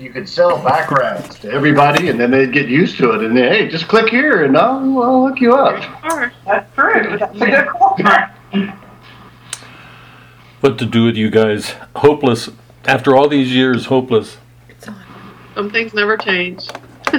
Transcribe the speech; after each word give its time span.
you 0.00 0.10
could 0.10 0.28
sell 0.28 0.60
backgrounds 0.64 1.38
to 1.38 1.48
everybody, 1.48 2.08
and 2.08 2.18
then 2.18 2.32
they'd 2.32 2.52
get 2.52 2.66
used 2.66 2.96
to 2.98 3.12
it. 3.12 3.22
And 3.22 3.36
then, 3.36 3.52
hey, 3.52 3.68
just 3.68 3.86
click 3.86 4.08
here, 4.08 4.44
and 4.44 4.56
I'll, 4.56 4.78
I'll 5.00 5.22
look 5.22 5.40
you 5.40 5.54
up. 5.54 5.80
Sure. 6.10 6.32
That's 6.44 6.74
true. 6.74 7.16
That's 7.16 7.40
a 7.40 7.46
good 7.46 7.68
call. 7.68 7.96
What 10.60 10.76
to 10.78 10.86
do 10.86 11.04
with 11.04 11.14
you 11.16 11.30
guys? 11.30 11.76
Hopeless. 11.94 12.50
After 12.84 13.14
all 13.14 13.28
these 13.28 13.52
years, 13.54 13.86
hopeless. 13.86 14.38
Some 15.54 15.70
things 15.70 15.94
never 15.94 16.16
change. 16.16 16.68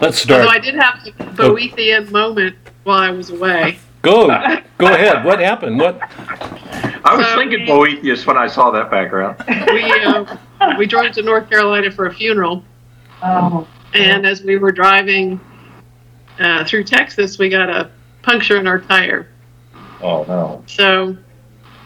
Let's 0.00 0.18
start. 0.18 0.42
Although 0.42 0.52
I 0.52 0.60
did 0.60 0.76
have 0.76 1.04
a 1.04 1.10
Boethian 1.34 2.12
moment 2.12 2.54
while 2.84 3.00
I 3.00 3.10
was 3.10 3.30
away. 3.30 3.80
Go. 4.08 4.26
Go 4.78 4.86
ahead. 4.86 5.24
What 5.24 5.38
happened? 5.40 5.78
What? 5.78 6.00
I 7.04 7.14
was 7.16 7.26
So- 7.26 7.36
thinking 7.36 7.66
Boethius 7.66 8.26
when 8.26 8.38
I 8.38 8.46
saw 8.46 8.70
that 8.70 8.90
background. 8.90 9.36
We 9.72 9.82
uh, 9.92 10.36
we 10.78 10.86
drove 10.86 11.12
to 11.12 11.22
North 11.22 11.48
Carolina 11.50 11.90
for 11.90 12.06
a 12.06 12.14
funeral, 12.14 12.64
Oh, 13.22 13.66
and 13.94 14.26
as 14.26 14.42
we 14.42 14.56
were 14.56 14.72
driving 14.72 15.38
uh, 16.40 16.64
through 16.64 16.84
Texas, 16.84 17.38
we 17.38 17.48
got 17.50 17.68
a 17.68 17.90
puncture 18.22 18.56
in 18.56 18.66
our 18.66 18.80
tire. 18.80 19.28
Oh 20.00 20.24
no. 20.26 20.62
So, 20.66 21.16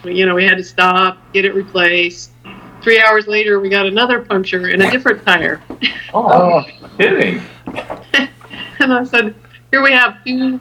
you 0.05 0.25
know, 0.27 0.35
we 0.35 0.45
had 0.45 0.59
to 0.59 0.65
stop, 0.65 1.19
get 1.33 1.45
it 1.45 1.55
replaced. 1.55 2.31
Three 2.83 3.01
hours 3.01 3.27
later, 3.27 3.59
we 3.61 3.69
got 3.69 3.87
another 3.87 4.21
puncture 4.21 4.69
in 4.69 4.81
a 4.83 4.91
different 4.91 5.25
tire. 5.25 5.61
Oh, 6.15 6.65
kidding. 6.99 7.43
And 8.81 8.93
I 8.93 9.05
said, 9.05 9.37
here 9.71 9.81
we 9.81 9.93
have 9.93 10.25
two. 10.25 10.61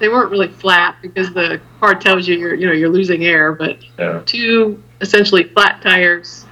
They 0.00 0.08
weren't 0.08 0.30
really 0.30 0.48
flat 0.48 0.96
because 1.02 1.32
the 1.32 1.60
car 1.80 1.94
tells 1.94 2.26
you 2.26 2.36
you're, 2.36 2.54
you 2.54 2.66
know, 2.66 2.72
you're 2.72 2.88
losing 2.88 3.24
air, 3.24 3.52
but 3.52 3.78
Yeah. 3.98 4.22
two 4.26 4.82
essentially 5.00 5.44
flat 5.44 5.80
tires 5.82 6.46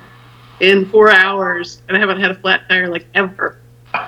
in 0.61 0.87
four 0.91 1.11
hours, 1.11 1.83
and 1.89 1.97
I 1.97 2.01
haven't 2.01 2.21
had 2.21 2.31
a 2.31 2.35
flat 2.37 2.63
tire 2.69 2.89
like 2.89 3.07
ever. 3.15 3.59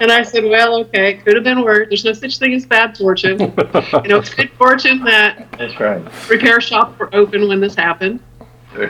And 0.00 0.10
I 0.12 0.22
said, 0.22 0.44
well, 0.44 0.74
okay, 0.80 1.14
could 1.14 1.34
have 1.36 1.44
been 1.44 1.62
worse. 1.62 1.88
There's 1.88 2.04
no 2.04 2.12
such 2.12 2.38
thing 2.38 2.52
as 2.54 2.66
bad 2.66 2.96
fortune. 2.98 3.38
You 3.40 3.46
know, 4.08 4.18
it's 4.18 4.34
good 4.34 4.50
fortune 4.52 5.02
that 5.04 5.46
That's 5.58 5.78
right. 5.80 6.02
repair 6.28 6.60
shops 6.60 6.98
were 6.98 7.08
open 7.14 7.48
when 7.48 7.60
this 7.60 7.74
happened. 7.74 8.20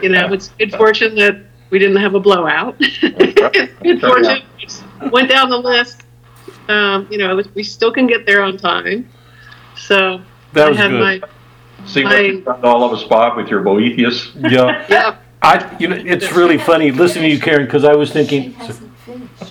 You 0.03 0.09
know, 0.09 0.33
it's 0.33 0.49
good 0.59 0.73
fortune 0.75 1.15
that 1.17 1.37
we 1.71 1.79
didn't 1.79 1.97
have 1.97 2.15
a 2.15 2.21
blowout. 2.21 2.77
it's 2.81 3.79
good 3.83 4.01
fortune. 4.01 4.43
Went 5.11 5.29
down 5.29 5.51
the 5.51 5.59
list. 5.59 6.03
Um, 6.69 7.07
you 7.11 7.19
know, 7.19 7.41
we 7.55 7.63
still 7.63 7.93
can 7.93 8.07
get 8.07 8.25
there 8.27 8.43
on 8.43 8.57
time. 8.57 9.09
So 9.87 10.23
That 10.53 10.67
I 10.67 10.69
was 10.71 10.79
had 10.79 10.91
good. 10.91 11.21
my 11.23 11.29
See 11.85 12.05
what 12.05 12.25
you've 12.25 12.45
done 12.45 12.65
all 12.65 12.85
of 12.85 12.93
us, 12.93 13.03
Bob, 13.03 13.37
with 13.37 13.49
your 13.49 13.61
Boethius? 13.63 14.31
Yeah. 14.37 14.87
yeah. 14.89 15.17
I. 15.43 15.77
You 15.81 15.89
know, 15.89 15.97
it's 15.97 16.31
really 16.31 16.57
funny 16.57 16.93
listening 16.93 17.25
to 17.25 17.35
you, 17.35 17.41
Karen, 17.41 17.65
because 17.65 17.85
I 17.85 17.95
was 17.97 18.13
thinking. 18.13 18.55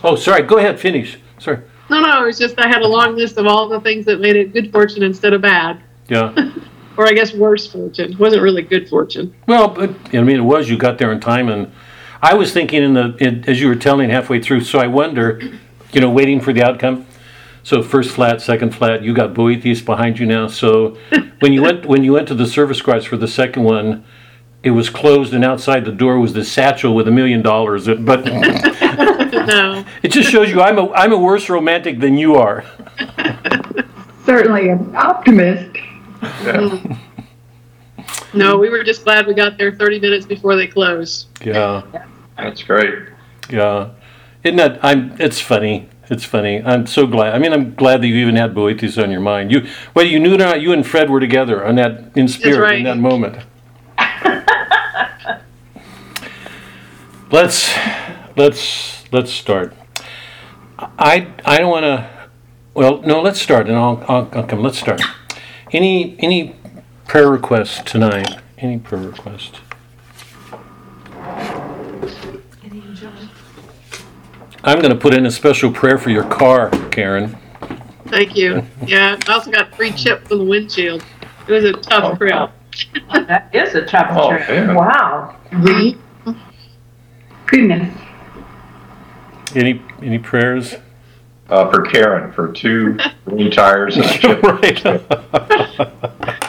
Oh, 0.01 0.15
sorry. 0.15 0.43
Go 0.43 0.57
ahead. 0.57 0.79
Finish. 0.79 1.17
Sorry. 1.39 1.59
No, 1.89 1.99
no, 1.99 2.23
it 2.23 2.27
was 2.27 2.39
just 2.39 2.57
I 2.57 2.69
had 2.69 2.83
a 2.83 2.87
long 2.87 3.17
list 3.17 3.37
of 3.37 3.47
all 3.47 3.67
the 3.67 3.81
things 3.81 4.05
that 4.05 4.21
made 4.21 4.37
it 4.37 4.53
good 4.53 4.71
fortune 4.71 5.03
instead 5.03 5.33
of 5.33 5.41
bad, 5.41 5.81
Yeah. 6.07 6.53
or 6.97 7.05
I 7.05 7.11
guess 7.11 7.33
worse 7.33 7.69
fortune. 7.69 8.13
It 8.13 8.19
wasn't 8.19 8.43
really 8.43 8.61
good 8.61 8.87
fortune. 8.87 9.35
Well, 9.45 9.67
but 9.67 9.89
I 10.15 10.21
mean, 10.21 10.37
it 10.37 10.41
was. 10.41 10.69
You 10.69 10.77
got 10.77 10.97
there 10.99 11.11
in 11.11 11.19
time, 11.19 11.49
and 11.49 11.69
I 12.21 12.33
was 12.33 12.53
thinking 12.53 12.81
in 12.81 12.93
the 12.93 13.17
in, 13.19 13.43
as 13.45 13.59
you 13.59 13.67
were 13.67 13.75
telling 13.75 14.09
halfway 14.09 14.41
through. 14.41 14.61
So 14.61 14.79
I 14.79 14.87
wonder, 14.87 15.41
you 15.91 15.99
know, 15.99 16.09
waiting 16.09 16.39
for 16.39 16.53
the 16.53 16.63
outcome. 16.63 17.05
So 17.63 17.83
first 17.83 18.11
flat, 18.11 18.41
second 18.41 18.73
flat. 18.73 19.03
You 19.03 19.13
got 19.13 19.33
Boethius 19.33 19.81
behind 19.81 20.17
you 20.19 20.25
now. 20.25 20.47
So 20.47 20.97
when 21.39 21.53
you 21.53 21.61
went 21.61 21.85
when 21.85 22.03
you 22.03 22.13
went 22.13 22.27
to 22.29 22.35
the 22.35 22.47
service 22.47 22.81
garage 22.81 23.07
for 23.07 23.17
the 23.17 23.27
second 23.27 23.63
one, 23.63 24.03
it 24.63 24.71
was 24.71 24.89
closed, 24.89 25.33
and 25.33 25.43
outside 25.45 25.85
the 25.85 25.91
door 25.91 26.19
was 26.19 26.33
the 26.33 26.43
satchel 26.43 26.95
with 26.95 27.07
a 27.07 27.11
million 27.11 27.41
dollars. 27.41 27.87
But 27.87 28.25
no, 28.25 29.85
it 30.03 30.09
just 30.11 30.29
shows 30.29 30.49
you 30.49 30.61
I'm 30.61 30.77
a 30.79 30.91
I'm 30.93 31.13
a 31.13 31.17
worse 31.17 31.49
romantic 31.49 31.99
than 31.99 32.17
you 32.17 32.35
are. 32.35 32.63
certainly 34.25 34.69
an 34.69 34.95
optimist. 34.95 35.75
Yeah. 36.43 36.97
no, 38.33 38.57
we 38.57 38.69
were 38.69 38.83
just 38.83 39.03
glad 39.03 39.25
we 39.27 39.33
got 39.33 39.57
there 39.57 39.71
30 39.71 39.99
minutes 39.99 40.25
before 40.25 40.55
they 40.55 40.67
closed. 40.67 41.27
Yeah. 41.43 41.83
That's 42.37 42.63
great. 42.63 43.09
Yeah, 43.49 43.91
isn't 44.43 44.57
that? 44.57 44.83
I'm. 44.83 45.19
It's 45.19 45.39
funny. 45.39 45.89
It's 46.11 46.25
funny. 46.25 46.61
I'm 46.61 46.85
so 46.87 47.07
glad. 47.07 47.33
I 47.33 47.39
mean, 47.39 47.53
I'm 47.53 47.73
glad 47.73 48.01
that 48.01 48.07
you 48.07 48.15
even 48.15 48.35
had 48.35 48.53
Boethius 48.53 48.97
on 48.97 49.11
your 49.11 49.21
mind. 49.21 49.49
You, 49.49 49.65
whether 49.93 50.09
you 50.09 50.19
knew 50.19 50.33
it 50.33 50.41
or 50.41 50.45
not, 50.45 50.59
you 50.59 50.73
and 50.73 50.85
Fred 50.85 51.09
were 51.09 51.21
together 51.21 51.65
on 51.65 51.75
that 51.75 52.11
in 52.17 52.27
spirit 52.27 52.59
right. 52.59 52.79
in 52.79 52.83
that 52.83 52.97
moment. 52.97 53.37
let's 57.31 57.73
let's 58.35 59.09
let's 59.13 59.31
start. 59.31 59.73
I 60.77 61.27
I 61.45 61.59
don't 61.59 61.71
want 61.71 61.85
to. 61.85 62.09
Well, 62.73 63.01
no. 63.03 63.21
Let's 63.21 63.41
start, 63.41 63.69
and 63.69 63.77
I'll, 63.77 64.03
I'll 64.09 64.29
I'll 64.33 64.43
come. 64.45 64.61
Let's 64.61 64.79
start. 64.79 65.01
Any 65.71 66.17
any 66.19 66.57
prayer 67.07 67.29
requests 67.29 67.89
tonight? 67.89 68.37
Any 68.57 68.79
prayer 68.79 69.01
requests? 69.01 69.61
I'm 74.63 74.79
going 74.79 74.93
to 74.93 74.99
put 74.99 75.13
in 75.13 75.25
a 75.25 75.31
special 75.31 75.71
prayer 75.71 75.97
for 75.97 76.09
your 76.09 76.23
car, 76.25 76.69
Karen. 76.91 77.37
Thank 78.07 78.35
you. 78.35 78.63
Yeah, 78.85 79.17
I 79.27 79.33
also 79.33 79.51
got 79.51 79.73
free 79.75 79.91
chips 79.91 80.31
on 80.31 80.39
the 80.39 80.43
windshield. 80.43 81.03
It 81.47 81.51
was 81.51 81.63
a 81.63 81.73
tough 81.73 82.17
trip. 82.17 82.51
That 83.11 83.49
is 83.53 83.75
a 83.75 83.85
tough 83.85 84.07
Oh, 84.11 84.29
trip. 84.29 84.47
yeah. 84.47 84.73
Wow. 84.73 85.35
Really? 85.51 85.97
Goodness. 87.47 87.97
Any 89.55 89.81
any 90.01 90.19
prayers? 90.19 90.75
Uh, 91.49 91.69
for 91.69 91.81
Karen, 91.81 92.31
for 92.31 92.49
two 92.53 92.97
green 93.25 93.51
tires 93.51 93.97
and 93.97 94.05
a 94.05 94.17
chip. 94.17 94.41
right. 94.43 94.79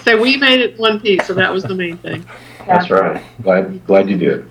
So 0.05 0.21
we 0.21 0.37
made 0.37 0.61
it 0.61 0.79
one 0.79 1.01
piece, 1.01 1.27
so 1.27 1.35
that 1.35 1.53
was 1.53 1.65
the 1.65 1.75
main 1.75 1.97
thing. 1.99 2.25
That's 2.69 2.89
right. 2.91 3.21
Glad, 3.43 3.85
glad 3.87 4.09
you 4.09 4.17
did. 4.17 4.49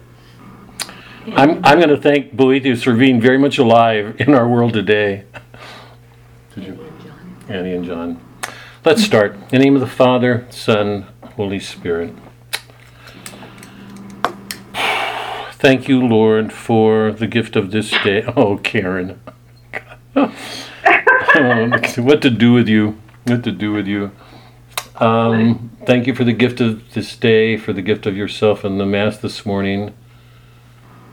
I'm 1.27 1.63
I'm 1.63 1.77
going 1.77 1.89
to 1.89 1.97
thank 1.97 2.33
Boethius 2.33 2.81
for 2.83 2.95
being 2.95 3.21
very 3.21 3.37
much 3.37 3.59
alive 3.59 4.15
in 4.19 4.33
our 4.33 4.47
world 4.47 4.73
today. 4.73 5.25
Did 6.55 6.63
you? 6.63 6.93
Annie 7.47 7.73
and 7.73 7.85
John. 7.85 8.19
Let's 8.83 9.03
start. 9.03 9.33
In 9.33 9.47
the 9.49 9.59
name 9.59 9.75
of 9.75 9.81
the 9.81 9.87
Father, 9.87 10.47
Son, 10.49 11.05
Holy 11.35 11.59
Spirit. 11.59 12.15
Thank 15.53 15.87
you, 15.87 16.03
Lord, 16.03 16.51
for 16.51 17.11
the 17.11 17.27
gift 17.27 17.55
of 17.55 17.69
this 17.69 17.91
day. 18.03 18.23
Oh, 18.35 18.57
Karen. 18.57 19.21
oh, 20.15 20.33
what 21.97 22.21
to 22.23 22.31
do 22.31 22.53
with 22.53 22.67
you? 22.67 22.99
What 23.25 23.43
to 23.43 23.51
do 23.51 23.71
with 23.71 23.85
you? 23.85 24.11
Um, 24.95 25.69
thank 25.85 26.07
you 26.07 26.15
for 26.15 26.23
the 26.23 26.33
gift 26.33 26.61
of 26.61 26.93
this 26.93 27.15
day, 27.15 27.57
for 27.57 27.73
the 27.73 27.83
gift 27.83 28.07
of 28.07 28.17
yourself 28.17 28.63
and 28.63 28.79
the 28.79 28.85
Mass 28.87 29.17
this 29.17 29.45
morning, 29.45 29.93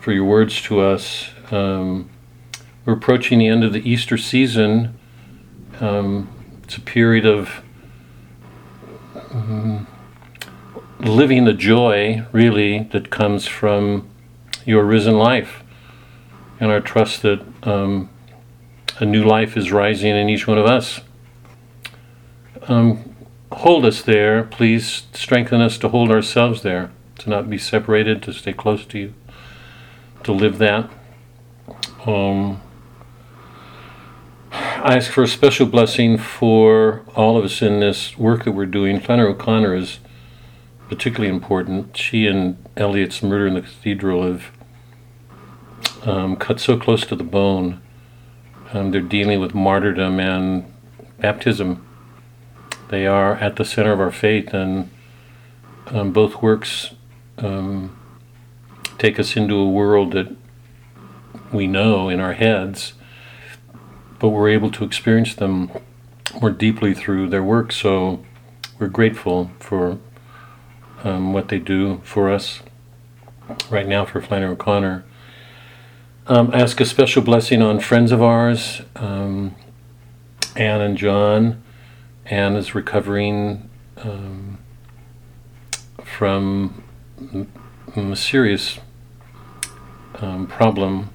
for 0.08 0.14
your 0.14 0.24
words 0.24 0.62
to 0.62 0.80
us. 0.80 1.28
Um, 1.50 2.08
we're 2.86 2.94
approaching 2.94 3.40
the 3.40 3.46
end 3.46 3.62
of 3.62 3.74
the 3.74 3.86
Easter 3.86 4.16
season. 4.16 4.98
Um, 5.80 6.30
it's 6.62 6.78
a 6.78 6.80
period 6.80 7.26
of 7.26 7.62
mm, 9.14 9.86
living 10.98 11.44
the 11.44 11.52
joy, 11.52 12.24
really, 12.32 12.84
that 12.84 13.10
comes 13.10 13.46
from 13.46 14.08
your 14.64 14.82
risen 14.82 15.18
life, 15.18 15.62
and 16.58 16.70
our 16.70 16.80
trust 16.80 17.20
that 17.20 17.44
um, 17.64 18.08
a 19.00 19.04
new 19.04 19.24
life 19.24 19.58
is 19.58 19.70
rising 19.70 20.16
in 20.16 20.30
each 20.30 20.46
one 20.46 20.56
of 20.56 20.64
us. 20.64 21.02
Um, 22.66 23.14
hold 23.52 23.84
us 23.84 24.00
there, 24.00 24.44
please. 24.44 25.02
Strengthen 25.12 25.60
us 25.60 25.76
to 25.76 25.90
hold 25.90 26.10
ourselves 26.10 26.62
there, 26.62 26.92
to 27.18 27.28
not 27.28 27.50
be 27.50 27.58
separated, 27.58 28.22
to 28.22 28.32
stay 28.32 28.54
close 28.54 28.86
to 28.86 28.98
you, 28.98 29.14
to 30.24 30.32
live 30.32 30.58
that. 30.58 30.90
Um, 32.06 32.60
I 34.50 34.96
ask 34.96 35.10
for 35.10 35.24
a 35.24 35.28
special 35.28 35.66
blessing 35.66 36.18
for 36.18 37.02
all 37.14 37.36
of 37.36 37.44
us 37.44 37.60
in 37.60 37.80
this 37.80 38.16
work 38.16 38.44
that 38.44 38.52
we're 38.52 38.66
doing. 38.66 39.00
Flannery 39.00 39.30
O'Connor 39.30 39.74
is 39.74 39.98
particularly 40.88 41.28
important. 41.28 41.96
She 41.96 42.26
and 42.26 42.56
Eliot's 42.76 43.22
murder 43.22 43.48
in 43.48 43.54
the 43.54 43.60
cathedral 43.60 44.22
have 44.22 44.50
um, 46.04 46.36
cut 46.36 46.60
so 46.60 46.78
close 46.78 47.04
to 47.06 47.16
the 47.16 47.24
bone. 47.24 47.80
Um, 48.72 48.90
they're 48.90 49.00
dealing 49.00 49.40
with 49.40 49.54
martyrdom 49.54 50.20
and 50.20 50.72
baptism. 51.18 51.84
They 52.88 53.06
are 53.06 53.34
at 53.34 53.56
the 53.56 53.64
center 53.64 53.92
of 53.92 54.00
our 54.00 54.12
faith, 54.12 54.54
and 54.54 54.90
um, 55.88 56.12
both 56.12 56.40
works 56.40 56.94
um, 57.38 57.97
take 58.98 59.18
us 59.18 59.36
into 59.36 59.54
a 59.54 59.68
world 59.68 60.12
that 60.12 60.34
we 61.52 61.66
know 61.66 62.08
in 62.08 62.20
our 62.20 62.34
heads, 62.34 62.94
but 64.18 64.30
we're 64.30 64.48
able 64.48 64.70
to 64.72 64.84
experience 64.84 65.34
them 65.34 65.70
more 66.40 66.50
deeply 66.50 66.94
through 66.94 67.28
their 67.28 67.42
work. 67.42 67.72
So 67.72 68.24
we're 68.78 68.88
grateful 68.88 69.50
for 69.60 69.98
um, 71.04 71.32
what 71.32 71.48
they 71.48 71.58
do 71.58 72.00
for 72.04 72.30
us 72.30 72.60
right 73.70 73.86
now 73.86 74.04
for 74.04 74.20
Flannery 74.20 74.50
O'Connor. 74.50 75.04
Um, 76.26 76.50
ask 76.52 76.80
a 76.80 76.84
special 76.84 77.22
blessing 77.22 77.62
on 77.62 77.80
friends 77.80 78.12
of 78.12 78.20
ours, 78.20 78.82
um, 78.96 79.54
Anne 80.56 80.82
and 80.82 80.98
John. 80.98 81.62
Anne 82.26 82.56
is 82.56 82.74
recovering 82.74 83.70
um, 83.96 84.58
from 86.04 86.84
a 87.96 88.14
serious 88.14 88.78
um, 90.20 90.46
problem. 90.46 91.10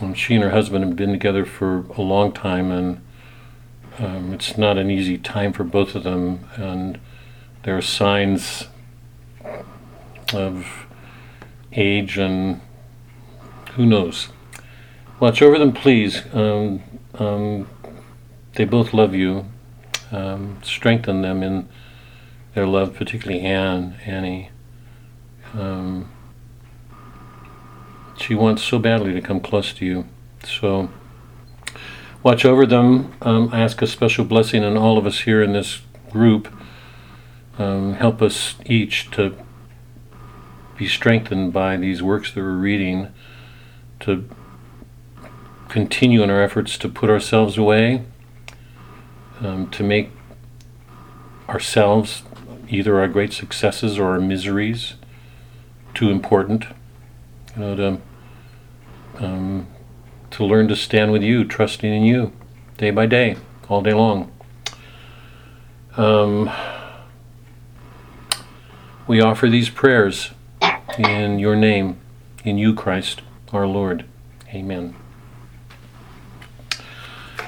Um, 0.00 0.14
she 0.14 0.34
and 0.34 0.42
her 0.42 0.50
husband 0.50 0.84
have 0.84 0.96
been 0.96 1.12
together 1.12 1.44
for 1.44 1.84
a 1.96 2.02
long 2.02 2.32
time, 2.32 2.70
and 2.70 3.00
um, 3.98 4.32
it's 4.32 4.56
not 4.56 4.78
an 4.78 4.90
easy 4.90 5.18
time 5.18 5.52
for 5.52 5.64
both 5.64 5.94
of 5.94 6.02
them. 6.02 6.48
And 6.56 6.98
there 7.62 7.76
are 7.76 7.82
signs 7.82 8.68
of 10.32 10.86
age 11.72 12.18
and 12.18 12.60
who 13.74 13.86
knows. 13.86 14.28
Watch 15.20 15.40
over 15.40 15.58
them, 15.58 15.72
please. 15.72 16.22
Um, 16.34 16.82
um, 17.14 17.68
they 18.54 18.64
both 18.64 18.92
love 18.92 19.14
you. 19.14 19.46
Um, 20.10 20.58
strengthen 20.62 21.22
them 21.22 21.42
in 21.42 21.68
their 22.54 22.66
love, 22.66 22.94
particularly 22.94 23.40
Anne, 23.40 23.96
Annie. 24.04 24.50
Um, 25.54 26.11
she 28.16 28.34
wants 28.34 28.62
so 28.62 28.78
badly 28.78 29.12
to 29.12 29.20
come 29.20 29.40
close 29.40 29.72
to 29.74 29.84
you. 29.84 30.06
So 30.44 30.90
watch 32.22 32.44
over 32.44 32.66
them. 32.66 33.12
Um, 33.22 33.50
ask 33.52 33.82
a 33.82 33.86
special 33.86 34.24
blessing 34.24 34.64
on 34.64 34.76
all 34.76 34.98
of 34.98 35.06
us 35.06 35.20
here 35.20 35.42
in 35.42 35.52
this 35.52 35.80
group. 36.10 36.52
Um, 37.58 37.94
help 37.94 38.22
us 38.22 38.54
each 38.66 39.10
to 39.12 39.36
be 40.76 40.88
strengthened 40.88 41.52
by 41.52 41.76
these 41.76 42.02
works 42.02 42.32
that 42.32 42.40
we're 42.40 42.56
reading 42.56 43.08
to 44.00 44.28
continue 45.68 46.22
in 46.22 46.30
our 46.30 46.42
efforts 46.42 46.76
to 46.78 46.88
put 46.88 47.08
ourselves 47.08 47.56
away, 47.56 48.04
um, 49.40 49.70
to 49.70 49.82
make 49.82 50.10
ourselves 51.48 52.22
either 52.68 52.98
our 52.98 53.08
great 53.08 53.32
successes 53.32 53.98
or 53.98 54.10
our 54.10 54.20
miseries 54.20 54.94
too 55.94 56.10
important. 56.10 56.64
You 57.54 57.62
know, 57.62 57.76
to 57.76 59.24
um, 59.24 59.66
to 60.30 60.44
learn 60.44 60.68
to 60.68 60.76
stand 60.76 61.12
with 61.12 61.22
you, 61.22 61.44
trusting 61.44 61.92
in 61.92 62.02
you, 62.02 62.32
day 62.78 62.90
by 62.90 63.06
day, 63.06 63.36
all 63.68 63.82
day 63.82 63.92
long. 63.92 64.32
Um, 65.96 66.50
we 69.06 69.20
offer 69.20 69.48
these 69.48 69.68
prayers 69.68 70.30
in 70.98 71.38
your 71.38 71.54
name, 71.54 71.98
in 72.44 72.56
you, 72.56 72.74
Christ 72.74 73.20
our 73.52 73.66
Lord. 73.66 74.04
Amen. 74.48 74.94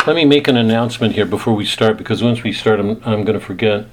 Let 0.07 0.17
me 0.17 0.27
make 0.27 0.49
an 0.49 0.57
announcement 0.57 1.15
here 1.15 1.25
before 1.25 1.55
we 1.55 1.65
start 1.65 1.97
because 1.97 2.23
once 2.23 2.43
we 2.43 2.53
start, 2.53 2.79
I'm, 2.79 3.01
I'm 3.05 3.25
going 3.25 3.39
to 3.39 3.45
forget. 3.45 3.87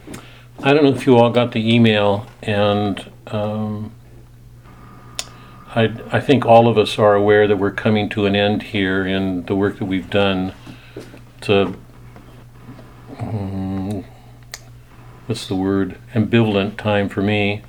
I 0.62 0.74
don't 0.74 0.84
know 0.84 0.92
if 0.92 1.06
you 1.06 1.18
all 1.18 1.30
got 1.30 1.54
the 1.54 1.74
email, 1.74 2.28
and 2.44 3.10
um, 3.28 3.94
I, 5.74 5.94
I 6.12 6.20
think 6.20 6.46
all 6.46 6.68
of 6.68 6.78
us 6.78 7.00
are 7.00 7.16
aware 7.16 7.48
that 7.48 7.58
we're 7.58 7.72
coming 7.72 8.10
to 8.10 8.26
an 8.26 8.36
end 8.36 8.64
here 8.64 9.06
in 9.06 9.46
the 9.46 9.56
work 9.56 9.78
that 9.80 9.86
we've 9.86 10.10
done 10.10 10.54
to, 11.42 11.76
um, 13.20 14.04
what's 15.28 15.48
the 15.48 15.56
word, 15.56 15.98
ambivalent 16.14 16.78
time 16.78 17.08
for 17.08 17.22
me 17.22 17.64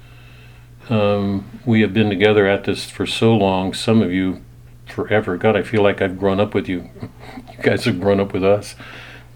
um, 0.89 1.61
we 1.65 1.81
have 1.83 1.95
been 1.95 2.09
together 2.09 2.47
at 2.47 2.65
this 2.65 2.91
for 2.91 3.07
so 3.07 3.37
long, 3.37 3.73
some 3.73 4.03
of 4.03 4.13
you 4.13 4.43
forever. 4.87 5.37
God, 5.37 5.57
I 5.57 5.63
feel 5.63 5.83
like 5.83 6.03
I've 6.03 6.19
grown 6.19 6.41
up 6.41 6.55
with 6.55 6.69
you. 6.69 6.91
You 7.57 7.63
guys 7.63 7.85
have 7.85 8.01
grown 8.01 8.19
up 8.19 8.33
with 8.33 8.45
us. 8.45 8.75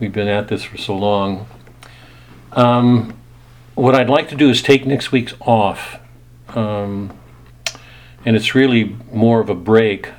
We've 0.00 0.12
been 0.12 0.28
at 0.28 0.48
this 0.48 0.64
for 0.64 0.76
so 0.76 0.96
long. 0.96 1.46
Um, 2.52 3.16
what 3.74 3.94
I'd 3.94 4.10
like 4.10 4.28
to 4.30 4.34
do 4.34 4.50
is 4.50 4.60
take 4.60 4.84
next 4.84 5.12
week's 5.12 5.34
off. 5.40 5.98
Um, 6.48 7.16
and 8.26 8.34
it's 8.34 8.55
really 8.55 8.96
more 9.12 9.40
of 9.40 9.49
a 9.49 9.55
break 9.55 10.11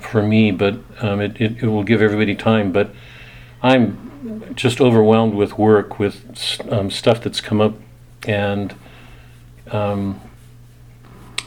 for 0.00 0.22
me, 0.22 0.52
but 0.52 0.78
um, 1.00 1.20
it, 1.20 1.38
it, 1.40 1.62
it, 1.62 1.66
will 1.66 1.82
give 1.82 2.00
everybody 2.00 2.34
time. 2.34 2.70
But 2.70 2.90
I'm 3.62 4.54
just 4.54 4.80
overwhelmed 4.80 5.34
with 5.34 5.58
work, 5.58 5.98
with 5.98 6.60
um, 6.70 6.90
stuff 6.90 7.20
that's 7.20 7.40
come 7.40 7.60
up, 7.60 7.74
and 8.26 8.74
um, 9.72 10.20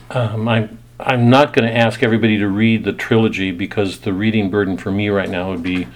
um, 0.09 0.47
I'm 0.47 0.77
I'm 0.99 1.29
not 1.29 1.53
going 1.53 1.65
to 1.65 1.75
ask 1.75 2.03
everybody 2.03 2.37
to 2.37 2.47
read 2.49 2.83
the 2.83 2.91
trilogy 2.91 3.51
because 3.51 4.01
the 4.01 4.11
reading 4.11 4.49
burden 4.49 4.77
for 4.77 4.91
me 4.91 5.07
right 5.07 5.29
now 5.29 5.49
would 5.49 5.63
be 5.63 5.87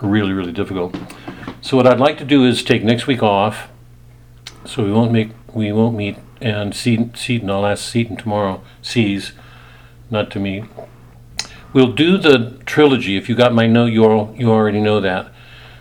really 0.00 0.32
really 0.32 0.52
difficult. 0.52 0.96
So 1.62 1.76
what 1.76 1.86
I'd 1.86 2.00
like 2.00 2.18
to 2.18 2.24
do 2.24 2.44
is 2.44 2.64
take 2.64 2.82
next 2.82 3.06
week 3.06 3.22
off, 3.22 3.68
so 4.64 4.84
we 4.84 4.90
won't 4.90 5.12
make 5.12 5.30
we 5.54 5.70
won't 5.70 5.94
meet 5.94 6.16
and 6.40 6.74
Seaton, 6.74 7.14
Seaton 7.14 7.50
I'll 7.50 7.66
ask 7.66 7.84
Seaton 7.84 8.16
tomorrow 8.16 8.62
sees 8.82 9.32
not 10.10 10.30
to 10.32 10.40
me. 10.40 10.64
We'll 11.72 11.92
do 11.92 12.18
the 12.18 12.58
trilogy. 12.66 13.16
If 13.16 13.28
you 13.28 13.34
got 13.34 13.54
my 13.54 13.66
note, 13.66 13.92
you 13.92 14.04
all, 14.04 14.34
you 14.36 14.50
already 14.50 14.80
know 14.80 15.00
that. 15.00 15.32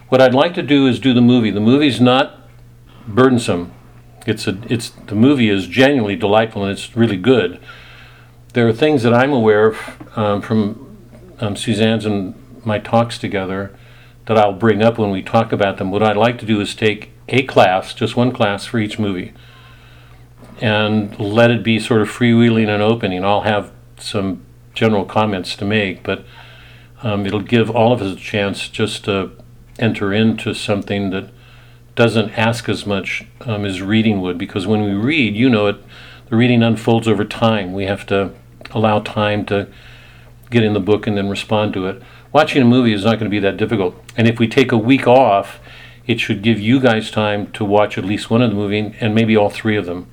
What 0.09 0.21
I'd 0.21 0.33
like 0.33 0.53
to 0.55 0.63
do 0.63 0.87
is 0.87 0.99
do 0.99 1.13
the 1.13 1.21
movie. 1.21 1.51
The 1.51 1.59
movie's 1.59 1.99
not 1.99 2.47
burdensome. 3.07 3.73
It's 4.25 4.47
a 4.47 4.59
it's 4.67 4.89
the 4.89 5.15
movie 5.15 5.49
is 5.49 5.67
genuinely 5.67 6.15
delightful 6.15 6.63
and 6.63 6.71
it's 6.71 6.95
really 6.95 7.17
good. 7.17 7.59
There 8.53 8.67
are 8.67 8.73
things 8.73 9.03
that 9.03 9.13
I'm 9.13 9.31
aware 9.31 9.67
of 9.67 10.17
um, 10.17 10.41
from 10.41 10.97
um, 11.39 11.55
Suzanne's 11.55 12.05
and 12.05 12.35
my 12.65 12.79
talks 12.79 13.17
together 13.17 13.75
that 14.25 14.37
I'll 14.37 14.53
bring 14.53 14.81
up 14.83 14.97
when 14.97 15.11
we 15.11 15.23
talk 15.23 15.51
about 15.51 15.77
them. 15.77 15.91
What 15.91 16.03
I'd 16.03 16.17
like 16.17 16.37
to 16.39 16.45
do 16.45 16.59
is 16.61 16.75
take 16.75 17.11
a 17.27 17.43
class, 17.43 17.93
just 17.93 18.15
one 18.15 18.31
class 18.31 18.65
for 18.65 18.79
each 18.79 18.99
movie, 18.99 19.33
and 20.61 21.17
let 21.19 21.49
it 21.51 21.63
be 21.63 21.79
sort 21.79 22.01
of 22.01 22.09
freewheeling 22.09 22.67
and 22.67 22.81
opening. 22.81 23.23
I'll 23.23 23.41
have 23.41 23.71
some 23.99 24.43
general 24.73 25.05
comments 25.05 25.55
to 25.57 25.65
make, 25.65 26.03
but 26.03 26.25
um, 27.01 27.25
it'll 27.25 27.41
give 27.41 27.69
all 27.69 27.93
of 27.93 28.01
us 28.01 28.13
a 28.13 28.19
chance 28.19 28.67
just 28.69 29.05
to 29.05 29.31
enter 29.77 30.13
into 30.13 30.53
something 30.53 31.09
that 31.11 31.29
doesn't 31.95 32.31
ask 32.37 32.69
as 32.69 32.85
much 32.85 33.25
um, 33.41 33.65
as 33.65 33.81
reading 33.81 34.21
would 34.21 34.37
because 34.37 34.65
when 34.67 34.83
we 34.83 34.93
read, 34.93 35.35
you 35.35 35.49
know 35.49 35.67
it, 35.67 35.83
the 36.29 36.35
reading 36.35 36.63
unfolds 36.63 37.07
over 37.07 37.25
time. 37.25 37.73
We 37.73 37.85
have 37.85 38.05
to 38.07 38.33
allow 38.71 38.99
time 38.99 39.45
to 39.47 39.67
get 40.49 40.63
in 40.63 40.73
the 40.73 40.79
book 40.79 41.07
and 41.07 41.17
then 41.17 41.29
respond 41.29 41.73
to 41.73 41.87
it. 41.87 42.01
Watching 42.31 42.61
a 42.61 42.65
movie 42.65 42.93
is 42.93 43.03
not 43.03 43.19
going 43.19 43.25
to 43.25 43.29
be 43.29 43.39
that 43.39 43.57
difficult. 43.57 43.95
And 44.15 44.27
if 44.27 44.39
we 44.39 44.47
take 44.47 44.71
a 44.71 44.77
week 44.77 45.07
off, 45.07 45.59
it 46.05 46.19
should 46.19 46.41
give 46.41 46.59
you 46.59 46.79
guys 46.79 47.09
time 47.11 47.51
to 47.51 47.65
watch 47.65 47.97
at 47.97 48.05
least 48.05 48.29
one 48.29 48.41
of 48.41 48.49
the 48.49 48.55
movie 48.55 48.95
and 48.99 49.15
maybe 49.15 49.35
all 49.35 49.49
three 49.49 49.75
of 49.75 49.85
them. 49.85 50.07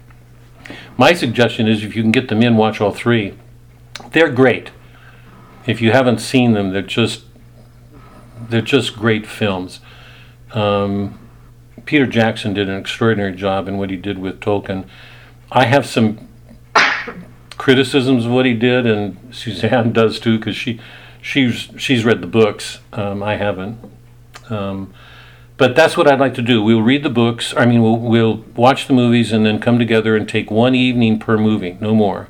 My 0.96 1.12
suggestion 1.12 1.68
is 1.68 1.84
if 1.84 1.94
you 1.94 2.02
can 2.02 2.12
get 2.12 2.28
them 2.28 2.42
in, 2.42 2.56
watch 2.56 2.80
all 2.80 2.92
three. 2.92 3.34
They're 4.12 4.30
great. 4.30 4.70
If 5.66 5.80
you 5.80 5.92
haven't 5.92 6.18
seen 6.18 6.52
them, 6.52 6.72
they're 6.72 6.82
just 6.82 7.24
they're 8.48 8.60
just 8.60 8.96
great 8.96 9.26
films. 9.26 9.80
Um, 10.52 11.18
Peter 11.84 12.06
Jackson 12.06 12.54
did 12.54 12.68
an 12.68 12.78
extraordinary 12.78 13.34
job 13.34 13.68
in 13.68 13.78
what 13.78 13.90
he 13.90 13.96
did 13.96 14.18
with 14.18 14.40
Tolkien. 14.40 14.86
I 15.50 15.66
have 15.66 15.86
some 15.86 16.28
criticisms 17.56 18.26
of 18.26 18.32
what 18.32 18.46
he 18.46 18.54
did, 18.54 18.86
and 18.86 19.16
Suzanne 19.34 19.92
does 19.94 20.20
too, 20.20 20.38
because 20.38 20.56
she 20.56 20.80
she's 21.20 21.68
she's 21.76 22.04
read 22.04 22.20
the 22.20 22.26
books. 22.26 22.80
Um, 22.92 23.22
I 23.22 23.36
haven't. 23.36 23.78
Um, 24.48 24.92
but 25.56 25.74
that's 25.74 25.96
what 25.96 26.10
I'd 26.10 26.20
like 26.20 26.34
to 26.34 26.42
do. 26.42 26.62
We'll 26.62 26.82
read 26.82 27.02
the 27.02 27.10
books. 27.10 27.54
I 27.56 27.64
mean, 27.64 27.82
we'll, 27.82 27.96
we'll 27.96 28.44
watch 28.54 28.86
the 28.86 28.92
movies 28.92 29.32
and 29.32 29.46
then 29.46 29.58
come 29.58 29.78
together 29.78 30.14
and 30.14 30.28
take 30.28 30.50
one 30.50 30.74
evening 30.74 31.18
per 31.18 31.38
movie, 31.38 31.78
no 31.80 31.94
more. 31.94 32.28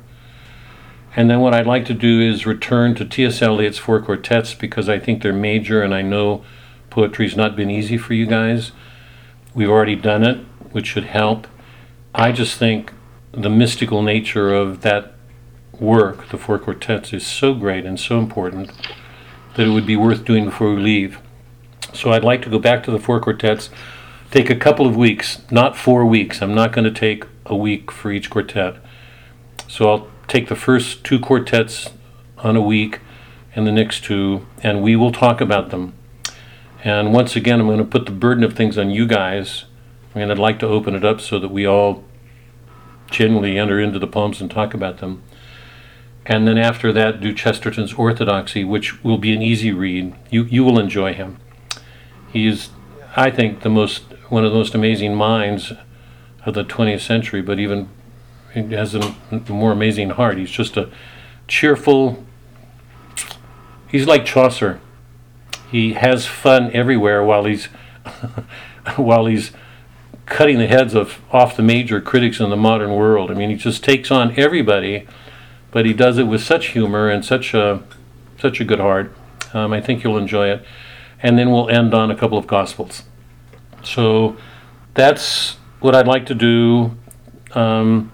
And 1.17 1.31
then 1.31 1.39
what 1.39 1.55
I'd 1.55 1.65
like 1.65 1.85
to 1.85 1.95
do 1.95 2.21
is 2.21 2.45
return 2.45 2.93
to 2.93 3.03
T.S. 3.03 3.41
Eliot's 3.41 3.79
Four 3.79 3.99
Quartets 4.03 4.53
because 4.53 4.87
I 4.87 4.99
think 4.99 5.23
they're 5.23 5.33
major, 5.33 5.81
and 5.81 5.91
I 5.91 6.03
know 6.03 6.45
poetry's 6.91 7.35
not 7.35 7.55
been 7.55 7.71
easy 7.71 7.97
for 7.97 8.13
you 8.13 8.27
guys. 8.27 8.71
We've 9.55 9.69
already 9.69 9.95
done 9.95 10.23
it, 10.23 10.37
which 10.71 10.85
should 10.85 11.05
help. 11.05 11.47
I 12.13 12.31
just 12.31 12.59
think 12.59 12.93
the 13.31 13.49
mystical 13.49 14.03
nature 14.03 14.53
of 14.53 14.81
that 14.81 15.15
work, 15.79 16.29
the 16.29 16.37
four 16.37 16.59
quartets, 16.59 17.11
is 17.13 17.25
so 17.25 17.55
great 17.55 17.83
and 17.83 17.99
so 17.99 18.19
important 18.19 18.71
that 19.55 19.65
it 19.65 19.71
would 19.71 19.87
be 19.87 19.95
worth 19.95 20.23
doing 20.23 20.45
before 20.45 20.75
we 20.75 20.81
leave. 20.83 21.19
So 21.93 22.11
I'd 22.11 22.23
like 22.23 22.43
to 22.43 22.49
go 22.51 22.59
back 22.59 22.83
to 22.83 22.91
the 22.91 22.99
four 22.99 23.19
quartets, 23.19 23.71
take 24.29 24.51
a 24.51 24.55
couple 24.55 24.85
of 24.85 24.95
weeks, 24.95 25.41
not 25.49 25.75
four 25.75 26.05
weeks. 26.05 26.43
I'm 26.43 26.53
not 26.53 26.73
going 26.73 26.85
to 26.85 26.91
take 26.91 27.25
a 27.47 27.55
week 27.55 27.89
for 27.89 28.11
each 28.11 28.29
quartet. 28.29 28.75
So 29.67 29.89
I'll 29.89 30.07
take 30.27 30.47
the 30.47 30.55
first 30.55 31.03
two 31.03 31.19
quartets 31.19 31.89
on 32.37 32.55
a 32.55 32.61
week 32.61 32.99
and 33.55 33.65
the 33.65 33.71
next 33.71 34.03
two, 34.03 34.45
and 34.61 34.83
we 34.83 34.95
will 34.95 35.11
talk 35.11 35.41
about 35.41 35.69
them. 35.69 35.93
And 36.83 37.13
once 37.13 37.35
again, 37.35 37.59
I'm 37.59 37.67
going 37.67 37.79
to 37.79 37.83
put 37.83 38.05
the 38.05 38.11
burden 38.11 38.43
of 38.43 38.53
things 38.53 38.77
on 38.77 38.89
you 38.89 39.07
guys. 39.07 39.65
And 40.13 40.31
I'd 40.31 40.39
like 40.39 40.59
to 40.59 40.67
open 40.67 40.95
it 40.95 41.05
up 41.05 41.21
so 41.21 41.39
that 41.39 41.49
we 41.51 41.65
all 41.65 42.03
genuinely 43.09 43.57
enter 43.57 43.79
into 43.79 43.99
the 43.99 44.07
poems 44.07 44.41
and 44.41 44.49
talk 44.49 44.73
about 44.73 44.97
them. 44.97 45.23
and 46.25 46.45
then 46.47 46.57
after 46.57 46.91
that 46.91 47.21
do 47.21 47.33
Chesterton's 47.33 47.93
Orthodoxy, 47.93 48.63
which 48.63 49.03
will 49.03 49.17
be 49.17 49.33
an 49.33 49.41
easy 49.41 49.71
read. 49.71 50.13
You 50.29 50.43
you 50.43 50.63
will 50.63 50.77
enjoy 50.77 51.13
him. 51.13 51.37
He 52.33 52.47
is, 52.47 52.69
I 53.15 53.31
think, 53.31 53.61
the 53.61 53.69
most 53.69 54.03
one 54.29 54.43
of 54.43 54.51
the 54.51 54.57
most 54.57 54.75
amazing 54.75 55.15
minds 55.15 55.71
of 56.45 56.53
the 56.53 56.65
20th 56.65 56.99
century, 56.99 57.41
but 57.41 57.59
even 57.59 57.89
he 58.57 58.73
has 58.73 58.95
a 58.95 59.15
more 59.49 59.71
amazing 59.71 60.11
heart. 60.11 60.37
He's 60.37 60.51
just 60.51 60.77
a 60.77 60.89
cheerful. 61.47 62.23
He's 63.87 64.07
like 64.07 64.25
Chaucer. 64.25 64.79
He 65.71 65.93
has 65.93 66.25
fun 66.25 66.71
everywhere 66.71 67.23
while 67.23 67.45
he's 67.45 67.65
while 68.95 69.25
he's 69.25 69.51
cutting 70.25 70.57
the 70.57 70.67
heads 70.67 70.93
of 70.93 71.21
off 71.31 71.55
the 71.55 71.63
major 71.63 72.01
critics 72.01 72.39
in 72.39 72.49
the 72.49 72.57
modern 72.57 72.93
world. 72.93 73.31
I 73.31 73.33
mean, 73.33 73.49
he 73.49 73.55
just 73.55 73.83
takes 73.83 74.11
on 74.11 74.37
everybody, 74.37 75.07
but 75.71 75.85
he 75.85 75.93
does 75.93 76.17
it 76.17 76.23
with 76.23 76.41
such 76.41 76.67
humor 76.67 77.09
and 77.09 77.23
such 77.23 77.53
a 77.53 77.83
such 78.39 78.59
a 78.59 78.65
good 78.65 78.79
heart. 78.79 79.13
Um, 79.53 79.73
I 79.73 79.81
think 79.81 80.03
you'll 80.03 80.17
enjoy 80.17 80.49
it, 80.49 80.65
and 81.21 81.37
then 81.37 81.51
we'll 81.51 81.69
end 81.69 81.93
on 81.93 82.11
a 82.11 82.15
couple 82.15 82.37
of 82.37 82.47
gospels. 82.47 83.03
So 83.83 84.37
that's 84.93 85.57
what 85.79 85.95
I'd 85.95 86.07
like 86.07 86.25
to 86.27 86.35
do. 86.35 86.97
Um, 87.53 88.11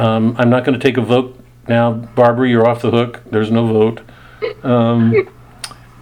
um, 0.00 0.34
I'm 0.38 0.48
not 0.48 0.64
going 0.64 0.78
to 0.78 0.82
take 0.82 0.96
a 0.96 1.02
vote 1.02 1.38
now, 1.68 1.92
Barbara. 1.92 2.48
You're 2.48 2.66
off 2.66 2.80
the 2.80 2.90
hook. 2.90 3.20
There's 3.30 3.50
no 3.50 3.66
vote. 3.66 4.00
Um, 4.64 5.28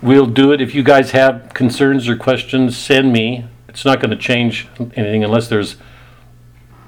we'll 0.00 0.26
do 0.26 0.52
it. 0.52 0.60
If 0.60 0.72
you 0.72 0.84
guys 0.84 1.10
have 1.10 1.52
concerns 1.52 2.08
or 2.08 2.16
questions, 2.16 2.76
send 2.76 3.12
me. 3.12 3.46
It's 3.68 3.84
not 3.84 3.98
going 3.98 4.10
to 4.10 4.16
change 4.16 4.68
anything 4.78 5.24
unless 5.24 5.48
there's 5.48 5.76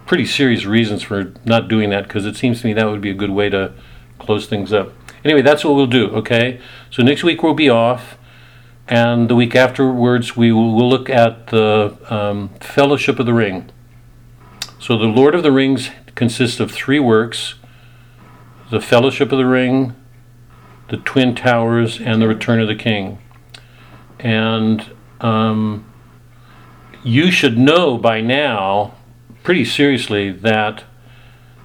pretty 0.06 0.24
serious 0.24 0.64
reasons 0.64 1.02
for 1.02 1.32
not 1.44 1.66
doing 1.66 1.90
that 1.90 2.04
because 2.04 2.26
it 2.26 2.36
seems 2.36 2.60
to 2.60 2.68
me 2.68 2.72
that 2.74 2.86
would 2.86 3.00
be 3.00 3.10
a 3.10 3.14
good 3.14 3.30
way 3.30 3.48
to 3.48 3.72
close 4.20 4.46
things 4.46 4.72
up. 4.72 4.92
Anyway, 5.24 5.42
that's 5.42 5.64
what 5.64 5.74
we'll 5.74 5.88
do, 5.88 6.10
okay? 6.10 6.60
So 6.92 7.02
next 7.02 7.24
week 7.24 7.42
we'll 7.42 7.54
be 7.54 7.68
off, 7.68 8.18
and 8.86 9.28
the 9.28 9.34
week 9.34 9.56
afterwards 9.56 10.36
we 10.36 10.52
will 10.52 10.88
look 10.88 11.10
at 11.10 11.48
the 11.48 11.98
um, 12.08 12.50
Fellowship 12.60 13.18
of 13.18 13.26
the 13.26 13.34
Ring. 13.34 13.68
So 14.78 14.96
the 14.96 15.04
Lord 15.04 15.34
of 15.34 15.42
the 15.42 15.52
Rings 15.52 15.90
consists 16.14 16.60
of 16.60 16.70
three 16.70 17.00
works 17.00 17.54
the 18.70 18.80
Fellowship 18.80 19.32
of 19.32 19.38
the 19.38 19.46
Ring, 19.46 19.96
the 20.88 20.96
Twin 20.98 21.34
Towers, 21.34 22.00
and 22.00 22.22
the 22.22 22.28
Return 22.28 22.60
of 22.60 22.68
the 22.68 22.76
King. 22.76 23.18
And 24.20 24.92
um, 25.20 25.84
you 27.02 27.30
should 27.32 27.58
know 27.58 27.98
by 27.98 28.20
now, 28.20 28.94
pretty 29.42 29.64
seriously, 29.64 30.30
that 30.30 30.84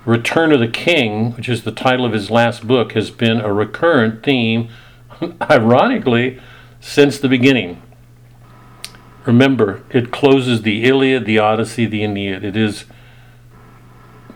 Return 0.05 0.51
of 0.51 0.59
the 0.59 0.67
King, 0.67 1.33
which 1.33 1.49
is 1.49 1.63
the 1.63 1.71
title 1.71 2.05
of 2.05 2.13
his 2.13 2.31
last 2.31 2.67
book, 2.67 2.93
has 2.93 3.11
been 3.11 3.39
a 3.41 3.51
recurrent 3.51 4.23
theme, 4.23 4.69
ironically, 5.49 6.39
since 6.79 7.19
the 7.19 7.29
beginning. 7.29 7.81
Remember, 9.25 9.83
it 9.89 10.11
closes 10.11 10.61
the 10.61 10.83
Iliad, 10.85 11.25
the 11.25 11.39
Odyssey, 11.39 11.85
the 11.87 12.03
Aeneid. 12.03 12.43
It 12.43 12.55
is 12.55 12.85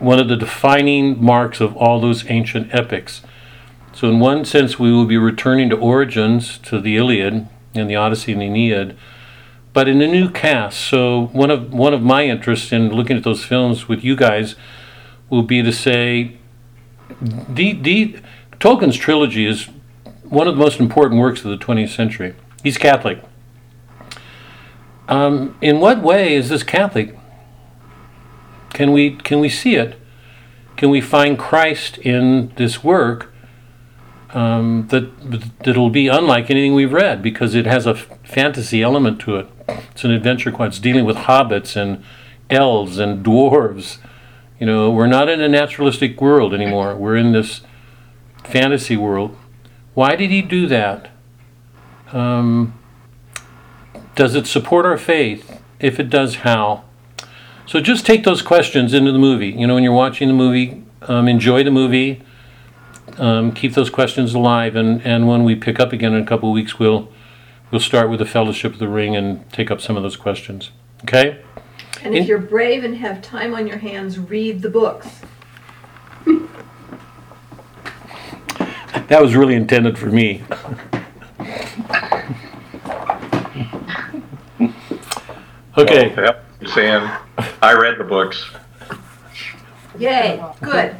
one 0.00 0.18
of 0.18 0.28
the 0.28 0.36
defining 0.36 1.22
marks 1.22 1.60
of 1.60 1.76
all 1.76 2.00
those 2.00 2.28
ancient 2.28 2.74
epics. 2.74 3.22
So, 3.92 4.08
in 4.08 4.18
one 4.18 4.44
sense, 4.44 4.78
we 4.78 4.92
will 4.92 5.04
be 5.04 5.18
returning 5.18 5.68
to 5.70 5.76
origins, 5.76 6.58
to 6.58 6.80
the 6.80 6.96
Iliad 6.96 7.46
and 7.74 7.90
the 7.90 7.96
Odyssey 7.96 8.32
and 8.32 8.40
the 8.40 8.46
Aeneid, 8.46 8.96
but 9.72 9.88
in 9.88 10.00
a 10.00 10.06
new 10.06 10.30
cast. 10.30 10.80
So, 10.80 11.26
one 11.32 11.50
of 11.50 11.72
one 11.72 11.92
of 11.92 12.02
my 12.02 12.24
interests 12.24 12.72
in 12.72 12.88
looking 12.88 13.16
at 13.16 13.24
those 13.24 13.44
films 13.44 13.88
with 13.88 14.02
you 14.02 14.16
guys 14.16 14.56
will 15.28 15.42
be 15.42 15.62
to 15.62 15.72
say, 15.72 16.36
the, 17.20 17.72
the 17.72 18.18
Tolkien's 18.58 18.96
trilogy 18.96 19.46
is 19.46 19.68
one 20.24 20.46
of 20.46 20.56
the 20.56 20.60
most 20.60 20.80
important 20.80 21.20
works 21.20 21.44
of 21.44 21.50
the 21.50 21.56
20th 21.64 21.90
century. 21.90 22.34
He's 22.62 22.78
Catholic. 22.78 23.22
Um, 25.08 25.56
in 25.60 25.80
what 25.80 26.02
way 26.02 26.34
is 26.34 26.48
this 26.48 26.62
Catholic? 26.62 27.16
Can 28.72 28.92
we 28.92 29.16
can 29.16 29.40
we 29.40 29.48
see 29.48 29.76
it? 29.76 29.98
Can 30.76 30.90
we 30.90 31.00
find 31.00 31.38
Christ 31.38 31.98
in 31.98 32.52
this 32.56 32.82
work 32.82 33.30
um, 34.34 34.86
that 34.88 35.58
that'll 35.64 35.90
be 35.90 36.08
unlike 36.08 36.50
anything 36.50 36.74
we've 36.74 36.92
read 36.92 37.22
because 37.22 37.54
it 37.54 37.66
has 37.66 37.86
a 37.86 37.94
fantasy 37.94 38.82
element 38.82 39.20
to 39.22 39.36
it. 39.36 39.48
It's 39.68 40.04
an 40.04 40.10
adventure 40.10 40.52
quest. 40.52 40.76
It's 40.76 40.78
dealing 40.78 41.04
with 41.04 41.16
hobbits 41.16 41.76
and 41.76 42.02
elves 42.48 42.98
and 42.98 43.24
dwarves. 43.24 43.98
You 44.58 44.66
know, 44.66 44.90
we're 44.90 45.06
not 45.06 45.28
in 45.28 45.40
a 45.40 45.48
naturalistic 45.48 46.20
world 46.20 46.54
anymore. 46.54 46.94
We're 46.94 47.16
in 47.16 47.32
this 47.32 47.62
fantasy 48.44 48.96
world. 48.96 49.36
Why 49.94 50.16
did 50.16 50.30
he 50.30 50.42
do 50.42 50.66
that? 50.68 51.10
Um, 52.12 52.78
does 54.14 54.34
it 54.34 54.46
support 54.46 54.86
our 54.86 54.98
faith? 54.98 55.62
If 55.78 55.98
it 55.98 56.10
does, 56.10 56.36
how? 56.36 56.84
So 57.70 57.78
just 57.78 58.04
take 58.04 58.24
those 58.24 58.42
questions 58.42 58.92
into 58.92 59.12
the 59.12 59.18
movie. 59.20 59.50
You 59.50 59.64
know, 59.64 59.76
when 59.76 59.84
you're 59.84 59.92
watching 59.92 60.26
the 60.26 60.34
movie, 60.34 60.82
um, 61.02 61.28
enjoy 61.28 61.62
the 61.62 61.70
movie. 61.70 62.20
Um, 63.16 63.52
keep 63.52 63.74
those 63.74 63.90
questions 63.90 64.34
alive, 64.34 64.74
and, 64.74 65.00
and 65.06 65.28
when 65.28 65.44
we 65.44 65.54
pick 65.54 65.78
up 65.78 65.92
again 65.92 66.12
in 66.12 66.20
a 66.20 66.26
couple 66.26 66.48
of 66.48 66.52
weeks, 66.52 66.80
we'll 66.80 67.12
we'll 67.70 67.80
start 67.80 68.10
with 68.10 68.18
the 68.18 68.26
Fellowship 68.26 68.72
of 68.72 68.80
the 68.80 68.88
Ring 68.88 69.14
and 69.14 69.48
take 69.52 69.70
up 69.70 69.80
some 69.80 69.96
of 69.96 70.02
those 70.02 70.16
questions. 70.16 70.72
Okay? 71.04 71.40
And 72.02 72.12
if 72.12 72.26
you're 72.26 72.38
brave 72.38 72.82
and 72.82 72.96
have 72.96 73.22
time 73.22 73.54
on 73.54 73.68
your 73.68 73.78
hands, 73.78 74.18
read 74.18 74.62
the 74.62 74.70
books. 74.70 75.20
That 79.06 79.22
was 79.22 79.36
really 79.36 79.54
intended 79.54 79.96
for 79.96 80.06
me. 80.06 80.42
okay. 85.78 86.12
Well, 86.16 86.24
yep, 86.24 86.49
saying, 86.70 87.10
I 87.62 87.74
read 87.74 87.98
the 87.98 88.04
books. 88.04 88.50
Yay, 89.98 90.42
good. 90.60 90.96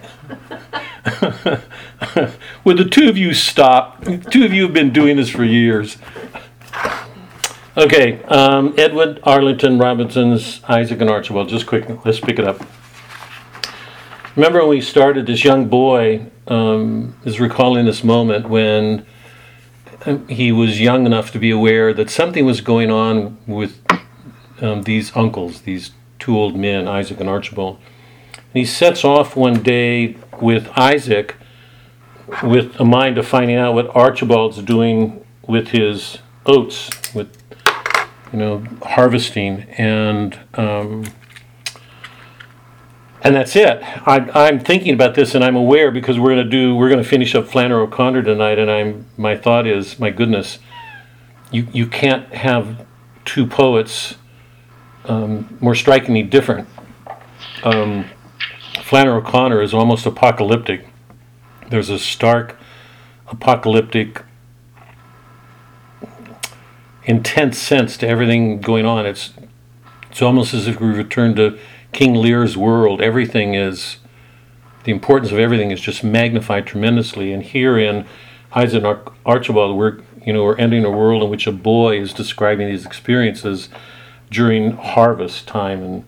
Would 2.64 2.76
the 2.76 2.84
two 2.84 3.08
of 3.08 3.16
you 3.16 3.32
stop? 3.32 4.04
Two 4.30 4.44
of 4.44 4.52
you 4.52 4.64
have 4.64 4.72
been 4.72 4.92
doing 4.92 5.16
this 5.16 5.30
for 5.30 5.44
years. 5.44 5.96
Okay, 7.76 8.22
um, 8.24 8.74
Edward 8.76 9.20
Arlington 9.22 9.78
Robinson's 9.78 10.60
Isaac 10.64 11.00
and 11.00 11.08
Archibald. 11.08 11.48
Just 11.48 11.66
quick, 11.66 12.04
let's 12.04 12.20
pick 12.20 12.38
it 12.38 12.44
up. 12.44 12.60
Remember 14.36 14.60
when 14.60 14.70
we 14.70 14.80
started, 14.80 15.26
this 15.26 15.44
young 15.44 15.68
boy 15.68 16.26
um, 16.48 17.16
is 17.24 17.40
recalling 17.40 17.86
this 17.86 18.02
moment 18.02 18.48
when 18.48 19.06
um, 20.04 20.26
he 20.28 20.50
was 20.50 20.80
young 20.80 21.06
enough 21.06 21.30
to 21.32 21.38
be 21.38 21.50
aware 21.50 21.94
that 21.94 22.10
something 22.10 22.44
was 22.44 22.60
going 22.60 22.90
on 22.90 23.38
with 23.46 23.80
um, 24.62 24.82
these 24.82 25.14
uncles, 25.16 25.62
these 25.62 25.92
two 26.18 26.36
old 26.36 26.56
men, 26.56 26.86
Isaac 26.86 27.20
and 27.20 27.28
Archibald. 27.28 27.78
And 28.34 28.54
he 28.54 28.64
sets 28.64 29.04
off 29.04 29.36
one 29.36 29.62
day 29.62 30.16
with 30.40 30.68
Isaac 30.76 31.36
with 32.42 32.78
a 32.78 32.84
mind 32.84 33.18
of 33.18 33.26
finding 33.26 33.56
out 33.56 33.74
what 33.74 33.94
Archibald's 33.94 34.62
doing 34.62 35.24
with 35.46 35.68
his 35.68 36.18
oats, 36.46 36.90
with 37.14 37.36
you 38.32 38.38
know 38.38 38.64
harvesting, 38.82 39.62
and 39.76 40.38
um, 40.54 41.04
and 43.22 43.34
that's 43.34 43.56
it. 43.56 43.80
I, 44.06 44.30
I'm 44.34 44.60
thinking 44.60 44.94
about 44.94 45.14
this, 45.14 45.34
and 45.34 45.44
I'm 45.44 45.56
aware 45.56 45.90
because 45.90 46.18
we're 46.18 46.34
going 46.34 46.44
to 46.44 46.50
do 46.50 46.76
we're 46.76 46.88
going 46.88 47.02
to 47.02 47.08
finish 47.08 47.34
up 47.34 47.48
Flannery 47.48 47.82
O'Connor 47.82 48.22
tonight, 48.22 48.58
and 48.58 48.70
I'm 48.70 49.06
my 49.16 49.36
thought 49.36 49.66
is, 49.66 49.98
my 49.98 50.10
goodness, 50.10 50.58
you 51.50 51.66
you 51.72 51.86
can't 51.86 52.32
have 52.32 52.86
two 53.24 53.46
poets 53.46 54.14
um, 55.04 55.56
more 55.60 55.74
strikingly 55.74 56.22
different. 56.22 56.68
Um, 57.62 58.06
Flannery 58.82 59.18
O'Connor 59.18 59.62
is 59.62 59.72
almost 59.72 60.06
apocalyptic. 60.06 60.86
There's 61.68 61.90
a 61.90 61.98
stark, 61.98 62.56
apocalyptic, 63.28 64.24
intense 67.04 67.58
sense 67.58 67.96
to 67.98 68.08
everything 68.08 68.60
going 68.60 68.86
on. 68.86 69.06
It's 69.06 69.32
it's 70.10 70.22
almost 70.22 70.52
as 70.54 70.66
if 70.66 70.80
we 70.80 70.88
returned 70.88 71.36
to 71.36 71.58
King 71.92 72.14
Lear's 72.14 72.56
world. 72.56 73.00
Everything 73.00 73.54
is 73.54 73.98
the 74.84 74.92
importance 74.92 75.30
of 75.30 75.38
everything 75.38 75.70
is 75.70 75.80
just 75.80 76.02
magnified 76.02 76.66
tremendously. 76.66 77.32
And 77.32 77.42
here 77.42 77.78
in 77.78 78.06
Isaac 78.52 78.84
Archibald, 79.24 79.76
we're 79.76 80.00
you 80.24 80.32
know 80.32 80.42
we're 80.42 80.56
entering 80.56 80.84
a 80.84 80.90
world 80.90 81.22
in 81.22 81.30
which 81.30 81.46
a 81.46 81.52
boy 81.52 82.00
is 82.00 82.12
describing 82.12 82.68
these 82.68 82.84
experiences 82.84 83.68
during 84.30 84.72
harvest 84.72 85.46
time 85.46 85.82
and 85.82 86.04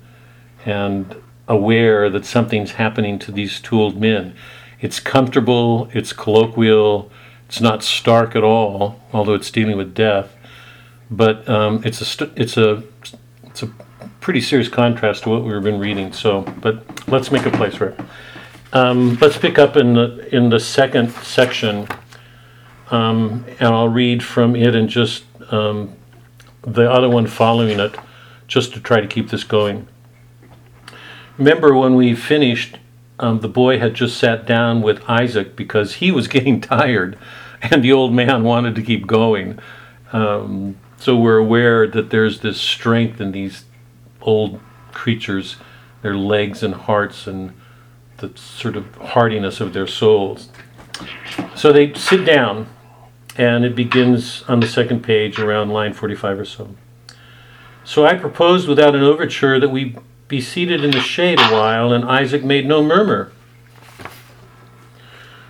and 0.64 1.16
aware 1.48 2.08
that 2.08 2.24
something's 2.24 2.72
happening 2.72 3.18
to 3.18 3.32
these 3.32 3.60
two 3.60 3.80
old 3.80 4.00
men. 4.00 4.34
It's 4.80 5.00
comfortable, 5.00 5.88
it's 5.92 6.12
colloquial, 6.12 7.10
it's 7.48 7.60
not 7.60 7.82
stark 7.82 8.36
at 8.36 8.44
all, 8.44 9.00
although 9.12 9.34
it's 9.34 9.50
dealing 9.50 9.76
with 9.76 9.94
death. 9.94 10.34
But 11.10 11.48
um, 11.48 11.82
it's 11.84 12.00
a 12.00 12.04
st- 12.04 12.32
it's 12.36 12.56
a 12.56 12.82
it's 13.44 13.62
a 13.62 13.70
pretty 14.20 14.40
serious 14.40 14.68
contrast 14.68 15.24
to 15.24 15.28
what 15.28 15.42
we've 15.42 15.62
been 15.62 15.78
reading. 15.80 16.12
So, 16.12 16.42
but 16.60 17.06
let's 17.08 17.30
make 17.30 17.44
a 17.44 17.50
place 17.50 17.74
for 17.74 17.88
it. 17.88 18.00
Um, 18.72 19.18
let's 19.20 19.36
pick 19.36 19.58
up 19.58 19.76
in 19.76 19.94
the 19.94 20.34
in 20.34 20.48
the 20.48 20.58
second 20.58 21.10
section, 21.10 21.86
um, 22.90 23.44
and 23.60 23.68
I'll 23.68 23.88
read 23.88 24.22
from 24.22 24.56
it 24.56 24.74
and 24.74 24.88
just 24.88 25.24
um, 25.52 25.94
the 26.62 26.90
other 26.90 27.10
one 27.10 27.26
following 27.26 27.78
it, 27.78 27.94
just 28.52 28.74
to 28.74 28.80
try 28.80 29.00
to 29.00 29.06
keep 29.06 29.30
this 29.30 29.44
going. 29.44 29.88
Remember 31.38 31.74
when 31.74 31.94
we 31.94 32.14
finished, 32.14 32.76
um, 33.18 33.40
the 33.40 33.48
boy 33.48 33.78
had 33.78 33.94
just 33.94 34.18
sat 34.18 34.44
down 34.44 34.82
with 34.82 35.02
Isaac 35.08 35.56
because 35.56 35.94
he 35.94 36.10
was 36.10 36.28
getting 36.36 36.60
tired, 36.60 37.18
and 37.62 37.82
the 37.82 37.92
old 37.92 38.12
man 38.12 38.42
wanted 38.42 38.74
to 38.74 38.82
keep 38.82 39.06
going. 39.06 39.58
Um, 40.12 40.76
so 40.98 41.16
we're 41.16 41.38
aware 41.38 41.86
that 41.86 42.10
there's 42.10 42.40
this 42.40 42.60
strength 42.60 43.22
in 43.22 43.32
these 43.32 43.64
old 44.20 44.60
creatures, 44.92 45.56
their 46.02 46.14
legs 46.14 46.62
and 46.62 46.74
hearts, 46.74 47.26
and 47.26 47.54
the 48.18 48.36
sort 48.36 48.76
of 48.76 48.94
hardiness 48.96 49.62
of 49.62 49.72
their 49.72 49.86
souls. 49.86 50.50
So 51.56 51.72
they 51.72 51.94
sit 51.94 52.26
down, 52.26 52.66
and 53.34 53.64
it 53.64 53.74
begins 53.74 54.42
on 54.46 54.60
the 54.60 54.68
second 54.68 55.02
page 55.02 55.38
around 55.38 55.70
line 55.70 55.94
45 55.94 56.40
or 56.40 56.44
so. 56.44 56.74
So 57.84 58.06
I 58.06 58.14
proposed 58.14 58.68
without 58.68 58.94
an 58.94 59.02
overture 59.02 59.58
that 59.58 59.70
we 59.70 59.96
be 60.28 60.40
seated 60.40 60.84
in 60.84 60.92
the 60.92 61.00
shade 61.00 61.38
a 61.40 61.52
while, 61.52 61.92
and 61.92 62.04
Isaac 62.04 62.42
made 62.42 62.66
no 62.66 62.82
murmur. 62.82 63.32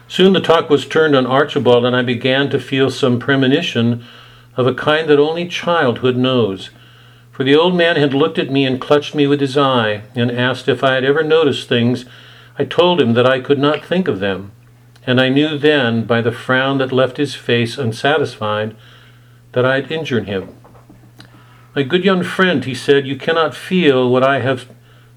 Soon 0.09 0.33
the 0.33 0.41
talk 0.41 0.69
was 0.69 0.87
turned 0.87 1.15
on 1.15 1.25
Archibald, 1.25 1.85
and 1.85 1.95
I 1.95 2.03
began 2.03 2.51
to 2.51 2.59
feel 2.61 2.91
some 2.91 3.19
premonition 3.19 4.05
of 4.57 4.67
a 4.67 4.75
kind 4.75 5.09
that 5.09 5.19
only 5.19 5.49
childhood 5.49 6.17
knows. 6.17 6.71
For 7.31 7.45
the 7.45 7.57
old 7.57 7.75
man 7.75 7.97
had 7.97 8.12
looked 8.12 8.39
at 8.39 8.51
me 8.51 8.67
and 8.67 8.81
clutched 8.81 9.15
me 9.15 9.27
with 9.27 9.41
his 9.41 9.57
eye, 9.57 10.03
and 10.15 10.31
asked 10.31 10.69
if 10.69 10.83
I 10.85 10.95
had 10.95 11.05
ever 11.05 11.23
noticed 11.23 11.69
things. 11.69 12.05
I 12.59 12.65
told 12.65 13.01
him 13.01 13.15
that 13.15 13.27
I 13.27 13.41
could 13.41 13.59
not 13.59 13.85
think 13.85 14.09
of 14.09 14.21
them, 14.21 14.53
and 15.07 15.21
I 15.21 15.29
knew 15.29 15.57
then, 15.57 16.05
by 16.05 16.21
the 16.21 16.33
frown 16.33 16.79
that 16.79 16.93
left 16.93 17.17
his 17.17 17.35
face 17.35 17.79
unsatisfied, 17.79 18.77
that 19.53 19.65
I 19.65 19.77
had 19.77 19.91
injured 19.91 20.27
him. 20.27 20.55
My 21.75 21.83
good 21.83 22.05
young 22.05 22.23
friend, 22.23 22.62
he 22.62 22.75
said, 22.75 23.07
you 23.07 23.17
cannot 23.17 23.55
feel 23.55 24.11
what 24.11 24.23
I 24.23 24.41
have 24.41 24.69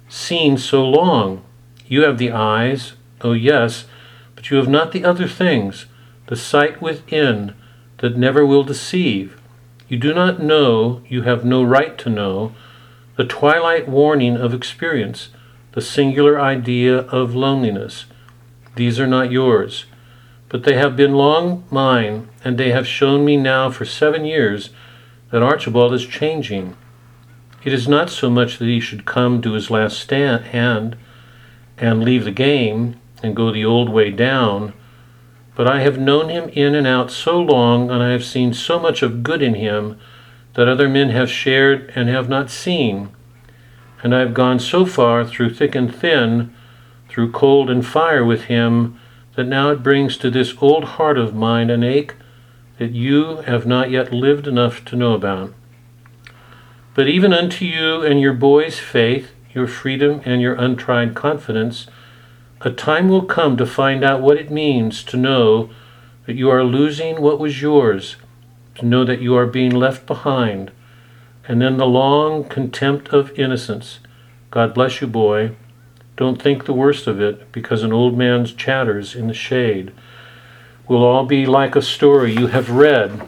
seen 0.08 0.58
so 0.58 0.86
long. 0.86 1.44
You 1.86 2.04
have 2.04 2.18
the 2.18 2.32
eyes, 2.32 2.94
oh 3.20 3.34
yes, 3.34 3.86
but 4.36 4.50
you 4.50 4.56
have 4.56 4.70
not 4.70 4.94
the 4.94 5.04
other 5.04 5.28
things, 5.28 5.86
the 6.28 6.38
sight 6.38 6.82
within 6.82 7.54
that 7.98 8.16
never 8.16 8.46
will 8.46 8.64
deceive. 8.64 9.38
You 9.90 9.98
do 9.98 10.14
not 10.14 10.42
know, 10.42 11.02
you 11.10 11.24
have 11.24 11.44
no 11.44 11.62
right 11.62 11.98
to 11.98 12.10
know, 12.10 12.56
the 13.18 13.26
twilight 13.26 13.90
warning 13.90 14.38
of 14.38 14.54
experience, 14.54 15.30
the 15.74 15.82
singular 15.82 16.40
idea 16.40 17.00
of 17.00 17.36
loneliness. 17.36 18.06
These 18.78 18.98
are 18.98 19.08
not 19.08 19.30
yours, 19.30 19.86
but 20.48 20.64
they 20.64 20.76
have 20.76 20.96
been 20.96 21.16
long 21.16 21.66
mine, 21.70 22.30
and 22.46 22.58
they 22.58 22.72
have 22.72 22.88
shown 22.88 23.26
me 23.26 23.36
now 23.36 23.70
for 23.70 23.84
seven 23.84 24.24
years 24.24 24.70
that 25.36 25.44
Archibald 25.44 25.94
is 25.94 26.06
changing. 26.08 26.78
It 27.66 27.74
is 27.74 27.90
not 27.90 28.10
so 28.10 28.30
much 28.30 28.58
that 28.58 28.70
he 28.70 28.80
should 28.80 29.04
come 29.04 29.42
to 29.42 29.52
his 29.52 29.70
last 29.70 30.00
stand, 30.00 30.46
hand 30.46 30.96
and 31.78 32.06
leave 32.06 32.24
the 32.24 32.32
game 32.32 32.96
and 33.22 33.36
go 33.36 33.52
the 33.52 33.66
old 33.66 33.90
way 33.90 34.12
down, 34.12 34.72
but 35.54 35.68
I 35.68 35.82
have 35.82 35.98
known 36.00 36.30
him 36.30 36.48
in 36.54 36.74
and 36.74 36.88
out 36.88 37.12
so 37.12 37.38
long, 37.38 37.92
and 37.92 38.02
I 38.02 38.12
have 38.12 38.24
seen 38.24 38.54
so 38.54 38.80
much 38.80 39.02
of 39.02 39.24
good 39.24 39.42
in 39.42 39.56
him 39.56 40.00
that 40.54 40.70
other 40.70 40.88
men 40.88 41.10
have 41.10 41.30
shared 41.30 41.92
and 41.96 42.08
have 42.08 42.30
not 42.30 42.50
seen. 42.50 43.10
And 44.02 44.16
I 44.16 44.20
have 44.20 44.34
gone 44.34 44.60
so 44.60 44.86
far 44.86 45.26
through 45.26 45.54
thick 45.54 45.76
and 45.76 45.94
thin, 45.94 46.56
through 47.10 47.34
cold 47.34 47.70
and 47.70 47.86
fire 47.86 48.24
with 48.24 48.46
him, 48.46 48.98
that 49.36 49.48
now 49.48 49.72
it 49.72 49.84
brings 49.84 50.16
to 50.20 50.32
this 50.32 50.54
old 50.62 50.86
heart 50.96 51.18
of 51.18 51.36
mine 51.36 51.70
an 51.70 51.84
ache 51.84 52.16
that 52.78 52.92
you 52.92 53.38
have 53.38 53.66
not 53.66 53.90
yet 53.90 54.14
lived 54.14 54.48
enough 54.48 54.84
to 54.86 54.96
know 54.96 55.14
about. 55.14 55.54
But 56.94 57.08
even 57.08 57.34
unto 57.34 57.66
you 57.66 58.02
and 58.02 58.20
your 58.20 58.34
boy's 58.34 58.80
faith, 58.80 59.32
your 59.54 59.68
freedom, 59.68 60.22
and 60.26 60.42
your 60.42 60.56
untried 60.56 61.16
confidence, 61.16 61.88
a 62.62 62.72
time 62.72 63.10
will 63.10 63.26
come 63.26 63.58
to 63.58 63.66
find 63.66 64.04
out 64.04 64.22
what 64.22 64.38
it 64.38 64.52
means 64.52 65.04
to 65.06 65.18
know 65.18 65.70
that 66.26 66.36
you 66.36 66.50
are 66.50 66.64
losing 66.64 67.22
what 67.22 67.40
was 67.40 67.62
yours, 67.62 68.16
to 68.76 68.86
know 68.86 69.06
that 69.06 69.22
you 69.22 69.36
are 69.36 69.46
being 69.46 69.72
left 69.72 70.06
behind, 70.06 70.72
and 71.48 71.62
then 71.62 71.78
the 71.78 71.86
long 71.86 72.44
contempt 72.44 73.10
of 73.10 73.38
innocence. 73.38 74.00
God 74.52 74.74
bless 74.74 75.00
you, 75.00 75.08
boy. 75.08 75.56
Don't 76.16 76.42
think 76.42 76.66
the 76.66 76.74
worst 76.74 77.08
of 77.08 77.22
it, 77.22 77.52
because 77.52 77.84
an 77.84 77.94
old 77.94 78.18
man's 78.18 78.54
chatters 78.54 79.16
in 79.16 79.28
the 79.28 79.34
shade 79.34 79.94
will 80.88 81.04
all 81.04 81.26
be 81.26 81.46
like 81.46 81.76
a 81.76 81.82
story 81.82 82.34
you 82.34 82.48
have 82.48 82.70
read 82.70 83.28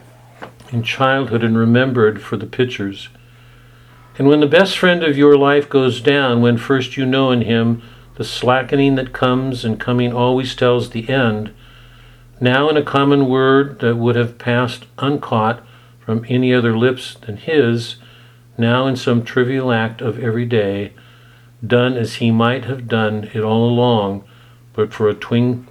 in 0.71 0.83
childhood 0.83 1.43
and 1.43 1.57
remembered 1.57 2.21
for 2.21 2.37
the 2.37 2.45
pictures. 2.45 3.09
And 4.17 4.27
when 4.27 4.39
the 4.39 4.47
best 4.47 4.77
friend 4.77 5.03
of 5.03 5.17
your 5.17 5.37
life 5.37 5.69
goes 5.69 6.01
down, 6.01 6.41
when 6.41 6.57
first 6.57 6.97
you 6.97 7.05
know 7.05 7.31
in 7.31 7.41
him 7.41 7.81
the 8.15 8.23
slackening 8.23 8.95
that 8.95 9.13
comes 9.13 9.63
and 9.63 9.79
coming 9.79 10.11
always 10.11 10.55
tells 10.55 10.89
the 10.89 11.07
end, 11.07 11.53
now 12.39 12.69
in 12.69 12.77
a 12.77 12.83
common 12.83 13.27
word 13.27 13.79
that 13.79 13.95
would 13.95 14.15
have 14.15 14.37
passed 14.37 14.85
uncaught 14.97 15.63
from 15.99 16.25
any 16.27 16.53
other 16.53 16.75
lips 16.75 17.15
than 17.15 17.37
his, 17.37 17.97
now 18.57 18.87
in 18.87 18.95
some 18.95 19.23
trivial 19.23 19.71
act 19.71 20.01
of 20.01 20.19
every 20.19 20.45
day, 20.45 20.93
done 21.65 21.95
as 21.95 22.15
he 22.15 22.31
might 22.31 22.65
have 22.65 22.87
done 22.87 23.29
it 23.33 23.41
all 23.41 23.69
along, 23.69 24.23
but 24.73 24.93
for 24.93 25.09
a 25.09 25.13
twin 25.13 25.66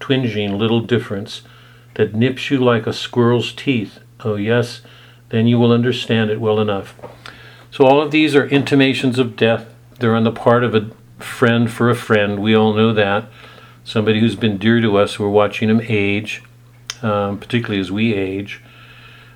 twinging 0.00 0.58
little 0.58 0.80
difference 0.80 1.42
that 1.94 2.14
nips 2.14 2.50
you 2.50 2.58
like 2.58 2.86
a 2.86 2.92
squirrel's 2.92 3.52
teeth. 3.52 3.98
Oh, 4.20 4.36
yes, 4.36 4.82
then 5.30 5.46
you 5.46 5.58
will 5.58 5.72
understand 5.72 6.30
it 6.30 6.40
well 6.40 6.60
enough. 6.60 6.94
So, 7.70 7.84
all 7.84 8.00
of 8.00 8.10
these 8.10 8.34
are 8.34 8.46
intimations 8.46 9.18
of 9.18 9.36
death. 9.36 9.66
They're 9.98 10.14
on 10.14 10.24
the 10.24 10.32
part 10.32 10.64
of 10.64 10.74
a 10.74 10.90
friend 11.22 11.70
for 11.70 11.90
a 11.90 11.94
friend. 11.94 12.38
We 12.38 12.54
all 12.54 12.72
know 12.72 12.92
that. 12.94 13.26
Somebody 13.84 14.20
who's 14.20 14.36
been 14.36 14.58
dear 14.58 14.80
to 14.80 14.96
us, 14.96 15.18
we're 15.18 15.28
watching 15.28 15.68
him 15.68 15.80
age, 15.84 16.42
um, 17.02 17.38
particularly 17.38 17.80
as 17.80 17.90
we 17.90 18.14
age. 18.14 18.62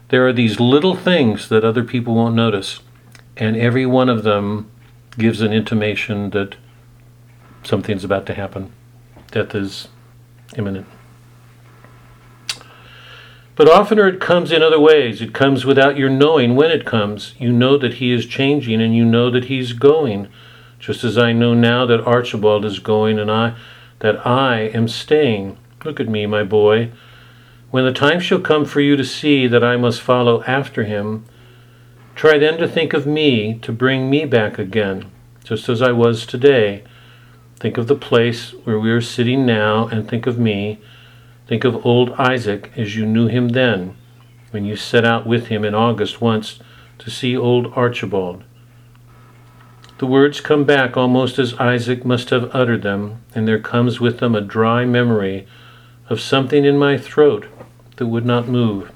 There 0.08 0.26
are 0.26 0.32
these 0.32 0.60
little 0.60 0.94
things 0.94 1.48
that 1.48 1.64
other 1.64 1.82
people 1.82 2.14
won't 2.14 2.34
notice, 2.34 2.80
and 3.36 3.56
every 3.56 3.86
one 3.86 4.08
of 4.08 4.24
them 4.24 4.70
gives 5.18 5.40
an 5.40 5.52
intimation 5.52 6.30
that 6.30 6.56
something's 7.64 8.04
about 8.04 8.26
to 8.26 8.34
happen. 8.34 8.72
Death 9.30 9.54
is 9.54 9.88
imminent. 10.56 10.86
But 13.54 13.68
oftener 13.68 14.08
it 14.08 14.20
comes 14.20 14.50
in 14.50 14.62
other 14.62 14.80
ways. 14.80 15.20
It 15.20 15.34
comes 15.34 15.64
without 15.64 15.98
your 15.98 16.08
knowing 16.08 16.56
when 16.56 16.70
it 16.70 16.86
comes. 16.86 17.34
You 17.38 17.52
know 17.52 17.76
that 17.76 17.94
he 17.94 18.10
is 18.10 18.26
changing 18.26 18.80
and 18.80 18.96
you 18.96 19.04
know 19.04 19.30
that 19.30 19.44
he's 19.44 19.72
going. 19.72 20.28
Just 20.78 21.04
as 21.04 21.18
I 21.18 21.32
know 21.32 21.54
now 21.54 21.84
that 21.86 22.04
Archibald 22.04 22.64
is 22.64 22.78
going 22.78 23.18
and 23.18 23.30
I 23.30 23.54
that 23.98 24.26
I 24.26 24.62
am 24.74 24.88
staying. 24.88 25.58
Look 25.84 26.00
at 26.00 26.08
me, 26.08 26.26
my 26.26 26.42
boy. 26.42 26.90
When 27.70 27.84
the 27.84 27.92
time 27.92 28.20
shall 28.20 28.40
come 28.40 28.64
for 28.64 28.80
you 28.80 28.96
to 28.96 29.04
see 29.04 29.46
that 29.46 29.62
I 29.62 29.76
must 29.76 30.00
follow 30.00 30.42
after 30.44 30.84
him, 30.84 31.24
try 32.14 32.38
then 32.38 32.58
to 32.58 32.66
think 32.66 32.92
of 32.92 33.06
me 33.06 33.58
to 33.60 33.72
bring 33.72 34.10
me 34.10 34.24
back 34.24 34.58
again, 34.58 35.10
just 35.44 35.68
as 35.68 35.80
I 35.80 35.92
was 35.92 36.26
today 36.26 36.82
Think 37.62 37.78
of 37.78 37.86
the 37.86 37.94
place 37.94 38.50
where 38.64 38.80
we 38.80 38.90
are 38.90 39.00
sitting 39.00 39.46
now 39.46 39.86
and 39.86 40.08
think 40.08 40.26
of 40.26 40.36
me. 40.36 40.80
Think 41.46 41.62
of 41.62 41.86
old 41.86 42.10
Isaac 42.18 42.72
as 42.76 42.96
you 42.96 43.06
knew 43.06 43.28
him 43.28 43.50
then, 43.50 43.94
when 44.50 44.64
you 44.64 44.74
set 44.74 45.04
out 45.04 45.28
with 45.28 45.46
him 45.46 45.64
in 45.64 45.72
August 45.72 46.20
once 46.20 46.58
to 46.98 47.08
see 47.08 47.36
old 47.36 47.72
Archibald. 47.76 48.42
The 49.98 50.06
words 50.06 50.40
come 50.40 50.64
back 50.64 50.96
almost 50.96 51.38
as 51.38 51.54
Isaac 51.54 52.04
must 52.04 52.30
have 52.30 52.52
uttered 52.52 52.82
them, 52.82 53.22
and 53.32 53.46
there 53.46 53.60
comes 53.60 54.00
with 54.00 54.18
them 54.18 54.34
a 54.34 54.40
dry 54.40 54.84
memory 54.84 55.46
of 56.10 56.20
something 56.20 56.64
in 56.64 56.76
my 56.76 56.98
throat 56.98 57.46
that 57.94 58.08
would 58.08 58.26
not 58.26 58.48
move. 58.48 58.90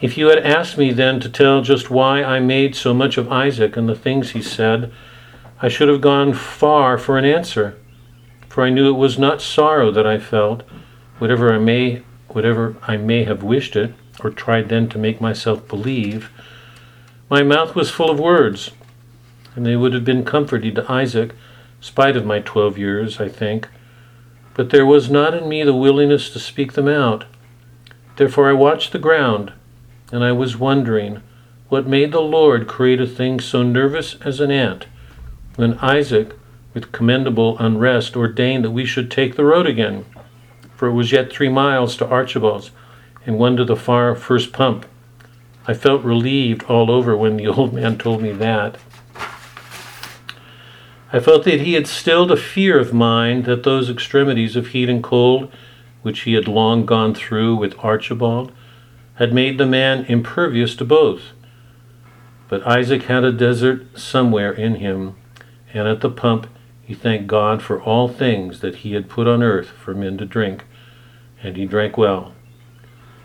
If 0.00 0.18
you 0.18 0.26
had 0.26 0.40
asked 0.40 0.76
me 0.76 0.90
then 0.92 1.20
to 1.20 1.28
tell 1.28 1.62
just 1.62 1.88
why 1.88 2.24
I 2.24 2.40
made 2.40 2.74
so 2.74 2.92
much 2.92 3.16
of 3.16 3.30
Isaac 3.30 3.76
and 3.76 3.88
the 3.88 3.94
things 3.94 4.30
he 4.30 4.42
said, 4.42 4.92
I 5.60 5.68
should 5.68 5.88
have 5.88 6.00
gone 6.00 6.34
far 6.34 6.98
for 6.98 7.18
an 7.18 7.24
answer, 7.24 7.76
for 8.48 8.62
I 8.62 8.70
knew 8.70 8.88
it 8.88 8.98
was 8.98 9.18
not 9.18 9.42
sorrow 9.42 9.90
that 9.90 10.06
I 10.06 10.18
felt, 10.18 10.62
whatever 11.18 11.52
I 11.52 11.58
may 11.58 12.02
whatever 12.28 12.76
I 12.86 12.96
may 12.96 13.24
have 13.24 13.42
wished 13.42 13.74
it, 13.74 13.94
or 14.20 14.30
tried 14.30 14.68
then 14.68 14.88
to 14.90 14.98
make 14.98 15.20
myself 15.20 15.66
believe. 15.66 16.30
My 17.28 17.42
mouth 17.42 17.74
was 17.74 17.90
full 17.90 18.10
of 18.10 18.20
words, 18.20 18.70
and 19.56 19.66
they 19.66 19.74
would 19.74 19.94
have 19.94 20.04
been 20.04 20.24
comforting 20.24 20.74
to 20.76 20.92
Isaac, 20.92 21.34
spite 21.80 22.16
of 22.16 22.26
my 22.26 22.38
twelve 22.38 22.78
years, 22.78 23.18
I 23.18 23.28
think. 23.28 23.68
But 24.54 24.70
there 24.70 24.86
was 24.86 25.10
not 25.10 25.34
in 25.34 25.48
me 25.48 25.64
the 25.64 25.74
willingness 25.74 26.30
to 26.30 26.38
speak 26.38 26.74
them 26.74 26.86
out. 26.86 27.24
Therefore 28.16 28.48
I 28.48 28.52
watched 28.52 28.92
the 28.92 28.98
ground, 28.98 29.52
and 30.12 30.22
I 30.22 30.32
was 30.32 30.56
wondering 30.56 31.22
what 31.68 31.86
made 31.86 32.12
the 32.12 32.20
Lord 32.20 32.68
create 32.68 33.00
a 33.00 33.06
thing 33.06 33.40
so 33.40 33.62
nervous 33.62 34.14
as 34.20 34.38
an 34.38 34.50
ant 34.50 34.86
when 35.58 35.76
Isaac, 35.80 36.38
with 36.72 36.92
commendable 36.92 37.58
unrest, 37.58 38.16
ordained 38.16 38.64
that 38.64 38.70
we 38.70 38.84
should 38.84 39.10
take 39.10 39.34
the 39.34 39.44
road 39.44 39.66
again. 39.66 40.04
For 40.76 40.86
it 40.86 40.92
was 40.92 41.10
yet 41.10 41.32
three 41.32 41.48
miles 41.48 41.96
to 41.96 42.06
Archibald's, 42.06 42.70
and 43.26 43.40
one 43.40 43.56
to 43.56 43.64
the 43.64 43.74
far 43.74 44.14
first 44.14 44.52
pump. 44.52 44.86
I 45.66 45.74
felt 45.74 46.04
relieved 46.04 46.62
all 46.66 46.92
over 46.92 47.16
when 47.16 47.36
the 47.36 47.48
old 47.48 47.74
man 47.74 47.98
told 47.98 48.22
me 48.22 48.30
that. 48.34 48.78
I 51.12 51.18
felt 51.18 51.42
that 51.42 51.62
he 51.62 51.72
had 51.72 51.88
stilled 51.88 52.30
a 52.30 52.36
fear 52.36 52.78
of 52.78 52.94
mine 52.94 53.42
that 53.42 53.64
those 53.64 53.90
extremities 53.90 54.54
of 54.54 54.68
heat 54.68 54.88
and 54.88 55.02
cold, 55.02 55.52
which 56.02 56.20
he 56.20 56.34
had 56.34 56.46
long 56.46 56.86
gone 56.86 57.16
through 57.16 57.56
with 57.56 57.76
Archibald, 57.80 58.52
had 59.14 59.32
made 59.32 59.58
the 59.58 59.66
man 59.66 60.04
impervious 60.04 60.76
to 60.76 60.84
both. 60.84 61.32
But 62.48 62.64
Isaac 62.64 63.02
had 63.02 63.24
a 63.24 63.32
desert 63.32 63.98
somewhere 63.98 64.52
in 64.52 64.76
him, 64.76 65.16
and 65.72 65.86
at 65.86 66.00
the 66.00 66.10
pump 66.10 66.46
he 66.82 66.94
thanked 66.94 67.26
God 67.26 67.62
for 67.62 67.82
all 67.82 68.08
things 68.08 68.60
that 68.60 68.76
he 68.76 68.94
had 68.94 69.10
put 69.10 69.28
on 69.28 69.42
earth 69.42 69.68
for 69.68 69.92
men 69.92 70.16
to 70.18 70.24
drink, 70.24 70.64
and 71.42 71.56
he 71.56 71.66
drank 71.66 71.98
well. 71.98 72.32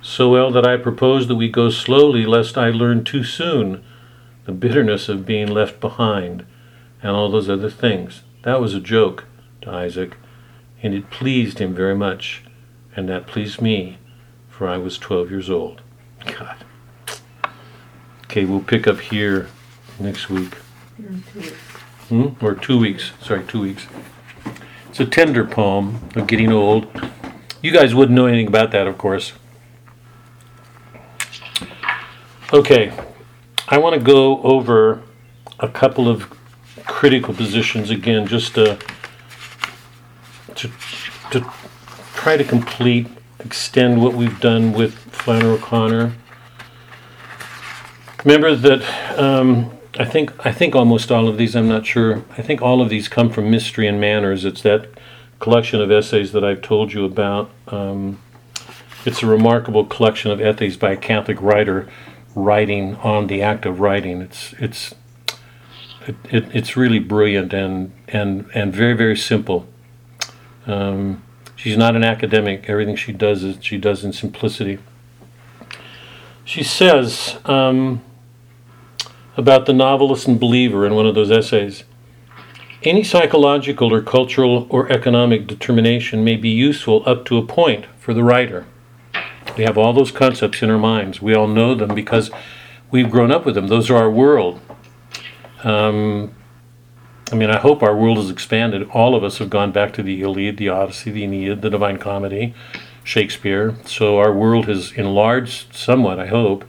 So 0.02 0.30
well 0.30 0.52
that 0.52 0.68
I 0.68 0.76
proposed 0.76 1.30
that 1.30 1.36
we 1.36 1.48
go 1.48 1.70
slowly, 1.70 2.26
lest 2.26 2.58
I 2.58 2.70
learn 2.70 3.06
too 3.06 3.24
soon 3.24 3.82
the 4.44 4.52
bitterness 4.52 5.08
of 5.08 5.26
being 5.26 5.48
left 5.48 5.80
behind, 5.80 6.46
and 7.02 7.12
all 7.12 7.30
those 7.30 7.50
other 7.50 7.70
things. 7.70 8.24
That 8.42 8.60
was 8.60 8.74
a 8.74 8.82
joke 8.82 9.26
to 9.62 9.70
Isaac, 9.70 10.18
and 10.82 10.94
it 10.94 11.10
pleased 11.10 11.60
him 11.60 11.74
very 11.74 11.96
much, 11.96 12.44
and 12.98 13.08
that 13.08 13.28
pleased 13.28 13.62
me, 13.62 13.98
for 14.50 14.68
I 14.68 14.78
was 14.78 14.98
twelve 14.98 15.32
years 15.32 15.50
old. 15.50 15.82
God. 16.26 16.66
Okay, 18.26 18.44
we'll 18.44 18.60
pick 18.60 18.88
up 18.88 19.00
here 19.00 19.48
next 20.00 20.30
week. 20.30 20.58
Hmm? 22.14 22.46
Or 22.46 22.54
two 22.54 22.78
weeks. 22.78 23.12
Sorry, 23.24 23.44
two 23.44 23.60
weeks. 23.60 23.88
It's 24.88 25.00
a 25.00 25.06
tender 25.06 25.44
poem 25.44 26.00
of 26.16 26.28
getting 26.28 26.52
old. 26.52 26.86
You 27.64 27.72
guys 27.72 27.96
wouldn't 27.96 28.16
know 28.16 28.28
anything 28.28 28.46
about 28.46 28.70
that, 28.70 28.86
of 28.86 29.00
course. 29.00 29.34
Okay, 32.54 32.94
I 33.68 33.80
want 33.80 33.96
to 33.96 34.00
go 34.00 34.44
over 34.44 35.02
a 35.60 35.68
couple 35.68 36.08
of 36.08 36.32
critical 36.86 37.34
positions 37.34 37.90
again, 37.90 38.28
just 38.28 38.54
to, 38.54 38.78
to, 40.54 40.70
to 41.32 41.52
try 42.14 42.38
to 42.38 42.44
complete, 42.44 43.08
extend 43.40 44.04
what 44.04 44.14
we've 44.14 44.40
done 44.40 44.72
with 44.72 44.94
Flannery 44.94 45.54
O'Connor. 45.54 46.14
Remember 48.24 48.56
that 48.56 49.20
um, 49.20 49.72
I 50.00 50.06
think 50.06 50.46
I 50.46 50.52
think 50.52 50.76
almost 50.76 51.12
all 51.12 51.28
of 51.28 51.38
these. 51.38 51.56
I'm 51.56 51.68
not 51.68 51.86
sure. 51.86 52.24
I 52.38 52.42
think 52.42 52.62
all 52.62 52.82
of 52.82 52.90
these 52.90 53.08
come 53.08 53.30
from 53.30 53.52
Mystery 53.52 53.88
and 53.88 54.02
Manners. 54.02 54.44
It's 54.44 54.62
that 54.64 54.90
collection 55.40 55.82
of 55.82 55.92
essays 55.92 56.32
that 56.32 56.44
I've 56.44 56.62
told 56.62 56.94
you 56.94 57.06
about. 57.06 57.52
Um, 57.68 58.20
it's 59.06 59.22
a 59.22 59.28
remarkable 59.28 59.86
collection 59.86 60.32
of 60.32 60.42
essays 60.42 60.78
by 60.78 60.92
a 60.92 60.98
Catholic 60.98 61.40
writer 61.42 61.88
writing 62.36 62.96
on 62.98 63.28
the 63.28 63.42
act 63.42 63.66
of 63.66 63.80
writing. 63.80 64.22
It's 64.22 64.54
it's 64.54 64.96
it, 66.08 66.16
it, 66.30 66.56
it's 66.56 66.76
really 66.76 67.00
brilliant 67.00 67.54
and 67.54 67.92
and 68.08 68.50
and 68.54 68.74
very 68.74 68.94
very 68.94 69.18
simple. 69.18 69.68
Um, 70.66 71.22
she's 71.56 71.78
not 71.78 71.96
an 71.96 72.04
academic. 72.04 72.68
Everything 72.68 72.96
she 72.96 73.12
does 73.12 73.44
is 73.44 73.58
she 73.62 73.78
does 73.78 74.04
in 74.04 74.12
simplicity. 74.12 74.80
She 76.46 76.64
says 76.64 77.38
um, 77.46 78.02
about 79.36 79.66
the 79.66 79.74
novelist 79.74 80.28
and 80.28 80.40
believer 80.40 80.86
in 80.86 80.94
one 80.96 81.06
of 81.06 81.16
those 81.16 81.32
essays. 81.32 81.84
Any 82.84 83.04
psychological 83.04 83.94
or 83.94 84.02
cultural 84.02 84.68
or 84.70 84.92
economic 84.92 85.48
determination 85.48 86.24
may 86.24 86.36
be 86.36 86.50
useful 86.50 87.02
up 87.06 87.26
to 87.26 87.38
a 87.38 87.46
point 87.46 87.86
for 87.98 88.14
the 88.14 88.24
writer. 88.24 88.66
We 89.58 89.64
have 89.64 89.78
all 89.78 89.94
those 89.94 90.12
concepts 90.12 90.62
in 90.62 90.70
our 90.70 90.78
minds. 90.78 91.22
We 91.22 91.34
all 91.34 91.48
know 91.48 91.76
them 91.76 91.96
because 91.96 92.30
we've 92.92 93.10
grown 93.10 93.32
up 93.32 93.46
with 93.46 93.56
them. 93.56 93.68
Those 93.68 93.90
are 93.90 93.98
our 93.98 94.10
world. 94.10 94.60
Um, 95.64 96.34
I 97.32 97.36
mean, 97.36 97.50
I 97.50 97.60
hope 97.60 97.82
our 97.82 97.96
world 97.96 98.18
has 98.18 98.30
expanded. 98.30 98.88
All 98.92 99.16
of 99.16 99.24
us 99.24 99.38
have 99.38 99.50
gone 99.50 99.72
back 99.72 99.94
to 99.94 100.04
the 100.04 100.22
Iliad, 100.22 100.58
the 100.58 100.70
Odyssey, 100.70 101.10
the 101.10 101.24
Aeneid, 101.24 101.62
the 101.62 101.70
Divine 101.70 101.98
Comedy, 101.98 102.54
Shakespeare. 103.04 103.76
So 103.86 104.18
our 104.18 104.34
world 104.34 104.66
has 104.68 104.92
enlarged 104.92 105.74
somewhat, 105.74 106.20
I 106.20 106.28
hope. 106.28 106.66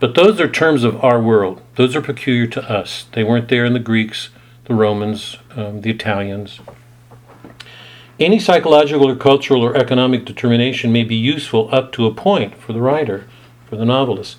But 0.00 0.14
those 0.14 0.40
are 0.40 0.48
terms 0.48 0.82
of 0.82 1.02
our 1.04 1.20
world. 1.20 1.62
Those 1.80 1.96
are 1.96 2.02
peculiar 2.02 2.46
to 2.48 2.70
us. 2.70 3.06
They 3.12 3.24
weren't 3.24 3.48
there 3.48 3.64
in 3.64 3.72
the 3.72 3.78
Greeks, 3.78 4.28
the 4.66 4.74
Romans, 4.74 5.38
um, 5.56 5.80
the 5.80 5.88
Italians. 5.88 6.60
Any 8.18 8.38
psychological 8.38 9.08
or 9.08 9.16
cultural 9.16 9.64
or 9.64 9.74
economic 9.74 10.26
determination 10.26 10.92
may 10.92 11.04
be 11.04 11.14
useful 11.14 11.74
up 11.74 11.90
to 11.92 12.04
a 12.04 12.12
point 12.12 12.54
for 12.58 12.74
the 12.74 12.82
writer, 12.82 13.24
for 13.66 13.76
the 13.76 13.86
novelist. 13.86 14.36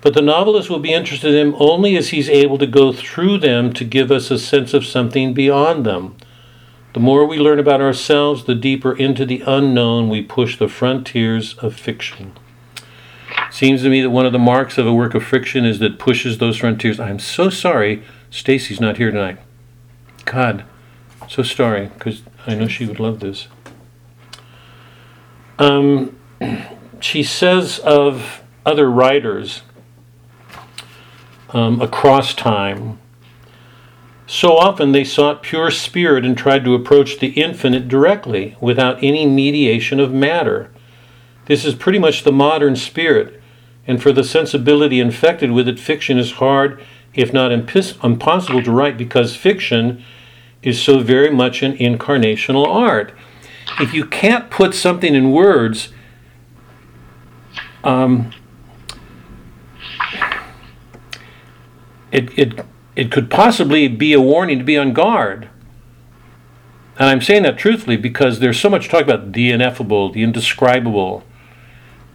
But 0.00 0.14
the 0.14 0.20
novelist 0.20 0.68
will 0.68 0.80
be 0.80 0.92
interested 0.92 1.32
in 1.32 1.52
them 1.52 1.56
only 1.60 1.96
as 1.96 2.08
he's 2.08 2.28
able 2.28 2.58
to 2.58 2.66
go 2.66 2.92
through 2.92 3.38
them 3.38 3.72
to 3.74 3.84
give 3.84 4.10
us 4.10 4.28
a 4.32 4.36
sense 4.36 4.74
of 4.74 4.84
something 4.84 5.34
beyond 5.34 5.86
them. 5.86 6.16
The 6.92 6.98
more 6.98 7.24
we 7.24 7.38
learn 7.38 7.60
about 7.60 7.80
ourselves, 7.80 8.46
the 8.46 8.56
deeper 8.56 8.96
into 8.96 9.24
the 9.24 9.44
unknown 9.46 10.08
we 10.08 10.22
push 10.22 10.58
the 10.58 10.66
frontiers 10.66 11.54
of 11.58 11.76
fiction. 11.76 12.32
Seems 13.52 13.82
to 13.82 13.90
me 13.90 14.00
that 14.00 14.08
one 14.08 14.24
of 14.24 14.32
the 14.32 14.38
marks 14.38 14.78
of 14.78 14.86
a 14.86 14.94
work 14.94 15.14
of 15.14 15.22
fiction 15.22 15.66
is 15.66 15.78
that 15.80 15.98
pushes 15.98 16.38
those 16.38 16.56
frontiers. 16.56 16.98
I'm 16.98 17.18
so 17.18 17.50
sorry 17.50 18.02
Stacy's 18.30 18.80
not 18.80 18.96
here 18.96 19.10
tonight. 19.10 19.36
God, 20.24 20.64
so 21.28 21.42
sorry, 21.42 21.88
because 21.88 22.22
I 22.46 22.54
know 22.54 22.66
she 22.66 22.86
would 22.86 22.98
love 22.98 23.20
this. 23.20 23.48
Um, 25.58 26.18
she 27.00 27.22
says 27.22 27.78
of 27.80 28.42
other 28.64 28.90
writers 28.90 29.60
um, 31.50 31.82
across 31.82 32.32
time, 32.32 32.98
so 34.26 34.56
often 34.56 34.92
they 34.92 35.04
sought 35.04 35.42
pure 35.42 35.70
spirit 35.70 36.24
and 36.24 36.38
tried 36.38 36.64
to 36.64 36.74
approach 36.74 37.18
the 37.18 37.28
infinite 37.32 37.86
directly 37.86 38.56
without 38.62 38.96
any 39.04 39.26
mediation 39.26 40.00
of 40.00 40.10
matter. 40.10 40.70
This 41.44 41.66
is 41.66 41.74
pretty 41.74 41.98
much 41.98 42.22
the 42.22 42.32
modern 42.32 42.76
spirit, 42.76 43.41
and 43.86 44.02
for 44.02 44.12
the 44.12 44.24
sensibility 44.24 45.00
infected 45.00 45.50
with 45.50 45.68
it, 45.68 45.78
fiction 45.78 46.18
is 46.18 46.32
hard, 46.32 46.82
if 47.14 47.32
not 47.32 47.52
impossible, 47.52 48.62
to 48.62 48.70
write 48.70 48.96
because 48.96 49.36
fiction 49.36 50.04
is 50.62 50.80
so 50.80 51.00
very 51.00 51.30
much 51.30 51.62
an 51.62 51.76
incarnational 51.76 52.66
art. 52.66 53.12
If 53.80 53.92
you 53.92 54.04
can't 54.04 54.50
put 54.50 54.74
something 54.74 55.14
in 55.14 55.32
words, 55.32 55.92
um, 57.82 58.32
it, 62.12 62.38
it, 62.38 62.64
it 62.94 63.10
could 63.10 63.30
possibly 63.30 63.88
be 63.88 64.12
a 64.12 64.20
warning 64.20 64.58
to 64.58 64.64
be 64.64 64.78
on 64.78 64.92
guard. 64.92 65.48
And 66.98 67.08
I'm 67.08 67.20
saying 67.20 67.42
that 67.42 67.58
truthfully 67.58 67.96
because 67.96 68.38
there's 68.38 68.60
so 68.60 68.70
much 68.70 68.88
talk 68.88 69.02
about 69.02 69.32
the 69.32 69.50
ineffable, 69.50 70.12
the 70.12 70.22
indescribable. 70.22 71.24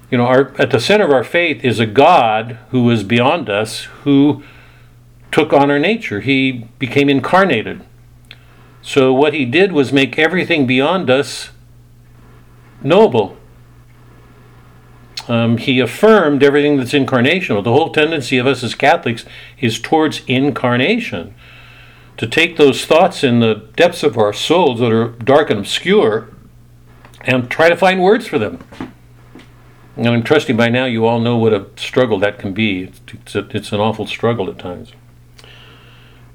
You 0.09 0.17
know, 0.17 0.25
our, 0.25 0.53
at 0.59 0.71
the 0.71 0.79
center 0.79 1.05
of 1.05 1.11
our 1.11 1.23
faith 1.23 1.63
is 1.63 1.79
a 1.79 1.85
God 1.85 2.59
who 2.69 2.89
is 2.89 3.03
beyond 3.03 3.49
us, 3.49 3.83
who 4.03 4.43
took 5.31 5.51
on 5.51 5.69
our 5.69 5.79
nature. 5.79 6.21
He 6.21 6.67
became 6.79 7.09
incarnated. 7.09 7.83
So 8.81 9.13
what 9.13 9.33
he 9.33 9.43
did 9.43 9.73
was 9.73 9.91
make 9.91 10.17
everything 10.17 10.65
beyond 10.65 11.09
us 11.09 11.49
knowable. 12.81 13.37
Um, 15.27 15.57
he 15.57 15.81
affirmed 15.81 16.41
everything 16.41 16.77
that's 16.77 16.93
incarnational. 16.93 17.61
The 17.61 17.73
whole 17.73 17.91
tendency 17.91 18.37
of 18.37 18.47
us 18.47 18.63
as 18.63 18.75
Catholics 18.75 19.25
is 19.59 19.77
towards 19.77 20.21
incarnation. 20.25 21.35
To 22.15 22.25
take 22.25 22.55
those 22.55 22.85
thoughts 22.85 23.23
in 23.23 23.41
the 23.41 23.69
depths 23.75 24.03
of 24.03 24.17
our 24.17 24.31
souls 24.31 24.79
that 24.79 24.91
are 24.91 25.09
dark 25.09 25.49
and 25.49 25.59
obscure 25.59 26.29
and 27.21 27.49
try 27.51 27.67
to 27.67 27.75
find 27.75 28.01
words 28.01 28.25
for 28.25 28.39
them. 28.39 28.59
And 29.97 30.07
I'm 30.07 30.23
trusting 30.23 30.55
by 30.55 30.69
now 30.69 30.85
you 30.85 31.05
all 31.05 31.19
know 31.19 31.37
what 31.37 31.53
a 31.53 31.65
struggle 31.75 32.19
that 32.19 32.39
can 32.39 32.53
be. 32.53 32.91
It's, 33.07 33.35
a, 33.35 33.47
it's 33.49 33.71
an 33.71 33.79
awful 33.79 34.07
struggle 34.07 34.49
at 34.49 34.59
times 34.59 34.93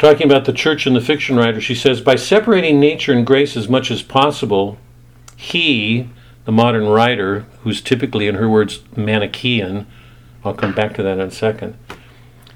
talking 0.02 0.26
about 0.26 0.46
the 0.46 0.52
church 0.52 0.84
and 0.84 0.96
the 0.96 1.00
fiction 1.00 1.36
writer, 1.36 1.60
she 1.60 1.76
says, 1.76 2.00
by 2.00 2.16
separating 2.16 2.80
nature 2.80 3.12
and 3.12 3.24
grace 3.24 3.56
as 3.56 3.68
much 3.68 3.88
as 3.88 4.02
possible, 4.02 4.76
he, 5.36 6.08
the 6.44 6.50
modern 6.50 6.88
writer, 6.88 7.46
who's 7.60 7.80
typically, 7.80 8.26
in 8.26 8.34
her 8.34 8.48
words, 8.48 8.80
Manichaean, 8.96 9.86
I'll 10.44 10.54
come 10.54 10.74
back 10.74 10.92
to 10.94 11.04
that 11.04 11.20
in 11.20 11.28
a 11.28 11.30
second, 11.30 11.76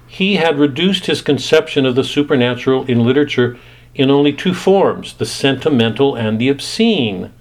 he 0.05 0.35
had 0.35 0.59
reduced 0.59 1.05
his 1.05 1.21
conception 1.21 1.85
of 1.85 1.95
the 1.95 2.03
supernatural 2.03 2.83
in 2.83 3.05
literature 3.05 3.57
in 3.95 4.11
only 4.11 4.33
two 4.33 4.53
forms 4.53 5.13
the 5.13 5.25
sentimental 5.25 6.15
and 6.15 6.39
the 6.39 6.49
obscene. 6.49 7.31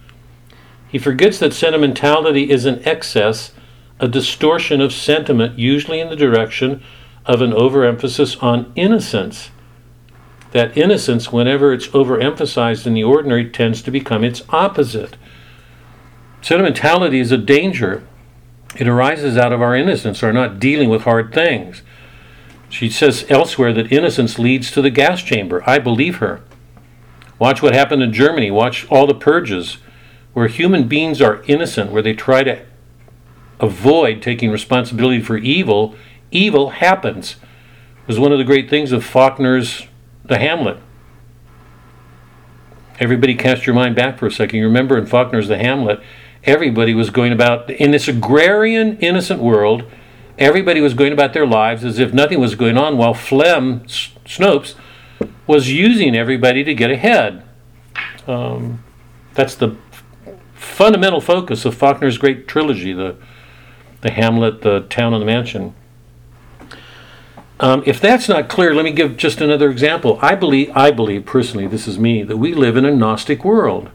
He 0.88 1.00
forgets 1.00 1.40
that 1.40 1.52
sentimentality 1.52 2.48
is 2.48 2.64
an 2.64 2.80
excess, 2.86 3.50
a 3.98 4.08
distortion 4.08 4.80
of 4.80 4.92
sentiment, 4.92 5.58
usually 5.58 6.00
in 6.00 6.10
the 6.10 6.16
direction 6.16 6.82
of 7.24 7.40
an 7.40 7.52
overemphasis 7.52 8.36
on 8.36 8.72
innocence 8.76 9.50
that 10.56 10.76
innocence, 10.76 11.30
whenever 11.30 11.72
it's 11.72 11.88
overemphasized 11.88 12.86
in 12.86 12.94
the 12.94 13.04
ordinary, 13.04 13.48
tends 13.48 13.82
to 13.82 13.90
become 13.90 14.24
its 14.24 14.42
opposite. 14.48 15.16
Sentimentality 16.40 17.20
is 17.20 17.30
a 17.30 17.36
danger. 17.36 18.02
It 18.74 18.88
arises 18.88 19.36
out 19.36 19.52
of 19.52 19.60
our 19.60 19.76
innocence, 19.76 20.22
our 20.22 20.32
not 20.32 20.58
dealing 20.58 20.88
with 20.88 21.02
hard 21.02 21.34
things. 21.34 21.82
She 22.70 22.88
says 22.88 23.26
elsewhere 23.28 23.74
that 23.74 23.92
innocence 23.92 24.38
leads 24.38 24.70
to 24.70 24.80
the 24.80 24.90
gas 24.90 25.22
chamber. 25.22 25.62
I 25.68 25.78
believe 25.78 26.16
her. 26.16 26.40
Watch 27.38 27.60
what 27.60 27.74
happened 27.74 28.02
in 28.02 28.14
Germany. 28.14 28.50
Watch 28.50 28.86
all 28.90 29.06
the 29.06 29.14
purges 29.14 29.78
where 30.32 30.48
human 30.48 30.88
beings 30.88 31.20
are 31.20 31.42
innocent, 31.46 31.92
where 31.92 32.02
they 32.02 32.14
try 32.14 32.42
to 32.44 32.64
avoid 33.60 34.22
taking 34.22 34.50
responsibility 34.50 35.20
for 35.20 35.36
evil. 35.36 35.94
Evil 36.30 36.70
happens. 36.70 37.36
It 38.02 38.08
was 38.08 38.18
one 38.18 38.32
of 38.32 38.38
the 38.38 38.44
great 38.44 38.68
things 38.70 38.92
of 38.92 39.04
Faulkner's 39.04 39.86
The 40.24 40.38
Hamlet. 40.38 40.78
Everybody 42.98 43.34
cast 43.34 43.66
your 43.66 43.74
mind 43.74 43.94
back 43.94 44.18
for 44.18 44.26
a 44.26 44.30
second. 44.30 44.58
You 44.58 44.66
remember 44.66 44.96
in 44.96 45.06
Faulkner's 45.06 45.48
The 45.48 45.58
Hamlet, 45.58 46.00
everybody 46.44 46.94
was 46.94 47.10
going 47.10 47.32
about, 47.32 47.68
in 47.70 47.90
this 47.90 48.08
agrarian, 48.08 48.98
innocent 48.98 49.40
world, 49.40 49.84
everybody 50.38 50.80
was 50.80 50.94
going 50.94 51.12
about 51.12 51.32
their 51.32 51.46
lives 51.46 51.84
as 51.84 51.98
if 51.98 52.12
nothing 52.12 52.40
was 52.40 52.54
going 52.54 52.78
on, 52.78 52.96
while 52.96 53.14
Flem, 53.14 53.80
Snopes, 53.80 54.74
was 55.46 55.70
using 55.70 56.16
everybody 56.16 56.64
to 56.64 56.74
get 56.74 56.90
ahead. 56.90 57.42
Um, 58.26 58.82
that's 59.34 59.54
the 59.54 59.76
fundamental 60.54 61.20
focus 61.20 61.64
of 61.64 61.74
Faulkner's 61.74 62.18
great 62.18 62.48
trilogy, 62.48 62.92
the, 62.92 63.16
the 64.00 64.10
Hamlet, 64.10 64.62
the 64.62 64.80
Town 64.88 65.12
and 65.12 65.22
the 65.22 65.26
Mansion. 65.26 65.74
Um, 67.58 67.82
if 67.86 68.00
that's 68.00 68.28
not 68.28 68.48
clear, 68.48 68.74
let 68.74 68.84
me 68.84 68.92
give 68.92 69.16
just 69.16 69.40
another 69.40 69.70
example. 69.70 70.18
I 70.20 70.34
believe, 70.34 70.70
I 70.74 70.90
believe 70.90 71.24
personally, 71.24 71.66
this 71.66 71.88
is 71.88 71.98
me, 71.98 72.22
that 72.22 72.36
we 72.36 72.52
live 72.52 72.76
in 72.76 72.84
a 72.84 72.94
Gnostic 72.94 73.44
world. 73.44 73.90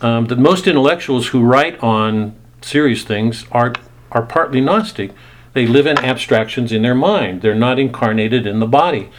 Um, 0.00 0.26
that 0.26 0.38
most 0.38 0.66
intellectuals 0.66 1.28
who 1.28 1.42
write 1.42 1.80
on 1.82 2.34
serious 2.62 3.04
things 3.04 3.46
are 3.52 3.74
are 4.10 4.22
partly 4.22 4.60
Gnostic. 4.60 5.12
They 5.52 5.66
live 5.66 5.86
in 5.86 5.98
abstractions 5.98 6.72
in 6.72 6.82
their 6.82 6.94
mind. 6.94 7.42
They're 7.42 7.54
not 7.54 7.78
incarnated 7.78 8.44
in 8.46 8.58
the 8.58 8.66
body. 8.66 9.10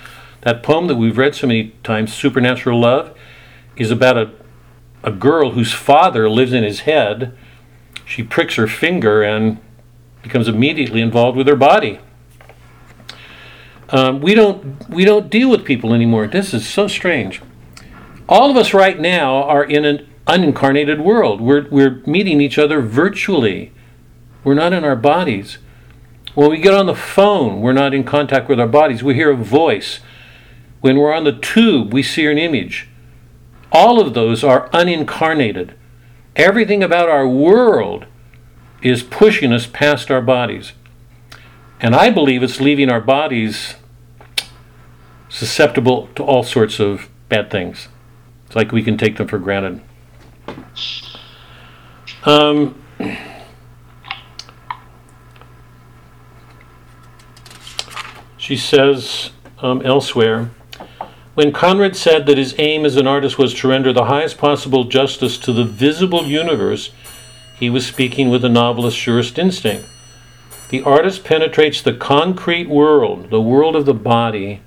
That 0.41 0.63
poem 0.63 0.87
that 0.87 0.95
we've 0.95 1.17
read 1.17 1.35
so 1.35 1.47
many 1.47 1.69
times, 1.83 2.13
Supernatural 2.13 2.81
Love, 2.81 3.15
is 3.77 3.91
about 3.91 4.17
a 4.17 4.31
a 5.03 5.11
girl 5.11 5.51
whose 5.51 5.73
father 5.73 6.29
lives 6.29 6.53
in 6.53 6.63
his 6.63 6.81
head. 6.81 7.35
She 8.11 8.23
pricks 8.23 8.55
her 8.55 8.67
finger 8.67 9.23
and 9.23 9.57
becomes 10.21 10.49
immediately 10.49 10.99
involved 10.99 11.37
with 11.37 11.47
her 11.47 11.55
body. 11.55 12.01
Um, 13.87 14.19
we 14.19 14.33
don't 14.33 14.89
we 14.89 15.05
don't 15.05 15.29
deal 15.29 15.49
with 15.49 15.63
people 15.63 15.93
anymore. 15.93 16.27
This 16.27 16.53
is 16.53 16.67
so 16.67 16.89
strange. 16.89 17.41
All 18.27 18.51
of 18.51 18.57
us 18.57 18.73
right 18.73 18.99
now 18.99 19.43
are 19.43 19.63
in 19.63 19.85
an 19.85 20.09
unincarnated 20.27 21.01
world. 21.01 21.39
We're 21.39 21.69
we're 21.69 22.03
meeting 22.05 22.41
each 22.41 22.57
other 22.57 22.81
virtually. 22.81 23.71
We're 24.43 24.55
not 24.55 24.73
in 24.73 24.83
our 24.83 24.97
bodies. 24.97 25.59
When 26.35 26.51
we 26.51 26.57
get 26.57 26.73
on 26.73 26.87
the 26.87 26.95
phone, 26.95 27.61
we're 27.61 27.71
not 27.71 27.93
in 27.93 28.03
contact 28.03 28.49
with 28.49 28.59
our 28.59 28.67
bodies. 28.67 29.01
We 29.01 29.13
hear 29.13 29.31
a 29.31 29.37
voice. 29.37 30.01
When 30.81 30.97
we're 30.97 31.13
on 31.13 31.23
the 31.23 31.39
tube, 31.39 31.93
we 31.93 32.03
see 32.03 32.25
an 32.25 32.37
image. 32.37 32.89
All 33.71 34.01
of 34.01 34.13
those 34.13 34.43
are 34.43 34.67
unincarnated. 34.71 35.75
Everything 36.35 36.81
about 36.81 37.09
our 37.09 37.27
world 37.27 38.05
is 38.81 39.03
pushing 39.03 39.51
us 39.51 39.67
past 39.67 40.09
our 40.09 40.21
bodies. 40.21 40.73
And 41.79 41.95
I 41.95 42.09
believe 42.09 42.43
it's 42.43 42.61
leaving 42.61 42.89
our 42.89 43.01
bodies 43.01 43.75
susceptible 45.29 46.07
to 46.15 46.23
all 46.23 46.43
sorts 46.43 46.79
of 46.79 47.09
bad 47.29 47.49
things. 47.49 47.87
It's 48.45 48.55
like 48.55 48.71
we 48.71 48.83
can 48.83 48.97
take 48.97 49.17
them 49.17 49.27
for 49.27 49.39
granted. 49.39 49.81
Um, 52.23 52.81
she 58.37 58.55
says 58.57 59.31
um, 59.59 59.81
elsewhere 59.81 60.51
when 61.33 61.53
Conrad 61.53 61.95
said 61.95 62.25
that 62.25 62.37
his 62.37 62.55
aim 62.57 62.85
as 62.85 62.97
an 62.97 63.07
artist 63.07 63.37
was 63.37 63.53
to 63.53 63.67
render 63.67 63.93
the 63.93 64.05
highest 64.05 64.37
possible 64.37 64.83
justice 64.83 65.37
to 65.37 65.53
the 65.53 65.63
visible 65.63 66.25
universe, 66.25 66.91
he 67.57 67.69
was 67.69 67.85
speaking 67.85 68.29
with 68.29 68.43
a 68.43 68.49
novelist's 68.49 68.99
surest 68.99 69.37
instinct. 69.37 69.87
The 70.69 70.81
artist 70.83 71.23
penetrates 71.23 71.81
the 71.81 71.93
concrete 71.93 72.67
world, 72.67 73.29
the 73.29 73.41
world 73.41 73.75
of 73.75 73.85
the 73.85 73.93
body, 73.93 74.61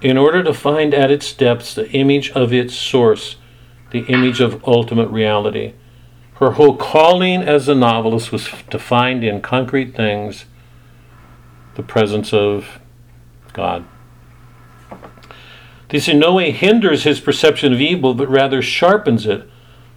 in 0.00 0.18
order 0.18 0.42
to 0.42 0.54
find 0.54 0.94
at 0.94 1.10
its 1.10 1.32
depths 1.32 1.74
the 1.74 1.90
image 1.90 2.30
of 2.32 2.52
its 2.52 2.74
source, 2.74 3.36
the 3.90 4.04
image 4.06 4.40
of 4.40 4.66
ultimate 4.66 5.08
reality. 5.08 5.74
Her 6.34 6.52
whole 6.52 6.76
calling 6.76 7.42
as 7.42 7.68
a 7.68 7.74
novelist 7.74 8.32
was 8.32 8.48
to 8.70 8.78
find 8.78 9.22
in 9.22 9.40
concrete 9.40 9.94
things 9.94 10.44
the 11.76 11.82
presence 11.84 12.32
of 12.32 12.80
God. 13.52 13.84
This 15.92 16.08
in 16.08 16.18
no 16.18 16.32
way 16.32 16.52
hinders 16.52 17.04
his 17.04 17.20
perception 17.20 17.74
of 17.74 17.80
evil, 17.80 18.14
but 18.14 18.30
rather 18.30 18.62
sharpens 18.62 19.26
it. 19.26 19.46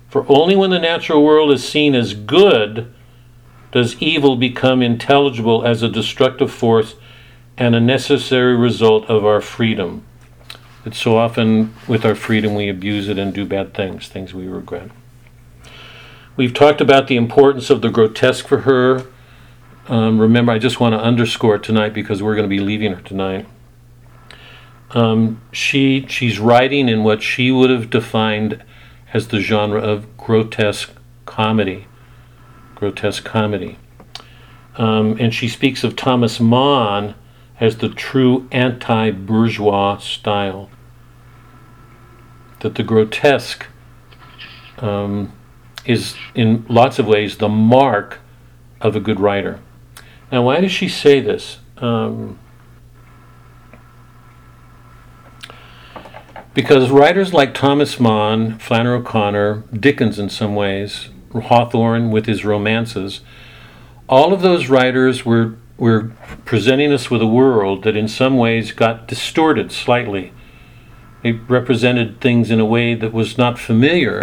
For 0.09 0.25
only 0.27 0.53
when 0.53 0.69
the 0.69 0.77
natural 0.77 1.23
world 1.23 1.53
is 1.53 1.65
seen 1.65 1.95
as 1.95 2.13
good 2.13 2.93
does 3.71 3.95
evil 4.01 4.35
become 4.35 4.81
intelligible 4.81 5.65
as 5.65 5.81
a 5.81 5.87
destructive 5.87 6.51
force 6.51 6.95
and 7.57 7.73
a 7.73 7.79
necessary 7.79 8.57
result 8.57 9.05
of 9.05 9.25
our 9.25 9.39
freedom. 9.39 10.03
It's 10.83 10.99
so 10.99 11.17
often 11.17 11.73
with 11.87 12.03
our 12.03 12.13
freedom 12.13 12.55
we 12.55 12.67
abuse 12.67 13.07
it 13.07 13.17
and 13.17 13.33
do 13.33 13.45
bad 13.45 13.73
things, 13.73 14.09
things 14.09 14.33
we 14.33 14.47
regret. 14.47 14.91
We've 16.35 16.53
talked 16.53 16.81
about 16.81 17.07
the 17.07 17.15
importance 17.15 17.69
of 17.69 17.81
the 17.81 17.89
grotesque 17.89 18.45
for 18.45 18.61
her. 18.61 19.05
Um, 19.87 20.19
remember, 20.19 20.51
I 20.51 20.59
just 20.59 20.81
want 20.81 20.91
to 20.91 20.99
underscore 20.99 21.57
tonight 21.57 21.93
because 21.93 22.21
we're 22.21 22.35
going 22.35 22.49
to 22.49 22.53
be 22.53 22.59
leaving 22.59 22.91
her 22.91 23.01
tonight. 23.01 23.45
Um, 24.95 25.41
she 25.51 26.05
she's 26.07 26.39
writing 26.39 26.87
in 26.89 27.03
what 27.03 27.21
she 27.21 27.51
would 27.51 27.69
have 27.69 27.89
defined 27.89 28.63
as 29.13 29.27
the 29.27 29.39
genre 29.39 29.81
of 29.81 30.17
grotesque 30.17 30.93
comedy. 31.25 31.85
Grotesque 32.73 33.23
comedy. 33.23 33.77
Um, 34.77 35.17
and 35.19 35.33
she 35.33 35.47
speaks 35.47 35.83
of 35.83 35.95
Thomas 35.95 36.39
Mann 36.39 37.15
as 37.59 37.77
the 37.77 37.89
true 37.89 38.47
anti 38.51 39.11
bourgeois 39.11 39.97
style. 39.97 40.69
That 42.61 42.75
the 42.75 42.83
grotesque 42.83 43.67
um, 44.79 45.33
is, 45.85 46.15
in 46.33 46.65
lots 46.67 46.99
of 46.99 47.07
ways, 47.07 47.37
the 47.37 47.49
mark 47.49 48.19
of 48.81 48.95
a 48.95 48.99
good 48.99 49.19
writer. 49.19 49.59
Now, 50.31 50.43
why 50.43 50.61
does 50.61 50.71
she 50.71 50.89
say 50.89 51.19
this? 51.19 51.59
Um, 51.77 52.39
because 56.55 56.89
writers 56.89 57.33
like 57.33 57.53
Thomas 57.53 57.99
Mann, 57.99 58.57
Flannery 58.57 58.99
O'Connor, 58.99 59.65
Dickens 59.77 60.17
in 60.17 60.29
some 60.29 60.55
ways, 60.55 61.09
Hawthorne 61.33 62.11
with 62.11 62.25
his 62.25 62.45
romances, 62.45 63.19
all 64.07 64.33
of 64.33 64.41
those 64.41 64.69
writers 64.69 65.23
were 65.23 65.57
were 65.77 66.13
presenting 66.45 66.93
us 66.93 67.11
with 67.11 67.21
a 67.21 67.27
world 67.27 67.83
that 67.83 67.97
in 67.97 68.07
some 68.07 68.37
ways 68.37 68.71
got 68.71 69.09
distorted 69.09 69.73
slightly. 69.73 70.31
It 71.21 71.37
represented 71.49 72.21
things 72.21 72.49
in 72.49 72.61
a 72.61 72.65
way 72.65 72.95
that 72.95 73.11
was 73.11 73.37
not 73.37 73.59
familiar 73.59 74.21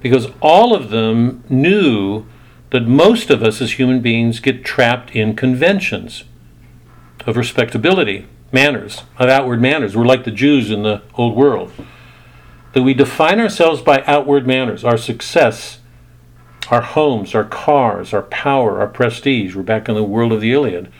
because 0.00 0.26
all 0.42 0.74
of 0.74 0.90
them 0.90 1.44
knew 1.48 2.26
that 2.70 2.88
most 2.88 3.30
of 3.30 3.40
us 3.40 3.60
as 3.60 3.78
human 3.78 4.00
beings 4.00 4.40
get 4.40 4.64
trapped 4.64 5.14
in 5.14 5.36
conventions 5.36 6.24
of 7.24 7.36
respectability, 7.36 8.26
manners, 8.52 9.02
of 9.18 9.28
outward 9.28 9.60
manners. 9.60 9.96
We're 9.96 10.04
like 10.04 10.24
the 10.24 10.30
Jews 10.30 10.70
in 10.70 10.82
the 10.82 11.02
old 11.14 11.36
world. 11.36 11.72
That 12.72 12.82
we 12.82 12.94
define 12.94 13.40
ourselves 13.40 13.82
by 13.82 14.04
outward 14.06 14.46
manners, 14.46 14.84
our 14.84 14.96
success 14.96 15.80
our 16.70 16.82
homes, 16.82 17.34
our 17.34 17.44
cars, 17.44 18.14
our 18.14 18.22
power, 18.22 18.80
our 18.80 18.86
prestige. 18.86 19.54
We're 19.54 19.62
back 19.62 19.88
in 19.88 19.94
the 19.94 20.04
world 20.04 20.32
of 20.32 20.40
the 20.40 20.52
Iliad. 20.52 20.90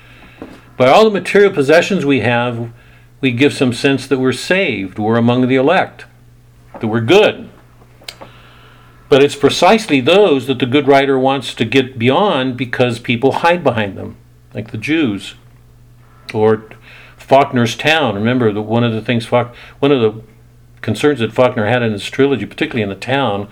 By 0.76 0.88
all 0.88 1.04
the 1.04 1.10
material 1.10 1.52
possessions 1.52 2.04
we 2.04 2.20
have, 2.20 2.72
we 3.20 3.30
give 3.30 3.52
some 3.52 3.72
sense 3.72 4.06
that 4.06 4.18
we're 4.18 4.32
saved, 4.32 4.98
we're 4.98 5.16
among 5.16 5.46
the 5.46 5.56
elect, 5.56 6.06
that 6.80 6.86
we're 6.86 7.00
good. 7.00 7.48
But 9.08 9.22
it's 9.22 9.36
precisely 9.36 10.00
those 10.00 10.46
that 10.46 10.58
the 10.58 10.66
good 10.66 10.88
writer 10.88 11.18
wants 11.18 11.54
to 11.54 11.64
get 11.64 11.98
beyond 11.98 12.56
because 12.56 12.98
people 12.98 13.32
hide 13.32 13.62
behind 13.62 13.96
them, 13.96 14.16
like 14.54 14.70
the 14.70 14.78
Jews. 14.78 15.34
Or 16.32 16.64
Faulkner's 17.30 17.76
Town. 17.76 18.16
Remember 18.16 18.52
that 18.52 18.62
one 18.62 18.82
of 18.82 18.92
the 18.92 19.00
things 19.00 19.24
Faulk, 19.24 19.54
one 19.78 19.92
of 19.92 20.00
the 20.00 20.20
concerns 20.80 21.20
that 21.20 21.32
Faulkner 21.32 21.66
had 21.66 21.80
in 21.80 21.92
his 21.92 22.10
trilogy, 22.10 22.44
particularly 22.44 22.82
in 22.82 22.88
the 22.88 22.96
town, 22.96 23.46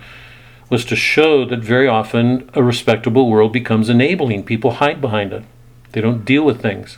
was 0.69 0.83
to 0.83 0.97
show 0.97 1.45
that 1.45 1.59
very 1.59 1.87
often 1.87 2.49
a 2.53 2.61
respectable 2.61 3.29
world 3.29 3.53
becomes 3.53 3.87
enabling. 3.87 4.43
People 4.43 4.71
hide 4.71 4.99
behind 4.99 5.31
it, 5.31 5.45
they 5.93 6.01
don't 6.01 6.25
deal 6.25 6.43
with 6.43 6.61
things. 6.61 6.97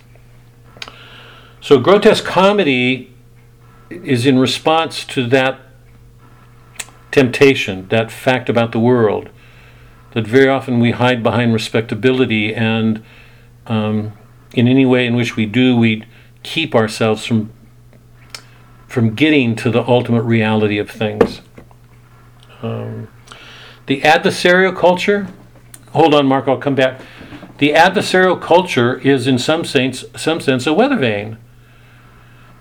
So, 1.62 1.78
grotesque 1.78 2.26
comedy 2.26 3.14
is 3.92 4.26
in 4.26 4.40
response 4.40 5.06
to 5.06 5.28
that 5.28 5.60
temptation, 7.12 7.88
that 7.90 8.12
fact 8.12 8.50
about 8.50 8.72
the 8.72 8.80
world, 8.80 9.30
that 10.14 10.26
very 10.26 10.48
often 10.48 10.80
we 10.80 10.90
hide 10.90 11.22
behind 11.22 11.54
respectability, 11.54 12.56
and 12.56 13.04
um, 13.68 14.14
in 14.56 14.68
any 14.68 14.88
way 14.88 15.06
in 15.06 15.16
which 15.16 15.36
we 15.36 15.46
do, 15.46 15.78
we 15.78 16.06
keep 16.44 16.76
ourselves 16.76 17.26
from 17.26 17.52
from 18.88 19.16
getting 19.16 19.56
to 19.56 19.72
the 19.72 19.82
ultimate 19.88 20.24
reality 20.24 20.78
of 20.78 20.90
things. 20.90 21.42
Um, 22.62 23.08
the 23.86 24.02
adversarial 24.02 24.76
culture. 24.76 25.28
Hold 25.94 26.14
on, 26.14 26.26
Mark. 26.26 26.48
I'll 26.50 26.58
come 26.58 26.76
back. 26.76 27.00
The 27.58 27.72
adversarial 27.72 28.42
culture 28.42 29.00
is, 29.00 29.28
in 29.28 29.38
some 29.38 29.64
sense, 29.64 30.04
some 30.16 30.42
sense, 30.42 30.68
a 30.68 30.74
weather 30.74 30.98
vane. 30.98 31.38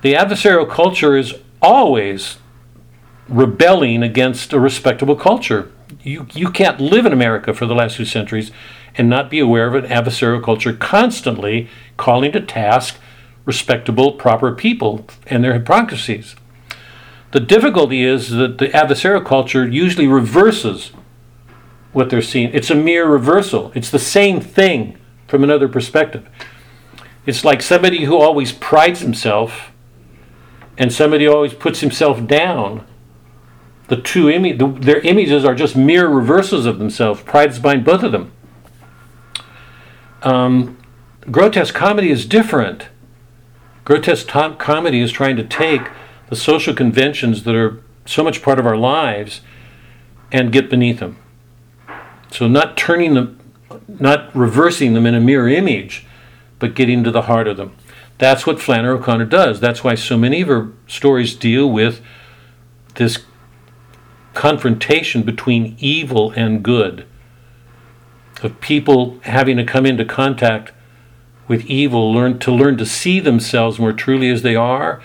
The 0.03 0.15
adversarial 0.15 0.69
culture 0.69 1.17
is 1.17 1.35
always 1.61 2.39
rebelling 3.29 4.03
against 4.03 4.53
a 4.53 4.61
respectable 4.61 5.17
culture. 5.17 5.71
You, 6.03 6.27
you 6.33 6.51
can't 6.51 6.81
live 6.81 7.07
in 7.07 7.13
America 7.13 7.53
for 7.53 7.67
the 7.67 7.75
last 7.75 7.97
two 7.97 8.05
centuries 8.05 8.53
and 8.95 9.09
not 9.09 9.31
be 9.31 9.39
aware 9.39 9.67
of 9.67 9.75
an 9.75 9.91
adversarial 9.91 10.43
culture 10.43 10.73
constantly 10.73 11.69
calling 11.97 12.33
to 12.33 12.41
task 12.41 12.99
respectable, 13.45 14.13
proper 14.13 14.53
people 14.53 15.07
and 15.27 15.43
their 15.43 15.55
hypocrisies. 15.55 16.37
The 17.33 17.41
difficulty 17.41 18.03
is 18.03 18.31
that 18.31 18.59
the 18.59 18.69
adversarial 18.69 19.25
culture 19.25 19.67
usually 19.67 20.09
reverses 20.09 20.93
what 21.93 22.11
they're 22.11 22.23
seeing. 22.23 22.53
It's 22.53 22.71
a 22.71 22.75
mere 22.75 23.07
reversal, 23.07 23.73
it's 23.75 23.91
the 23.91 23.99
same 23.99 24.41
thing 24.41 24.99
from 25.27 25.45
another 25.45 25.69
perspective. 25.69 26.29
It's 27.27 27.45
like 27.45 27.63
somebody 27.63 28.05
who 28.05 28.17
always 28.17 28.53
prides 28.53 29.01
himself 29.01 29.73
and 30.77 30.93
somebody 30.93 31.27
who 31.27 31.33
always 31.33 31.55
puts 31.55 31.81
himself 31.81 32.27
down 32.27 32.87
the 33.91 33.97
two 33.97 34.27
the, 34.27 34.67
their 34.81 35.01
images 35.01 35.45
are 35.45 35.55
just 35.55 35.75
mere 35.75 36.07
reversals 36.07 36.65
of 36.65 36.79
themselves. 36.79 37.23
Pride 37.23 37.51
is 37.51 37.59
behind 37.59 37.85
both 37.85 38.05
of 38.05 38.13
them. 38.13 38.31
Um, 40.23 40.79
grotesque 41.29 41.75
comedy 41.75 42.11
is 42.13 42.25
different. 42.25 42.87
Grotesque 43.85 44.29
comedy 44.29 45.01
is 45.01 45.11
trying 45.11 45.37
to 45.37 45.45
take 45.45 45.83
the 46.29 46.37
social 46.37 46.75
conventions 46.75 47.45
that 47.45 47.55
are 47.55 47.83
so 48.07 48.23
much 48.23 48.43
part 48.43 48.59
of 48.59 48.67
our 48.67 48.77
lives 48.77 49.41
and 50.33 50.53
get 50.53 50.71
beneath 50.71 51.01
them. 51.01 51.17
So 52.31 52.47
not 52.47 52.77
turning 52.77 53.15
them, 53.15 53.41
not 53.89 54.35
reversing 54.35 54.95
them 54.95 55.07
in 55.07 55.15
a 55.15 55.21
mirror 55.21 55.49
image, 55.49 56.07
but 56.59 56.75
getting 56.75 57.03
to 57.05 57.11
the 57.11 57.23
heart 57.23 57.49
of 57.49 57.57
them. 57.57 57.75
That's 58.19 58.47
what 58.47 58.61
Flannery 58.61 58.99
O'Connor 58.99 59.25
does. 59.27 59.61
That's 59.61 59.83
why 59.83 59.95
so 59.95 60.17
many 60.17 60.43
of 60.43 60.49
her 60.49 60.73
stories 60.87 61.35
deal 61.35 61.71
with 61.71 62.01
this 62.97 63.25
confrontation 64.35 65.23
between 65.23 65.77
evil 65.79 66.31
and 66.33 66.63
good, 66.63 67.07
of 68.43 68.61
people 68.61 69.19
having 69.23 69.57
to 69.57 69.65
come 69.65 69.87
into 69.87 70.05
contact 70.05 70.73
with 71.51 71.67
evil, 71.67 72.13
learn 72.13 72.39
to 72.39 72.53
learn 72.53 72.77
to 72.77 72.87
see 72.87 73.19
themselves 73.19 73.81
more 73.81 73.93
truly 73.93 74.31
as 74.31 74.43
they 74.43 74.55
are, 74.55 75.03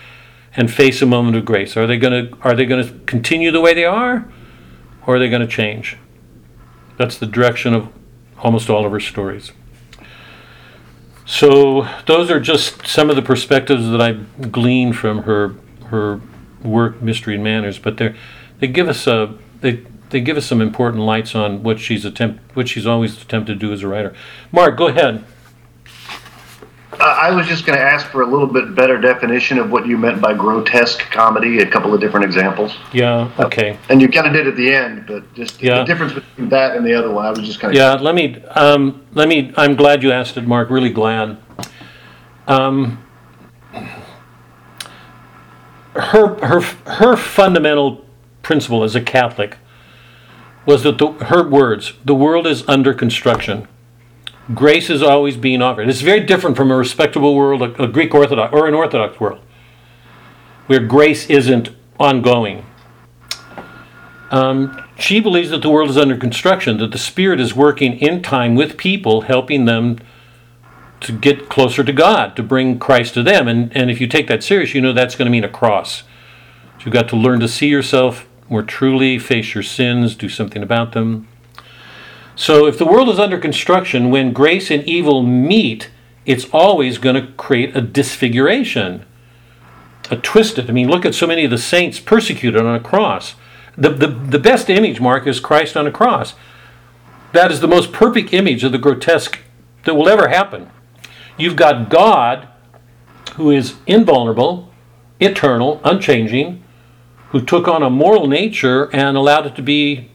and 0.56 0.72
face 0.72 1.02
a 1.02 1.06
moment 1.08 1.36
of 1.36 1.44
grace. 1.44 1.76
Are 1.76 1.88
they 1.88 1.98
going 1.98 2.30
to 2.30 2.38
are 2.44 2.56
they 2.56 2.68
going 2.68 2.86
to 2.86 2.94
continue 3.08 3.50
the 3.50 3.60
way 3.60 3.74
they 3.74 3.84
are, 3.84 4.32
or 5.08 5.16
are 5.16 5.20
they 5.20 5.28
going 5.28 5.42
to 5.42 5.48
change? 5.48 5.98
That's 6.98 7.18
the 7.18 7.26
direction 7.26 7.74
of 7.74 7.92
almost 8.38 8.70
all 8.70 8.86
of 8.86 8.92
her 8.92 9.00
stories. 9.00 9.54
So 11.26 11.88
those 12.06 12.30
are 12.30 12.40
just 12.40 12.86
some 12.86 13.10
of 13.10 13.16
the 13.16 13.24
perspectives 13.24 13.90
that 13.90 14.00
I 14.00 14.12
gleaned 14.46 14.98
from 14.98 15.24
her 15.24 15.56
her 15.88 16.22
work, 16.62 17.02
Mystery 17.02 17.34
and 17.34 17.44
Manners. 17.44 17.80
But 17.80 17.98
they 17.98 18.14
they 18.60 18.68
give 18.68 18.88
us 18.88 19.08
a 19.08 19.34
they 19.62 19.84
they 20.12 20.22
give 20.22 20.38
us 20.38 20.46
some 20.46 20.62
important 20.62 21.02
lights 21.06 21.34
on 21.34 21.64
what 21.64 21.80
she's 21.80 22.06
attempt 22.06 22.56
what 22.56 22.68
she's 22.68 22.86
always 22.86 23.20
attempted 23.20 23.60
to 23.60 23.68
do 23.68 23.74
as 23.74 23.82
a 23.82 23.88
writer. 23.88 24.14
Mark, 24.52 24.78
go 24.78 24.90
ahead. 24.90 25.26
Uh, 27.00 27.04
I 27.04 27.32
was 27.32 27.48
just 27.48 27.66
going 27.66 27.78
to 27.78 27.84
ask 27.84 28.08
for 28.08 28.22
a 28.22 28.26
little 28.26 28.48
bit 28.48 28.74
better 28.76 29.00
definition 29.00 29.58
of 29.60 29.70
what 29.72 29.86
you 29.86 29.98
meant 29.98 30.22
by 30.22 30.34
grotesque 30.34 31.00
comedy. 31.12 31.60
A 31.60 31.66
couple 31.66 31.94
of 31.94 32.00
different 32.00 32.26
examples. 32.26 32.76
Yeah. 32.94 33.32
Okay. 33.40 33.78
And 33.90 34.02
you 34.02 34.08
kind 34.08 34.28
of 34.28 34.34
did 34.34 34.48
at 34.48 34.56
the 34.56 34.74
end, 34.74 35.06
but 35.08 35.34
just 35.34 35.62
Yeah. 35.62 35.80
the 35.80 35.84
difference 35.84 36.14
between 36.14 36.50
that 36.50 36.76
and 36.78 36.86
the 36.86 36.94
other 36.94 37.12
one. 37.12 37.26
I 37.26 37.30
was 37.32 37.40
just 37.40 37.60
kind 37.60 37.74
of 37.74 37.78
Yeah, 37.78 37.94
let 37.96 38.16
me, 38.16 38.42
um, 38.52 39.06
let 39.14 39.28
me, 39.28 39.54
I'm 39.58 39.76
glad 39.76 40.04
you 40.04 40.12
asked 40.12 40.38
it, 40.38 40.48
Mark, 40.48 40.70
really 40.70 40.90
glad. 40.90 41.38
Um, 42.48 43.04
her, 45.96 46.36
her, 46.46 46.62
her 46.62 47.16
fundamental 47.16 48.06
principle 48.42 48.84
as 48.84 48.96
a 48.96 49.02
Catholic 49.02 49.58
was 50.66 50.84
that 50.84 50.98
the, 50.98 51.12
her 51.26 51.48
words, 51.48 51.94
the 52.04 52.16
world 52.16 52.48
is 52.48 52.68
under 52.68 52.94
construction. 52.94 53.68
Grace 54.54 54.90
is 54.90 55.02
always 55.02 55.38
being 55.38 55.62
offered. 55.62 55.90
It's 55.90 56.02
very 56.02 56.20
different 56.20 56.56
from 56.56 56.70
a 56.70 56.76
respectable 56.76 57.36
world, 57.36 57.62
a, 57.62 57.84
a 57.84 57.88
Greek 57.88 58.14
Orthodox, 58.14 58.54
or 58.54 58.68
an 58.68 58.76
Orthodox 58.76 59.20
world, 59.20 59.42
where 60.68 60.80
grace 60.80 61.28
isn't 61.30 61.70
ongoing. 62.00 62.66
Um, 64.30 64.84
she 65.00 65.20
believes 65.20 65.50
that 65.50 65.62
the 65.62 65.70
world 65.70 65.90
is 65.90 65.98
under 65.98 66.16
construction, 66.16 66.78
that 66.78 66.92
the 66.92 66.98
Spirit 66.98 67.40
is 67.40 67.56
working 67.56 67.98
in 68.00 68.22
time 68.22 68.56
with 68.56 68.78
people, 68.78 69.22
helping 69.22 69.66
them 69.66 69.98
to 71.02 71.12
get 71.12 71.50
closer 71.50 71.84
to 71.84 71.92
God, 71.92 72.36
to 72.36 72.44
bring 72.44 72.80
Christ 72.80 73.14
to 73.16 73.24
them. 73.24 73.48
And, 73.48 73.76
and 73.76 73.90
if 73.90 74.00
you 74.00 74.08
take 74.08 74.28
that 74.28 74.44
serious, 74.44 74.74
you 74.74 74.82
know 74.82 74.94
that's 74.94 75.16
going 75.16 75.26
to 75.26 75.32
mean 75.32 75.44
a 75.44 75.50
cross. 75.50 76.04
So 76.78 76.86
you've 76.86 76.94
got 76.94 77.10
to 77.10 77.16
learn 77.16 77.40
to 77.40 77.48
see 77.48 77.68
yourself 77.68 78.28
more 78.50 78.64
truly, 78.64 79.18
face 79.18 79.54
your 79.54 79.64
sins, 79.64 80.16
do 80.16 80.30
something 80.30 80.62
about 80.62 80.94
them. 80.94 81.28
So 82.36 82.66
if 82.66 82.78
the 82.78 82.86
world 82.86 83.10
is 83.10 83.20
under 83.20 83.40
construction, 83.40 84.10
when 84.10 84.34
grace 84.34 84.70
and 84.70 84.84
evil 84.84 85.24
meet, 85.24 85.90
it's 86.26 86.50
always 86.52 86.98
going 86.98 87.16
to 87.16 87.32
create 87.34 87.76
a 87.76 87.82
disfiguration, 87.82 89.06
a 90.12 90.18
twisted. 90.18 90.70
I 90.70 90.74
mean, 90.74 90.90
look 90.90 91.06
at 91.06 91.16
so 91.16 91.28
many 91.28 91.46
of 91.46 91.52
the 91.52 91.58
saints 91.58 92.00
persecuted 92.00 92.62
on 92.62 92.76
a 92.76 92.80
cross. 92.80 93.36
The, 93.78 93.90
the, 93.90 94.08
the 94.08 94.40
best 94.40 94.70
image, 94.70 95.00
Mark, 95.00 95.28
is 95.28 95.40
Christ 95.40 95.78
on 95.78 95.88
a 95.88 95.92
cross. 95.92 96.36
That 97.32 97.52
is 97.52 97.60
the 97.60 97.68
most 97.68 97.92
perfect 97.92 98.34
image 98.34 98.64
of 98.64 98.72
the 98.72 98.78
grotesque 98.78 99.40
that 99.84 99.96
will 99.96 100.10
ever 100.10 100.30
happen. 100.30 100.70
You've 101.38 101.56
got 101.56 101.90
God, 101.90 102.48
who 103.36 103.52
is 103.52 103.76
invulnerable, 103.88 104.74
eternal, 105.20 105.82
unchanging, 105.84 106.64
who 107.30 107.42
took 107.42 107.68
on 107.68 107.84
a 107.84 107.90
moral 107.90 108.28
nature 108.28 108.90
and 108.94 109.18
allowed 109.18 109.46
it 109.46 109.56
to 109.56 109.62
be 109.62 110.10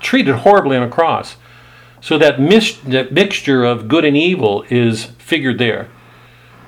treated 0.00 0.36
horribly 0.36 0.76
on 0.76 0.82
a 0.82 0.88
cross. 0.88 1.36
So 2.00 2.18
that, 2.18 2.40
mis- 2.40 2.78
that 2.86 3.12
mixture 3.12 3.64
of 3.64 3.88
good 3.88 4.04
and 4.04 4.16
evil 4.16 4.64
is 4.70 5.06
figured 5.18 5.58
there. 5.58 5.88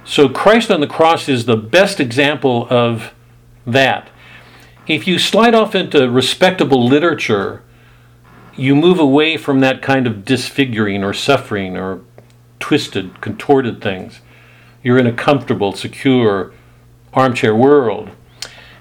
So 0.04 0.28
Christ 0.28 0.70
on 0.70 0.80
the 0.80 0.86
cross 0.86 1.28
is 1.28 1.44
the 1.44 1.56
best 1.56 2.00
example 2.00 2.66
of 2.70 3.12
that. 3.66 4.08
If 4.86 5.06
you 5.06 5.18
slide 5.18 5.54
off 5.54 5.74
into 5.74 6.10
respectable 6.10 6.86
literature, 6.86 7.62
you 8.56 8.74
move 8.74 8.98
away 8.98 9.36
from 9.36 9.60
that 9.60 9.82
kind 9.82 10.06
of 10.06 10.24
disfiguring 10.24 11.04
or 11.04 11.12
suffering 11.12 11.76
or 11.76 12.00
twisted, 12.58 13.20
contorted 13.20 13.80
things. 13.80 14.20
You're 14.82 14.98
in 14.98 15.06
a 15.06 15.12
comfortable, 15.12 15.72
secure, 15.72 16.52
armchair 17.12 17.54
world. 17.54 18.10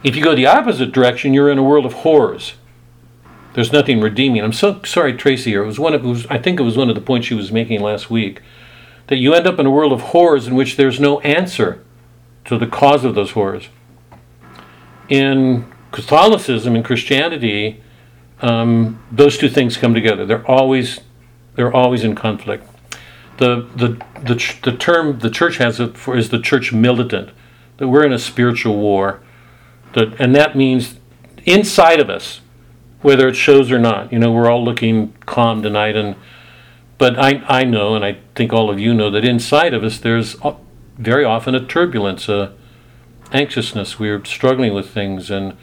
If 0.03 0.15
you 0.15 0.23
go 0.23 0.35
the 0.35 0.45
opposite 0.45 0.91
direction, 0.91 1.33
you're 1.33 1.51
in 1.51 1.57
a 1.57 1.63
world 1.63 1.85
of 1.85 1.93
horrors. 1.93 2.53
There's 3.57 3.73
nothing 3.73 4.01
redeeming. 4.01 4.43
I'm 4.43 4.53
so 4.53 4.83
sorry, 4.83 5.13
Tracy. 5.13 5.49
Here. 5.49 5.63
It 5.63 5.65
was 5.65 5.79
one 5.79 5.95
of 5.95 6.03
was, 6.03 6.27
I 6.27 6.37
think 6.37 6.59
it 6.59 6.63
was 6.63 6.77
one 6.77 6.89
of 6.89 6.95
the 6.95 7.01
points 7.01 7.25
she 7.25 7.33
was 7.33 7.51
making 7.51 7.81
last 7.81 8.07
week 8.07 8.43
that 9.07 9.15
you 9.15 9.33
end 9.33 9.47
up 9.47 9.57
in 9.57 9.65
a 9.65 9.71
world 9.71 9.91
of 9.91 10.01
horrors 10.01 10.45
in 10.45 10.53
which 10.53 10.77
there's 10.77 10.99
no 10.99 11.19
answer 11.21 11.83
to 12.45 12.59
the 12.59 12.67
cause 12.67 13.03
of 13.03 13.15
those 13.15 13.31
horrors. 13.31 13.69
In 15.09 15.65
Catholicism 15.91 16.75
and 16.75 16.85
Christianity, 16.85 17.81
um, 18.43 19.03
those 19.11 19.39
two 19.39 19.49
things 19.49 19.75
come 19.75 19.95
together. 19.95 20.23
They're 20.23 20.45
always 20.45 20.99
they're 21.55 21.73
always 21.73 22.03
in 22.03 22.13
conflict. 22.13 22.63
The 23.37 23.67
the 23.75 23.99
the, 24.21 24.59
the 24.61 24.77
term 24.77 25.17
the 25.17 25.31
church 25.31 25.57
has 25.57 25.79
it 25.79 25.97
for 25.97 26.15
is 26.15 26.29
the 26.29 26.39
church 26.39 26.71
militant. 26.73 27.31
That 27.77 27.87
we're 27.87 28.05
in 28.05 28.13
a 28.13 28.19
spiritual 28.19 28.77
war. 28.77 29.19
That 29.93 30.13
and 30.21 30.35
that 30.35 30.55
means 30.55 30.99
inside 31.43 31.99
of 31.99 32.11
us, 32.11 32.41
whether 33.01 33.27
it 33.27 33.35
shows 33.35 33.71
or 33.71 33.79
not. 33.79 34.11
You 34.11 34.19
know, 34.19 34.31
we're 34.31 34.49
all 34.49 34.63
looking 34.63 35.13
calm 35.25 35.61
tonight, 35.61 35.95
and 35.95 36.15
but 36.97 37.17
I 37.19 37.43
I 37.47 37.63
know, 37.63 37.95
and 37.95 38.03
I 38.05 38.17
think 38.35 38.53
all 38.53 38.69
of 38.69 38.79
you 38.79 38.93
know 38.93 39.09
that 39.11 39.25
inside 39.25 39.73
of 39.73 39.83
us 39.83 39.99
there's 39.99 40.35
very 40.97 41.23
often 41.25 41.55
a 41.55 41.65
turbulence, 41.65 42.27
a 42.29 42.53
anxiousness. 43.31 43.99
We're 43.99 44.23
struggling 44.25 44.73
with 44.73 44.89
things, 44.89 45.29
and 45.29 45.55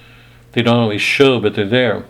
they 0.53 0.63
don't 0.63 0.79
always 0.79 1.03
show, 1.03 1.41
but 1.41 1.55
they're 1.55 1.67
there. 1.67 2.05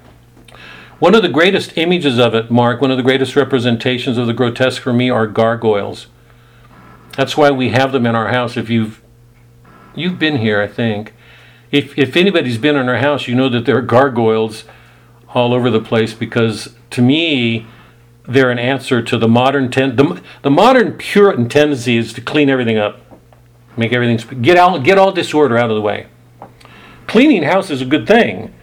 One 0.98 1.14
of 1.14 1.22
the 1.22 1.28
greatest 1.28 1.76
images 1.76 2.18
of 2.18 2.34
it, 2.34 2.50
Mark, 2.50 2.80
one 2.80 2.90
of 2.90 2.96
the 2.96 3.02
greatest 3.02 3.34
representations 3.36 4.16
of 4.18 4.26
the 4.26 4.32
grotesque 4.32 4.80
for 4.80 4.92
me 4.92 5.10
are 5.10 5.26
gargoyles. 5.26 6.06
That's 7.16 7.36
why 7.36 7.50
we 7.50 7.70
have 7.70 7.92
them 7.92 8.06
in 8.06 8.14
our 8.14 8.28
house. 8.28 8.56
If 8.56 8.70
you've 8.70 9.00
you've 9.94 10.18
been 10.18 10.38
here, 10.38 10.60
I 10.60 10.66
think. 10.66 11.12
if 11.72 11.98
if 11.98 12.16
anybody's 12.16 12.58
been 12.58 12.76
in 12.76 12.88
our 12.88 12.98
house, 12.98 13.26
you 13.26 13.34
know 13.34 13.48
that 13.48 13.64
there 13.66 13.76
are 13.76 13.82
gargoyles 13.82 14.64
all 15.34 15.52
over 15.52 15.68
the 15.68 15.80
place 15.80 16.14
because 16.14 16.74
to 16.90 17.02
me 17.02 17.66
they're 18.26 18.50
an 18.50 18.58
answer 18.58 19.02
to 19.02 19.18
the 19.18 19.28
modern 19.28 19.70
ten 19.70 19.96
the, 19.96 20.22
the 20.42 20.50
modern 20.50 20.92
Puritan 20.92 21.48
tendency 21.48 21.98
is 21.98 22.12
to 22.14 22.20
clean 22.20 22.48
everything 22.48 22.78
up, 22.78 23.00
make 23.76 23.92
everything 23.92 24.18
sp- 24.22 24.40
get 24.40 24.56
out 24.56 24.82
get 24.82 24.96
all 24.96 25.12
disorder 25.12 25.58
out 25.58 25.68
of 25.68 25.76
the 25.76 25.82
way. 25.82 26.06
Cleaning 27.06 27.42
house 27.42 27.68
is 27.68 27.82
a 27.82 27.84
good 27.84 28.06
thing, 28.06 28.54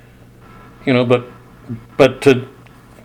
you 0.86 0.94
know, 0.94 1.06
but 1.06 1.26
but 1.98 2.22
to 2.24 2.48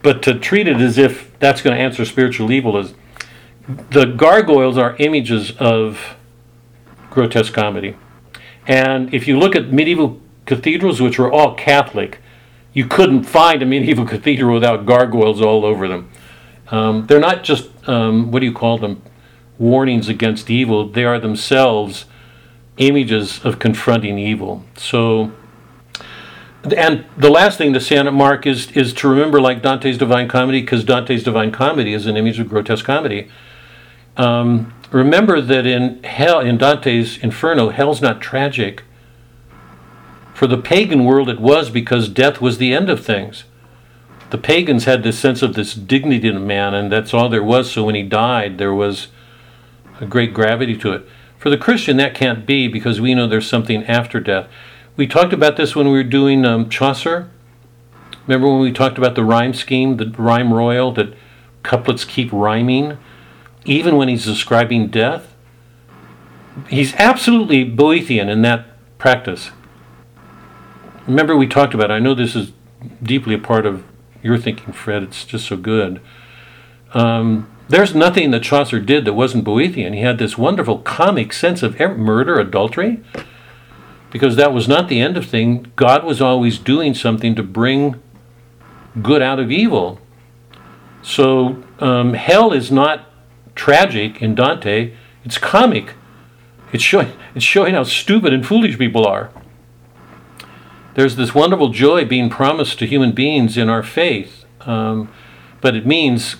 but 0.03 0.23
to 0.23 0.39
treat 0.39 0.69
it 0.69 0.79
as 0.79 0.97
if 0.97 1.37
that's 1.41 1.61
going 1.61 1.77
to 1.77 1.83
answer 1.83 2.05
spiritual 2.05 2.51
evil 2.53 2.79
is 2.79 2.95
the 3.91 4.05
gargoyles 4.05 4.79
are 4.79 4.97
images 4.99 5.51
of 5.59 6.17
grotesque 7.11 7.53
comedy. 7.53 7.97
And 8.67 9.13
if 9.13 9.27
you 9.27 9.39
look 9.39 9.57
at 9.57 9.73
medieval 9.73 10.21
cathedrals, 10.45 11.01
which 11.01 11.19
were 11.19 11.31
all 11.31 11.55
Catholic, 11.55 12.21
you 12.77 12.87
couldn't 12.87 13.23
find 13.23 13.63
a 13.63 13.67
medieval 13.67 14.05
cathedral 14.15 14.53
without 14.53 14.85
gargoyles 14.85 15.41
all 15.41 15.65
over 15.65 15.89
them. 15.89 16.11
Um, 16.69 17.07
they're 17.07 17.19
not 17.19 17.43
just, 17.43 17.71
um, 17.89 18.31
what 18.31 18.41
do 18.41 18.47
you 18.47 18.53
call 18.53 18.77
them, 18.77 19.01
warnings 19.59 20.11
against 20.11 20.51
evil, 20.51 20.87
they 20.87 21.05
are 21.05 21.19
themselves 21.19 22.05
images 22.77 23.43
of 23.43 23.59
confronting 23.59 24.19
evil. 24.19 24.63
So, 24.77 25.33
and 26.77 27.07
the 27.17 27.31
last 27.31 27.57
thing 27.57 27.73
to 27.73 27.81
say 27.81 27.97
on 27.97 28.07
it, 28.07 28.11
Mark, 28.11 28.47
is, 28.47 28.71
is 28.73 28.93
to 28.95 29.09
remember 29.09 29.41
like 29.41 29.63
Dante's 29.63 29.97
Divine 29.97 30.29
Comedy, 30.29 30.61
because 30.61 30.85
Dante's 30.85 31.23
Divine 31.23 31.53
Comedy 31.53 31.95
is 31.95 32.05
an 32.05 32.19
image 32.19 32.39
of 32.39 32.51
grotesque 32.51 32.85
comedy. 32.85 33.31
Um, 34.19 34.75
remember 34.91 35.41
that 35.41 35.65
in 35.65 36.03
hell, 36.05 36.41
in 36.41 36.59
Dante's 36.59 37.17
Inferno, 37.17 37.71
hell's 37.71 38.03
not 38.03 38.21
tragic. 38.21 38.83
For 40.37 40.47
the 40.47 40.59
pagan 40.59 41.07
world, 41.07 41.31
it 41.31 41.41
was 41.41 41.71
because 41.71 42.11
death 42.11 42.43
was 42.43 42.59
the 42.59 42.75
end 42.75 42.91
of 42.91 43.03
things. 43.03 43.45
The 44.29 44.37
pagans 44.37 44.85
had 44.85 45.03
this 45.03 45.19
sense 45.19 45.41
of 45.41 45.55
this 45.55 45.73
dignity 45.73 46.29
in 46.29 46.47
man, 46.47 46.75
and 46.75 46.93
that's 46.93 47.15
all 47.15 47.31
there 47.31 47.43
was. 47.43 47.73
So 47.73 47.85
when 47.85 47.95
he 47.95 48.03
died, 48.03 48.59
there 48.59 48.75
was 48.75 49.09
a 49.99 50.05
great 50.05 50.35
gravity 50.35 50.77
to 50.77 50.93
it. 50.93 51.09
For 51.39 51.49
the 51.49 51.57
Christian, 51.57 51.97
that 51.97 52.15
can't 52.15 52.45
be 52.45 52.69
because 52.69 53.01
we 53.01 53.15
know 53.15 53.27
there's 53.27 53.49
something 53.49 53.85
after 53.85 54.21
death. 54.21 54.47
We 54.95 55.07
talked 55.07 55.33
about 55.33 55.57
this 55.57 55.75
when 55.75 55.87
we 55.87 55.95
were 55.95 56.03
doing 56.03 56.45
um, 56.45 56.69
Chaucer. 56.69 57.31
Remember 58.27 58.49
when 58.49 58.61
we 58.61 58.73
talked 58.73 58.99
about 58.99 59.15
the 59.15 59.25
rhyme 59.25 59.55
scheme, 59.55 59.97
the 59.97 60.13
rhyme 60.19 60.53
royal, 60.53 60.93
that 60.93 61.15
couplets 61.63 62.05
keep 62.05 62.31
rhyming? 62.31 62.99
even 63.67 63.97
when 63.97 64.09
he's 64.09 64.25
describing 64.25 64.89
death, 64.89 65.35
he's 66.69 66.95
absolutely 66.95 67.65
Boethian 67.65 68.29
in 68.29 68.43
that 68.43 68.67
practice. 68.99 69.51
Remember, 71.07 71.37
we 71.37 71.47
talked 71.47 71.75
about, 71.75 71.91
I 71.91 71.99
know 71.99 72.15
this 72.15 72.35
is 72.35 72.53
deeply 73.03 73.35
a 73.35 73.39
part 73.39 73.67
of 73.67 73.85
your 74.23 74.39
thinking, 74.39 74.73
Fred, 74.73 75.03
it's 75.05 75.25
just 75.25 75.47
so 75.47 75.57
good. 75.57 76.01
Um, 76.95 77.49
there's 77.69 77.95
nothing 77.95 78.31
that 78.31 78.43
Chaucer 78.43 78.81
did 78.81 79.05
that 79.05 79.15
wasn't 79.15 79.45
Boethian. 79.45 79.95
He 79.95 80.01
had 80.01 80.19
this 80.19 80.39
wonderful 80.39 80.79
comic 80.79 81.33
sense 81.33 81.63
of 81.63 81.79
murder, 81.79 82.39
adultery, 82.39 83.03
because 84.11 84.37
that 84.37 84.53
was 84.53 84.69
not 84.69 84.89
the 84.89 85.01
end 85.01 85.17
of 85.17 85.27
things. 85.27 85.67
God 85.77 86.05
was 86.05 86.21
always 86.21 86.59
doing 86.59 86.95
something 86.95 87.35
to 87.35 87.43
bring 87.43 88.01
good 89.03 89.23
out 89.23 89.39
of 89.39 89.51
evil. 89.51 90.01
So 91.03 91.63
um, 91.79 92.15
hell 92.15 92.53
is 92.53 92.71
not 92.73 93.11
tragic 93.55 94.23
in 94.23 94.35
Dante, 94.35 94.95
it's 95.25 95.39
comic. 95.39 95.95
It's 96.73 96.83
showing, 96.83 97.13
it's 97.35 97.45
showing 97.45 97.75
how 97.75 97.85
stupid 97.85 98.33
and 98.33 98.47
foolish 98.47 98.77
people 98.77 99.07
are. 99.07 99.31
There's 100.97 101.17
this 101.17 101.35
wonderful 101.35 101.69
joy 101.69 102.07
being 102.07 102.31
promised 102.31 102.79
to 102.79 102.87
human 102.87 103.13
beings 103.13 103.59
in 103.59 103.69
our 103.69 103.83
faith, 103.83 104.47
um, 104.63 105.13
but 105.61 105.77
it 105.77 105.85
means 105.85 106.37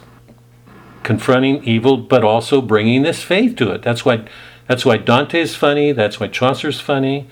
confronting 1.03 1.63
evil, 1.63 1.99
but 1.99 2.25
also 2.25 2.63
bringing 2.63 3.03
this 3.03 3.23
faith 3.23 3.55
to 3.57 3.71
it. 3.73 3.83
That's 3.83 4.07
why, 4.07 4.27
that's 4.67 4.87
why 4.87 4.97
Dante 4.97 5.41
is 5.41 5.55
funny. 5.55 5.93
That's 5.93 6.19
why 6.19 6.29
Chaucer's 6.29 6.81
funny. 6.81 7.29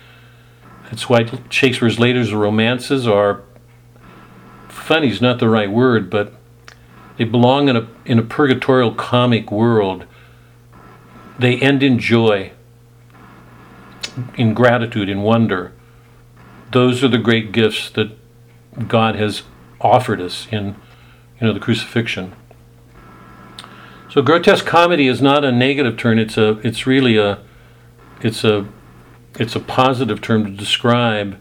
That's 0.91 1.09
why 1.09 1.27
Shakespeare's 1.49 1.99
later 1.99 2.23
romances 2.37 3.07
are 3.07 3.43
funny 4.69 5.09
is 5.09 5.23
not 5.23 5.39
the 5.39 5.49
right 5.49 5.71
word, 5.71 6.11
but 6.11 6.35
they 7.17 7.25
belong 7.25 7.71
in 7.71 7.77
a, 7.77 7.89
in 8.05 8.19
a 8.19 8.23
purgatorial 8.23 8.93
comic 8.93 9.51
world. 9.51 10.05
They 11.39 11.59
end 11.59 11.83
in 11.83 11.99
joy, 11.99 12.53
in 14.37 14.53
gratitude, 14.53 15.09
in 15.09 15.23
wonder. 15.23 15.73
Those 16.75 17.05
are 17.05 17.09
the 17.09 17.19
great 17.19 17.53
gifts 17.53 17.89
that 17.91 18.11
God 18.89 19.15
has 19.15 19.45
offered 19.81 20.21
us 20.21 20.49
in 20.51 20.75
you 21.41 21.47
know, 21.47 21.53
the 21.53 21.61
crucifixion. 21.61 22.35
So 24.11 24.21
grotesque 24.23 24.67
comedy 24.67 25.07
is 25.07 25.23
not 25.23 25.45
a 25.45 25.53
negative 25.53 25.97
term. 25.97 26.19
It's 26.19 26.37
a. 26.37 26.59
It's 26.67 26.85
really 26.85 27.17
a. 27.17 27.39
It's 28.23 28.43
a. 28.43 28.67
It's 29.39 29.55
a 29.55 29.61
positive 29.61 30.21
term 30.21 30.47
to 30.47 30.51
describe 30.51 31.41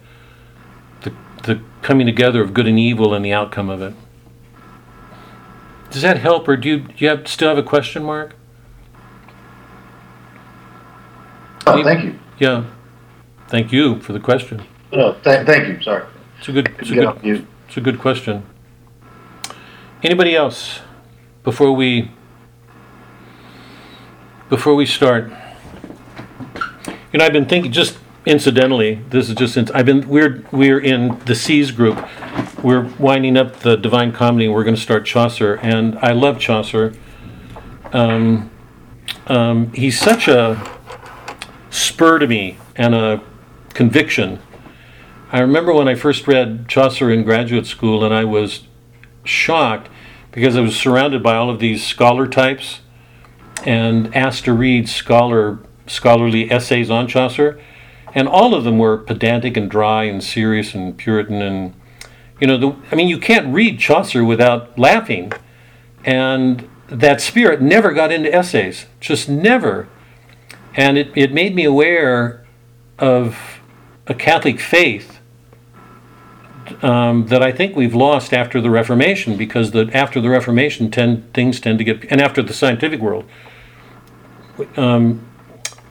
the 1.02 1.16
the 1.42 1.64
coming 1.82 2.06
together 2.06 2.44
of 2.44 2.54
good 2.54 2.68
and 2.68 2.78
evil 2.78 3.16
and 3.16 3.26
the 3.26 3.34
outcome 3.34 3.72
of 3.72 3.82
it. 3.82 3.96
Does 5.90 6.04
that 6.04 6.18
help, 6.18 6.48
or 6.48 6.58
do 6.58 6.70
you, 6.70 6.80
do 6.82 6.94
you 6.98 7.10
have, 7.10 7.28
still 7.28 7.50
have 7.50 7.58
a 7.58 7.64
question, 7.64 8.04
Mark? 8.04 8.36
Oh, 11.66 11.84
thank 11.84 12.04
you. 12.04 12.20
Yeah. 12.38 12.66
Thank 13.48 13.72
you 13.72 14.00
for 14.00 14.14
the 14.14 14.20
question. 14.20 14.64
No, 14.94 15.14
th- 15.24 15.46
thank 15.46 15.68
you. 15.68 15.82
Sorry. 15.82 16.06
It's 16.40 16.48
a 16.50 16.52
good, 16.52 16.76
it's 16.80 16.90
a 16.92 16.94
Get 16.94 17.06
off 17.06 17.16
good, 17.16 17.24
mute. 17.24 17.48
it's 17.68 17.78
a 17.78 17.82
good 17.82 18.00
question. 18.00 18.44
Anybody 20.04 20.36
else 20.36 20.82
before 21.44 21.72
we 21.74 22.12
before 24.50 24.76
we 24.76 24.86
start? 24.86 25.32
You 27.12 27.20
know, 27.20 27.26
I've 27.26 27.34
been 27.34 27.46
thinking 27.48 27.72
just 27.72 27.98
incidentally. 28.26 28.96
This 29.10 29.30
is 29.30 29.36
just 29.36 29.54
since 29.54 29.72
I've 29.72 29.86
been 29.86 30.08
we're 30.08 30.44
we're 30.52 30.80
in 30.80 31.18
the 31.26 31.34
Seas 31.36 31.72
group. 31.72 31.98
We're 32.62 32.84
winding 33.00 33.36
up 33.38 33.58
the 33.62 33.76
Divine 33.76 34.12
Comedy. 34.12 34.46
and 34.46 34.54
We're 34.54 34.64
going 34.64 34.76
to 34.76 34.82
start 34.82 35.06
Chaucer, 35.06 35.56
and 35.56 35.98
I 36.00 36.12
love 36.12 36.40
Chaucer. 36.40 36.94
Um, 37.94 38.50
um, 39.28 39.72
he's 39.74 40.00
such 40.00 40.28
a 40.28 40.62
spur 41.70 42.20
to 42.20 42.28
me 42.28 42.58
and 42.76 42.94
a 42.94 43.24
conviction. 43.74 44.40
I 45.34 45.40
remember 45.40 45.74
when 45.74 45.88
I 45.88 45.96
first 45.96 46.28
read 46.28 46.68
Chaucer 46.68 47.10
in 47.10 47.24
graduate 47.24 47.66
school, 47.66 48.06
and 48.06 48.14
I 48.14 48.24
was 48.24 48.68
shocked 49.24 49.90
because 50.32 50.56
I 50.56 50.62
was 50.62 50.76
surrounded 50.76 51.24
by 51.24 51.36
all 51.36 51.50
of 51.50 51.58
these 51.58 51.84
scholar 51.84 52.28
types 52.28 52.82
and 53.66 54.16
asked 54.16 54.46
to 54.46 54.54
read 54.54 54.88
scholar 54.88 55.58
scholarly 55.88 56.52
essays 56.52 56.92
on 56.92 57.08
Chaucer, 57.08 57.60
and 58.14 58.28
all 58.28 58.54
of 58.54 58.64
them 58.64 58.78
were 58.78 58.96
pedantic 58.96 59.58
and 59.58 59.72
dry 59.72 60.04
and 60.04 60.24
serious 60.24 60.76
and 60.76 60.96
Puritan 61.00 61.42
and 61.42 61.74
you 62.40 62.46
know 62.46 62.58
the, 62.60 62.76
I 62.92 62.96
mean 62.96 63.08
you 63.08 63.18
can't 63.18 63.52
read 63.52 63.80
Chaucer 63.80 64.24
without 64.24 64.78
laughing, 64.78 65.34
and 66.06 66.70
that 66.90 67.22
spirit 67.22 67.60
never 67.60 67.92
got 67.92 68.12
into 68.12 68.32
essays, 68.32 68.86
just 69.00 69.28
never, 69.28 69.90
and 70.76 70.96
it, 70.96 71.10
it 71.16 71.34
made 71.34 71.56
me 71.56 71.64
aware 71.64 72.46
of 73.00 73.60
a 74.06 74.14
Catholic 74.14 74.60
faith 74.60 75.13
um, 76.84 77.28
that 77.28 77.42
I 77.42 77.52
think 77.52 77.76
we've 77.76 77.96
lost 77.96 78.34
after 78.34 78.62
the 78.62 78.70
Reformation 78.70 79.38
because 79.38 79.72
the 79.72 79.90
after 79.94 80.22
the 80.22 80.30
Reformation 80.30 80.90
tend, 80.92 81.34
things 81.34 81.60
tend 81.60 81.78
to 81.80 81.84
get 81.84 82.06
and 82.10 82.22
after 82.22 82.42
the 82.42 82.54
scientific 82.54 83.00
world 83.00 83.26
um, 84.78 85.26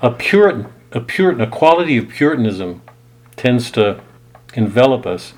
a 0.00 0.10
Puritan 0.10 0.72
a 0.92 1.00
Puritan 1.00 1.40
a 1.40 1.46
quality 1.46 1.96
of 1.96 2.08
Puritanism 2.08 2.82
tends 3.36 3.70
to 3.72 4.00
envelop 4.54 5.06
us. 5.06 5.34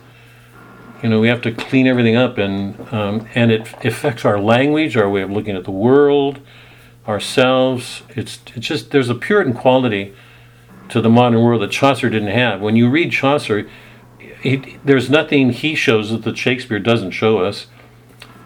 You 1.02 1.10
know, 1.10 1.20
we 1.20 1.28
have 1.28 1.42
to 1.42 1.52
clean 1.52 1.86
everything 1.86 2.16
up, 2.16 2.38
and 2.38 2.92
um, 2.92 3.28
and 3.34 3.50
it 3.50 3.84
affects 3.84 4.24
our 4.24 4.40
language, 4.40 4.96
our 4.96 5.08
way 5.08 5.22
of 5.22 5.30
looking 5.30 5.56
at 5.56 5.64
the 5.64 5.70
world, 5.70 6.40
ourselves. 7.06 8.02
It's 8.10 8.40
it's 8.54 8.66
just 8.66 8.90
there's 8.90 9.10
a 9.10 9.14
Puritan 9.14 9.52
quality 9.52 10.14
to 10.88 11.00
the 11.00 11.10
modern 11.10 11.42
world 11.42 11.62
that 11.62 11.70
Chaucer 11.70 12.10
didn't 12.10 12.28
have. 12.28 12.60
When 12.60 12.76
you 12.76 12.90
read 12.90 13.10
Chaucer, 13.10 13.68
he, 14.44 14.78
there's 14.84 15.08
nothing 15.08 15.50
he 15.50 15.74
shows 15.74 16.10
that, 16.10 16.22
that 16.22 16.36
Shakespeare 16.36 16.78
doesn't 16.78 17.12
show 17.12 17.38
us, 17.38 17.66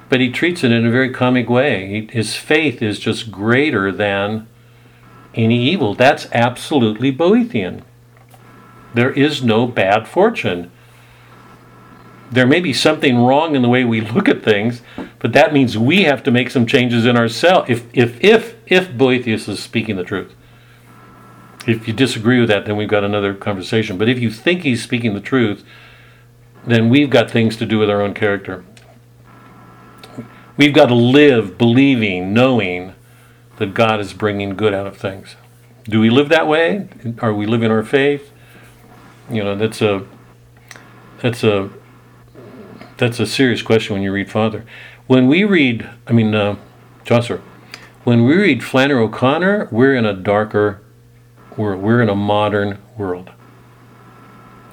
but 0.08 0.20
he 0.20 0.30
treats 0.30 0.62
it 0.62 0.72
in 0.72 0.86
a 0.86 0.90
very 0.90 1.12
comic 1.12 1.50
way. 1.50 1.86
He, 1.86 2.06
his 2.12 2.36
faith 2.36 2.80
is 2.80 2.98
just 2.98 3.30
greater 3.30 3.90
than 3.90 4.46
any 5.34 5.68
evil. 5.68 5.94
That's 5.94 6.28
absolutely 6.32 7.12
Boethian. 7.12 7.82
There 8.94 9.10
is 9.10 9.42
no 9.42 9.66
bad 9.66 10.08
fortune. 10.08 10.70
There 12.30 12.46
may 12.46 12.60
be 12.60 12.72
something 12.72 13.18
wrong 13.18 13.56
in 13.56 13.62
the 13.62 13.68
way 13.68 13.84
we 13.84 14.00
look 14.00 14.28
at 14.28 14.42
things, 14.42 14.82
but 15.18 15.32
that 15.32 15.52
means 15.52 15.76
we 15.76 16.04
have 16.04 16.22
to 16.22 16.30
make 16.30 16.50
some 16.50 16.66
changes 16.66 17.06
in 17.06 17.16
ourselves. 17.16 17.68
If 17.68 17.86
if 17.92 18.22
if 18.22 18.54
if 18.66 18.96
Boethius 18.96 19.48
is 19.48 19.62
speaking 19.62 19.96
the 19.96 20.04
truth, 20.04 20.34
if 21.66 21.88
you 21.88 21.94
disagree 21.94 22.38
with 22.40 22.48
that, 22.50 22.66
then 22.66 22.76
we've 22.76 22.88
got 22.88 23.04
another 23.04 23.34
conversation. 23.34 23.98
But 23.98 24.08
if 24.08 24.18
you 24.18 24.30
think 24.30 24.62
he's 24.62 24.82
speaking 24.82 25.14
the 25.14 25.20
truth, 25.20 25.64
then 26.66 26.88
we've 26.88 27.10
got 27.10 27.30
things 27.30 27.56
to 27.56 27.66
do 27.66 27.78
with 27.78 27.90
our 27.90 28.00
own 28.00 28.14
character. 28.14 28.64
We've 30.56 30.74
got 30.74 30.86
to 30.86 30.94
live 30.94 31.56
believing, 31.56 32.34
knowing 32.34 32.94
that 33.58 33.74
God 33.74 34.00
is 34.00 34.12
bringing 34.12 34.56
good 34.56 34.74
out 34.74 34.86
of 34.86 34.96
things. 34.96 35.36
Do 35.84 36.00
we 36.00 36.10
live 36.10 36.28
that 36.28 36.46
way? 36.46 36.88
Are 37.20 37.32
we 37.32 37.46
living 37.46 37.70
our 37.70 37.82
faith? 37.82 38.32
You 39.30 39.44
know, 39.44 39.56
that's 39.56 39.80
a 39.80 40.06
that's 41.20 41.44
a 41.44 41.70
that's 42.96 43.20
a 43.20 43.26
serious 43.26 43.62
question 43.62 43.94
when 43.94 44.02
you 44.02 44.12
read 44.12 44.30
Father. 44.30 44.64
When 45.06 45.28
we 45.28 45.44
read, 45.44 45.88
I 46.06 46.12
mean, 46.12 46.34
uh, 46.34 46.56
Chaucer, 47.04 47.40
when 48.04 48.24
we 48.24 48.36
read 48.36 48.64
Flannery 48.64 49.02
O'Connor, 49.02 49.68
we're 49.70 49.94
in 49.94 50.04
a 50.04 50.12
darker 50.12 50.82
world. 51.56 51.82
We're 51.82 52.02
in 52.02 52.08
a 52.08 52.14
modern 52.14 52.78
world. 52.96 53.30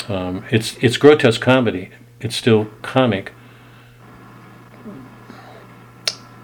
Um, 0.07 0.45
it's 0.51 0.77
it's 0.77 0.97
grotesque 0.97 1.41
comedy. 1.41 1.89
It's 2.19 2.35
still 2.35 2.65
comic, 2.81 3.33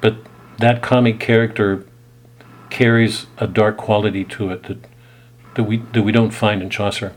but 0.02 0.16
that 0.58 0.82
comic 0.82 1.20
character 1.20 1.86
carries 2.70 3.28
a 3.38 3.48
dark 3.48 3.78
quality 3.78 4.24
to 4.26 4.50
it 4.50 4.64
that 4.64 4.80
that 5.56 5.64
we 5.64 5.78
that 5.94 6.02
we 6.02 6.12
don't 6.12 6.32
find 6.32 6.62
in 6.62 6.70
Chaucer. 6.70 7.14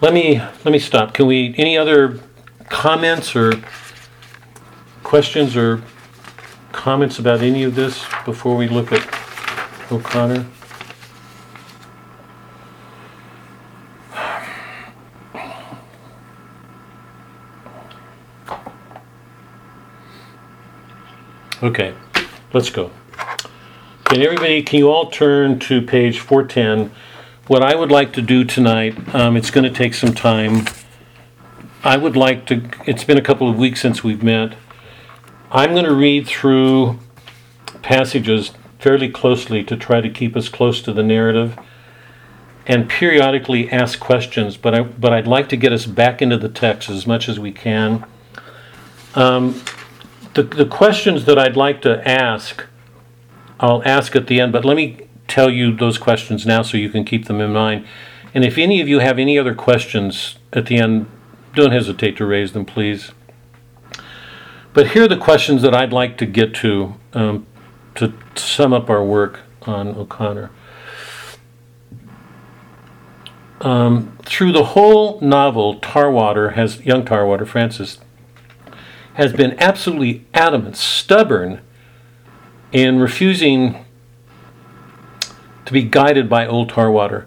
Let 0.00 0.14
me 0.14 0.38
let 0.38 0.66
me 0.72 0.78
stop. 0.78 1.12
Can 1.12 1.26
we 1.26 1.54
any 1.58 1.76
other 1.76 2.20
comments 2.68 3.34
or 3.34 3.52
questions 5.02 5.56
or 5.56 5.82
comments 6.72 7.18
about 7.18 7.40
any 7.40 7.64
of 7.64 7.74
this 7.74 8.04
before 8.24 8.56
we 8.56 8.68
look 8.68 8.92
at 8.92 9.02
O'Connor? 9.90 10.46
Okay, 21.60 21.92
let's 22.52 22.70
go. 22.70 22.92
Can 24.04 24.22
everybody, 24.22 24.62
can 24.62 24.78
you 24.78 24.90
all 24.90 25.10
turn 25.10 25.58
to 25.60 25.82
page 25.82 26.20
410? 26.20 26.92
What 27.48 27.64
I 27.64 27.74
would 27.74 27.90
like 27.90 28.12
to 28.12 28.22
do 28.22 28.44
tonight, 28.44 29.12
um, 29.12 29.36
it's 29.36 29.50
going 29.50 29.64
to 29.64 29.76
take 29.76 29.94
some 29.94 30.14
time. 30.14 30.66
I 31.82 31.96
would 31.96 32.14
like 32.14 32.46
to, 32.46 32.62
it's 32.86 33.02
been 33.02 33.18
a 33.18 33.22
couple 33.22 33.50
of 33.50 33.58
weeks 33.58 33.80
since 33.80 34.04
we've 34.04 34.22
met. 34.22 34.54
I'm 35.50 35.72
going 35.72 35.84
to 35.84 35.94
read 35.94 36.28
through 36.28 37.00
passages 37.82 38.52
fairly 38.78 39.08
closely 39.08 39.64
to 39.64 39.76
try 39.76 40.00
to 40.00 40.08
keep 40.08 40.36
us 40.36 40.48
close 40.48 40.80
to 40.82 40.92
the 40.92 41.02
narrative 41.02 41.58
and 42.68 42.88
periodically 42.88 43.68
ask 43.68 43.98
questions, 43.98 44.56
but, 44.56 44.76
I, 44.76 44.82
but 44.82 45.12
I'd 45.12 45.26
like 45.26 45.48
to 45.48 45.56
get 45.56 45.72
us 45.72 45.86
back 45.86 46.22
into 46.22 46.36
the 46.36 46.50
text 46.50 46.88
as 46.88 47.04
much 47.04 47.28
as 47.28 47.40
we 47.40 47.50
can. 47.50 48.06
Um, 49.16 49.60
the, 50.34 50.42
the 50.42 50.66
questions 50.66 51.24
that 51.24 51.38
I'd 51.38 51.56
like 51.56 51.82
to 51.82 52.06
ask, 52.08 52.64
I'll 53.60 53.82
ask 53.84 54.14
at 54.14 54.26
the 54.26 54.40
end, 54.40 54.52
but 54.52 54.64
let 54.64 54.76
me 54.76 55.08
tell 55.26 55.50
you 55.50 55.74
those 55.74 55.98
questions 55.98 56.46
now 56.46 56.62
so 56.62 56.76
you 56.76 56.88
can 56.88 57.04
keep 57.04 57.26
them 57.26 57.40
in 57.40 57.52
mind. 57.52 57.86
And 58.34 58.44
if 58.44 58.58
any 58.58 58.80
of 58.80 58.88
you 58.88 58.98
have 58.98 59.18
any 59.18 59.38
other 59.38 59.54
questions 59.54 60.38
at 60.52 60.66
the 60.66 60.78
end, 60.78 61.06
don't 61.54 61.72
hesitate 61.72 62.16
to 62.18 62.26
raise 62.26 62.52
them, 62.52 62.64
please. 62.64 63.12
But 64.74 64.90
here 64.90 65.04
are 65.04 65.08
the 65.08 65.16
questions 65.16 65.62
that 65.62 65.74
I'd 65.74 65.92
like 65.92 66.18
to 66.18 66.26
get 66.26 66.54
to 66.56 66.94
um, 67.12 67.46
to 67.96 68.12
sum 68.36 68.72
up 68.72 68.88
our 68.88 69.02
work 69.02 69.40
on 69.62 69.88
O'Connor. 69.88 70.50
Um, 73.60 74.16
through 74.22 74.52
the 74.52 74.64
whole 74.66 75.20
novel, 75.20 75.80
Tarwater 75.80 76.50
has 76.50 76.80
young 76.84 77.04
Tarwater, 77.04 77.44
Francis, 77.44 77.98
has 79.18 79.32
been 79.32 79.58
absolutely 79.58 80.24
adamant, 80.32 80.76
stubborn 80.76 81.60
in 82.70 83.00
refusing 83.00 83.84
to 85.64 85.72
be 85.72 85.82
guided 85.82 86.30
by 86.30 86.46
old 86.46 86.68
Tarwater. 86.68 87.26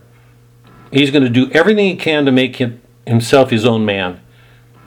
He's 0.89 1.11
going 1.11 1.25
to 1.25 1.29
do 1.29 1.51
everything 1.51 1.85
he 1.85 1.97
can 1.97 2.25
to 2.25 2.31
make 2.31 2.55
him, 2.55 2.81
himself 3.05 3.49
his 3.49 3.65
own 3.65 3.83
man. 3.83 4.21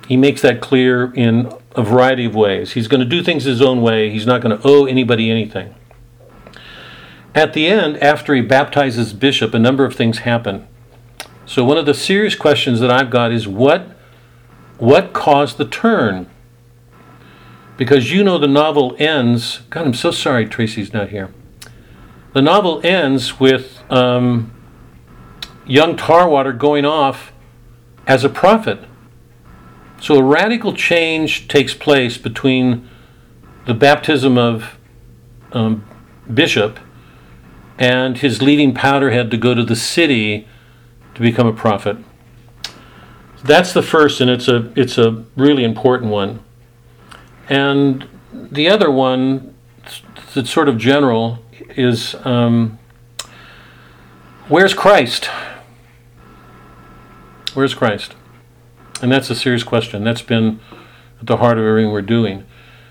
He 0.09 0.17
makes 0.17 0.41
that 0.41 0.63
clear 0.63 1.13
in 1.13 1.53
a 1.77 1.83
variety 1.83 2.25
of 2.25 2.35
ways. 2.35 2.73
He's 2.73 2.89
going 2.89 3.01
to 3.01 3.07
do 3.07 3.23
things 3.23 3.45
his 3.45 3.61
own 3.61 3.83
way. 3.83 4.09
He's 4.09 4.27
not 4.27 4.41
going 4.41 4.59
to 4.59 4.67
owe 4.67 4.87
anybody 4.87 5.31
anything. 5.31 5.75
At 7.35 7.53
the 7.53 7.67
end, 7.67 8.03
after 8.03 8.35
he 8.35 8.41
baptizes 8.41 9.13
Bishop, 9.13 9.53
a 9.53 9.59
number 9.59 9.85
of 9.85 9.95
things 9.95 10.21
happen. 10.21 10.67
So 11.45 11.65
one 11.65 11.77
of 11.77 11.85
the 11.85 11.93
serious 11.93 12.35
questions 12.35 12.81
that 12.81 12.91
I've 12.91 13.11
got 13.11 13.31
is 13.31 13.47
what 13.47 13.91
what 14.79 15.13
caused 15.13 15.59
the 15.59 15.67
turn? 15.67 16.31
Because 17.77 18.12
you 18.12 18.22
know 18.22 18.39
the 18.39 18.49
novel 18.49 18.95
ends. 18.99 19.61
God, 19.70 19.87
I'm 19.87 19.95
so 19.95 20.11
sorry 20.11 20.47
Tracy's 20.47 20.93
not 20.93 21.11
here. 21.11 21.33
The 22.33 22.43
novel 22.43 22.81
ends 22.85 23.39
with 23.39 23.83
um, 23.91 24.53
young 25.66 25.97
Tarwater 25.97 26.53
going 26.53 26.85
off 26.85 27.33
as 28.07 28.25
a 28.25 28.29
prophet. 28.29 28.81
So 30.01 30.16
a 30.16 30.22
radical 30.22 30.75
change 30.75 31.49
takes 31.49 31.75
place 31.75 32.18
between 32.18 32.89
the 33.66 33.75
baptism 33.75 34.37
of 34.37 34.79
um, 35.53 35.85
Bishop 36.33 36.79
and 37.79 38.18
his 38.18 38.43
leaving 38.43 38.75
Powderhead 38.75 39.31
to 39.31 39.37
go 39.37 39.55
to 39.55 39.64
the 39.64 39.77
city 39.77 40.47
to 41.14 41.20
become 41.20 41.47
a 41.47 41.53
prophet. 41.53 41.97
That's 43.43 43.72
the 43.72 43.83
first, 43.83 44.20
and 44.20 44.31
it's 44.31 44.49
a 44.49 44.72
it's 44.75 44.97
a 44.97 45.25
really 45.37 45.64
important 45.64 46.11
one. 46.11 46.41
And 47.49 48.09
the 48.32 48.68
other 48.68 48.90
one 48.90 49.55
that's 50.34 50.51
sort 50.51 50.68
of 50.68 50.78
general 50.78 51.38
is 51.76 52.14
um, 52.24 52.78
where's 54.49 54.74
Christ? 54.74 55.28
Where's 57.55 57.74
Christ? 57.74 58.14
And 59.03 59.12
that's 59.12 59.30
a 59.30 59.34
serious 59.34 59.62
question. 59.62 60.05
That's 60.05 60.22
been 60.22 60.61
at 61.20 61.26
the 61.26 61.36
heart 61.36 61.59
of 61.59 61.64
everything 61.64 61.92
we're 61.92 62.03
doing. 62.03 62.45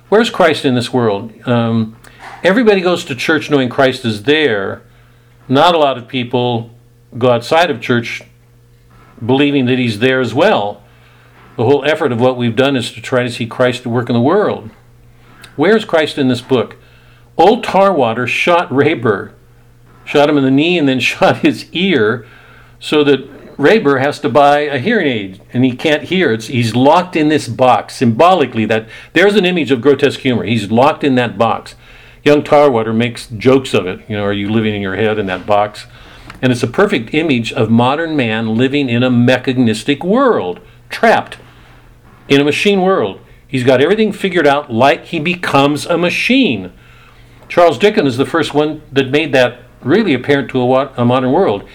Where's 0.10 0.30
Christ 0.30 0.64
in 0.64 0.76
this 0.76 0.94
world? 0.94 1.34
Um, 1.48 1.98
everybody 2.44 2.82
goes 2.82 3.04
to 3.06 3.16
church 3.16 3.50
knowing 3.50 3.70
Christ 3.70 4.06
is 4.06 4.24
there. 4.24 4.84
Not 5.50 5.76
a 5.76 5.78
lot 5.78 5.98
of 5.98 6.08
people 6.08 6.70
go 7.18 7.32
outside 7.32 7.72
of 7.72 7.82
church 7.82 8.22
believing 9.26 9.66
that 9.66 9.80
he's 9.80 10.00
there 10.00 10.20
as 10.20 10.34
well. 10.34 10.83
The 11.56 11.66
whole 11.66 11.86
effort 11.86 12.12
of 12.12 12.20
what 12.20 12.38
we've 12.38 12.56
done 12.56 12.76
is 12.76 12.92
to 12.94 13.02
try 13.02 13.24
to 13.24 13.30
see 13.30 13.46
Christ 13.46 13.82
at 13.82 13.88
work 13.88 14.10
in 14.10 14.14
the 14.14 14.22
world. 14.22 14.72
Where's 15.56 15.86
Christ 15.86 16.18
in 16.18 16.28
this 16.28 16.42
book? 16.42 16.78
Old 17.38 17.64
Tarwater 17.64 18.26
shot 18.26 18.70
Rayber, 18.70 19.34
shot 20.04 20.30
him 20.30 20.38
in 20.38 20.44
the 20.44 20.52
knee 20.52 20.78
and 20.78 20.88
then 20.88 21.00
shot 21.02 21.38
his 21.38 21.72
ear 21.72 22.26
so 22.80 23.04
that 23.04 23.30
Rayber 23.58 24.02
has 24.02 24.20
to 24.22 24.30
buy 24.30 24.62
a 24.62 24.80
hearing 24.80 25.08
aid 25.08 25.42
and 25.54 25.64
he 25.64 25.76
can't 25.76 26.04
hear. 26.04 26.32
It's, 26.32 26.48
he's 26.48 26.76
locked 26.76 27.16
in 27.16 27.30
this 27.30 27.48
box. 27.48 27.96
Symbolically, 27.96 28.66
that 28.66 28.90
there's 29.14 29.36
an 29.36 29.46
image 29.46 29.70
of 29.70 29.82
grotesque 29.82 30.22
humor. 30.22 30.44
He's 30.44 30.72
locked 30.72 31.04
in 31.04 31.14
that 31.16 31.38
box. 31.38 31.76
Young 32.24 32.44
Tarwater 32.44 32.94
makes 32.94 33.28
jokes 33.28 33.76
of 33.76 33.86
it. 33.86 34.00
You 34.10 34.18
know, 34.18 34.24
are 34.24 34.34
you 34.34 34.50
living 34.50 34.74
in 34.74 34.82
your 34.82 34.96
head 34.96 35.20
in 35.20 35.28
that 35.28 35.46
box? 35.46 35.86
And 36.42 36.52
it's 36.52 36.64
a 36.64 36.68
perfect 36.68 37.14
image 37.14 37.54
of 37.54 37.70
modern 37.70 38.16
man 38.16 38.56
living 38.56 38.90
in 38.90 39.04
a 39.04 39.12
mechanistic 39.12 40.04
world, 40.04 40.60
trapped 40.90 41.38
in 42.34 42.42
a 42.42 42.46
machine 42.46 42.82
world. 42.82 43.20
He's 43.48 43.64
got 43.64 43.82
everything 43.82 44.12
figured 44.12 44.48
out 44.48 44.72
like 44.72 45.06
he 45.06 45.20
becomes 45.20 45.86
a 45.86 45.98
machine. 45.98 46.74
Charles 47.48 47.78
Dickens 47.78 48.10
is 48.10 48.18
the 48.18 48.26
first 48.26 48.54
one 48.54 48.82
that 48.92 49.12
made 49.12 49.32
that 49.34 49.60
really 49.82 50.14
apparent 50.14 50.50
to 50.50 50.62
a, 50.62 50.94
a 50.98 51.06
modern 51.06 51.32
world. 51.32 51.68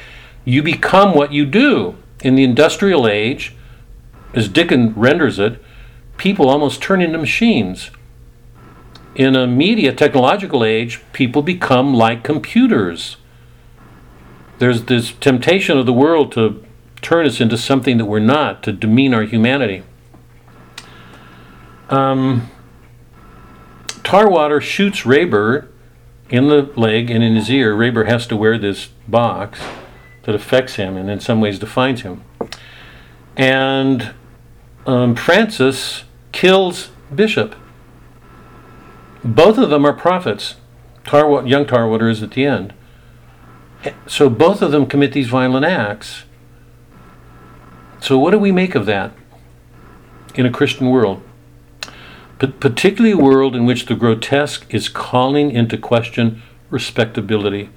You 0.45 0.63
become 0.63 1.15
what 1.15 1.33
you 1.33 1.47
do. 1.47 1.97
In 2.21 2.35
the 2.35 2.43
industrial 2.43 3.07
age, 3.07 3.55
as 4.35 4.49
Dickens 4.49 4.97
renders 4.97 5.39
it, 5.39 5.63
people 6.17 6.49
almost 6.49 6.83
turn 6.83 7.01
into 7.01 7.19
machines. 7.19 7.91
In 9.15 9.37
a 9.37 9.47
media 9.47 9.93
technological 9.93 10.65
age, 10.65 11.01
people 11.13 11.43
become 11.43 11.95
like 11.95 12.25
computers. 12.25 13.17
There's 14.59 14.85
this 14.85 15.13
temptation 15.13 15.79
of 15.79 15.87
the 15.87 15.93
world 15.93 16.33
to 16.33 16.65
turn 17.03 17.27
us 17.27 17.41
into 17.41 17.57
something 17.57 17.99
that 17.99 18.07
we're 18.07 18.19
not, 18.19 18.63
to 18.65 18.73
demean 18.73 19.15
our 19.15 19.23
humanity. 19.23 19.85
Um, 21.89 22.51
Tarwater 24.03 24.61
shoots 24.61 25.03
Rayber 25.03 25.69
in 26.31 26.49
the 26.49 26.71
leg 26.77 27.11
and 27.11 27.23
in 27.23 27.37
his 27.37 27.51
ear. 27.51 27.75
Rayber 27.75 28.07
has 28.07 28.27
to 28.29 28.37
wear 28.37 28.59
this 28.59 28.89
box 29.07 29.61
that 30.25 30.35
affects 30.35 30.75
him 30.75 30.97
and 30.97 31.11
in 31.11 31.21
some 31.21 31.41
ways 31.41 31.59
defines 31.59 32.03
him. 32.03 32.23
And 33.37 34.15
um, 34.87 35.15
Francis 35.15 36.05
kills 36.33 36.91
Bishop. 37.15 37.55
Both 39.25 39.59
of 39.59 39.71
them 39.71 39.85
are 39.85 39.93
prophets. 39.93 40.57
Tarwater, 41.05 41.47
young 41.47 41.67
Tarwater 41.67 42.09
is 42.09 42.23
at 42.23 42.33
the 42.33 42.45
end. 42.45 42.75
So 44.07 44.29
both 44.29 44.61
of 44.61 44.73
them 44.73 44.87
commit 44.87 45.13
these 45.13 45.29
violent 45.29 45.65
acts. 45.65 46.25
So 48.01 48.19
what 48.19 48.31
do 48.31 48.39
we 48.39 48.53
make 48.53 48.75
of 48.75 48.87
that 48.87 49.13
in 50.35 50.47
a 50.47 50.51
Christian 50.51 50.91
world? 50.91 51.23
Particularly 52.39 53.13
a 53.13 53.17
world 53.17 53.57
in 53.57 53.67
which 53.67 53.87
the 53.87 53.95
grotesque 53.95 54.73
is 54.73 54.89
calling 54.89 55.51
into 55.51 55.77
question 55.77 56.43
respectability. 56.71 57.71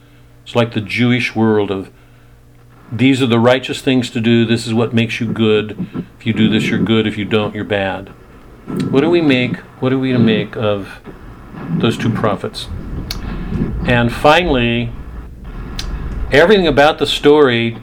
It's 0.44 0.56
like 0.56 0.74
the 0.74 0.82
Jewish 0.82 1.36
world 1.36 1.72
of 1.72 1.92
these 2.92 3.22
are 3.22 3.28
the 3.28 3.40
righteous 3.40 3.82
things 3.82 4.10
to 4.10 4.20
do, 4.20 4.46
this 4.46 4.68
is 4.68 4.74
what 4.74 4.94
makes 4.94 5.22
you 5.22 5.32
good. 5.32 6.06
If 6.20 6.26
you 6.26 6.34
do 6.34 6.50
this, 6.50 6.66
you're 6.66 6.78
good. 6.78 7.08
If 7.08 7.18
you 7.18 7.24
don't, 7.24 7.56
you're 7.56 7.64
bad. 7.64 8.10
What 8.90 9.02
do 9.02 9.10
we 9.10 9.22
make? 9.22 9.58
What 9.80 9.94
are 9.94 9.98
we 9.98 10.12
to 10.12 10.20
make 10.20 10.58
of 10.58 11.00
those 11.78 11.98
two 11.98 12.10
prophets? 12.10 12.68
And 13.86 14.12
finally, 14.12 14.92
everything 16.32 16.68
about 16.68 17.00
the 17.00 17.08
story 17.08 17.78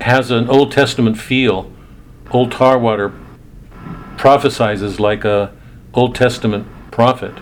has 0.00 0.30
an 0.30 0.48
Old 0.48 0.70
Testament 0.70 1.18
feel. 1.18 1.70
Old 2.30 2.52
Tarwater 2.52 3.12
prophesizes 4.16 5.00
like 5.00 5.24
a 5.24 5.52
Old 5.94 6.14
Testament 6.14 6.66
prophet. 6.90 7.34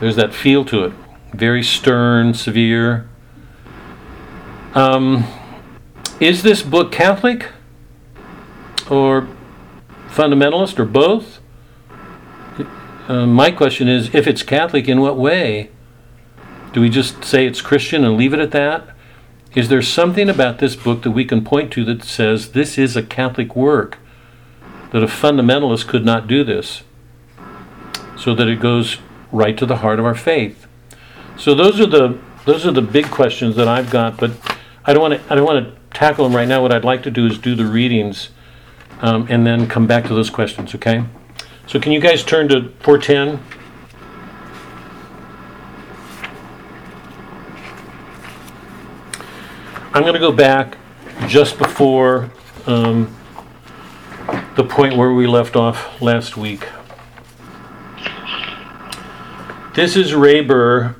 There's 0.00 0.16
that 0.16 0.34
feel 0.34 0.64
to 0.66 0.84
it, 0.84 0.92
very 1.32 1.62
stern, 1.62 2.34
severe. 2.34 3.08
Um, 4.74 5.26
is 6.20 6.42
this 6.42 6.62
book 6.62 6.92
Catholic 6.92 7.48
or 8.90 9.28
fundamentalist 10.08 10.78
or 10.78 10.84
both? 10.84 11.40
Uh, 13.08 13.26
my 13.26 13.50
question 13.50 13.88
is 13.88 14.14
if 14.14 14.26
it's 14.26 14.42
Catholic, 14.42 14.88
in 14.88 15.00
what 15.00 15.16
way? 15.16 15.70
Do 16.72 16.80
we 16.80 16.88
just 16.88 17.24
say 17.24 17.46
it's 17.46 17.60
Christian 17.60 18.04
and 18.04 18.16
leave 18.16 18.32
it 18.32 18.40
at 18.40 18.52
that? 18.52 18.88
Is 19.54 19.68
there 19.68 19.82
something 19.82 20.30
about 20.30 20.58
this 20.58 20.76
book 20.76 21.02
that 21.02 21.10
we 21.10 21.24
can 21.24 21.44
point 21.44 21.72
to 21.72 21.84
that 21.84 22.04
says 22.04 22.52
this 22.52 22.78
is 22.78 22.96
a 22.96 23.02
Catholic 23.02 23.54
work? 23.54 23.98
That 24.92 25.02
a 25.02 25.06
fundamentalist 25.06 25.88
could 25.88 26.04
not 26.04 26.26
do 26.26 26.44
this? 26.44 26.82
So 28.22 28.36
that 28.36 28.46
it 28.46 28.60
goes 28.60 28.98
right 29.32 29.56
to 29.58 29.66
the 29.66 29.78
heart 29.78 29.98
of 29.98 30.04
our 30.04 30.14
faith. 30.14 30.68
So 31.36 31.56
those 31.56 31.80
are 31.80 31.86
the 31.86 32.20
those 32.44 32.64
are 32.64 32.70
the 32.70 32.82
big 32.82 33.10
questions 33.10 33.56
that 33.56 33.66
I've 33.66 33.90
got, 33.90 34.16
but 34.16 34.30
I 34.84 34.92
don't 34.92 35.02
want 35.02 35.14
to 35.14 35.32
I 35.32 35.34
don't 35.34 35.44
want 35.44 35.66
to 35.66 35.98
tackle 35.98 36.24
them 36.24 36.36
right 36.36 36.46
now. 36.46 36.62
What 36.62 36.72
I'd 36.72 36.84
like 36.84 37.02
to 37.02 37.10
do 37.10 37.26
is 37.26 37.36
do 37.36 37.56
the 37.56 37.66
readings 37.66 38.30
um, 39.00 39.26
and 39.28 39.44
then 39.44 39.66
come 39.66 39.88
back 39.88 40.04
to 40.04 40.14
those 40.14 40.30
questions, 40.30 40.72
okay? 40.74 41.04
So, 41.66 41.80
can 41.80 41.90
you 41.90 42.00
guys 42.00 42.22
turn 42.22 42.48
to 42.48 42.70
410? 42.80 43.40
I'm 49.94 50.02
going 50.02 50.14
to 50.14 50.20
go 50.20 50.32
back 50.32 50.78
just 51.26 51.58
before 51.58 52.30
um, 52.66 53.14
the 54.56 54.64
point 54.64 54.96
where 54.96 55.12
we 55.12 55.26
left 55.26 55.56
off 55.56 56.00
last 56.00 56.36
week. 56.36 56.66
This 59.74 59.96
is 59.96 60.12
Rayber, 60.12 60.96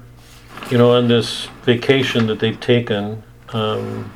you 0.70 0.78
know, 0.78 0.92
on 0.92 1.06
this 1.06 1.44
vacation 1.64 2.26
that 2.28 2.40
they've 2.40 2.58
taken. 2.58 3.22
Um, 3.50 4.10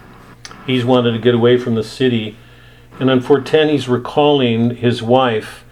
he's 0.66 0.82
wanted 0.82 1.12
to 1.12 1.18
get 1.18 1.34
away 1.34 1.58
from 1.58 1.74
the 1.74 1.84
city. 1.84 2.38
And 2.98 3.10
on 3.10 3.20
410, 3.20 3.68
he's 3.68 3.86
recalling 3.86 4.76
his 4.76 5.02
wife 5.02 5.62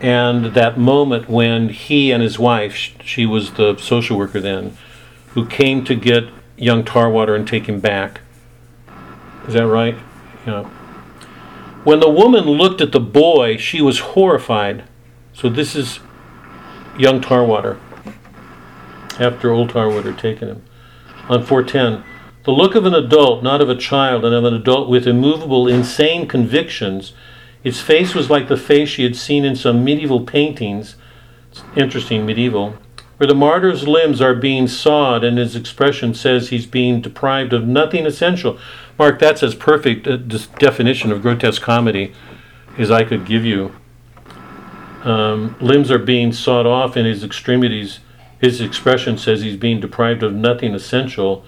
and 0.00 0.46
that 0.46 0.76
moment 0.76 1.28
when 1.28 1.68
he 1.68 2.10
and 2.10 2.20
his 2.20 2.36
wife, 2.36 2.72
she 3.04 3.26
was 3.26 3.52
the 3.52 3.76
social 3.76 4.18
worker 4.18 4.40
then, 4.40 4.76
who 5.34 5.46
came 5.46 5.84
to 5.84 5.94
get 5.94 6.24
young 6.56 6.82
Tarwater 6.82 7.36
and 7.36 7.46
take 7.46 7.66
him 7.68 7.78
back. 7.78 8.22
Is 9.46 9.54
that 9.54 9.68
right? 9.68 9.96
Yeah. 10.44 10.64
When 11.84 12.00
the 12.00 12.10
woman 12.10 12.46
looked 12.46 12.80
at 12.80 12.90
the 12.90 12.98
boy, 12.98 13.56
she 13.56 13.80
was 13.80 14.00
horrified. 14.00 14.82
So 15.32 15.48
this 15.48 15.76
is 15.76 16.00
young 16.98 17.20
Tarwater 17.20 17.78
after 19.20 19.50
old 19.50 19.70
Tarwater 19.70 20.10
had 20.10 20.18
taken 20.18 20.48
him. 20.48 20.62
On 21.28 21.44
410, 21.44 22.02
the 22.44 22.50
look 22.50 22.74
of 22.74 22.86
an 22.86 22.94
adult, 22.94 23.42
not 23.42 23.60
of 23.60 23.68
a 23.68 23.76
child, 23.76 24.24
and 24.24 24.34
of 24.34 24.44
an 24.44 24.54
adult 24.54 24.88
with 24.88 25.06
immovable, 25.06 25.68
insane 25.68 26.26
convictions. 26.26 27.12
Its 27.62 27.80
face 27.80 28.14
was 28.14 28.30
like 28.30 28.48
the 28.48 28.56
face 28.56 28.88
she 28.88 29.04
had 29.04 29.14
seen 29.14 29.44
in 29.44 29.54
some 29.54 29.84
medieval 29.84 30.24
paintings. 30.24 30.96
Interesting, 31.76 32.24
medieval. 32.24 32.76
Where 33.18 33.26
the 33.26 33.34
martyr's 33.34 33.86
limbs 33.86 34.22
are 34.22 34.34
being 34.34 34.66
sawed, 34.66 35.22
and 35.22 35.36
his 35.36 35.54
expression 35.54 36.14
says 36.14 36.48
he's 36.48 36.64
being 36.64 37.02
deprived 37.02 37.52
of 37.52 37.66
nothing 37.66 38.06
essential. 38.06 38.58
Mark, 38.98 39.18
that's 39.18 39.42
as 39.42 39.54
perfect 39.54 40.06
a 40.06 40.16
definition 40.16 41.12
of 41.12 41.20
grotesque 41.20 41.60
comedy 41.60 42.14
as 42.78 42.90
I 42.90 43.04
could 43.04 43.26
give 43.26 43.44
you. 43.44 43.76
Um, 45.04 45.56
limbs 45.60 45.90
are 45.90 45.98
being 45.98 46.32
sawed 46.32 46.66
off 46.66 46.96
in 46.96 47.04
his 47.04 47.22
extremities. 47.22 48.00
His 48.40 48.60
expression 48.60 49.18
says 49.18 49.42
he's 49.42 49.56
being 49.56 49.80
deprived 49.80 50.22
of 50.22 50.34
nothing 50.34 50.74
essential. 50.74 51.44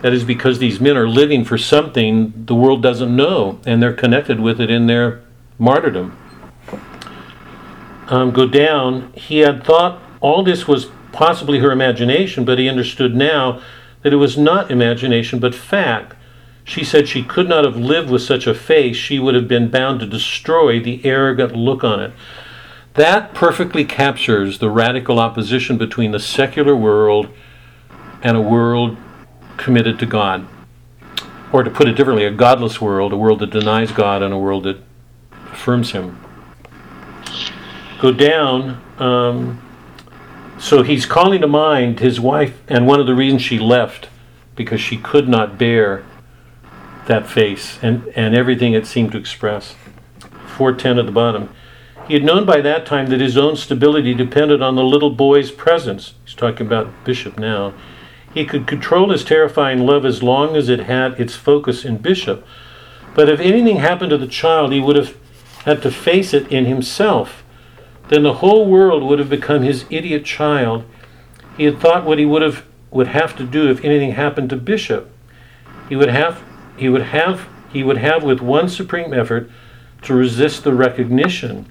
That 0.00 0.14
is 0.14 0.24
because 0.24 0.58
these 0.58 0.80
men 0.80 0.96
are 0.96 1.08
living 1.08 1.44
for 1.44 1.58
something 1.58 2.32
the 2.46 2.54
world 2.54 2.82
doesn't 2.82 3.14
know, 3.14 3.60
and 3.66 3.82
they're 3.82 3.92
connected 3.92 4.40
with 4.40 4.60
it 4.60 4.70
in 4.70 4.86
their 4.86 5.22
martyrdom. 5.58 6.16
Um, 8.08 8.30
go 8.30 8.48
down. 8.48 9.12
He 9.12 9.38
had 9.38 9.62
thought 9.62 10.02
all 10.20 10.42
this 10.42 10.66
was 10.66 10.86
possibly 11.12 11.58
her 11.58 11.70
imagination, 11.70 12.44
but 12.44 12.58
he 12.58 12.68
understood 12.68 13.14
now 13.14 13.60
that 14.02 14.12
it 14.12 14.16
was 14.16 14.38
not 14.38 14.70
imagination 14.70 15.38
but 15.38 15.54
fact. 15.54 16.14
She 16.64 16.84
said 16.84 17.08
she 17.08 17.22
could 17.22 17.48
not 17.48 17.64
have 17.64 17.76
lived 17.76 18.08
with 18.08 18.22
such 18.22 18.46
a 18.46 18.54
face. 18.54 18.96
She 18.96 19.18
would 19.18 19.34
have 19.34 19.48
been 19.48 19.68
bound 19.68 20.00
to 20.00 20.06
destroy 20.06 20.80
the 20.80 21.04
arrogant 21.04 21.54
look 21.54 21.84
on 21.84 22.00
it. 22.00 22.12
That 22.94 23.32
perfectly 23.34 23.84
captures 23.84 24.58
the 24.58 24.70
radical 24.70 25.18
opposition 25.18 25.78
between 25.78 26.10
the 26.10 26.20
secular 26.20 26.76
world 26.76 27.28
and 28.22 28.36
a 28.36 28.40
world 28.40 28.96
committed 29.56 29.98
to 30.00 30.06
God. 30.06 30.46
Or 31.52 31.62
to 31.62 31.70
put 31.70 31.88
it 31.88 31.92
differently, 31.92 32.24
a 32.24 32.30
godless 32.30 32.80
world, 32.80 33.12
a 33.12 33.16
world 33.16 33.40
that 33.40 33.50
denies 33.50 33.92
God, 33.92 34.22
and 34.22 34.32
a 34.32 34.38
world 34.38 34.64
that 34.64 34.78
affirms 35.52 35.92
Him. 35.92 36.18
Go 38.00 38.12
down. 38.12 38.82
Um, 38.98 39.60
so 40.62 40.84
he's 40.84 41.06
calling 41.06 41.40
to 41.40 41.48
mind 41.48 41.98
his 41.98 42.20
wife, 42.20 42.62
and 42.68 42.86
one 42.86 43.00
of 43.00 43.06
the 43.06 43.16
reasons 43.16 43.42
she 43.42 43.58
left, 43.58 44.08
because 44.54 44.80
she 44.80 44.96
could 44.96 45.28
not 45.28 45.58
bear 45.58 46.04
that 47.06 47.26
face 47.26 47.80
and, 47.82 48.06
and 48.14 48.36
everything 48.36 48.72
it 48.72 48.86
seemed 48.86 49.10
to 49.10 49.18
express. 49.18 49.74
410 50.56 51.00
at 51.00 51.06
the 51.06 51.12
bottom. 51.12 51.48
He 52.08 52.14
had 52.14 52.24
known 52.24 52.44
by 52.44 52.60
that 52.60 52.84
time 52.84 53.06
that 53.06 53.20
his 53.20 53.36
own 53.36 53.56
stability 53.56 54.14
depended 54.14 54.60
on 54.60 54.74
the 54.74 54.84
little 54.84 55.10
boy's 55.10 55.50
presence. 55.50 56.14
He's 56.24 56.34
talking 56.34 56.66
about 56.66 57.04
Bishop 57.04 57.38
now 57.38 57.74
he 58.34 58.44
could 58.46 58.66
control 58.66 59.10
his 59.10 59.24
terrifying 59.24 59.80
love 59.80 60.04
as 60.06 60.22
long 60.22 60.56
as 60.56 60.68
it 60.68 60.80
had 60.80 61.20
its 61.20 61.34
focus 61.34 61.84
in 61.84 61.98
Bishop. 61.98 62.46
But 63.14 63.28
if 63.28 63.40
anything 63.40 63.76
happened 63.76 64.10
to 64.10 64.18
the 64.18 64.26
child, 64.26 64.72
he 64.72 64.80
would 64.80 64.96
have 64.96 65.16
had 65.64 65.82
to 65.82 65.90
face 65.90 66.32
it 66.32 66.50
in 66.50 66.64
himself. 66.64 67.44
Then 68.08 68.22
the 68.22 68.34
whole 68.34 68.66
world 68.66 69.02
would 69.02 69.18
have 69.18 69.30
become 69.30 69.62
his 69.62 69.84
idiot 69.90 70.24
child. 70.24 70.84
He 71.56 71.64
had 71.64 71.78
thought 71.78 72.04
what 72.04 72.18
he 72.18 72.24
would 72.24 72.42
have 72.42 72.64
would 72.90 73.08
have 73.08 73.36
to 73.36 73.44
do 73.44 73.70
if 73.70 73.82
anything 73.84 74.12
happened 74.12 74.50
to 74.50 74.56
Bishop. 74.56 75.10
He 75.88 75.96
would 75.96 76.10
have 76.10 76.42
he 76.76 76.88
would 76.88 77.02
have 77.02 77.48
he 77.70 77.82
would 77.82 77.98
have 77.98 78.22
with 78.22 78.40
one 78.40 78.68
supreme 78.68 79.12
effort 79.12 79.50
to 80.02 80.14
resist 80.14 80.64
the 80.64 80.74
recognition. 80.74 81.66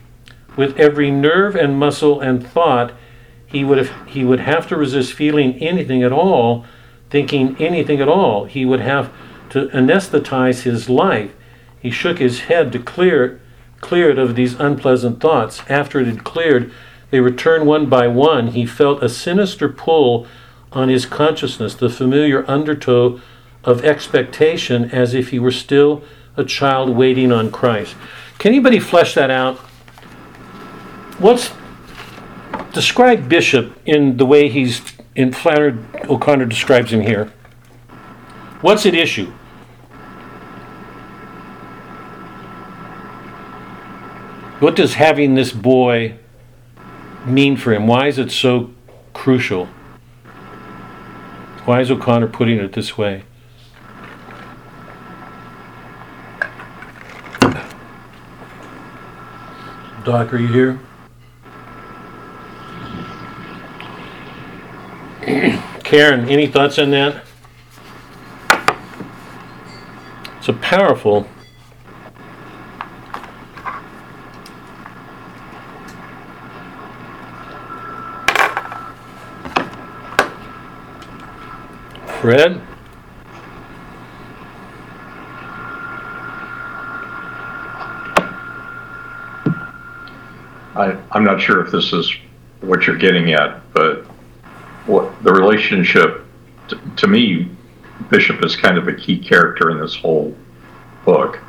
With 0.55 0.77
every 0.77 1.11
nerve 1.11 1.55
and 1.55 1.77
muscle 1.77 2.19
and 2.19 2.45
thought, 2.45 2.93
he 3.45 3.63
would 3.63 3.77
have 3.77 4.07
he 4.07 4.23
would 4.23 4.41
have 4.41 4.67
to 4.67 4.77
resist 4.77 5.13
feeling 5.13 5.55
anything 5.55 6.03
at 6.03 6.11
all, 6.11 6.65
thinking 7.09 7.55
anything 7.59 8.01
at 8.01 8.07
all. 8.07 8.45
He 8.45 8.65
would 8.65 8.81
have 8.81 9.11
to 9.49 9.67
anesthetize 9.67 10.61
his 10.61 10.89
life. 10.89 11.33
He 11.81 11.91
shook 11.91 12.19
his 12.19 12.41
head 12.41 12.71
to 12.71 12.79
clear 12.79 13.41
clear 13.81 14.11
it 14.11 14.19
of 14.19 14.35
these 14.35 14.59
unpleasant 14.59 15.19
thoughts. 15.19 15.61
After 15.67 15.99
it 15.99 16.07
had 16.07 16.23
cleared, 16.23 16.71
they 17.09 17.19
returned 17.19 17.67
one 17.67 17.87
by 17.87 18.07
one. 18.07 18.47
He 18.47 18.65
felt 18.65 19.03
a 19.03 19.09
sinister 19.09 19.67
pull 19.67 20.27
on 20.71 20.87
his 20.87 21.05
consciousness, 21.05 21.75
the 21.75 21.89
familiar 21.89 22.49
undertow 22.49 23.19
of 23.63 23.83
expectation 23.83 24.89
as 24.91 25.13
if 25.13 25.29
he 25.29 25.39
were 25.39 25.51
still 25.51 26.03
a 26.37 26.45
child 26.45 26.89
waiting 26.91 27.31
on 27.31 27.51
Christ. 27.51 27.95
Can 28.37 28.53
anybody 28.53 28.79
flesh 28.79 29.13
that 29.15 29.29
out? 29.29 29.59
what's 31.21 31.51
describe 32.73 33.29
Bishop 33.29 33.79
in 33.85 34.17
the 34.17 34.25
way 34.25 34.49
he's 34.49 34.81
in 35.15 35.31
Flannery 35.31 35.77
O'Connor 36.09 36.45
describes 36.45 36.91
him 36.91 37.01
here. 37.01 37.31
What's 38.61 38.85
at 38.85 38.95
issue? 38.95 39.31
What 44.59 44.75
does 44.75 44.95
having 44.95 45.35
this 45.35 45.51
boy 45.51 46.17
mean 47.25 47.57
for 47.57 47.73
him? 47.73 47.87
Why 47.87 48.07
is 48.07 48.17
it 48.17 48.31
so 48.31 48.71
crucial? 49.13 49.67
Why 51.65 51.81
is 51.81 51.91
O'Connor 51.91 52.27
putting 52.27 52.59
it 52.59 52.73
this 52.73 52.97
way? 52.97 53.23
Doc, 60.03 60.33
are 60.33 60.37
you 60.37 60.47
here? 60.47 60.79
Karen, 65.83 66.27
any 66.29 66.47
thoughts 66.47 66.79
on 66.79 66.89
that? 66.89 67.23
It's 70.37 70.49
a 70.49 70.53
powerful. 70.53 71.27
Fred? 82.19 82.59
I, 90.75 90.97
I'm 91.11 91.23
not 91.23 91.39
sure 91.39 91.63
if 91.63 91.71
this 91.71 91.93
is 91.93 92.11
what 92.61 92.87
you're 92.87 92.97
getting 92.97 93.33
at, 93.33 93.61
but 93.73 94.00
what 94.91 95.23
the 95.23 95.31
relationship, 95.31 96.25
to, 96.67 96.79
to 96.97 97.07
me, 97.07 97.49
Bishop 98.09 98.43
is 98.43 98.55
kind 98.55 98.77
of 98.77 98.87
a 98.87 98.93
key 98.93 99.17
character 99.17 99.71
in 99.71 99.79
this 99.79 99.95
whole 99.95 100.35
book. 101.05 101.39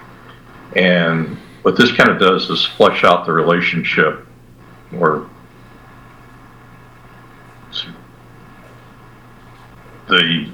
And 0.76 1.36
what 1.62 1.76
this 1.76 1.92
kind 1.92 2.08
of 2.08 2.18
does 2.18 2.48
is 2.50 2.64
flesh 2.64 3.04
out 3.04 3.26
the 3.26 3.32
relationship 3.32 4.26
or 4.96 5.28
the 10.08 10.50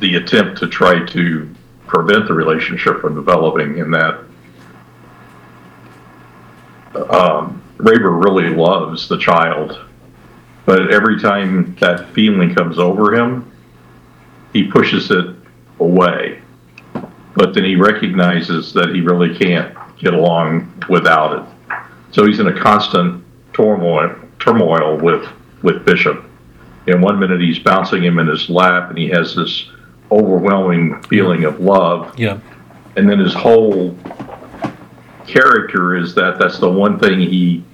the 0.00 0.16
attempt 0.16 0.58
to 0.58 0.66
try 0.66 1.04
to 1.06 1.48
prevent 1.86 2.26
the 2.26 2.34
relationship 2.34 3.00
from 3.00 3.14
developing 3.14 3.78
in 3.78 3.90
that 3.90 4.18
um, 7.10 7.62
Rayber 7.76 8.24
really 8.24 8.48
loves 8.50 9.08
the 9.08 9.18
child, 9.18 9.78
but 10.66 10.92
every 10.92 11.20
time 11.20 11.74
that 11.80 12.08
feeling 12.10 12.54
comes 12.54 12.78
over 12.78 13.14
him, 13.14 13.50
he 14.52 14.64
pushes 14.64 15.10
it 15.10 15.34
away. 15.78 16.40
But 17.34 17.54
then 17.54 17.64
he 17.64 17.76
recognizes 17.76 18.72
that 18.72 18.94
he 18.94 19.00
really 19.00 19.36
can't 19.36 19.76
get 19.98 20.14
along 20.14 20.84
without 20.88 21.38
it. 21.38 21.76
So 22.12 22.24
he's 22.26 22.38
in 22.38 22.46
a 22.46 22.60
constant 22.60 23.24
turmoil, 23.52 24.14
turmoil 24.38 24.96
with, 24.98 25.28
with 25.62 25.84
Bishop. 25.84 26.24
In 26.86 27.00
one 27.00 27.18
minute, 27.18 27.40
he's 27.40 27.58
bouncing 27.58 28.04
him 28.04 28.18
in 28.18 28.26
his 28.26 28.48
lap, 28.48 28.90
and 28.90 28.98
he 28.98 29.08
has 29.08 29.34
this 29.34 29.68
overwhelming 30.10 31.02
feeling 31.04 31.44
of 31.44 31.60
love. 31.60 32.16
Yeah. 32.18 32.38
And 32.96 33.10
then 33.10 33.18
his 33.18 33.34
whole 33.34 33.96
character 35.26 35.96
is 35.96 36.14
that 36.14 36.38
that's 36.38 36.58
the 36.58 36.70
one 36.70 36.98
thing 37.00 37.18
he 37.20 37.64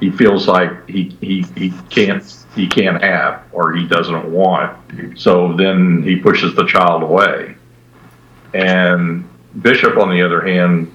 he 0.00 0.10
feels 0.10 0.48
like 0.48 0.88
he 0.88 1.16
he, 1.20 1.42
he 1.56 1.72
can't 1.90 2.24
he 2.56 2.66
can't 2.66 3.02
have 3.02 3.44
or 3.52 3.72
he 3.74 3.86
doesn't 3.86 4.30
want. 4.32 4.76
So 5.18 5.52
then 5.52 6.02
he 6.02 6.16
pushes 6.16 6.54
the 6.56 6.66
child 6.66 7.02
away. 7.02 7.54
And 8.54 9.28
Bishop, 9.62 9.96
on 9.98 10.10
the 10.10 10.22
other 10.22 10.40
hand, 10.40 10.92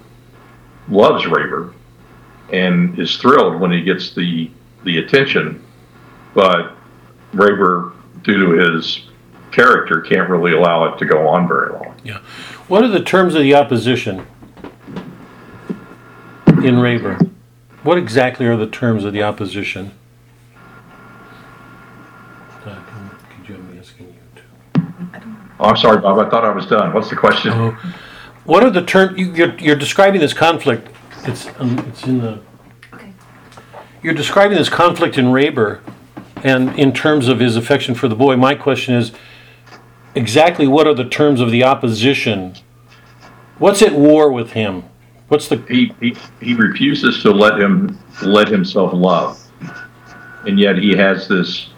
loves 0.88 1.24
Rayber 1.24 1.72
and 2.52 2.98
is 2.98 3.16
thrilled 3.16 3.60
when 3.60 3.70
he 3.70 3.82
gets 3.82 4.14
the 4.14 4.50
the 4.84 4.98
attention, 4.98 5.64
but 6.34 6.76
Rayber, 7.32 7.92
due 8.22 8.38
to 8.38 8.72
his 8.72 9.08
character, 9.50 10.00
can't 10.00 10.28
really 10.28 10.52
allow 10.52 10.84
it 10.84 10.98
to 10.98 11.04
go 11.04 11.26
on 11.28 11.48
very 11.48 11.72
long. 11.72 11.94
Yeah. 12.04 12.18
What 12.68 12.84
are 12.84 12.88
the 12.88 13.02
terms 13.02 13.34
of 13.34 13.42
the 13.42 13.54
opposition 13.54 14.26
in 16.46 16.76
Rayber? 16.76 17.30
What 17.86 17.98
exactly 17.98 18.46
are 18.46 18.56
the 18.56 18.66
terms 18.66 19.04
of 19.04 19.12
the 19.12 19.22
opposition? 19.22 19.92
Doc, 22.64 22.84
could 23.30 23.48
you 23.48 23.54
have 23.54 23.64
me 23.72 23.78
asking 23.78 24.08
you 24.08 24.14
too? 24.34 24.82
Oh, 25.60 25.66
I'm 25.66 25.76
sorry, 25.76 26.00
Bob. 26.00 26.18
I 26.18 26.28
thought 26.28 26.44
I 26.44 26.50
was 26.50 26.66
done. 26.66 26.92
What's 26.92 27.10
the 27.10 27.14
question? 27.14 27.52
Oh, 27.52 27.78
what 28.42 28.64
are 28.64 28.70
the 28.70 28.84
terms? 28.84 29.16
You, 29.16 29.32
you're, 29.32 29.56
you're 29.58 29.76
describing 29.76 30.20
this 30.20 30.32
conflict. 30.32 30.88
It's 31.26 31.46
um, 31.60 31.78
it's 31.88 32.02
in 32.02 32.18
the. 32.18 32.40
Okay. 32.92 33.12
You're 34.02 34.14
describing 34.14 34.58
this 34.58 34.68
conflict 34.68 35.16
in 35.16 35.26
Rayber, 35.26 35.78
and 36.42 36.76
in 36.76 36.92
terms 36.92 37.28
of 37.28 37.38
his 37.38 37.54
affection 37.54 37.94
for 37.94 38.08
the 38.08 38.16
boy. 38.16 38.34
My 38.36 38.56
question 38.56 38.96
is, 38.96 39.12
exactly 40.16 40.66
what 40.66 40.88
are 40.88 40.94
the 40.94 41.08
terms 41.08 41.40
of 41.40 41.52
the 41.52 41.62
opposition? 41.62 42.56
What's 43.58 43.80
at 43.80 43.92
war 43.92 44.32
with 44.32 44.54
him? 44.54 44.82
What's 45.28 45.48
the 45.48 45.56
He, 45.68 45.92
he 46.00 46.16
he 46.40 46.54
refuses 46.54 47.22
to 47.22 47.30
let 47.30 47.60
him 47.60 47.98
let 48.22 48.48
himself 48.48 48.92
love, 48.92 49.40
and 50.46 50.58
yet 50.58 50.78
he 50.78 50.96
has 50.96 51.26
this 51.26 51.68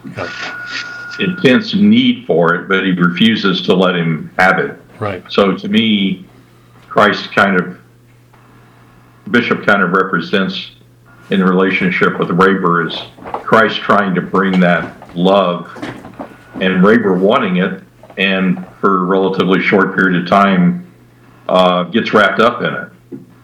intense 1.19 1.73
need 1.73 2.25
for 2.25 2.53
it, 2.55 2.67
but 2.67 2.83
he 2.83 2.91
refuses 2.91 3.61
to 3.63 3.73
let 3.73 3.95
him 3.95 4.31
have 4.37 4.59
it. 4.59 4.79
right? 4.99 5.23
So 5.29 5.55
to 5.57 5.67
me, 5.67 6.25
Christ 6.87 7.31
kind 7.33 7.59
of, 7.59 7.77
Bishop 9.31 9.65
kind 9.65 9.81
of 9.83 9.91
represents 9.91 10.71
in 11.29 11.39
the 11.39 11.45
relationship 11.45 12.17
with 12.19 12.29
Rayber 12.29 12.87
is 12.87 12.97
Christ 13.43 13.77
trying 13.77 14.15
to 14.15 14.21
bring 14.21 14.59
that 14.61 15.15
love 15.15 15.71
and 16.55 16.83
Rayber 16.83 17.19
wanting 17.19 17.57
it 17.57 17.83
and 18.17 18.65
for 18.79 19.03
a 19.03 19.03
relatively 19.05 19.61
short 19.61 19.95
period 19.95 20.23
of 20.23 20.27
time 20.27 20.91
uh, 21.47 21.83
gets 21.83 22.13
wrapped 22.13 22.39
up 22.39 22.61
in 22.61 22.73
it. 22.73 22.88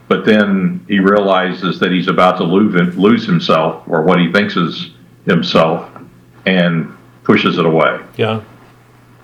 But 0.08 0.26
then 0.26 0.86
he 0.88 1.00
realizes 1.00 1.80
that 1.80 1.92
he's 1.92 2.08
about 2.08 2.38
to 2.38 2.44
lose, 2.44 2.96
lose 2.96 3.26
himself 3.26 3.84
or 3.88 4.04
what 4.04 4.20
he 4.20 4.32
thinks 4.32 4.56
is 4.56 4.92
himself 5.26 5.90
and 6.46 6.96
pushes 7.24 7.58
it 7.58 7.66
away. 7.66 8.00
Yeah, 8.18 8.42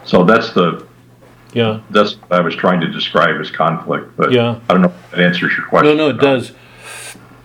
So 0.05 0.23
that's 0.23 0.51
the 0.53 0.87
yeah. 1.53 1.81
that's 1.91 2.13
what 2.13 2.31
I 2.31 2.41
was 2.41 2.55
trying 2.55 2.79
to 2.81 2.87
describe 2.87 3.39
as 3.39 3.51
conflict, 3.51 4.15
but 4.17 4.31
Yeah. 4.31 4.59
I 4.69 4.73
don't 4.73 4.81
know 4.81 4.87
if 4.87 5.11
that 5.11 5.19
answers 5.19 5.55
your 5.55 5.67
question. 5.67 5.97
No, 5.97 6.07
no, 6.07 6.15
it 6.15 6.19
does. 6.19 6.53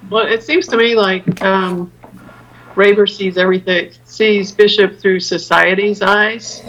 Well, 0.09 0.27
it 0.27 0.43
seems 0.43 0.67
to 0.69 0.77
me 0.77 0.95
like 0.95 1.43
um, 1.43 1.93
Rayber 2.75 3.09
sees 3.09 3.37
everything, 3.37 3.91
sees 4.05 4.53
Bishop 4.53 4.99
through 4.99 5.21
society's 5.21 6.01
eyes, 6.01 6.63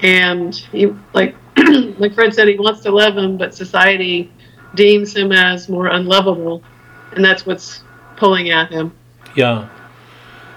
and 0.00 0.54
he 0.54 0.92
like 1.12 1.36
like 1.98 2.14
Fred 2.14 2.34
said, 2.34 2.48
he 2.48 2.58
wants 2.58 2.80
to 2.80 2.90
love 2.90 3.16
him, 3.16 3.36
but 3.36 3.54
society 3.54 4.32
deems 4.74 5.16
him 5.16 5.32
as 5.32 5.68
more 5.68 5.88
unlovable, 5.88 6.62
and 7.12 7.24
that's 7.24 7.46
what's 7.46 7.82
pulling 8.16 8.50
at 8.50 8.70
him. 8.70 8.92
Yeah. 9.34 9.68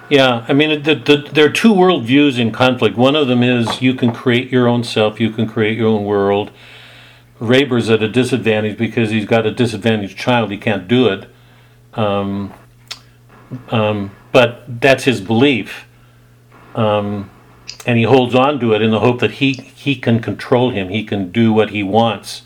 Yeah, 0.10 0.46
I 0.48 0.54
mean, 0.54 0.84
the, 0.84 0.96
the, 0.96 1.28
there 1.32 1.46
are 1.46 1.52
two 1.52 1.74
worldviews 1.74 2.38
in 2.38 2.52
conflict. 2.52 2.98
One 2.98 3.16
of 3.16 3.28
them 3.28 3.42
is 3.42 3.82
you 3.82 3.96
can 3.96 4.12
create 4.12 4.52
your 4.52 4.68
own 4.68 4.84
self, 4.84 5.20
you 5.20 5.32
can 5.32 5.48
create 5.48 5.78
your 5.78 5.88
own 5.88 6.04
world. 6.04 6.52
Rayber's 7.40 7.90
at 7.90 8.04
a 8.04 8.08
disadvantage 8.08 8.78
because 8.78 9.10
he's 9.10 9.26
got 9.26 9.46
a 9.46 9.52
disadvantaged 9.52 10.18
child, 10.18 10.52
he 10.52 10.58
can't 10.58 10.88
do 10.88 11.08
it. 11.08 11.30
Um, 11.94 12.54
um, 13.70 14.12
but 14.32 14.82
that's 14.82 15.06
his 15.06 15.22
belief. 15.22 15.86
Um, 16.76 17.30
and 17.86 17.98
he 17.98 18.04
holds 18.04 18.36
on 18.36 18.60
to 18.60 18.74
it 18.74 18.82
in 18.82 18.92
the 18.92 19.00
hope 19.00 19.20
that 19.20 19.32
he, 19.32 19.54
he 19.54 19.96
can 19.96 20.22
control 20.22 20.72
him, 20.72 20.90
he 20.90 21.04
can 21.04 21.32
do 21.32 21.54
what 21.54 21.70
he 21.70 21.82
wants. 21.82 22.44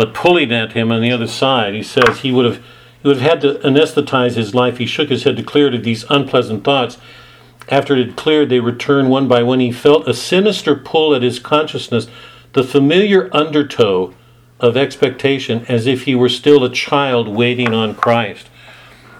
But 0.00 0.14
pulling 0.14 0.50
at 0.50 0.72
him 0.72 0.90
on 0.90 1.02
the 1.02 1.12
other 1.12 1.26
side, 1.26 1.74
he 1.74 1.82
says 1.82 2.20
he 2.20 2.32
would 2.32 2.46
have 2.46 2.64
he 3.02 3.06
would 3.06 3.18
have 3.18 3.30
had 3.32 3.40
to 3.42 3.58
anesthetize 3.58 4.34
his 4.34 4.54
life. 4.54 4.78
He 4.78 4.86
shook 4.86 5.10
his 5.10 5.24
head 5.24 5.36
to 5.36 5.42
clear 5.42 5.66
it 5.66 5.74
of 5.74 5.84
these 5.84 6.06
unpleasant 6.08 6.64
thoughts. 6.64 6.96
After 7.68 7.94
it 7.94 8.06
had 8.06 8.16
cleared, 8.16 8.48
they 8.48 8.60
returned 8.60 9.10
one 9.10 9.28
by 9.28 9.42
one. 9.42 9.60
He 9.60 9.70
felt 9.70 10.08
a 10.08 10.14
sinister 10.14 10.74
pull 10.74 11.14
at 11.14 11.20
his 11.20 11.38
consciousness, 11.38 12.06
the 12.54 12.64
familiar 12.64 13.28
undertow 13.36 14.14
of 14.58 14.74
expectation, 14.74 15.66
as 15.68 15.86
if 15.86 16.04
he 16.04 16.14
were 16.14 16.30
still 16.30 16.64
a 16.64 16.72
child 16.72 17.28
waiting 17.28 17.74
on 17.74 17.94
Christ. 17.94 18.48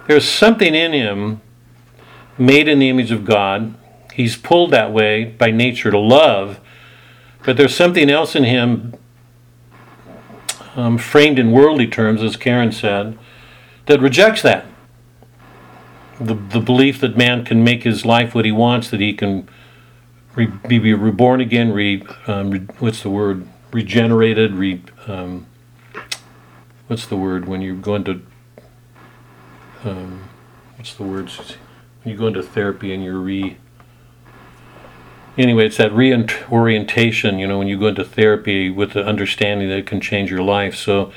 There's 0.07 0.27
something 0.27 0.73
in 0.73 0.93
him 0.93 1.41
made 2.39 2.67
in 2.67 2.79
the 2.79 2.89
image 2.89 3.11
of 3.11 3.23
God. 3.23 3.75
He's 4.15 4.35
pulled 4.35 4.71
that 4.71 4.91
way 4.91 5.25
by 5.25 5.51
nature 5.51 5.91
to 5.91 5.99
love, 5.99 6.59
but 7.45 7.55
there's 7.55 7.75
something 7.75 8.09
else 8.09 8.35
in 8.35 8.45
him, 8.45 8.95
um, 10.75 10.97
framed 10.97 11.39
in 11.39 11.51
worldly 11.51 11.87
terms, 11.87 12.21
as 12.21 12.35
Karen 12.35 12.71
said, 12.71 13.17
that 13.85 13.99
rejects 13.99 14.41
that. 14.41 14.65
The, 16.19 16.35
the 16.35 16.59
belief 16.59 16.99
that 17.01 17.17
man 17.17 17.43
can 17.45 17.63
make 17.63 17.83
his 17.83 18.05
life 18.05 18.35
what 18.35 18.45
he 18.45 18.51
wants, 18.51 18.89
that 18.91 18.99
he 18.99 19.13
can 19.13 19.49
re, 20.35 20.45
be, 20.45 20.79
be 20.79 20.93
reborn 20.93 21.41
again, 21.41 21.71
re, 21.71 22.03
um, 22.27 22.51
re, 22.51 22.59
what's 22.79 23.01
the 23.01 23.09
word? 23.09 23.47
Regenerated, 23.71 24.53
re, 24.53 24.81
um, 25.07 25.47
what's 26.87 27.05
the 27.05 27.17
word 27.17 27.47
when 27.47 27.61
you 27.61 27.75
go 27.75 27.95
into, 27.95 28.21
um, 29.83 30.29
what's 30.75 30.93
the 30.93 31.03
word? 31.03 31.29
When 32.03 32.13
you 32.13 32.17
go 32.17 32.27
into 32.27 32.43
therapy 32.43 32.93
and 32.93 33.03
you're 33.03 33.19
re, 33.19 33.57
anyway, 35.37 35.67
it's 35.67 35.77
that 35.77 35.91
reorientation, 35.93 37.39
you 37.39 37.47
know, 37.47 37.57
when 37.57 37.67
you 37.67 37.79
go 37.79 37.87
into 37.87 38.03
therapy 38.03 38.69
with 38.69 38.93
the 38.93 39.05
understanding 39.05 39.69
that 39.69 39.77
it 39.77 39.87
can 39.87 40.01
change 40.01 40.29
your 40.29 40.43
life. 40.43 40.75
So, 40.75 41.11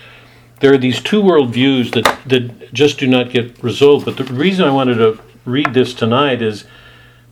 there 0.60 0.72
are 0.72 0.78
these 0.78 1.02
two 1.02 1.22
worldviews 1.22 1.92
that, 1.92 2.18
that 2.26 2.72
just 2.72 2.98
do 2.98 3.06
not 3.06 3.30
get 3.30 3.62
resolved. 3.62 4.06
But 4.06 4.16
the 4.16 4.24
reason 4.24 4.64
I 4.64 4.70
wanted 4.70 4.94
to 4.94 5.20
read 5.44 5.74
this 5.74 5.92
tonight 5.92 6.40
is 6.40 6.64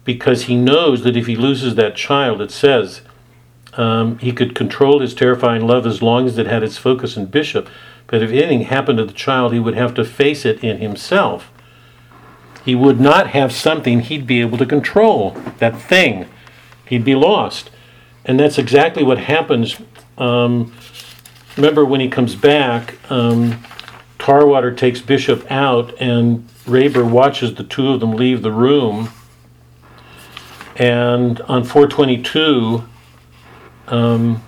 because 0.04 0.42
he 0.42 0.56
knows 0.56 1.02
that 1.04 1.16
if 1.16 1.26
he 1.26 1.36
loses 1.36 1.74
that 1.76 1.96
child, 1.96 2.40
it 2.42 2.50
says 2.50 3.02
um, 3.74 4.18
he 4.18 4.32
could 4.32 4.54
control 4.54 5.00
his 5.00 5.14
terrifying 5.14 5.66
love 5.66 5.86
as 5.86 6.02
long 6.02 6.26
as 6.26 6.36
it 6.36 6.46
had 6.46 6.62
its 6.62 6.76
focus 6.76 7.16
in 7.16 7.26
Bishop. 7.26 7.68
But 8.06 8.22
if 8.22 8.30
anything 8.30 8.62
happened 8.62 8.98
to 8.98 9.04
the 9.04 9.12
child, 9.12 9.52
he 9.52 9.60
would 9.60 9.76
have 9.76 9.94
to 9.94 10.04
face 10.04 10.44
it 10.44 10.62
in 10.62 10.78
himself. 10.78 11.50
He 12.64 12.74
would 12.74 13.00
not 13.00 13.28
have 13.28 13.52
something 13.52 14.00
he'd 14.00 14.26
be 14.26 14.40
able 14.40 14.58
to 14.58 14.66
control, 14.66 15.30
that 15.58 15.80
thing. 15.80 16.28
He'd 16.86 17.04
be 17.04 17.14
lost. 17.14 17.70
And 18.24 18.38
that's 18.38 18.58
exactly 18.58 19.02
what 19.02 19.18
happens. 19.18 19.76
Um, 20.18 20.72
remember 21.56 21.84
when 21.84 22.00
he 22.00 22.08
comes 22.08 22.34
back, 22.34 22.94
um, 23.10 23.62
Tarwater 24.18 24.72
takes 24.72 25.00
Bishop 25.00 25.50
out, 25.50 25.94
and 26.00 26.46
Rayber 26.64 27.08
watches 27.08 27.54
the 27.54 27.64
two 27.64 27.88
of 27.88 28.00
them 28.00 28.12
leave 28.12 28.42
the 28.42 28.52
room. 28.52 29.10
And 30.76 31.40
on 31.42 31.64
422, 31.64 32.84
um, 33.88 34.42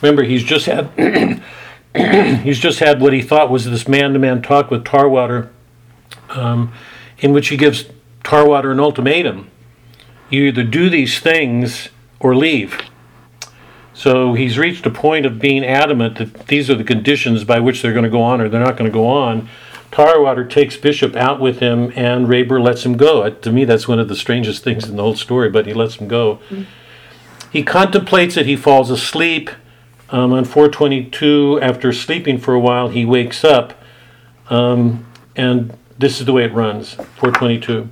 remember 0.00 0.22
he's 0.22 0.44
just 0.44 0.66
had 0.66 1.42
he's 2.42 2.58
just 2.58 2.78
had 2.78 3.00
what 3.00 3.12
he 3.12 3.22
thought 3.22 3.50
was 3.50 3.64
this 3.64 3.88
man-to-man 3.88 4.42
talk 4.42 4.70
with 4.70 4.84
Tarwater, 4.84 5.50
um, 6.30 6.72
in 7.24 7.32
which 7.32 7.48
he 7.48 7.56
gives 7.56 7.86
Tarwater 8.22 8.70
an 8.70 8.78
ultimatum: 8.78 9.50
you 10.30 10.44
either 10.44 10.62
do 10.62 10.88
these 10.88 11.18
things 11.18 11.88
or 12.20 12.36
leave. 12.36 12.78
So 13.94 14.34
he's 14.34 14.58
reached 14.58 14.84
a 14.86 14.90
point 14.90 15.24
of 15.24 15.38
being 15.38 15.64
adamant 15.64 16.18
that 16.18 16.48
these 16.48 16.68
are 16.68 16.74
the 16.74 16.84
conditions 16.84 17.44
by 17.44 17.60
which 17.60 17.80
they're 17.80 17.92
going 17.92 18.04
to 18.04 18.10
go 18.10 18.22
on 18.22 18.40
or 18.40 18.48
they're 18.48 18.60
not 18.60 18.76
going 18.76 18.90
to 18.90 18.94
go 18.94 19.06
on. 19.06 19.48
Tarwater 19.90 20.44
takes 20.44 20.76
Bishop 20.76 21.14
out 21.14 21.40
with 21.40 21.60
him, 21.60 21.92
and 21.94 22.26
Rayber 22.26 22.60
lets 22.60 22.84
him 22.84 22.96
go. 22.96 23.30
To 23.30 23.52
me, 23.52 23.64
that's 23.64 23.86
one 23.86 24.00
of 24.00 24.08
the 24.08 24.16
strangest 24.16 24.64
things 24.64 24.88
in 24.88 24.96
the 24.96 25.02
whole 25.02 25.14
story, 25.14 25.48
but 25.48 25.66
he 25.66 25.72
lets 25.72 25.96
him 25.96 26.08
go. 26.08 26.40
Mm-hmm. 26.50 26.62
He 27.52 27.62
contemplates 27.62 28.36
it, 28.36 28.46
he 28.46 28.56
falls 28.56 28.90
asleep. 28.90 29.50
Um, 30.10 30.32
on 30.32 30.44
422, 30.44 31.60
after 31.62 31.92
sleeping 31.92 32.38
for 32.38 32.54
a 32.54 32.60
while, 32.60 32.88
he 32.88 33.04
wakes 33.04 33.44
up, 33.44 33.80
um, 34.50 35.06
and 35.36 35.76
this 35.98 36.20
is 36.20 36.26
the 36.26 36.32
way 36.32 36.44
it 36.44 36.52
runs 36.52 36.94
422. 36.94 37.88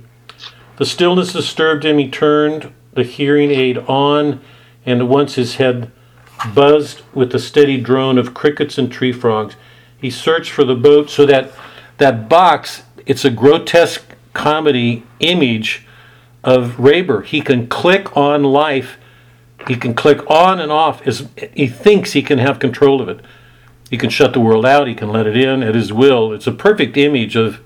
The 0.77 0.85
stillness 0.85 1.33
disturbed 1.33 1.85
him. 1.85 1.97
He 1.97 2.09
turned 2.09 2.73
the 2.93 3.03
hearing 3.03 3.51
aid 3.51 3.77
on, 3.77 4.41
and 4.85 5.09
once 5.09 5.35
his 5.35 5.55
head 5.55 5.91
buzzed 6.53 7.01
with 7.13 7.31
the 7.31 7.39
steady 7.39 7.79
drone 7.79 8.17
of 8.17 8.33
crickets 8.33 8.77
and 8.77 8.91
tree 8.91 9.11
frogs. 9.11 9.55
He 9.97 10.09
searched 10.09 10.51
for 10.51 10.63
the 10.63 10.75
boat 10.75 11.09
so 11.09 11.25
that 11.25 11.51
that 11.97 12.27
box, 12.27 12.83
it's 13.05 13.23
a 13.23 13.29
grotesque 13.29 14.15
comedy 14.33 15.03
image 15.19 15.85
of 16.43 16.71
Rayber. 16.77 17.23
He 17.23 17.41
can 17.41 17.67
click 17.67 18.15
on 18.17 18.43
life. 18.43 18.97
He 19.67 19.75
can 19.75 19.93
click 19.93 20.29
on 20.29 20.59
and 20.59 20.71
off 20.71 21.05
as 21.07 21.29
he 21.53 21.67
thinks 21.67 22.11
he 22.11 22.21
can 22.21 22.39
have 22.39 22.59
control 22.59 23.01
of 23.01 23.07
it. 23.07 23.21
He 23.89 23.97
can 23.97 24.09
shut 24.09 24.33
the 24.33 24.39
world 24.39 24.65
out. 24.65 24.87
He 24.87 24.95
can 24.95 25.09
let 25.09 25.27
it 25.27 25.37
in 25.37 25.63
at 25.63 25.75
his 25.75 25.93
will. 25.93 26.33
It's 26.33 26.47
a 26.47 26.51
perfect 26.51 26.97
image 26.97 27.35
of 27.35 27.61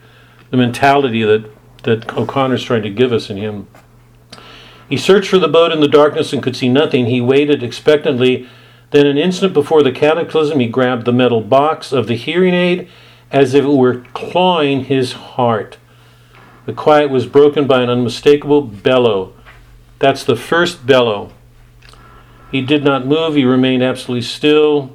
the 0.50 0.58
mentality 0.58 1.24
that 1.24 1.50
that 1.84 2.18
O'Connor's 2.18 2.64
trying 2.64 2.84
to 2.84 2.90
give 2.90 3.14
us 3.14 3.30
in 3.30 3.38
him. 3.38 3.68
He 4.90 4.98
searched 4.98 5.30
for 5.30 5.40
the 5.40 5.48
boat 5.48 5.72
in 5.72 5.80
the 5.80 5.88
darkness 5.88 6.34
and 6.34 6.44
could 6.44 6.56
see 6.56 6.70
nothing. 6.70 7.06
He 7.06 7.22
waited 7.22 7.64
expectantly. 7.64 8.48
Then, 8.92 9.06
an 9.06 9.18
instant 9.18 9.54
before 9.54 9.84
the 9.84 9.92
cataclysm, 9.92 10.60
he 10.60 10.68
grabbed 10.68 11.06
the 11.06 11.14
metal 11.14 11.42
box 11.42 11.92
of 11.92 12.08
the 12.08 12.16
hearing 12.16 12.54
aid 12.54 12.90
as 13.32 13.54
if 13.54 13.66
it 13.66 13.70
were 13.70 14.06
clawing 14.14 14.86
his 14.86 15.14
heart. 15.14 15.78
The 16.66 16.74
quiet 16.74 17.10
was 17.10 17.26
broken 17.26 17.68
by 17.68 17.82
an 17.82 17.90
unmistakable 17.90 18.62
bellow. 18.62 19.34
That's 20.00 20.24
the 20.24 20.36
first 20.36 20.86
bellow. 20.86 21.34
He 22.52 22.62
did 22.62 22.84
not 22.84 23.06
move, 23.06 23.36
he 23.36 23.44
remained 23.44 23.84
absolutely 23.84 24.24
still. 24.24 24.94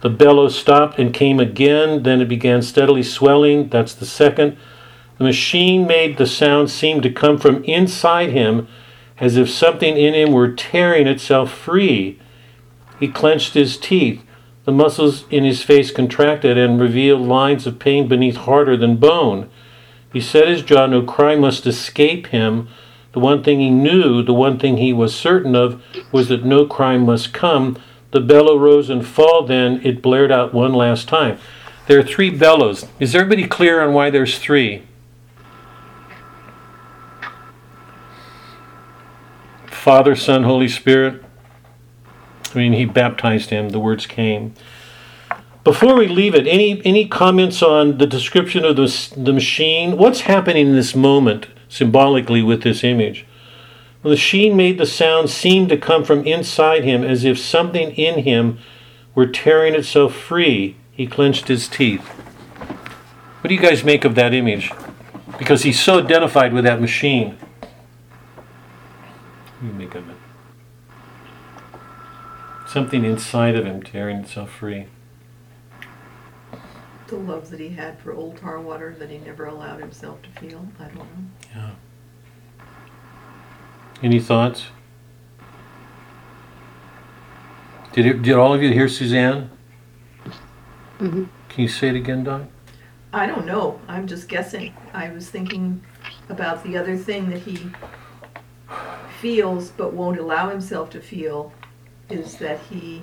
The 0.00 0.10
bellow 0.10 0.48
stopped 0.48 0.98
and 0.98 1.12
came 1.12 1.40
again, 1.40 2.02
then 2.02 2.20
it 2.20 2.28
began 2.28 2.62
steadily 2.62 3.02
swelling. 3.02 3.68
That's 3.68 3.94
the 3.94 4.06
second. 4.06 4.56
The 5.18 5.24
machine 5.24 5.86
made 5.86 6.16
the 6.16 6.26
sound 6.26 6.70
seem 6.70 7.00
to 7.00 7.10
come 7.10 7.38
from 7.38 7.64
inside 7.64 8.30
him, 8.30 8.68
as 9.18 9.36
if 9.36 9.50
something 9.50 9.96
in 9.96 10.14
him 10.14 10.32
were 10.32 10.52
tearing 10.52 11.08
itself 11.08 11.52
free. 11.52 12.18
He 13.00 13.08
clenched 13.08 13.54
his 13.54 13.76
teeth. 13.76 14.22
The 14.64 14.72
muscles 14.72 15.24
in 15.30 15.44
his 15.44 15.62
face 15.62 15.90
contracted 15.90 16.56
and 16.56 16.80
revealed 16.80 17.22
lines 17.22 17.66
of 17.66 17.78
pain 17.78 18.06
beneath 18.06 18.36
harder 18.36 18.76
than 18.76 18.96
bone. 18.96 19.50
He 20.12 20.20
set 20.20 20.46
his 20.46 20.62
jaw, 20.62 20.86
no 20.86 21.02
cry 21.02 21.34
must 21.34 21.66
escape 21.66 22.28
him. 22.28 22.68
The 23.12 23.20
one 23.20 23.42
thing 23.42 23.58
he 23.58 23.70
knew, 23.70 24.22
the 24.22 24.34
one 24.34 24.58
thing 24.58 24.76
he 24.76 24.92
was 24.92 25.14
certain 25.16 25.56
of, 25.56 25.82
was 26.12 26.28
that 26.28 26.44
no 26.44 26.64
crime 26.66 27.06
must 27.06 27.32
come. 27.32 27.76
The 28.12 28.20
bellow 28.20 28.56
rose 28.56 28.88
and 28.88 29.04
fall, 29.06 29.44
then 29.44 29.80
it 29.84 30.00
blared 30.00 30.30
out 30.30 30.54
one 30.54 30.74
last 30.74 31.08
time. 31.08 31.38
There 31.86 31.98
are 31.98 32.04
three 32.04 32.30
bellows. 32.30 32.86
Is 33.00 33.14
everybody 33.14 33.48
clear 33.48 33.82
on 33.82 33.94
why 33.94 34.10
there's 34.10 34.38
three? 34.38 34.82
Father, 39.88 40.14
Son, 40.14 40.42
Holy 40.42 40.68
Spirit. 40.68 41.24
I 42.54 42.58
mean, 42.58 42.74
he 42.74 42.84
baptized 42.84 43.48
him, 43.48 43.70
the 43.70 43.80
words 43.80 44.04
came. 44.04 44.52
Before 45.64 45.96
we 45.96 46.06
leave 46.06 46.34
it, 46.34 46.46
any, 46.46 46.84
any 46.84 47.08
comments 47.08 47.62
on 47.62 47.96
the 47.96 48.06
description 48.06 48.66
of 48.66 48.76
the, 48.76 49.14
the 49.16 49.32
machine? 49.32 49.96
What's 49.96 50.20
happening 50.20 50.66
in 50.66 50.74
this 50.74 50.94
moment 50.94 51.46
symbolically 51.70 52.42
with 52.42 52.64
this 52.64 52.84
image? 52.84 53.24
the 54.02 54.10
machine 54.10 54.58
made 54.58 54.76
the 54.76 54.84
sound 54.84 55.30
seem 55.30 55.68
to 55.68 55.78
come 55.78 56.04
from 56.04 56.26
inside 56.26 56.84
him 56.84 57.02
as 57.02 57.24
if 57.24 57.38
something 57.38 57.92
in 57.92 58.24
him 58.24 58.58
were 59.14 59.26
tearing 59.26 59.74
itself 59.74 60.14
free. 60.14 60.76
He 60.92 61.06
clenched 61.06 61.48
his 61.48 61.66
teeth. 61.66 62.06
What 63.40 63.48
do 63.48 63.54
you 63.54 63.60
guys 63.62 63.84
make 63.84 64.04
of 64.04 64.16
that 64.16 64.34
image? 64.34 64.70
Because 65.38 65.62
he's 65.62 65.80
so 65.80 65.98
identified 66.00 66.52
with 66.52 66.64
that 66.64 66.78
machine. 66.78 67.38
What 69.58 69.66
do 69.66 69.72
you 69.72 69.72
make 69.72 69.94
of 69.96 70.08
it? 70.08 70.16
Something 72.68 73.04
inside 73.04 73.56
of 73.56 73.64
him 73.66 73.82
tearing 73.82 74.18
itself 74.18 74.50
free. 74.50 74.86
The 77.08 77.16
love 77.16 77.50
that 77.50 77.58
he 77.58 77.70
had 77.70 77.98
for 77.98 78.12
Old 78.12 78.36
Tarwater 78.36 78.94
that 79.00 79.10
he 79.10 79.18
never 79.18 79.46
allowed 79.46 79.80
himself 79.80 80.22
to 80.22 80.30
feel. 80.40 80.68
I 80.78 80.84
don't 80.84 80.96
know. 80.96 81.04
Yeah. 81.56 81.70
Any 84.00 84.20
thoughts? 84.20 84.66
Did 87.92 88.06
it, 88.06 88.22
did 88.22 88.36
all 88.36 88.54
of 88.54 88.62
you 88.62 88.72
hear 88.72 88.88
Suzanne? 88.88 89.50
Mm-hmm. 91.00 91.24
Can 91.48 91.62
you 91.62 91.68
say 91.68 91.88
it 91.88 91.96
again, 91.96 92.22
Don? 92.22 92.48
I 93.12 93.26
don't 93.26 93.44
know. 93.44 93.80
I'm 93.88 94.06
just 94.06 94.28
guessing. 94.28 94.72
I 94.92 95.08
was 95.08 95.28
thinking 95.28 95.82
about 96.28 96.62
the 96.62 96.76
other 96.76 96.96
thing 96.96 97.30
that 97.30 97.40
he 97.40 97.70
feels 99.20 99.70
but 99.70 99.92
won't 99.92 100.18
allow 100.18 100.48
himself 100.48 100.90
to 100.90 101.00
feel 101.00 101.52
is 102.08 102.36
that 102.36 102.60
he 102.70 103.02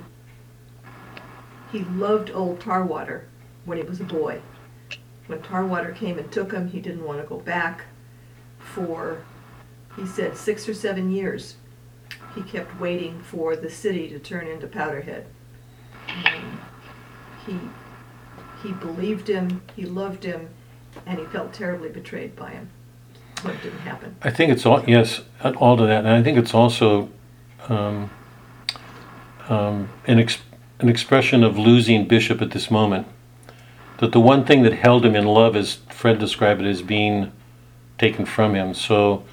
he 1.72 1.84
loved 1.84 2.32
old 2.32 2.60
Tarwater 2.60 3.28
when 3.66 3.78
he 3.78 3.84
was 3.84 4.00
a 4.00 4.06
boy. 4.06 4.40
When 5.28 5.42
Tarwater 5.42 5.92
came 5.92 6.18
and 6.18 6.32
took 6.32 6.54
him, 6.54 6.70
he 6.70 6.80
didn't 6.80 7.04
want 7.04 7.20
to 7.22 7.28
go 7.28 7.40
back 7.40 7.86
for 8.60 9.24
he 9.96 10.06
said 10.06 10.38
six 10.38 10.70
or 10.70 10.74
seven 10.74 11.12
years. 11.12 11.56
He 12.34 12.44
kept 12.44 12.80
waiting 12.80 13.22
for 13.22 13.56
the 13.56 13.70
city 13.70 14.08
to 14.10 14.20
turn 14.20 14.48
into 14.48 14.68
Powderhead. 14.68 15.26
And 16.08 16.60
he 17.46 17.60
he 18.64 18.72
believed 18.74 19.28
him, 19.28 19.62
he 19.76 19.86
loved 19.86 20.24
him, 20.24 20.50
and 21.06 21.20
he 21.20 21.26
felt 21.26 21.54
terribly 21.54 21.90
betrayed 21.90 22.36
by 22.36 22.52
him. 22.52 22.70
What 23.46 23.62
didn't 23.62 23.80
happen. 23.80 24.16
I 24.24 24.32
think 24.32 24.52
it's 24.52 24.66
all 24.66 24.84
yes, 24.88 25.22
all 25.44 25.78
to 25.78 25.86
that, 25.86 26.00
and 26.00 26.10
I 26.10 26.24
think 26.24 26.38
it's 26.38 26.54
also 26.54 27.10
um, 27.70 28.10
um, 29.50 29.90
an, 30.08 30.20
ex- 30.20 30.40
an 30.80 30.90
expression 30.90 31.44
of 31.44 31.58
losing 31.58 32.08
Bishop 32.08 32.42
at 32.42 32.52
this 32.52 32.72
moment. 32.72 33.08
That 34.00 34.12
the 34.12 34.20
one 34.20 34.46
thing 34.46 34.64
that 34.64 34.74
held 34.74 35.06
him 35.06 35.16
in 35.16 35.26
love, 35.26 35.56
as 35.56 35.76
Fred 35.90 36.20
described 36.20 36.62
it, 36.62 36.68
is 36.68 36.82
being 36.82 37.32
taken 37.98 38.26
from 38.26 38.56
him. 38.56 38.74
So 38.74 39.24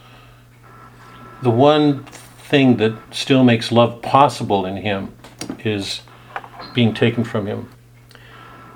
the 1.42 1.50
one 1.50 2.04
thing 2.04 2.76
that 2.76 2.96
still 3.10 3.44
makes 3.44 3.72
love 3.72 4.02
possible 4.02 4.66
in 4.66 4.76
him 4.76 5.14
is 5.64 6.02
being 6.74 6.94
taken 6.94 7.24
from 7.24 7.46
him. 7.46 7.68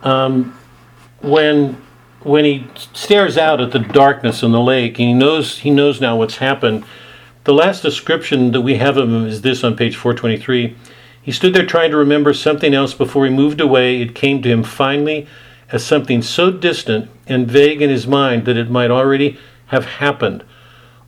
Um, 0.03 0.59
when 1.21 1.81
when 2.27 2.45
he 2.45 2.67
stares 2.93 3.39
out 3.39 3.61
at 3.61 3.71
the 3.71 3.79
darkness 3.79 4.43
in 4.43 4.51
the 4.51 4.61
lake, 4.61 4.99
and 4.99 5.09
he 5.09 5.15
knows 5.15 5.59
he 5.61 5.71
knows 5.71 6.01
now 6.01 6.17
what's 6.17 6.39
happened. 6.39 6.85
The 7.45 7.55
last 7.55 7.83
description 7.83 8.51
that 8.51 8.63
we 8.63 8.77
have 8.77 8.97
of 8.97 9.09
him 9.09 9.25
is 9.25 9.43
this 9.43 9.63
on 9.63 9.77
page 9.77 9.95
423. 9.95 10.77
He 11.23 11.33
stood 11.33 11.55
there 11.55 11.65
trying 11.65 11.93
to 11.93 11.97
remember 11.97 12.35
something 12.35 12.75
else 12.75 12.95
before 12.95 13.27
he 13.27 13.31
moved 13.31 13.61
away. 13.61 14.03
It 14.03 14.17
came 14.17 14.43
to 14.43 14.49
him 14.49 14.65
finally 14.65 15.29
as 15.71 15.85
something 15.85 16.21
so 16.21 16.51
distant 16.51 17.09
and 17.29 17.47
vague 17.47 17.81
in 17.81 17.91
his 17.91 18.09
mind 18.09 18.45
that 18.47 18.57
it 18.57 18.71
might 18.71 18.91
already 18.91 19.39
have 19.67 19.85
happened. 19.85 20.43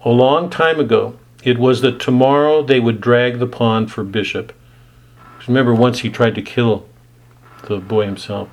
A 0.05 0.11
long 0.11 0.49
time 0.49 0.79
ago, 0.79 1.19
it 1.43 1.59
was 1.59 1.81
that 1.81 1.99
tomorrow 1.99 2.63
they 2.63 2.79
would 2.79 3.01
drag 3.01 3.41
the 3.41 3.47
pond 3.47 3.91
for 3.91 4.05
Bishop. 4.05 4.53
Remember, 5.49 5.75
once 5.75 6.01
he 6.01 6.11
tried 6.11 6.37
to 6.37 6.43
kill 6.43 6.87
the 7.65 7.79
boy 7.79 8.05
himself. 8.05 8.49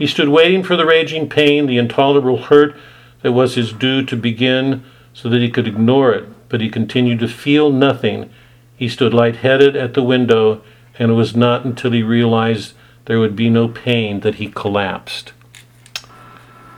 He 0.00 0.06
stood 0.06 0.30
waiting 0.30 0.62
for 0.62 0.76
the 0.76 0.86
raging 0.86 1.28
pain, 1.28 1.66
the 1.66 1.76
intolerable 1.76 2.44
hurt 2.44 2.74
that 3.20 3.32
was 3.32 3.56
his 3.56 3.70
due 3.70 4.02
to 4.06 4.16
begin 4.16 4.82
so 5.12 5.28
that 5.28 5.42
he 5.42 5.50
could 5.50 5.66
ignore 5.66 6.10
it, 6.14 6.24
but 6.48 6.62
he 6.62 6.70
continued 6.70 7.18
to 7.18 7.28
feel 7.28 7.70
nothing. 7.70 8.30
He 8.74 8.88
stood 8.88 9.12
light-headed 9.12 9.76
at 9.76 9.92
the 9.92 10.02
window, 10.02 10.62
and 10.98 11.10
it 11.10 11.14
was 11.16 11.36
not 11.36 11.66
until 11.66 11.92
he 11.92 12.02
realized 12.02 12.72
there 13.04 13.20
would 13.20 13.36
be 13.36 13.50
no 13.50 13.68
pain 13.68 14.20
that 14.20 14.36
he 14.36 14.48
collapsed. 14.48 15.34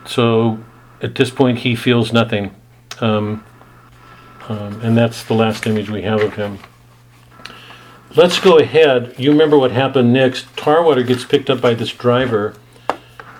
So 0.04 0.58
at 1.00 1.14
this 1.14 1.30
point, 1.30 1.58
he 1.58 1.76
feels 1.76 2.12
nothing. 2.12 2.52
Um, 3.00 3.44
um, 4.48 4.80
and 4.80 4.98
that's 4.98 5.22
the 5.22 5.34
last 5.34 5.64
image 5.68 5.88
we 5.88 6.02
have 6.02 6.22
of 6.22 6.34
him. 6.34 6.58
Let's 8.16 8.40
go 8.40 8.58
ahead. 8.58 9.14
You 9.16 9.30
remember 9.30 9.56
what 9.56 9.70
happened 9.70 10.12
next. 10.12 10.56
Tarwater 10.56 11.04
gets 11.04 11.24
picked 11.24 11.48
up 11.48 11.60
by 11.60 11.74
this 11.74 11.92
driver, 11.92 12.56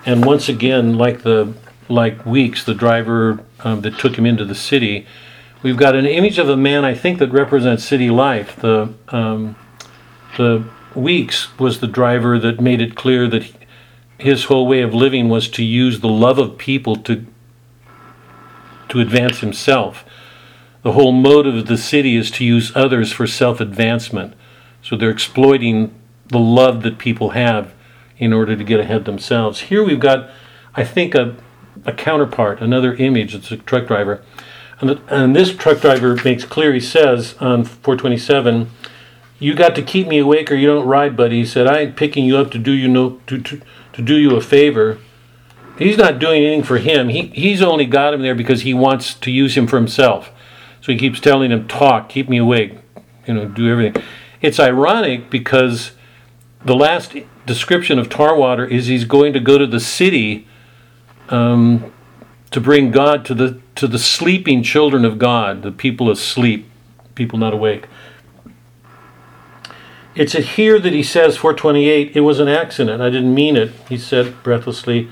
and 0.05 0.25
once 0.25 0.49
again, 0.49 0.97
like 0.97 1.23
the 1.23 1.53
like 1.89 2.25
Weeks, 2.25 2.63
the 2.63 2.73
driver 2.73 3.43
um, 3.59 3.81
that 3.81 3.99
took 3.99 4.17
him 4.17 4.25
into 4.25 4.45
the 4.45 4.55
city, 4.55 5.05
we've 5.61 5.77
got 5.77 5.95
an 5.95 6.05
image 6.05 6.37
of 6.37 6.49
a 6.49 6.57
man 6.57 6.85
I 6.85 6.93
think 6.93 7.19
that 7.19 7.31
represents 7.31 7.83
city 7.83 8.09
life. 8.09 8.55
The 8.55 8.93
um, 9.09 9.55
the 10.37 10.65
Weeks 10.95 11.57
was 11.57 11.79
the 11.79 11.87
driver 11.87 12.37
that 12.39 12.59
made 12.59 12.81
it 12.81 12.95
clear 12.95 13.27
that 13.27 13.51
his 14.17 14.45
whole 14.45 14.67
way 14.67 14.81
of 14.81 14.93
living 14.93 15.27
was 15.27 15.49
to 15.49 15.63
use 15.63 15.99
the 15.99 16.07
love 16.07 16.37
of 16.37 16.57
people 16.57 16.95
to 16.97 17.25
to 18.89 18.99
advance 18.99 19.39
himself. 19.39 20.05
The 20.83 20.91
whole 20.91 21.13
motive 21.13 21.55
of 21.55 21.67
the 21.67 21.77
city 21.77 22.15
is 22.15 22.29
to 22.31 22.45
use 22.45 22.75
others 22.75 23.11
for 23.11 23.25
self 23.25 23.59
advancement. 23.59 24.33
So 24.81 24.97
they're 24.97 25.09
exploiting 25.09 25.93
the 26.27 26.39
love 26.39 26.83
that 26.83 26.97
people 26.97 27.29
have 27.29 27.72
in 28.17 28.33
order 28.33 28.55
to 28.55 28.63
get 28.63 28.79
ahead 28.79 29.05
themselves. 29.05 29.61
Here 29.61 29.83
we've 29.83 29.99
got, 29.99 30.29
I 30.75 30.83
think, 30.83 31.15
a, 31.15 31.35
a 31.85 31.93
counterpart, 31.93 32.61
another 32.61 32.93
image. 32.95 33.35
It's 33.35 33.51
a 33.51 33.57
truck 33.57 33.87
driver. 33.87 34.23
And, 34.79 34.89
the, 34.89 35.01
and 35.07 35.35
this 35.35 35.55
truck 35.55 35.81
driver 35.81 36.17
makes 36.23 36.45
clear, 36.45 36.73
he 36.73 36.79
says 36.79 37.35
on 37.39 37.63
427, 37.63 38.69
you 39.39 39.55
got 39.55 39.75
to 39.75 39.81
keep 39.81 40.07
me 40.07 40.19
awake 40.19 40.51
or 40.51 40.55
you 40.55 40.67
don't 40.67 40.87
ride, 40.87 41.17
buddy. 41.17 41.39
He 41.39 41.45
said, 41.45 41.67
I 41.67 41.79
ain't 41.79 41.95
picking 41.95 42.25
you 42.25 42.37
up 42.37 42.51
to 42.51 42.57
do 42.57 42.71
you 42.71 42.87
no 42.87 43.19
to, 43.27 43.41
to, 43.41 43.61
to 43.93 44.01
do 44.01 44.15
you 44.15 44.35
a 44.35 44.41
favor. 44.41 44.99
He's 45.77 45.97
not 45.97 46.19
doing 46.19 46.43
anything 46.43 46.63
for 46.63 46.77
him. 46.77 47.09
He, 47.09 47.27
he's 47.27 47.61
only 47.61 47.85
got 47.85 48.13
him 48.13 48.21
there 48.21 48.35
because 48.35 48.61
he 48.61 48.73
wants 48.73 49.15
to 49.15 49.31
use 49.31 49.55
him 49.57 49.67
for 49.67 49.77
himself. 49.77 50.31
So 50.81 50.91
he 50.91 50.97
keeps 50.97 51.19
telling 51.19 51.51
him, 51.51 51.67
talk, 51.67 52.09
keep 52.09 52.29
me 52.29 52.37
awake, 52.37 52.77
you 53.25 53.33
know, 53.33 53.45
do 53.47 53.69
everything. 53.69 54.03
It's 54.41 54.59
ironic 54.59 55.29
because 55.29 55.93
the 56.63 56.75
last 56.75 57.15
description 57.45 57.99
of 57.99 58.09
Tarwater 58.09 58.65
is 58.65 58.87
he's 58.87 59.05
going 59.05 59.33
to 59.33 59.39
go 59.39 59.57
to 59.57 59.67
the 59.67 59.79
city 59.79 60.47
um, 61.29 61.91
to 62.51 62.61
bring 62.61 62.91
God 62.91 63.25
to 63.25 63.33
the 63.33 63.61
to 63.75 63.87
the 63.87 63.99
sleeping 63.99 64.61
children 64.61 65.03
of 65.03 65.17
God, 65.17 65.63
the 65.63 65.71
people 65.71 66.11
asleep, 66.11 66.69
people 67.15 67.39
not 67.39 67.53
awake. 67.53 67.87
It's 70.15 70.33
here 70.33 70.77
that 70.77 70.93
he 70.93 71.01
says 71.01 71.37
428, 71.37 72.15
it 72.15 72.21
was 72.21 72.39
an 72.39 72.47
accident. 72.47 73.01
I 73.01 73.09
didn't 73.09 73.33
mean 73.33 73.55
it, 73.57 73.71
he 73.89 73.97
said 73.97 74.43
breathlessly. 74.43 75.09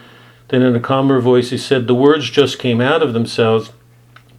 Then 0.50 0.62
in 0.62 0.76
a 0.76 0.80
calmer 0.80 1.20
voice 1.20 1.50
he 1.50 1.58
said, 1.58 1.88
The 1.88 1.96
words 1.96 2.30
just 2.30 2.60
came 2.60 2.80
out 2.80 3.02
of 3.02 3.14
themselves, 3.14 3.72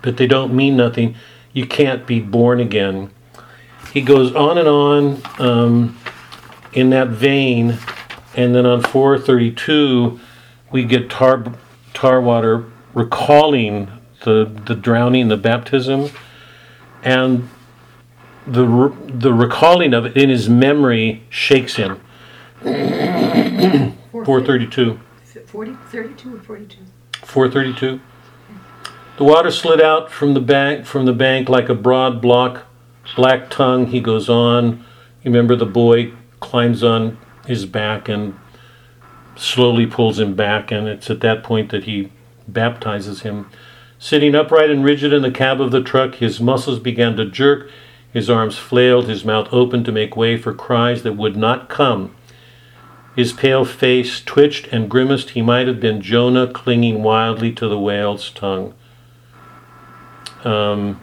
but 0.03 0.19
they 0.19 0.29
don't 0.29 0.55
mean 0.55 0.77
nothing. 0.77 1.17
You 1.53 1.67
can't 1.67 2.07
be 2.07 2.21
born 2.21 2.61
again. 2.61 3.11
He 3.93 4.03
goes 4.03 4.35
on 4.35 4.57
and 4.57 4.69
on 4.69 5.23
um, 5.39 5.99
in 6.73 6.91
that 6.91 7.09
vein, 7.09 7.79
and 8.35 8.55
then 8.55 8.67
on 8.67 8.83
432, 8.83 10.21
we 10.71 10.85
get 10.85 11.11
tar, 11.11 11.53
Tarwater 11.93 12.65
recalling 12.95 13.91
the, 14.25 14.51
the 14.67 14.75
drowning, 14.75 15.29
the 15.29 15.37
baptism, 15.37 16.11
and 17.03 17.49
the, 18.47 18.95
the 19.07 19.33
recalling 19.33 19.95
of 19.95 20.07
it 20.07 20.17
in 20.17 20.31
his 20.31 20.49
memory 20.49 21.23
shakes 21.29 21.77
him. 21.77 22.01
432. 22.63 24.99
40, 25.47 25.73
32 25.91 26.37
or 26.37 26.41
42? 26.41 26.79
432. 27.25 28.01
The 29.19 29.25
water 29.25 29.51
slid 29.51 29.81
out 29.81 30.11
from 30.11 30.35
the 30.35 30.41
bank 30.41 30.87
from 30.87 31.05
the 31.05 31.13
bank 31.13 31.49
like 31.49 31.69
a 31.69 31.75
broad 31.75 32.23
block, 32.23 32.65
black 33.15 33.51
tongue. 33.51 33.87
He 33.87 34.01
goes 34.01 34.29
on. 34.29 34.85
You 35.23 35.31
remember 35.31 35.55
the 35.55 35.67
boy 35.67 36.13
climbs 36.43 36.83
on 36.85 37.17
his 37.47 37.65
back 37.65 38.09
and 38.09 38.39
slowly 39.37 39.87
pulls 39.87 40.19
him 40.19 40.35
back, 40.35 40.71
and 40.71 40.87
it's 40.87 41.09
at 41.09 41.21
that 41.21 41.43
point 41.43 41.71
that 41.71 41.85
he 41.85 42.13
baptizes 42.47 43.23
him. 43.23 43.49
Sitting 43.99 44.35
upright 44.35 44.69
and 44.69 44.85
rigid 44.85 45.13
in 45.13 45.23
the 45.23 45.31
cab 45.31 45.61
of 45.61 45.71
the 45.71 45.83
truck, 45.83 46.17
his 46.17 46.41
muscles 46.41 46.79
began 46.79 47.17
to 47.17 47.25
jerk, 47.25 47.71
his 48.13 48.29
arms 48.29 48.59
flailed, 48.59 49.09
his 49.09 49.25
mouth 49.25 49.49
opened 49.53 49.87
to 49.87 49.93
make 49.93 50.17
way 50.17 50.37
for 50.37 50.53
cries 50.53 51.03
that 51.03 51.17
would 51.17 51.37
not 51.37 51.69
come. 51.71 52.15
His 53.17 53.33
pale 53.33 53.65
face 53.65 54.23
twitched 54.23 54.67
and 54.69 54.91
grimaced. 54.91 55.31
He 55.31 55.43
might 55.43 55.67
have 55.67 55.81
been 55.81 56.01
Jonah 56.01 56.47
clinging 56.47 57.03
wildly 57.03 57.53
to 57.53 57.69
the 57.69 57.79
whale's 57.79 58.31
tongue. 58.31 58.75
Um, 60.45 61.01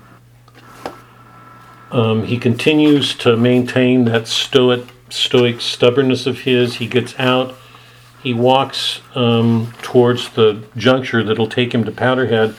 um, 1.92 2.24
he 2.26 2.38
continues 2.38 3.16
to 3.16 3.38
maintain 3.38 4.06
that 4.06 4.28
stoic, 4.28 4.88
stoic 5.10 5.62
stubbornness 5.62 6.26
of 6.26 6.42
his. 6.42 6.76
He 6.76 6.88
gets 6.88 7.18
out. 7.20 7.56
He 8.22 8.34
walks 8.34 9.02
um, 9.16 9.74
towards 9.82 10.30
the 10.30 10.64
juncture 10.76 11.24
that'll 11.24 11.48
take 11.48 11.74
him 11.74 11.84
to 11.86 11.92
Powderhead. 11.92 12.56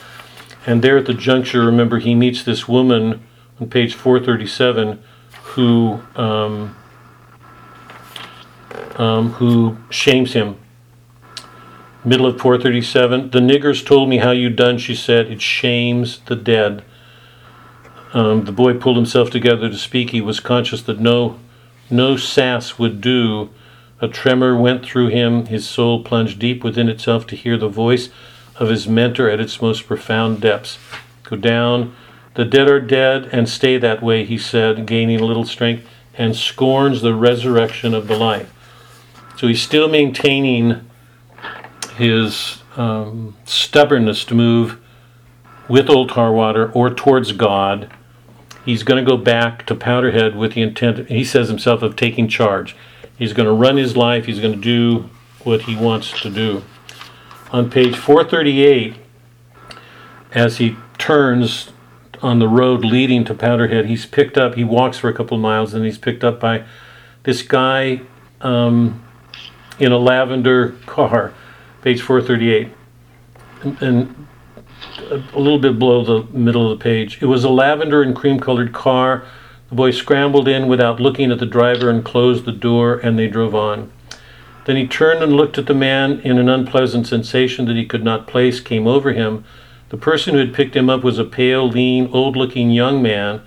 And 0.65 0.81
there 0.81 0.97
at 0.97 1.05
the 1.05 1.13
juncture, 1.13 1.65
remember, 1.65 1.99
he 1.99 2.15
meets 2.15 2.43
this 2.43 2.67
woman 2.67 3.25
on 3.59 3.69
page 3.69 3.93
437 3.93 5.01
who 5.43 6.01
um, 6.15 6.75
um, 8.97 9.33
who 9.33 9.77
shames 9.89 10.33
him. 10.33 10.57
Middle 12.03 12.25
of 12.25 12.39
437. 12.39 13.31
The 13.31 13.39
niggers 13.39 13.85
told 13.85 14.09
me 14.09 14.17
how 14.17 14.31
you 14.31 14.49
done, 14.49 14.77
she 14.77 14.95
said. 14.95 15.27
It 15.27 15.41
shames 15.41 16.19
the 16.21 16.35
dead. 16.35 16.83
Um, 18.13 18.45
the 18.45 18.51
boy 18.51 18.73
pulled 18.73 18.97
himself 18.97 19.29
together 19.29 19.69
to 19.69 19.77
speak. 19.77 20.09
He 20.09 20.21
was 20.21 20.39
conscious 20.39 20.81
that 20.83 20.99
no, 20.99 21.39
no 21.91 22.17
sass 22.17 22.79
would 22.79 23.01
do. 23.01 23.49
A 23.99 24.07
tremor 24.07 24.55
went 24.59 24.85
through 24.85 25.09
him. 25.09 25.45
His 25.45 25.67
soul 25.67 26.03
plunged 26.03 26.39
deep 26.39 26.63
within 26.63 26.89
itself 26.89 27.27
to 27.27 27.35
hear 27.35 27.57
the 27.57 27.67
voice 27.67 28.09
of 28.55 28.69
his 28.69 28.87
mentor 28.87 29.29
at 29.29 29.39
its 29.39 29.61
most 29.61 29.87
profound 29.87 30.41
depths. 30.41 30.77
Go 31.23 31.35
down. 31.35 31.95
The 32.33 32.45
dead 32.45 32.69
are 32.69 32.79
dead 32.79 33.29
and 33.31 33.47
stay 33.49 33.77
that 33.77 34.01
way, 34.01 34.23
he 34.25 34.37
said, 34.37 34.85
gaining 34.85 35.19
a 35.19 35.25
little 35.25 35.45
strength, 35.45 35.85
and 36.17 36.35
scorns 36.35 37.01
the 37.01 37.13
resurrection 37.13 37.93
of 37.93 38.07
the 38.07 38.17
life. 38.17 38.53
So 39.37 39.47
he's 39.47 39.61
still 39.61 39.89
maintaining 39.89 40.87
his 41.95 42.61
um, 42.75 43.35
stubbornness 43.45 44.23
to 44.25 44.35
move 44.35 44.79
with 45.67 45.89
Old 45.89 46.09
Tarwater 46.09 46.71
or 46.71 46.93
towards 46.93 47.31
God. 47.31 47.89
He's 48.65 48.83
going 48.83 49.03
to 49.03 49.09
go 49.09 49.17
back 49.17 49.65
to 49.65 49.75
Powderhead 49.75 50.35
with 50.35 50.53
the 50.53 50.61
intent, 50.61 51.09
he 51.09 51.23
says 51.23 51.49
himself, 51.49 51.81
of 51.81 51.95
taking 51.95 52.27
charge. 52.27 52.75
He's 53.17 53.33
going 53.33 53.47
to 53.47 53.53
run 53.53 53.77
his 53.77 53.97
life, 53.97 54.25
he's 54.25 54.39
going 54.39 54.53
to 54.53 54.59
do 54.61 55.09
what 55.43 55.63
he 55.63 55.75
wants 55.75 56.21
to 56.21 56.29
do. 56.29 56.63
On 57.51 57.69
page 57.69 57.95
438, 57.95 58.95
as 60.33 60.57
he 60.57 60.77
turns 60.97 61.71
on 62.21 62.39
the 62.39 62.47
road 62.47 62.85
leading 62.85 63.25
to 63.25 63.33
Powderhead, 63.33 63.87
he's 63.87 64.05
picked 64.05 64.37
up, 64.37 64.55
he 64.55 64.63
walks 64.63 64.97
for 64.97 65.09
a 65.09 65.13
couple 65.13 65.35
of 65.35 65.41
miles, 65.41 65.73
and 65.73 65.83
he's 65.83 65.97
picked 65.97 66.23
up 66.23 66.39
by 66.39 66.63
this 67.23 67.41
guy 67.41 68.01
um, 68.41 69.03
in 69.79 69.91
a 69.91 69.97
lavender 69.97 70.75
car, 70.85 71.33
page 71.81 72.01
438. 72.01 72.69
And, 73.81 74.27
a 75.11 75.39
little 75.39 75.59
bit 75.59 75.77
below 75.77 76.03
the 76.03 76.37
middle 76.37 76.71
of 76.71 76.77
the 76.77 76.83
page. 76.83 77.21
It 77.21 77.25
was 77.25 77.43
a 77.43 77.49
lavender 77.49 78.01
and 78.01 78.15
cream 78.15 78.39
colored 78.39 78.73
car. 78.73 79.23
The 79.69 79.75
boy 79.75 79.91
scrambled 79.91 80.47
in 80.47 80.67
without 80.67 80.99
looking 80.99 81.31
at 81.31 81.39
the 81.39 81.45
driver 81.45 81.89
and 81.89 82.03
closed 82.03 82.45
the 82.45 82.51
door, 82.51 82.97
and 82.97 83.17
they 83.17 83.27
drove 83.27 83.55
on. 83.55 83.91
Then 84.65 84.75
he 84.75 84.87
turned 84.87 85.23
and 85.23 85.33
looked 85.33 85.57
at 85.57 85.65
the 85.65 85.73
man, 85.73 86.21
and 86.23 86.37
an 86.37 86.49
unpleasant 86.49 87.07
sensation 87.07 87.65
that 87.65 87.75
he 87.75 87.85
could 87.85 88.03
not 88.03 88.27
place 88.27 88.59
came 88.59 88.87
over 88.87 89.13
him. 89.13 89.43
The 89.89 89.97
person 89.97 90.33
who 90.33 90.39
had 90.39 90.53
picked 90.53 90.75
him 90.75 90.89
up 90.89 91.03
was 91.03 91.19
a 91.19 91.25
pale, 91.25 91.67
lean, 91.67 92.09
old 92.13 92.35
looking 92.35 92.71
young 92.71 93.01
man 93.01 93.41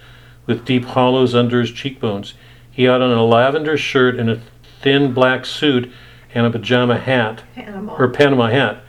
with 0.46 0.64
deep 0.64 0.84
hollows 0.84 1.34
under 1.34 1.60
his 1.60 1.70
cheekbones. 1.70 2.34
He 2.70 2.84
had 2.84 3.00
on 3.00 3.10
a 3.10 3.24
lavender 3.24 3.76
shirt 3.78 4.16
and 4.16 4.28
a 4.28 4.40
thin 4.82 5.12
black 5.14 5.46
suit 5.46 5.90
and 6.34 6.46
a 6.46 6.50
pajama 6.50 6.98
hat, 6.98 7.44
Panama. 7.54 7.94
or 7.94 8.08
Panama 8.08 8.48
hat. 8.48 8.83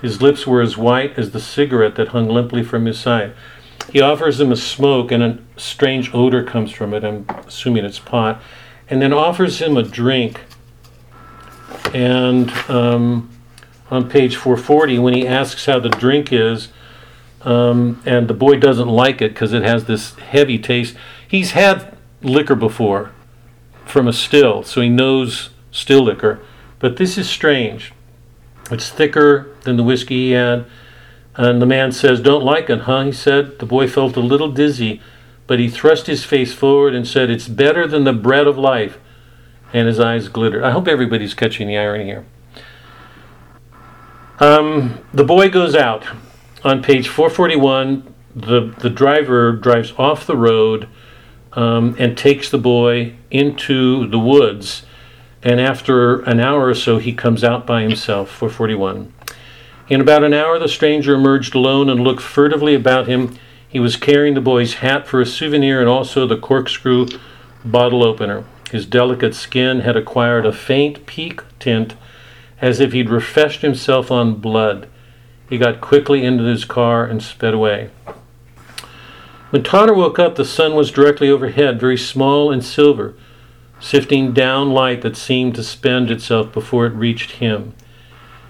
His 0.00 0.22
lips 0.22 0.46
were 0.46 0.60
as 0.60 0.76
white 0.76 1.18
as 1.18 1.32
the 1.32 1.40
cigarette 1.40 1.96
that 1.96 2.08
hung 2.08 2.28
limply 2.28 2.62
from 2.62 2.86
his 2.86 2.98
side. 2.98 3.34
He 3.92 4.00
offers 4.00 4.40
him 4.40 4.52
a 4.52 4.56
smoke, 4.56 5.10
and 5.10 5.22
a 5.22 5.38
strange 5.56 6.14
odor 6.14 6.44
comes 6.44 6.70
from 6.70 6.92
it. 6.94 7.04
I'm 7.04 7.26
assuming 7.46 7.84
it's 7.84 7.98
pot. 7.98 8.40
And 8.88 9.02
then 9.02 9.12
offers 9.12 9.60
him 9.60 9.76
a 9.76 9.82
drink. 9.82 10.40
And 11.94 12.50
um, 12.68 13.30
on 13.90 14.08
page 14.08 14.36
440, 14.36 14.98
when 14.98 15.14
he 15.14 15.26
asks 15.26 15.66
how 15.66 15.78
the 15.78 15.88
drink 15.88 16.32
is, 16.32 16.68
um, 17.42 18.02
and 18.04 18.28
the 18.28 18.34
boy 18.34 18.56
doesn't 18.56 18.88
like 18.88 19.22
it 19.22 19.32
because 19.32 19.52
it 19.52 19.62
has 19.62 19.84
this 19.84 20.14
heavy 20.16 20.58
taste. 20.58 20.96
He's 21.26 21.52
had 21.52 21.96
liquor 22.22 22.54
before 22.54 23.12
from 23.86 24.06
a 24.06 24.12
still, 24.12 24.62
so 24.62 24.80
he 24.80 24.88
knows 24.88 25.50
still 25.70 26.02
liquor. 26.02 26.40
But 26.78 26.96
this 26.96 27.16
is 27.16 27.28
strange. 27.28 27.92
It's 28.70 28.90
thicker 28.90 29.48
than 29.62 29.76
the 29.76 29.82
whiskey 29.82 30.28
he 30.28 30.30
had. 30.32 30.66
And 31.36 31.62
the 31.62 31.66
man 31.66 31.92
says, 31.92 32.20
Don't 32.20 32.44
like 32.44 32.68
it, 32.68 32.80
huh? 32.80 33.04
He 33.04 33.12
said. 33.12 33.58
The 33.58 33.66
boy 33.66 33.88
felt 33.88 34.16
a 34.16 34.20
little 34.20 34.50
dizzy, 34.50 35.00
but 35.46 35.58
he 35.58 35.68
thrust 35.68 36.06
his 36.06 36.24
face 36.24 36.52
forward 36.52 36.94
and 36.94 37.06
said, 37.06 37.30
It's 37.30 37.48
better 37.48 37.86
than 37.86 38.04
the 38.04 38.12
bread 38.12 38.46
of 38.46 38.58
life. 38.58 38.98
And 39.72 39.86
his 39.86 40.00
eyes 40.00 40.28
glittered. 40.28 40.64
I 40.64 40.70
hope 40.70 40.88
everybody's 40.88 41.34
catching 41.34 41.68
the 41.68 41.76
irony 41.76 42.04
here. 42.06 42.26
Um, 44.40 45.04
the 45.12 45.24
boy 45.24 45.50
goes 45.50 45.74
out. 45.74 46.06
On 46.64 46.82
page 46.82 47.08
441, 47.08 48.14
the, 48.34 48.74
the 48.78 48.90
driver 48.90 49.52
drives 49.52 49.92
off 49.96 50.26
the 50.26 50.36
road 50.36 50.88
um, 51.52 51.96
and 51.98 52.16
takes 52.16 52.50
the 52.50 52.58
boy 52.58 53.14
into 53.30 54.08
the 54.08 54.18
woods. 54.18 54.84
And 55.42 55.60
after 55.60 56.20
an 56.22 56.40
hour 56.40 56.66
or 56.66 56.74
so, 56.74 56.98
he 56.98 57.12
comes 57.12 57.44
out 57.44 57.66
by 57.66 57.82
himself, 57.82 58.30
for 58.30 58.48
41. 58.48 59.12
In 59.88 60.00
about 60.00 60.24
an 60.24 60.34
hour, 60.34 60.58
the 60.58 60.68
stranger 60.68 61.14
emerged 61.14 61.54
alone 61.54 61.88
and 61.88 62.00
looked 62.00 62.22
furtively 62.22 62.74
about 62.74 63.06
him. 63.06 63.38
He 63.68 63.80
was 63.80 63.96
carrying 63.96 64.34
the 64.34 64.40
boy's 64.40 64.74
hat 64.74 65.06
for 65.06 65.20
a 65.20 65.26
souvenir 65.26 65.80
and 65.80 65.88
also 65.88 66.26
the 66.26 66.36
corkscrew 66.36 67.06
bottle 67.64 68.04
opener. 68.04 68.44
His 68.70 68.84
delicate 68.84 69.34
skin 69.34 69.80
had 69.80 69.96
acquired 69.96 70.44
a 70.44 70.52
faint 70.52 71.06
peak 71.06 71.42
tint 71.58 71.94
as 72.60 72.80
if 72.80 72.92
he'd 72.92 73.08
refreshed 73.08 73.62
himself 73.62 74.10
on 74.10 74.34
blood. 74.34 74.88
He 75.48 75.56
got 75.56 75.80
quickly 75.80 76.24
into 76.24 76.44
his 76.44 76.64
car 76.64 77.04
and 77.04 77.22
sped 77.22 77.54
away. 77.54 77.90
When 79.50 79.62
Tonner 79.62 79.94
woke 79.94 80.18
up, 80.18 80.34
the 80.34 80.44
sun 80.44 80.74
was 80.74 80.90
directly 80.90 81.30
overhead, 81.30 81.80
very 81.80 81.96
small 81.96 82.50
and 82.50 82.62
silver, 82.62 83.14
sifting 83.80 84.32
down 84.32 84.70
light 84.70 85.02
that 85.02 85.16
seemed 85.16 85.54
to 85.54 85.62
spend 85.62 86.10
itself 86.10 86.52
before 86.52 86.86
it 86.86 86.94
reached 86.94 87.32
him. 87.32 87.74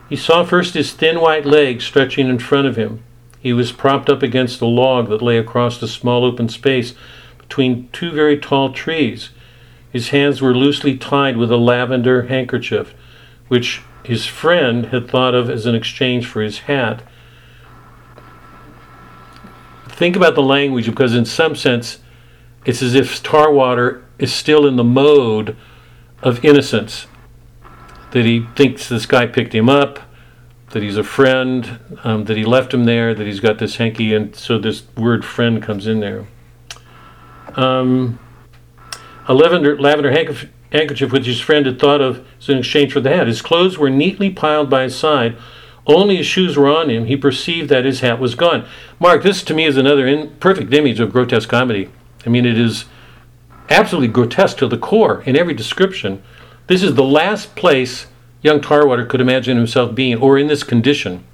He 0.08 0.16
saw 0.16 0.44
first 0.44 0.74
his 0.74 0.92
thin 0.92 1.20
white 1.20 1.44
legs 1.44 1.84
stretching 1.84 2.28
in 2.28 2.38
front 2.38 2.66
of 2.66 2.76
him. 2.76 3.02
He 3.40 3.52
was 3.52 3.72
propped 3.72 4.08
up 4.08 4.22
against 4.22 4.60
a 4.60 4.66
log 4.66 5.08
that 5.10 5.22
lay 5.22 5.38
across 5.38 5.80
a 5.82 5.88
small 5.88 6.24
open 6.24 6.48
space 6.48 6.94
between 7.38 7.88
two 7.92 8.10
very 8.10 8.38
tall 8.38 8.72
trees. 8.72 9.30
His 9.90 10.08
hands 10.08 10.40
were 10.40 10.54
loosely 10.54 10.96
tied 10.96 11.36
with 11.36 11.50
a 11.50 11.56
lavender 11.56 12.22
handkerchief, 12.22 12.94
which 13.48 13.82
his 14.04 14.26
friend 14.26 14.86
had 14.86 15.08
thought 15.08 15.34
of 15.34 15.50
as 15.50 15.66
an 15.66 15.74
exchange 15.74 16.26
for 16.26 16.42
his 16.42 16.60
hat. 16.60 17.02
Think 19.88 20.16
about 20.16 20.34
the 20.34 20.42
language 20.42 20.86
because, 20.86 21.14
in 21.14 21.24
some 21.24 21.54
sense, 21.54 21.98
it's 22.64 22.82
as 22.82 22.94
if 22.94 23.22
Tarwater 23.22 24.04
is 24.18 24.32
still 24.32 24.66
in 24.66 24.76
the 24.76 24.84
mode 24.84 25.56
of 26.22 26.44
innocence. 26.44 27.06
That 28.12 28.24
he 28.24 28.46
thinks 28.56 28.88
this 28.88 29.06
guy 29.06 29.26
picked 29.26 29.54
him 29.54 29.68
up, 29.68 30.00
that 30.70 30.82
he's 30.82 30.96
a 30.96 31.04
friend, 31.04 31.78
um, 32.04 32.24
that 32.24 32.36
he 32.36 32.44
left 32.44 32.72
him 32.72 32.84
there, 32.84 33.14
that 33.14 33.26
he's 33.26 33.40
got 33.40 33.58
this 33.58 33.76
hanky, 33.76 34.14
and 34.14 34.34
so 34.34 34.58
this 34.58 34.82
word 34.96 35.24
friend 35.24 35.62
comes 35.62 35.86
in 35.86 36.00
there. 36.00 36.26
Um, 37.54 38.18
a 39.26 39.34
lavender, 39.34 39.78
lavender 39.78 40.10
handkerchief 40.10 41.12
which 41.12 41.26
his 41.26 41.40
friend 41.40 41.66
had 41.66 41.78
thought 41.78 42.00
of 42.00 42.26
as 42.38 42.48
an 42.48 42.58
exchange 42.58 42.92
for 42.92 43.00
the 43.00 43.14
hat. 43.14 43.26
His 43.26 43.42
clothes 43.42 43.78
were 43.78 43.90
neatly 43.90 44.30
piled 44.30 44.70
by 44.70 44.84
his 44.84 44.96
side. 44.96 45.36
Only 45.86 46.16
his 46.16 46.26
shoes 46.26 46.56
were 46.56 46.68
on 46.68 46.90
him. 46.90 47.06
He 47.06 47.16
perceived 47.16 47.70
that 47.70 47.86
his 47.86 48.00
hat 48.00 48.18
was 48.18 48.34
gone. 48.34 48.66
Mark, 48.98 49.22
this 49.22 49.42
to 49.44 49.54
me 49.54 49.64
is 49.64 49.76
another 49.76 50.06
in, 50.06 50.30
perfect 50.36 50.72
image 50.72 51.00
of 51.00 51.12
grotesque 51.12 51.48
comedy. 51.48 51.88
I 52.26 52.28
mean, 52.28 52.46
it 52.46 52.58
is 52.58 52.86
absolutely 53.70 54.08
grotesque 54.08 54.58
to 54.58 54.68
the 54.68 54.78
core 54.78 55.22
in 55.22 55.36
every 55.36 55.54
description. 55.54 56.22
This 56.66 56.82
is 56.82 56.94
the 56.94 57.04
last 57.04 57.54
place 57.56 58.06
young 58.42 58.60
Tarwater 58.60 59.04
could 59.04 59.20
imagine 59.20 59.56
himself 59.56 59.94
being, 59.94 60.18
or 60.18 60.38
in 60.38 60.46
this 60.46 60.62
condition. 60.62 61.24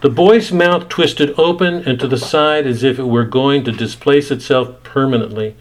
The 0.00 0.10
boy's 0.10 0.50
mouth 0.50 0.88
twisted 0.88 1.38
open 1.38 1.86
and 1.86 2.00
to 2.00 2.08
the 2.08 2.18
side 2.18 2.66
as 2.66 2.82
if 2.82 2.98
it 2.98 3.04
were 3.04 3.24
going 3.24 3.64
to 3.64 3.72
displace 3.72 4.30
itself 4.30 4.82
permanently. 4.82 5.56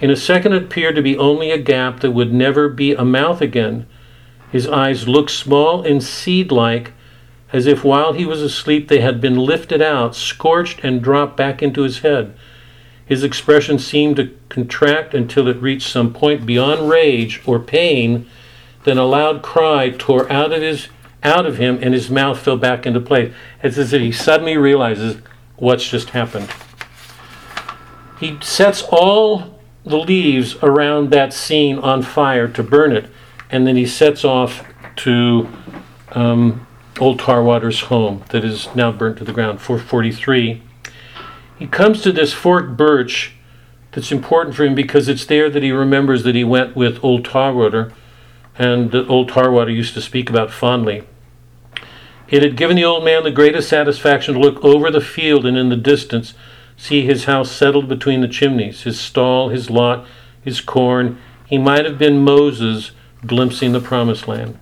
In 0.00 0.10
a 0.10 0.16
second, 0.16 0.52
it 0.52 0.64
appeared 0.64 0.96
to 0.96 1.02
be 1.02 1.16
only 1.16 1.50
a 1.50 1.58
gap 1.58 2.00
that 2.00 2.10
would 2.10 2.32
never 2.32 2.68
be 2.68 2.92
a 2.92 3.04
mouth 3.04 3.40
again. 3.40 3.86
His 4.50 4.66
eyes 4.66 5.08
looked 5.08 5.30
small 5.30 5.82
and 5.82 6.02
seed 6.02 6.50
like, 6.50 6.92
as 7.52 7.66
if 7.66 7.84
while 7.84 8.12
he 8.12 8.26
was 8.26 8.42
asleep 8.42 8.88
they 8.88 9.00
had 9.00 9.20
been 9.20 9.36
lifted 9.36 9.80
out, 9.80 10.14
scorched, 10.14 10.80
and 10.82 11.00
dropped 11.00 11.36
back 11.36 11.62
into 11.62 11.82
his 11.82 12.00
head. 12.00 12.34
His 13.06 13.22
expression 13.22 13.78
seemed 13.78 14.16
to 14.16 14.36
contract 14.48 15.14
until 15.14 15.46
it 15.46 15.62
reached 15.62 15.88
some 15.88 16.12
point 16.12 16.44
beyond 16.44 16.90
rage 16.90 17.40
or 17.46 17.60
pain. 17.60 18.28
Then 18.84 18.98
a 18.98 19.04
loud 19.04 19.42
cry 19.42 19.90
tore 19.96 20.30
out 20.30 20.52
of 20.52 20.60
his 20.60 20.88
out 21.22 21.46
of 21.46 21.56
him, 21.56 21.78
and 21.82 21.94
his 21.94 22.10
mouth 22.10 22.38
fell 22.38 22.56
back 22.56 22.86
into 22.86 23.00
place. 23.00 23.32
As 23.62 23.78
if 23.78 24.00
he 24.00 24.12
suddenly 24.12 24.56
realizes 24.56 25.20
what's 25.56 25.88
just 25.88 26.10
happened. 26.10 26.48
He 28.20 28.38
sets 28.40 28.82
all 28.90 29.60
the 29.84 29.98
leaves 29.98 30.56
around 30.62 31.10
that 31.10 31.32
scene 31.32 31.78
on 31.78 32.02
fire 32.02 32.48
to 32.48 32.62
burn 32.62 32.92
it, 32.92 33.10
and 33.50 33.66
then 33.66 33.76
he 33.76 33.86
sets 33.86 34.24
off 34.24 34.64
to 34.96 35.48
um, 36.12 36.66
Old 36.98 37.18
Tarwater's 37.18 37.82
home 37.82 38.24
that 38.30 38.44
is 38.44 38.68
now 38.74 38.90
burnt 38.90 39.18
to 39.18 39.24
the 39.24 39.32
ground. 39.32 39.60
443. 39.60 40.62
He 41.58 41.66
comes 41.66 42.02
to 42.02 42.12
this 42.12 42.32
forked 42.32 42.76
birch 42.76 43.34
that's 43.92 44.12
important 44.12 44.54
for 44.54 44.64
him 44.64 44.74
because 44.74 45.08
it's 45.08 45.24
there 45.24 45.48
that 45.48 45.62
he 45.62 45.72
remembers 45.72 46.22
that 46.24 46.34
he 46.34 46.44
went 46.44 46.76
with 46.76 47.02
Old 47.02 47.24
Tarwater, 47.24 47.92
and 48.58 48.90
that 48.90 49.08
Old 49.08 49.28
Tarwater 49.28 49.70
used 49.70 49.94
to 49.94 50.02
speak 50.02 50.28
about 50.28 50.50
fondly. 50.50 51.04
It 52.28 52.42
had 52.42 52.56
given 52.56 52.76
the 52.76 52.84
old 52.84 53.04
man 53.04 53.22
the 53.22 53.30
greatest 53.30 53.68
satisfaction 53.68 54.34
to 54.34 54.40
look 54.40 54.62
over 54.64 54.90
the 54.90 55.00
field 55.00 55.46
and 55.46 55.56
in 55.56 55.68
the 55.68 55.76
distance 55.76 56.34
see 56.76 57.06
his 57.06 57.24
house 57.24 57.50
settled 57.50 57.88
between 57.88 58.20
the 58.20 58.28
chimneys, 58.28 58.82
his 58.82 59.00
stall, 59.00 59.48
his 59.48 59.70
lot, 59.70 60.06
his 60.42 60.60
corn. 60.60 61.18
He 61.46 61.56
might 61.56 61.84
have 61.84 61.98
been 61.98 62.18
Moses 62.18 62.90
glimpsing 63.24 63.72
the 63.72 63.80
promised 63.80 64.28
land. 64.28 64.58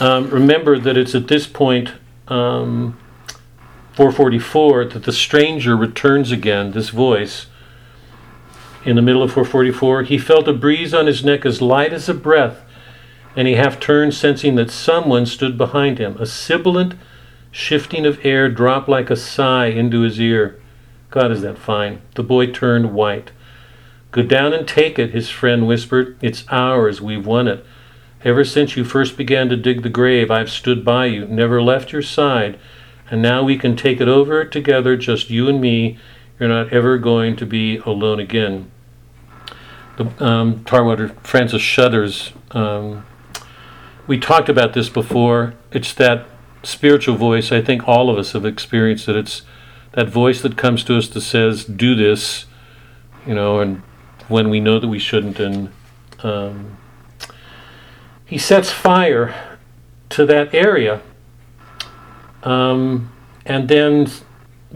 Um, 0.00 0.30
remember 0.30 0.78
that 0.78 0.96
it's 0.96 1.14
at 1.14 1.28
this 1.28 1.46
point, 1.46 1.92
um, 2.28 2.98
444, 4.00 4.86
that 4.86 5.02
the 5.02 5.12
stranger 5.12 5.76
returns 5.76 6.32
again, 6.32 6.70
this 6.70 6.88
voice. 6.88 7.48
In 8.82 8.96
the 8.96 9.02
middle 9.02 9.22
of 9.22 9.32
444, 9.32 10.04
he 10.04 10.16
felt 10.16 10.48
a 10.48 10.54
breeze 10.54 10.94
on 10.94 11.06
his 11.06 11.22
neck 11.22 11.44
as 11.44 11.60
light 11.60 11.92
as 11.92 12.08
a 12.08 12.14
breath, 12.14 12.62
and 13.36 13.46
he 13.46 13.56
half 13.56 13.78
turned, 13.78 14.14
sensing 14.14 14.54
that 14.54 14.70
someone 14.70 15.26
stood 15.26 15.58
behind 15.58 15.98
him. 15.98 16.16
A 16.16 16.24
sibilant 16.24 16.94
shifting 17.50 18.06
of 18.06 18.24
air 18.24 18.48
dropped 18.48 18.88
like 18.88 19.10
a 19.10 19.16
sigh 19.16 19.66
into 19.66 20.00
his 20.00 20.18
ear. 20.18 20.58
God, 21.10 21.30
is 21.30 21.42
that 21.42 21.58
fine? 21.58 22.00
The 22.14 22.22
boy 22.22 22.46
turned 22.46 22.94
white. 22.94 23.32
Go 24.12 24.22
down 24.22 24.54
and 24.54 24.66
take 24.66 24.98
it, 24.98 25.10
his 25.10 25.28
friend 25.28 25.66
whispered. 25.66 26.16
It's 26.22 26.46
ours. 26.48 27.02
We've 27.02 27.26
won 27.26 27.48
it. 27.48 27.66
Ever 28.24 28.46
since 28.46 28.78
you 28.78 28.84
first 28.84 29.18
began 29.18 29.50
to 29.50 29.56
dig 29.56 29.82
the 29.82 29.90
grave, 29.90 30.30
I've 30.30 30.50
stood 30.50 30.86
by 30.86 31.04
you, 31.04 31.26
never 31.26 31.60
left 31.60 31.92
your 31.92 32.00
side, 32.00 32.58
and 33.10 33.20
now 33.20 33.42
we 33.42 33.58
can 33.58 33.76
take 33.76 34.00
it 34.00 34.08
over 34.08 34.44
together, 34.44 34.96
just 34.96 35.30
you 35.30 35.48
and 35.48 35.60
me. 35.60 35.98
You're 36.38 36.48
not 36.48 36.72
ever 36.72 36.96
going 36.96 37.36
to 37.36 37.46
be 37.46 37.78
alone 37.78 38.20
again. 38.20 38.70
The 39.96 40.24
um, 40.24 40.64
Tarwater 40.64 41.08
Francis 41.22 41.60
shudders. 41.60 42.32
Um, 42.52 43.04
we 44.06 44.18
talked 44.18 44.48
about 44.48 44.72
this 44.72 44.88
before. 44.88 45.54
It's 45.72 45.92
that 45.94 46.26
spiritual 46.62 47.16
voice. 47.16 47.52
I 47.52 47.60
think 47.60 47.86
all 47.86 48.08
of 48.08 48.16
us 48.16 48.32
have 48.32 48.46
experienced 48.46 49.08
it. 49.08 49.16
It's 49.16 49.42
that 49.92 50.08
voice 50.08 50.40
that 50.42 50.56
comes 50.56 50.84
to 50.84 50.96
us 50.96 51.08
that 51.08 51.20
says, 51.20 51.64
"Do 51.64 51.94
this," 51.94 52.46
you 53.26 53.34
know, 53.34 53.60
and 53.60 53.82
when 54.28 54.48
we 54.48 54.60
know 54.60 54.78
that 54.78 54.88
we 54.88 54.98
shouldn't, 54.98 55.38
and 55.40 55.70
um, 56.22 56.78
he 58.24 58.38
sets 58.38 58.70
fire 58.70 59.58
to 60.10 60.24
that 60.26 60.54
area, 60.54 61.02
um, 62.42 63.12
and 63.44 63.68
then 63.68 64.08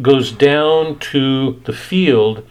goes 0.01 0.33
down 0.33 0.99
to 0.99 1.61
the 1.65 1.73
field, 1.73 2.47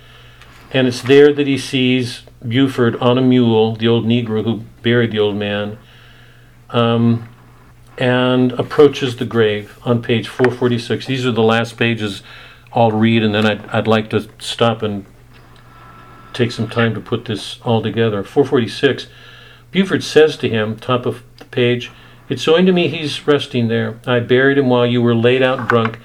and 0.71 0.87
it's 0.87 1.01
there 1.01 1.33
that 1.33 1.47
he 1.47 1.57
sees 1.57 2.23
Buford 2.47 2.95
on 2.97 3.17
a 3.17 3.21
mule, 3.21 3.75
the 3.75 3.87
old 3.87 4.05
Negro 4.05 4.43
who 4.43 4.63
buried 4.81 5.11
the 5.11 5.19
old 5.19 5.35
man, 5.35 5.77
um, 6.69 7.27
and 7.97 8.51
approaches 8.53 9.17
the 9.17 9.25
grave 9.25 9.79
on 9.83 10.01
page 10.01 10.27
446. 10.27 11.05
These 11.05 11.25
are 11.25 11.31
the 11.31 11.43
last 11.43 11.77
pages 11.77 12.23
I'll 12.73 12.91
read, 12.91 13.23
and 13.23 13.33
then 13.33 13.45
I'd, 13.45 13.65
I'd 13.67 13.87
like 13.87 14.09
to 14.11 14.27
stop 14.39 14.81
and 14.81 15.05
take 16.33 16.51
some 16.51 16.67
time 16.67 16.93
to 16.95 16.99
put 16.99 17.25
this 17.25 17.59
all 17.61 17.81
together. 17.81 18.23
446. 18.23 19.07
Buford 19.71 20.03
says 20.03 20.37
to 20.37 20.49
him, 20.49 20.77
top 20.77 21.05
of 21.05 21.23
the 21.37 21.45
page, 21.45 21.91
It's 22.33 22.47
owing 22.47 22.65
to 22.65 22.71
me 22.71 22.87
he's 22.87 23.27
resting 23.27 23.67
there. 23.67 23.99
I 24.07 24.19
buried 24.19 24.57
him 24.57 24.67
while 24.67 24.87
you 24.87 25.03
were 25.03 25.13
laid 25.13 25.43
out 25.43 25.69
drunk. 25.69 25.99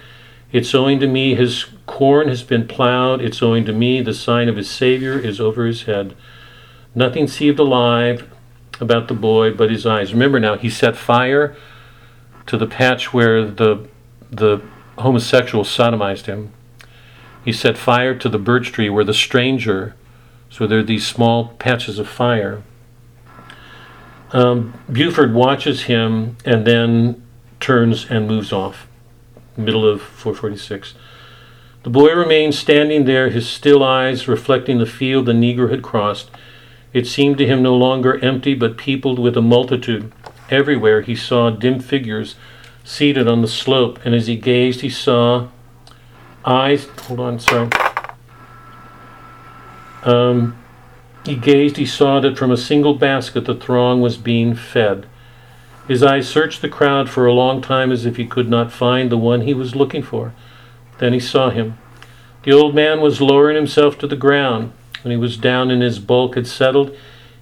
It's 0.53 0.75
owing 0.75 1.01
to 1.01 1.07
me 1.07 1.35
his 1.35 1.65
corn 1.87 2.29
has 2.29 2.43
been 2.43 2.69
plowed. 2.69 3.23
It's 3.23 3.43
owing 3.43 3.65
to 3.65 3.73
me 3.73 4.03
the 4.03 4.13
sign 4.13 4.47
of 4.51 4.57
his 4.57 4.69
Savior 4.69 5.19
is 5.19 5.41
over 5.41 5.65
his 5.65 5.85
head. 5.85 6.15
Nothing 6.95 7.29
seemed 7.29 7.59
alive 7.59 8.31
about 8.79 9.09
the 9.09 9.15
boy 9.15 9.55
but 9.55 9.71
his 9.71 9.87
eyes. 9.87 10.13
Remember 10.13 10.39
now, 10.39 10.59
he 10.59 10.69
set 10.69 10.99
fire 10.99 11.57
to 12.45 12.59
the 12.59 12.67
patch 12.67 13.15
where 13.15 13.47
the, 13.47 13.89
the 14.31 14.61
homosexual 14.99 15.65
sodomized 15.65 16.27
him. 16.27 16.53
He 17.43 17.55
set 17.55 17.79
fire 17.79 18.15
to 18.15 18.29
the 18.29 18.39
birch 18.39 18.71
tree 18.71 18.91
where 18.91 19.03
the 19.03 19.15
stranger, 19.15 19.97
so 20.51 20.67
there 20.67 20.81
are 20.81 20.83
these 20.83 21.07
small 21.07 21.55
patches 21.59 21.99
of 21.99 22.07
fire. 22.07 22.63
Um, 24.33 24.75
Buford 24.91 25.33
watches 25.33 25.85
him 25.85 26.37
and 26.45 26.67
then 26.67 27.23
turns 27.61 28.11
and 28.11 28.27
moves 28.27 28.53
off. 28.53 28.87
Middle 29.57 29.89
of 29.89 30.03
446. 30.03 30.95
The 31.83 31.91
boy 31.91 32.13
remained 32.13 32.55
standing 32.55 33.05
there, 33.05 33.31
his 33.31 33.49
still 33.49 33.83
eyes 33.83 34.29
reflecting 34.29 34.79
the 34.79 34.87
field 34.87 35.27
the 35.27 35.33
Negro 35.33 35.71
had 35.71 35.83
crossed. 35.83 36.31
It 36.93 37.07
seemed 37.07 37.39
to 37.39 37.47
him 37.47 37.63
no 37.63 37.77
longer 37.77 38.23
empty, 38.25 38.55
but 38.55 38.77
peopled 38.77 39.19
with 39.19 39.37
a 39.37 39.43
multitude. 39.43 40.13
Everywhere 40.51 41.03
he 41.03 41.15
saw 41.15 41.51
dim 41.51 41.81
figures 41.81 42.35
seated 42.85 43.29
on 43.29 43.43
the 43.43 43.49
slope, 43.49 43.99
and 44.05 44.15
as 44.15 44.27
he 44.27 44.37
gazed, 44.37 44.81
he 44.81 44.89
saw 44.89 45.49
eyes. 46.45 46.87
Hold 47.03 47.21
on, 47.21 47.39
sorry. 47.39 47.69
Um, 50.05 50.57
he 51.29 51.37
gazed, 51.37 51.77
he 51.77 51.87
saw 51.87 52.21
that 52.21 52.39
from 52.39 52.51
a 52.51 52.57
single 52.57 52.95
basket 52.95 53.45
the 53.45 53.55
throng 53.55 54.01
was 54.01 54.17
being 54.17 54.55
fed. 54.55 55.07
His 55.87 56.03
eyes 56.03 56.29
searched 56.29 56.61
the 56.61 56.69
crowd 56.69 57.09
for 57.09 57.27
a 57.27 57.33
long 57.33 57.63
time 57.63 57.91
as 57.91 58.05
if 58.05 58.17
he 58.17 58.27
could 58.27 58.49
not 58.49 58.73
find 58.73 59.11
the 59.11 59.19
one 59.19 59.43
he 59.43 59.55
was 59.55 59.77
looking 59.77 60.03
for. 60.03 60.35
Then 60.99 61.13
he 61.13 61.21
saw 61.21 61.51
him. 61.51 61.79
The 62.43 62.53
old 62.53 62.75
man 62.75 63.01
was 63.01 63.21
lowering 63.21 63.57
himself 63.57 63.99
to 63.99 64.07
the 64.07 64.17
ground. 64.17 64.73
When 65.03 65.11
he 65.11 65.17
was 65.17 65.37
down 65.37 65.71
and 65.71 65.83
his 65.83 65.99
bulk 65.99 66.35
had 66.35 66.47
settled, 66.47 66.97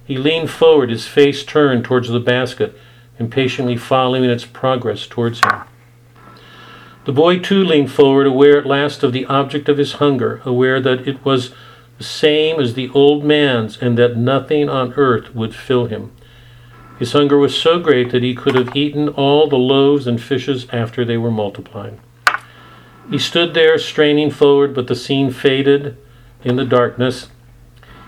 he 0.05 0.17
leaned 0.17 0.49
forward, 0.49 0.89
his 0.89 1.07
face 1.07 1.43
turned 1.43 1.83
towards 1.83 2.07
the 2.07 2.19
basket, 2.19 2.77
impatiently 3.19 3.75
following 3.75 4.23
its 4.23 4.45
progress 4.45 5.05
towards 5.05 5.41
him. 5.41 5.63
The 7.05 7.13
boy 7.13 7.39
too 7.39 7.63
leaned 7.63 7.91
forward, 7.91 8.27
aware 8.27 8.57
at 8.57 8.65
last 8.65 9.03
of 9.03 9.13
the 9.13 9.25
object 9.25 9.69
of 9.69 9.77
his 9.77 9.93
hunger, 9.93 10.41
aware 10.45 10.79
that 10.81 11.07
it 11.07 11.23
was 11.25 11.53
the 11.97 12.03
same 12.03 12.59
as 12.59 12.73
the 12.73 12.89
old 12.89 13.23
man's, 13.23 13.77
and 13.77 13.97
that 13.97 14.17
nothing 14.17 14.69
on 14.69 14.93
earth 14.93 15.33
would 15.33 15.55
fill 15.55 15.85
him. 15.85 16.11
His 16.99 17.13
hunger 17.13 17.37
was 17.37 17.59
so 17.59 17.79
great 17.79 18.11
that 18.11 18.23
he 18.23 18.33
could 18.33 18.55
have 18.55 18.75
eaten 18.75 19.09
all 19.09 19.47
the 19.47 19.55
loaves 19.55 20.07
and 20.07 20.21
fishes 20.21 20.67
after 20.71 21.05
they 21.05 21.17
were 21.17 21.31
multiplied. 21.31 21.99
He 23.09 23.19
stood 23.19 23.53
there, 23.53 23.77
straining 23.77 24.31
forward, 24.31 24.73
but 24.73 24.87
the 24.87 24.95
scene 24.95 25.31
faded 25.31 25.97
in 26.43 26.55
the 26.55 26.65
darkness. 26.65 27.29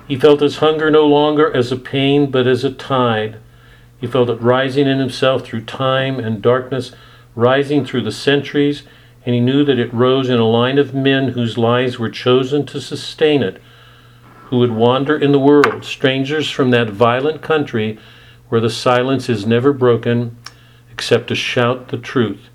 He 0.07 0.17
felt 0.17 0.41
his 0.41 0.57
hunger 0.57 0.89
no 0.89 1.05
longer 1.05 1.55
as 1.55 1.71
a 1.71 1.77
pain, 1.77 2.31
but 2.31 2.47
as 2.47 2.63
a 2.63 2.71
tide. 2.71 3.37
He 4.01 4.07
felt 4.07 4.29
it 4.29 4.41
rising 4.41 4.87
in 4.87 4.99
himself 4.99 5.45
through 5.45 5.65
time 5.65 6.19
and 6.19 6.41
darkness, 6.41 6.91
rising 7.35 7.85
through 7.85 8.01
the 8.01 8.11
centuries, 8.11 8.83
and 9.25 9.35
he 9.35 9.41
knew 9.41 9.63
that 9.65 9.79
it 9.79 9.93
rose 9.93 10.29
in 10.29 10.39
a 10.39 10.47
line 10.47 10.77
of 10.77 10.93
men 10.93 11.29
whose 11.29 11.57
lives 11.57 11.99
were 11.99 12.09
chosen 12.09 12.65
to 12.65 12.81
sustain 12.81 13.43
it, 13.43 13.61
who 14.49 14.57
would 14.59 14.71
wander 14.71 15.17
in 15.17 15.31
the 15.31 15.39
world, 15.39 15.83
strangers 15.83 16.49
from 16.49 16.71
that 16.71 16.89
violent 16.89 17.41
country 17.41 17.97
where 18.49 18.61
the 18.61 18.69
silence 18.69 19.29
is 19.29 19.45
never 19.45 19.73
broken 19.73 20.37
except 20.91 21.27
to 21.27 21.35
shout 21.35 21.87
the 21.89 21.97
truth 21.97 22.49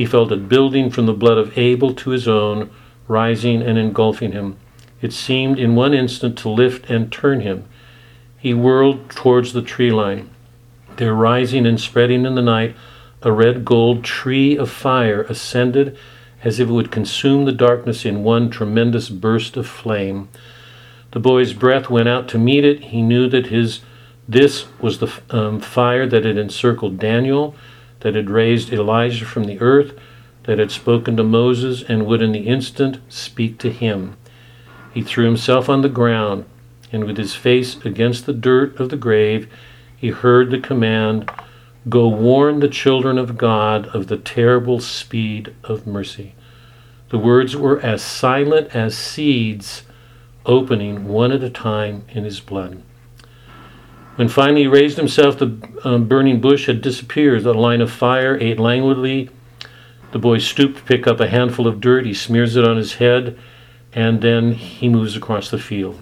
he 0.00 0.06
felt 0.06 0.32
it 0.32 0.48
building 0.48 0.88
from 0.88 1.04
the 1.04 1.12
blood 1.12 1.36
of 1.36 1.58
Abel 1.58 1.92
to 1.92 2.08
his 2.08 2.26
own, 2.26 2.70
rising 3.06 3.60
and 3.60 3.76
engulfing 3.76 4.32
him. 4.32 4.56
It 5.02 5.12
seemed 5.12 5.58
in 5.58 5.74
one 5.74 5.92
instant 5.92 6.38
to 6.38 6.48
lift 6.48 6.88
and 6.88 7.12
turn 7.12 7.40
him. 7.40 7.64
He 8.38 8.54
whirled 8.54 9.10
towards 9.10 9.52
the 9.52 9.60
tree 9.60 9.90
line. 9.90 10.30
There, 10.96 11.14
rising 11.14 11.66
and 11.66 11.78
spreading 11.78 12.24
in 12.24 12.34
the 12.34 12.40
night, 12.40 12.74
a 13.20 13.30
red 13.30 13.66
gold 13.66 14.02
tree 14.02 14.56
of 14.56 14.70
fire 14.70 15.20
ascended 15.24 15.98
as 16.42 16.58
if 16.58 16.70
it 16.70 16.72
would 16.72 16.90
consume 16.90 17.44
the 17.44 17.52
darkness 17.52 18.06
in 18.06 18.24
one 18.24 18.48
tremendous 18.48 19.10
burst 19.10 19.58
of 19.58 19.66
flame. 19.66 20.30
The 21.12 21.20
boy's 21.20 21.52
breath 21.52 21.90
went 21.90 22.08
out 22.08 22.28
to 22.28 22.38
meet 22.38 22.64
it. 22.64 22.84
He 22.84 23.02
knew 23.02 23.28
that 23.28 23.46
his 23.46 23.80
this 24.28 24.66
was 24.80 24.98
the 24.98 25.12
um, 25.30 25.60
fire 25.60 26.06
that 26.06 26.24
had 26.24 26.38
encircled 26.38 26.98
Daniel 27.00 27.54
that 28.00 28.14
had 28.14 28.30
raised 28.30 28.72
Elijah 28.72 29.24
from 29.24 29.44
the 29.44 29.60
earth, 29.60 29.98
that 30.44 30.58
had 30.58 30.70
spoken 30.70 31.16
to 31.16 31.24
Moses, 31.24 31.82
and 31.82 32.06
would 32.06 32.22
in 32.22 32.32
the 32.32 32.46
instant 32.46 32.98
speak 33.08 33.58
to 33.58 33.70
him. 33.70 34.16
He 34.92 35.02
threw 35.02 35.24
himself 35.24 35.68
on 35.68 35.82
the 35.82 35.88
ground, 35.88 36.44
and 36.92 37.04
with 37.04 37.16
his 37.16 37.34
face 37.34 37.76
against 37.84 38.26
the 38.26 38.32
dirt 38.32 38.78
of 38.80 38.88
the 38.88 38.96
grave, 38.96 39.48
he 39.96 40.08
heard 40.08 40.50
the 40.50 40.60
command 40.60 41.30
Go 41.88 42.08
warn 42.08 42.60
the 42.60 42.68
children 42.68 43.16
of 43.16 43.38
God 43.38 43.86
of 43.88 44.08
the 44.08 44.18
terrible 44.18 44.80
speed 44.80 45.54
of 45.64 45.86
mercy. 45.86 46.34
The 47.08 47.18
words 47.18 47.56
were 47.56 47.80
as 47.80 48.02
silent 48.02 48.76
as 48.76 48.96
seeds 48.96 49.82
opening 50.50 51.06
one 51.06 51.30
at 51.30 51.44
a 51.44 51.48
time 51.48 52.04
in 52.10 52.24
his 52.24 52.40
blood. 52.40 52.82
When 54.16 54.28
finally 54.28 54.62
he 54.62 54.66
raised 54.66 54.98
himself, 54.98 55.38
the 55.38 55.56
um, 55.84 56.08
burning 56.08 56.40
bush 56.40 56.66
had 56.66 56.82
disappeared. 56.82 57.44
The 57.44 57.54
line 57.54 57.80
of 57.80 57.90
fire 57.90 58.36
ate 58.38 58.58
languidly. 58.58 59.30
The 60.12 60.18
boy 60.18 60.38
stooped 60.38 60.78
to 60.78 60.82
pick 60.82 61.06
up 61.06 61.20
a 61.20 61.28
handful 61.28 61.66
of 61.66 61.80
dirt. 61.80 62.04
He 62.04 62.12
smears 62.12 62.56
it 62.56 62.66
on 62.66 62.76
his 62.76 62.94
head, 62.94 63.38
and 63.92 64.20
then 64.20 64.52
he 64.52 64.88
moves 64.88 65.16
across 65.16 65.50
the 65.50 65.58
field. 65.58 66.00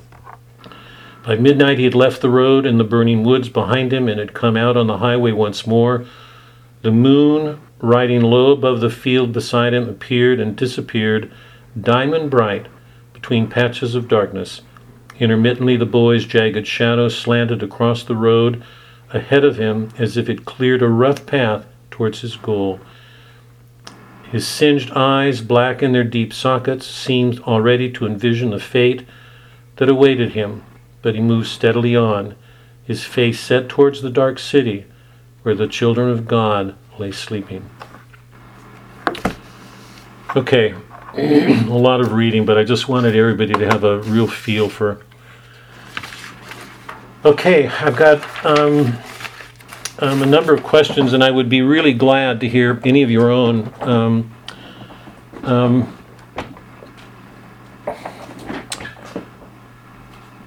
By 1.25 1.37
midnight, 1.37 1.79
he 1.79 1.85
had 1.85 1.95
left 1.95 2.23
the 2.23 2.31
road 2.31 2.65
and 2.65 2.81
the 2.81 2.85
burning 2.85 3.23
woods 3.23 3.51
behind 3.51 3.93
him 3.93 4.09
and 4.09 4.19
had 4.19 4.33
come 4.33 4.57
out 4.57 4.79
on 4.79 4.87
the 4.87 4.99
highway 4.99 5.33
once 5.33 5.67
more. 5.67 6.07
The 6.81 6.91
moon, 6.91 7.61
riding 7.81 8.23
low 8.23 8.51
above 8.51 8.81
the 8.81 8.89
field 8.89 9.33
beside 9.33 9.75
him, 9.75 9.89
appeared 9.89 10.41
and 10.41 10.57
disappeared, 10.57 11.31
diamond 11.79 12.31
bright, 12.31 12.67
between 13.21 13.49
patches 13.49 13.97
of 13.97 14.07
darkness. 14.07 14.63
Intermittently, 15.19 15.77
the 15.77 15.85
boy's 15.85 16.25
jagged 16.25 16.67
shadow 16.67 17.09
slanted 17.09 17.63
across 17.63 18.05
the 18.05 18.15
road 18.15 18.63
ahead 19.11 19.45
of 19.45 19.57
him 19.57 19.89
as 19.99 20.17
if 20.17 20.29
it 20.29 20.45
cleared 20.45 20.83
a 20.83 20.89
rough 20.89 21.27
path 21.27 21.67
towards 21.91 22.21
his 22.21 22.37
goal. 22.37 22.79
His 24.31 24.47
singed 24.47 24.93
eyes, 24.93 25.41
black 25.41 25.83
in 25.83 25.93
their 25.93 26.05
deep 26.05 26.33
sockets, 26.33 26.87
seemed 26.87 27.41
already 27.41 27.91
to 27.93 28.07
envision 28.07 28.51
the 28.51 28.61
fate 28.61 29.05
that 29.77 29.89
awaited 29.89 30.33
him, 30.33 30.63
but 31.03 31.15
he 31.15 31.21
moved 31.21 31.49
steadily 31.49 31.97
on, 31.97 32.37
his 32.85 33.05
face 33.05 33.41
set 33.41 33.69
towards 33.69 34.01
the 34.01 34.11
dark 34.11 34.39
city 34.39 34.85
where 35.43 35.55
the 35.55 35.67
children 35.67 36.09
of 36.09 36.29
God 36.29 36.77
lay 36.99 37.11
sleeping. 37.11 37.69
Okay, 40.37 40.75
a 41.69 41.79
lot 41.79 42.01
of 42.01 42.13
reading, 42.13 42.47
but 42.47 42.57
I 42.57 42.65
just 42.65 42.89
wanted 42.89 43.17
everybody 43.17 43.53
to 43.53 43.67
have 43.67 43.83
a 43.83 44.01
real 44.03 44.29
feel 44.29 44.69
for 44.69 45.01
Okay, 47.25 47.67
I've 47.67 47.97
got 47.97 48.23
um, 48.47 48.97
um, 49.99 50.23
a 50.23 50.27
number 50.27 50.55
of 50.55 50.63
questions, 50.63 51.13
and 51.13 51.25
I 51.25 51.33
would 51.33 51.49
be 51.49 51.63
really 51.63 51.93
glad 51.93 52.39
to 52.41 52.49
hear 52.49 52.81
any 52.85 53.03
of 53.03 53.11
your 53.11 53.31
own. 53.31 53.73
Um, 53.81 54.33
um 55.43 55.99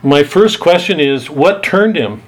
my 0.02 0.23
first 0.23 0.61
question 0.61 1.02
is 1.02 1.30
what 1.30 1.61
turned 1.61 1.98
him? 1.98 2.23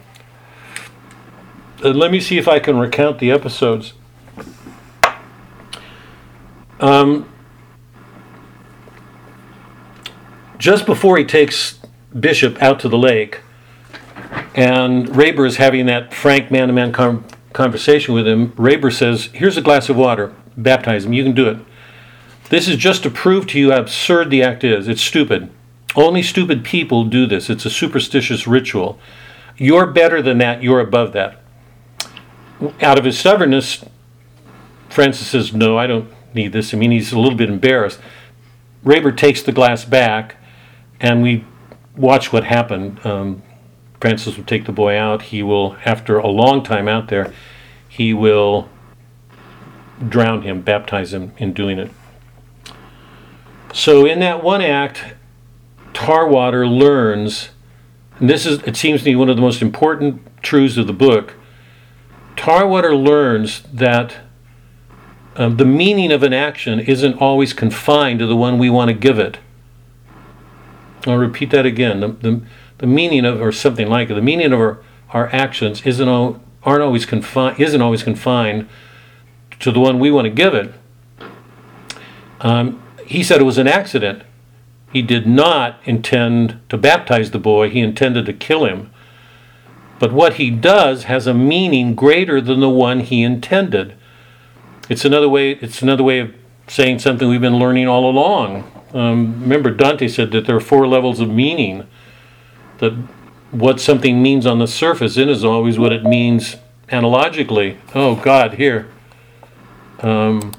Uh, 1.82 1.90
let 1.91 2.11
me 2.11 2.20
see 2.20 2.38
if 2.38 2.48
I 2.49 2.60
can 2.60 2.78
recount 2.78 3.20
the 3.20 3.32
episodes. 3.32 3.94
Um, 6.82 7.32
just 10.64 10.85
before 10.85 11.18
he 11.18 11.26
takes 11.26 11.77
Bishop 12.18 12.61
out 12.61 12.80
to 12.80 12.88
the 12.88 12.98
lake, 12.98 13.41
and 14.56 15.10
Rayber 15.10 15.45
is 15.45 15.57
having 15.57 15.88
that 15.88 16.14
frank 16.14 16.52
man 16.52 16.69
to 16.69 16.73
man 16.73 16.94
conversation 17.52 18.14
with 18.14 18.26
him. 18.26 18.53
Rayber 18.53 18.94
says, 18.94 19.26
Here's 19.34 19.57
a 19.57 19.61
glass 19.61 19.90
of 19.90 19.98
water, 19.98 20.34
baptize 20.56 21.03
him, 21.03 21.11
you 21.11 21.22
can 21.22 21.35
do 21.35 21.49
it. 21.49 21.57
This 22.48 22.69
is 22.69 22.77
just 22.77 23.03
to 23.03 23.10
prove 23.10 23.45
to 23.48 23.60
you 23.60 23.72
how 23.72 23.81
absurd 23.81 24.30
the 24.30 24.41
act 24.41 24.64
is. 24.64 24.88
It's 24.88 25.02
stupid. 25.02 25.52
Only 25.98 26.23
stupid 26.23 26.64
people 26.64 27.03
do 27.03 27.26
this. 27.26 27.49
It's 27.49 27.65
a 27.65 27.69
superstitious 27.69 28.48
ritual. 28.48 28.98
You're 29.57 29.88
better 29.88 30.22
than 30.22 30.38
that. 30.38 30.64
You're 30.64 30.80
above 30.80 31.11
that. 31.11 31.41
Out 32.81 32.98
of 32.98 33.03
his 33.03 33.19
stubbornness, 33.19 33.84
Francis 34.88 35.27
says, 35.27 35.52
No, 35.53 35.77
I 35.77 35.88
don't 35.88 36.10
need 36.34 36.53
this. 36.53 36.73
I 36.73 36.77
mean, 36.77 36.91
he's 36.91 37.11
a 37.11 37.19
little 37.19 37.38
bit 37.38 37.49
embarrassed. 37.49 37.99
Rayber 38.85 39.15
takes 39.15 39.41
the 39.41 39.52
glass 39.52 39.84
back, 39.84 40.38
and 41.03 41.21
we 41.21 41.45
watch 41.95 42.34
what 42.34 42.45
happened. 42.45 43.05
Um, 43.05 43.43
Francis 43.99 44.38
will 44.38 44.45
take 44.45 44.65
the 44.65 44.71
boy 44.71 44.97
out. 44.97 45.23
He 45.23 45.43
will, 45.43 45.77
after 45.85 46.17
a 46.17 46.27
long 46.27 46.63
time 46.63 46.88
out 46.88 47.09
there, 47.09 47.31
he 47.88 48.13
will 48.13 48.69
drown 50.09 50.41
him, 50.41 50.61
baptize 50.61 51.13
him 51.13 51.34
in 51.38 51.53
doing 51.53 51.77
it. 51.77 51.91
So, 53.73 54.05
in 54.05 54.19
that 54.19 54.43
one 54.43 54.61
act, 54.61 55.15
Tarwater 55.93 56.65
learns, 56.67 57.49
and 58.19 58.30
this 58.30 58.45
is, 58.45 58.61
it 58.63 58.75
seems 58.75 59.03
to 59.03 59.09
me, 59.09 59.15
one 59.15 59.30
of 59.30 59.35
the 59.35 59.41
most 59.41 59.61
important 59.61 60.21
truths 60.41 60.77
of 60.77 60.88
the 60.88 60.93
book. 60.93 61.35
Tarwater 62.35 62.95
learns 62.95 63.61
that 63.73 64.17
um, 65.35 65.57
the 65.57 65.65
meaning 65.65 66.11
of 66.11 66.23
an 66.23 66.34
action 66.34 66.80
isn't 66.80 67.15
always 67.15 67.53
confined 67.53 68.19
to 68.19 68.27
the 68.27 68.35
one 68.35 68.57
we 68.57 68.69
want 68.69 68.89
to 68.89 68.93
give 68.93 69.19
it. 69.19 69.39
I'll 71.05 71.17
repeat 71.17 71.51
that 71.51 71.65
again. 71.65 71.99
The, 71.99 72.07
the, 72.07 72.41
the 72.80 72.88
meaning 72.88 73.25
of, 73.25 73.41
or 73.41 73.51
something 73.51 73.88
like 73.88 74.09
it, 74.09 74.13
the 74.13 74.21
meaning 74.21 74.51
of 74.53 74.59
our, 74.59 74.84
our 75.09 75.34
actions 75.34 75.85
isn't 75.85 76.07
all, 76.07 76.41
aren't 76.63 76.81
always 76.81 77.05
confined, 77.05 77.59
isn't 77.59 77.81
always 77.81 78.03
confined 78.03 78.67
to 79.59 79.71
the 79.71 79.80
one 79.80 79.99
we 79.99 80.11
want 80.11 80.25
to 80.25 80.31
give 80.31 80.53
it. 80.53 80.73
Um, 82.41 82.81
he 83.05 83.23
said 83.23 83.41
it 83.41 83.45
was 83.45 83.57
an 83.57 83.67
accident. 83.67 84.23
He 84.91 85.01
did 85.01 85.25
not 85.25 85.80
intend 85.85 86.59
to 86.69 86.77
baptize 86.77 87.31
the 87.31 87.39
boy, 87.39 87.69
he 87.69 87.80
intended 87.80 88.25
to 88.27 88.34
kill 88.34 88.65
him. 88.65 88.91
But 89.99 90.11
what 90.11 90.34
he 90.34 90.49
does 90.49 91.05
has 91.05 91.27
a 91.27 91.34
meaning 91.34 91.95
greater 91.95 92.41
than 92.41 92.59
the 92.59 92.69
one 92.69 92.99
he 92.99 93.23
intended. 93.23 93.95
It's 94.89 95.05
another 95.05 95.30
way. 95.30 95.51
It's 95.51 95.81
another 95.81 96.03
way 96.03 96.19
of 96.19 96.35
saying 96.67 96.99
something 96.99 97.30
we've 97.30 97.39
been 97.39 97.57
learning 97.57 97.88
all 97.88 98.09
along. 98.09 98.69
Um, 98.94 99.41
remember, 99.41 99.72
Dante 99.72 100.07
said 100.07 100.32
that 100.32 100.45
there 100.45 100.56
are 100.56 100.61
four 100.61 100.88
levels 100.88 101.20
of 101.20 101.30
meaning. 101.30 101.88
That 102.80 102.94
what 103.52 103.80
something 103.80 104.22
means 104.22 104.45
on 104.45 104.60
the 104.60 104.68
surface 104.68 105.18
isn't 105.18 105.48
always 105.48 105.78
what 105.78 105.91
it 105.91 106.03
means 106.03 106.57
analogically. 106.90 107.78
Oh 107.95 108.15
God, 108.15 108.56
here. 108.56 108.88
Um, 109.99 110.53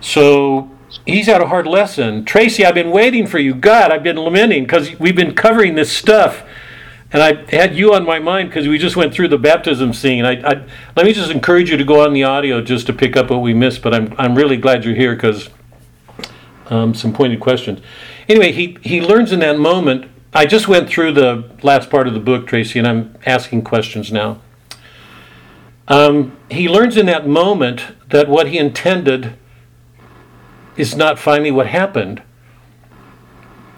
so 0.00 0.70
he's 1.06 1.26
had 1.26 1.40
a 1.40 1.46
hard 1.46 1.66
lesson. 1.66 2.24
Tracy, 2.24 2.64
I've 2.64 2.74
been 2.74 2.90
waiting 2.90 3.26
for 3.26 3.38
you. 3.38 3.54
God, 3.54 3.92
I've 3.92 4.02
been 4.02 4.16
lamenting 4.16 4.64
because 4.64 4.98
we've 4.98 5.16
been 5.16 5.34
covering 5.34 5.74
this 5.74 5.92
stuff 5.92 6.44
and 7.12 7.22
I 7.22 7.44
had 7.54 7.76
you 7.76 7.92
on 7.92 8.06
my 8.06 8.18
mind 8.18 8.48
because 8.48 8.66
we 8.66 8.78
just 8.78 8.96
went 8.96 9.12
through 9.12 9.28
the 9.28 9.38
baptism 9.38 9.92
scene. 9.92 10.24
I, 10.24 10.40
I, 10.40 10.64
let 10.96 11.04
me 11.04 11.12
just 11.12 11.30
encourage 11.30 11.70
you 11.70 11.76
to 11.76 11.84
go 11.84 12.04
on 12.04 12.14
the 12.14 12.24
audio 12.24 12.62
just 12.62 12.86
to 12.86 12.92
pick 12.92 13.16
up 13.16 13.30
what 13.30 13.42
we 13.42 13.52
missed. 13.52 13.82
But 13.82 13.94
I'm 13.94 14.14
I'm 14.16 14.34
really 14.34 14.56
glad 14.56 14.84
you're 14.84 14.94
here 14.94 15.14
because 15.14 15.50
um, 16.70 16.94
some 16.94 17.12
pointed 17.12 17.40
questions. 17.40 17.80
Anyway, 18.28 18.52
he 18.52 18.78
he 18.82 19.00
learns 19.00 19.32
in 19.32 19.40
that 19.40 19.58
moment. 19.58 20.10
I 20.34 20.46
just 20.46 20.66
went 20.66 20.88
through 20.88 21.12
the 21.12 21.50
last 21.62 21.90
part 21.90 22.08
of 22.08 22.14
the 22.14 22.20
book, 22.20 22.46
Tracy, 22.46 22.78
and 22.78 22.88
I'm 22.88 23.18
asking 23.26 23.62
questions 23.62 24.10
now. 24.10 24.40
Um, 25.88 26.36
he 26.50 26.68
learns 26.68 26.96
in 26.96 27.06
that 27.06 27.26
moment 27.26 27.82
that 28.08 28.28
what 28.28 28.48
he 28.48 28.56
intended 28.58 29.34
is 30.76 30.96
not 30.96 31.18
finally 31.18 31.50
what 31.50 31.66
happened 31.66 32.22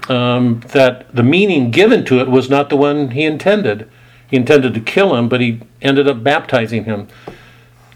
um, 0.08 0.60
that 0.68 1.14
the 1.14 1.22
meaning 1.22 1.70
given 1.70 2.04
to 2.06 2.20
it 2.20 2.28
was 2.28 2.50
not 2.50 2.68
the 2.68 2.76
one 2.76 3.12
he 3.12 3.24
intended. 3.24 3.90
He 4.28 4.36
intended 4.36 4.74
to 4.74 4.80
kill 4.80 5.14
him, 5.14 5.28
but 5.28 5.40
he 5.40 5.60
ended 5.80 6.08
up 6.08 6.22
baptizing 6.22 6.84
him. 6.84 7.08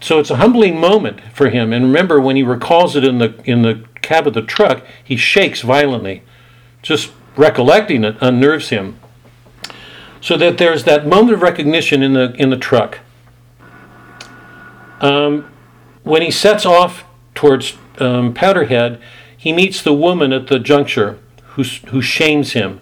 So 0.01 0.19
it's 0.19 0.29
a 0.29 0.37
humbling 0.37 0.79
moment 0.79 1.21
for 1.33 1.49
him. 1.49 1.73
And 1.73 1.85
remember, 1.85 2.21
when 2.21 2.35
he 2.35 2.43
recalls 2.43 2.95
it 2.95 3.03
in 3.03 3.17
the 3.17 3.39
in 3.43 3.61
the 3.63 3.83
cab 4.01 4.27
of 4.27 4.33
the 4.33 4.41
truck, 4.41 4.83
he 5.03 5.15
shakes 5.15 5.61
violently. 5.61 6.23
Just 6.81 7.11
recollecting 7.35 8.03
it 8.03 8.15
unnerves 8.21 8.69
him. 8.69 8.99
So 10.21 10.37
that 10.37 10.57
there's 10.57 10.83
that 10.83 11.07
moment 11.07 11.33
of 11.33 11.41
recognition 11.41 12.03
in 12.03 12.13
the 12.13 12.33
in 12.33 12.49
the 12.49 12.57
truck. 12.57 12.99
Um, 14.99 15.49
when 16.03 16.21
he 16.21 16.31
sets 16.31 16.65
off 16.65 17.05
towards 17.35 17.77
um, 17.99 18.33
Powderhead, 18.33 19.01
he 19.35 19.53
meets 19.53 19.81
the 19.81 19.93
woman 19.93 20.33
at 20.33 20.47
the 20.47 20.59
juncture 20.59 21.19
who, 21.51 21.63
who 21.63 22.01
shames 22.01 22.53
him 22.53 22.81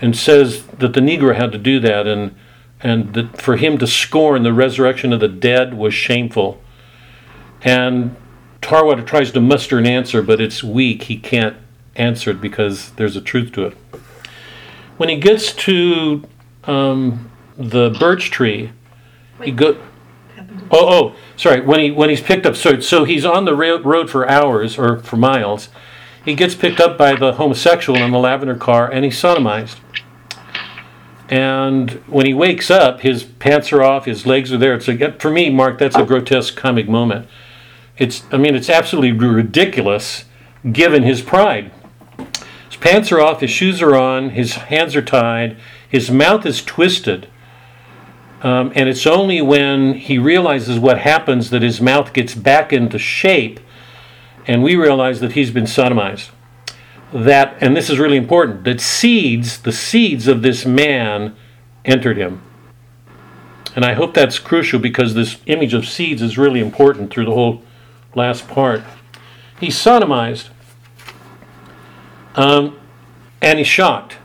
and 0.00 0.16
says 0.16 0.66
that 0.66 0.94
the 0.94 1.00
Negro 1.00 1.36
had 1.36 1.52
to 1.52 1.58
do 1.58 1.78
that 1.80 2.06
and, 2.06 2.34
and 2.80 3.14
that 3.14 3.40
for 3.40 3.56
him 3.56 3.78
to 3.78 3.86
scorn 3.86 4.42
the 4.42 4.52
resurrection 4.52 5.12
of 5.12 5.20
the 5.20 5.28
dead 5.28 5.74
was 5.74 5.94
shameful. 5.94 6.60
And 7.62 8.16
Tarwater 8.62 9.02
tries 9.02 9.32
to 9.32 9.40
muster 9.40 9.76
an 9.78 9.86
answer, 9.86 10.22
but 10.22 10.40
it's 10.40 10.62
weak. 10.62 11.04
He 11.04 11.18
can't 11.18 11.56
answer 11.96 12.30
it 12.30 12.40
because 12.40 12.92
there's 12.92 13.16
a 13.16 13.20
truth 13.20 13.52
to 13.52 13.66
it. 13.66 13.76
When 14.96 15.08
he 15.08 15.16
gets 15.16 15.52
to 15.52 16.22
um, 16.64 17.30
the 17.58 17.90
birch 17.90 18.30
tree, 18.30 18.72
he 19.42 19.50
go. 19.50 19.76
Oh, 20.70 20.88
oh, 20.88 21.14
sorry. 21.36 21.60
When 21.60 21.80
he 21.80 21.90
when 21.90 22.08
he's 22.08 22.20
picked 22.20 22.46
up, 22.46 22.56
so 22.56 22.80
so 22.80 23.04
he's 23.04 23.24
on 23.24 23.44
the 23.44 23.54
road 23.54 24.08
for 24.08 24.28
hours 24.28 24.78
or 24.78 24.98
for 25.00 25.16
miles, 25.16 25.68
he 26.24 26.34
gets 26.34 26.54
picked 26.54 26.80
up 26.80 26.96
by 26.96 27.14
the 27.14 27.34
homosexual 27.34 27.98
in 27.98 28.12
the 28.12 28.18
lavender 28.18 28.54
car 28.54 28.90
and 28.90 29.04
he's 29.04 29.20
sodomized. 29.20 29.78
And 31.28 31.92
when 32.06 32.26
he 32.26 32.34
wakes 32.34 32.70
up, 32.70 33.00
his 33.00 33.24
pants 33.24 33.72
are 33.72 33.82
off, 33.82 34.04
his 34.04 34.26
legs 34.26 34.52
are 34.52 34.58
there. 34.58 34.74
It's 34.74 34.88
a, 34.88 35.12
for 35.12 35.30
me, 35.30 35.48
Mark, 35.48 35.78
that's 35.78 35.96
a 35.96 36.04
grotesque 36.04 36.56
comic 36.56 36.88
moment. 36.88 37.26
It's, 37.98 38.22
I 38.32 38.38
mean, 38.38 38.54
it's 38.54 38.70
absolutely 38.70 39.12
ridiculous 39.12 40.24
given 40.70 41.02
his 41.02 41.20
pride. 41.20 41.70
His 42.68 42.76
pants 42.80 43.12
are 43.12 43.20
off, 43.20 43.40
his 43.40 43.50
shoes 43.50 43.82
are 43.82 43.94
on, 43.94 44.30
his 44.30 44.54
hands 44.54 44.96
are 44.96 45.02
tied, 45.02 45.56
his 45.88 46.10
mouth 46.10 46.46
is 46.46 46.64
twisted. 46.64 47.28
Um, 48.42 48.72
and 48.74 48.88
it's 48.88 49.06
only 49.06 49.40
when 49.40 49.94
he 49.94 50.18
realizes 50.18 50.78
what 50.78 50.98
happens 50.98 51.50
that 51.50 51.62
his 51.62 51.80
mouth 51.80 52.12
gets 52.12 52.34
back 52.34 52.72
into 52.72 52.98
shape 52.98 53.60
and 54.46 54.62
we 54.62 54.74
realize 54.74 55.20
that 55.20 55.32
he's 55.32 55.50
been 55.50 55.64
sodomized. 55.64 56.30
That, 57.12 57.56
and 57.60 57.76
this 57.76 57.90
is 57.90 57.98
really 57.98 58.16
important, 58.16 58.64
that 58.64 58.80
seeds, 58.80 59.60
the 59.60 59.70
seeds 59.70 60.26
of 60.26 60.42
this 60.42 60.64
man 60.64 61.36
entered 61.84 62.16
him. 62.16 62.42
And 63.76 63.84
I 63.84 63.92
hope 63.94 64.14
that's 64.14 64.38
crucial 64.38 64.78
because 64.78 65.14
this 65.14 65.36
image 65.46 65.74
of 65.74 65.86
seeds 65.86 66.22
is 66.22 66.36
really 66.36 66.60
important 66.60 67.10
through 67.10 67.26
the 67.26 67.32
whole 67.32 67.62
last 68.14 68.48
part. 68.48 68.82
He's 69.60 69.76
sodomized, 69.76 70.48
um, 72.34 72.78
and 73.40 73.58
he's 73.58 73.68
shocked. 73.68 74.16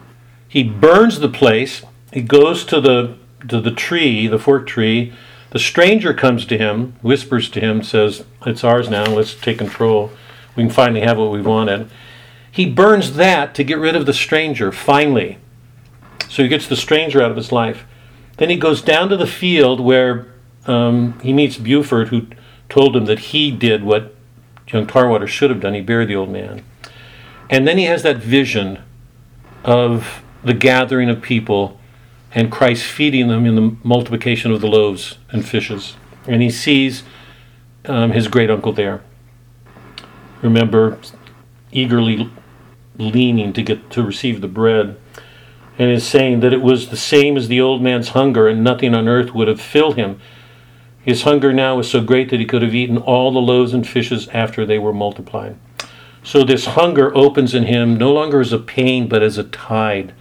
He 0.47 0.63
burns 0.63 1.19
the 1.19 1.29
place. 1.29 1.83
He 2.11 2.21
goes 2.21 2.65
to 2.65 2.81
the 2.81 3.17
to 3.47 3.61
the 3.61 3.71
tree, 3.71 4.27
the 4.27 4.39
fork 4.39 4.67
tree, 4.67 5.13
the 5.51 5.59
stranger 5.59 6.13
comes 6.13 6.45
to 6.45 6.57
him, 6.57 6.95
whispers 7.01 7.49
to 7.49 7.59
him, 7.59 7.81
says, 7.83 8.25
It's 8.45 8.63
ours 8.63 8.89
now, 8.89 9.05
let's 9.05 9.33
take 9.33 9.57
control. 9.57 10.11
We 10.55 10.63
can 10.63 10.71
finally 10.71 11.01
have 11.01 11.17
what 11.17 11.31
we 11.31 11.41
wanted. 11.41 11.89
He 12.51 12.69
burns 12.69 13.15
that 13.15 13.55
to 13.55 13.63
get 13.63 13.77
rid 13.77 13.95
of 13.95 14.05
the 14.05 14.13
stranger, 14.13 14.71
finally. 14.71 15.37
So 16.29 16.43
he 16.43 16.49
gets 16.49 16.67
the 16.67 16.75
stranger 16.75 17.21
out 17.21 17.31
of 17.31 17.37
his 17.37 17.51
life. 17.51 17.85
Then 18.37 18.49
he 18.49 18.57
goes 18.57 18.81
down 18.81 19.09
to 19.09 19.17
the 19.17 19.27
field 19.27 19.79
where 19.79 20.27
um, 20.65 21.17
he 21.21 21.31
meets 21.31 21.57
Buford, 21.57 22.09
who 22.09 22.27
told 22.69 22.95
him 22.95 23.05
that 23.05 23.19
he 23.19 23.51
did 23.51 23.83
what 23.83 24.15
young 24.67 24.87
Tarwater 24.87 25.27
should 25.27 25.49
have 25.49 25.61
done. 25.61 25.73
He 25.73 25.81
buried 25.81 26.09
the 26.09 26.15
old 26.15 26.29
man. 26.29 26.63
And 27.49 27.67
then 27.67 27.77
he 27.77 27.85
has 27.85 28.03
that 28.03 28.17
vision 28.17 28.79
of 29.63 30.23
the 30.43 30.53
gathering 30.53 31.09
of 31.09 31.21
people 31.21 31.79
and 32.33 32.51
Christ 32.51 32.83
feeding 32.83 33.29
them 33.29 33.45
in 33.45 33.55
the 33.55 33.77
multiplication 33.83 34.51
of 34.51 34.61
the 34.61 34.67
loaves 34.67 35.17
and 35.31 35.47
fishes. 35.47 35.95
And 36.27 36.41
he 36.41 36.49
sees 36.49 37.03
um, 37.85 38.11
his 38.11 38.27
great 38.27 38.49
uncle 38.49 38.73
there. 38.73 39.01
Remember, 40.41 40.99
eagerly 41.71 42.29
leaning 42.97 43.53
to 43.53 43.61
get 43.61 43.89
to 43.91 44.03
receive 44.03 44.41
the 44.41 44.47
bread, 44.47 44.99
and 45.79 45.91
is 45.91 46.05
saying 46.05 46.39
that 46.41 46.53
it 46.53 46.61
was 46.61 46.89
the 46.89 46.97
same 46.97 47.37
as 47.37 47.47
the 47.47 47.61
old 47.61 47.81
man's 47.81 48.09
hunger, 48.09 48.47
and 48.47 48.63
nothing 48.63 48.93
on 48.93 49.07
earth 49.07 49.33
would 49.33 49.47
have 49.47 49.61
filled 49.61 49.95
him. 49.95 50.19
His 51.07 51.23
hunger 51.23 51.53
now 51.53 51.77
was 51.77 51.89
so 51.89 52.01
great 52.01 52.29
that 52.31 52.41
he 52.41 52.45
could 52.45 52.61
have 52.61 52.75
eaten 52.75 52.97
all 52.97 53.31
the 53.31 53.39
loaves 53.39 53.73
and 53.73 53.87
fishes 53.87 54.27
after 54.27 54.65
they 54.65 54.77
were 54.77 54.91
multiplied. 54.91 55.55
So 56.21 56.43
this 56.43 56.65
hunger 56.65 57.15
opens 57.15 57.55
in 57.55 57.63
him 57.63 57.95
no 57.95 58.11
longer 58.11 58.41
as 58.41 58.51
a 58.51 58.59
pain, 58.59 59.07
but 59.07 59.23
as 59.23 59.37
a 59.37 59.45
tide 59.45 60.13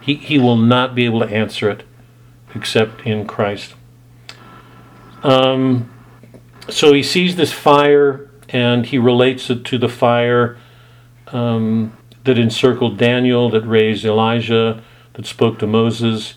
he, 0.00 0.14
he 0.14 0.38
will 0.38 0.56
not 0.56 0.94
be 0.94 1.04
able 1.06 1.18
to 1.18 1.26
answer 1.26 1.68
it 1.68 1.82
except 2.54 3.00
in 3.06 3.26
Christ. 3.26 3.74
Um, 5.24 5.90
so 6.68 6.92
he 6.92 7.02
sees 7.02 7.34
this 7.34 7.52
fire 7.52 8.30
and 8.48 8.86
he 8.86 8.98
relates 8.98 9.50
it 9.50 9.64
to 9.64 9.78
the 9.78 9.88
fire 9.88 10.56
um, 11.28 11.96
that 12.22 12.38
encircled 12.38 12.96
Daniel, 12.96 13.50
that 13.50 13.62
raised 13.62 14.04
Elijah, 14.04 14.82
that 15.14 15.26
spoke 15.26 15.58
to 15.58 15.66
Moses, 15.66 16.34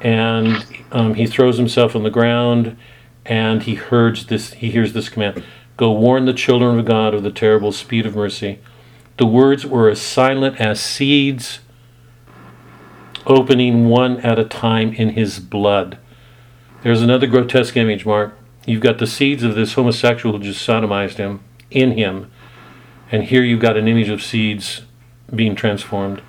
and 0.00 0.64
um, 0.92 1.14
he 1.14 1.26
throws 1.26 1.58
himself 1.58 1.96
on 1.96 2.04
the 2.04 2.10
ground, 2.10 2.76
and 3.28 3.62
he 3.62 3.76
hears 3.76 4.26
this. 4.26 4.54
He 4.54 4.70
hears 4.70 4.92
this 4.92 5.08
command: 5.08 5.44
"Go 5.76 5.92
warn 5.92 6.24
the 6.24 6.32
children 6.32 6.78
of 6.78 6.86
God 6.86 7.14
of 7.14 7.22
the 7.22 7.30
terrible 7.30 7.70
speed 7.70 8.06
of 8.06 8.16
mercy." 8.16 8.58
The 9.18 9.26
words 9.26 9.66
were 9.66 9.88
as 9.88 10.00
silent 10.00 10.60
as 10.60 10.80
seeds 10.80 11.60
opening 13.26 13.88
one 13.88 14.18
at 14.20 14.38
a 14.38 14.44
time 14.44 14.92
in 14.94 15.10
his 15.10 15.38
blood. 15.38 15.98
There's 16.82 17.02
another 17.02 17.26
grotesque 17.26 17.76
image, 17.76 18.06
Mark. 18.06 18.38
You've 18.66 18.82
got 18.82 18.98
the 18.98 19.06
seeds 19.06 19.42
of 19.42 19.54
this 19.54 19.74
homosexual 19.74 20.36
who 20.36 20.44
just 20.44 20.66
sodomized 20.66 21.16
him 21.16 21.40
in 21.70 21.92
him, 21.92 22.30
and 23.10 23.24
here 23.24 23.42
you've 23.42 23.60
got 23.60 23.76
an 23.76 23.88
image 23.88 24.08
of 24.08 24.22
seeds 24.22 24.82
being 25.34 25.54
transformed. 25.54 26.22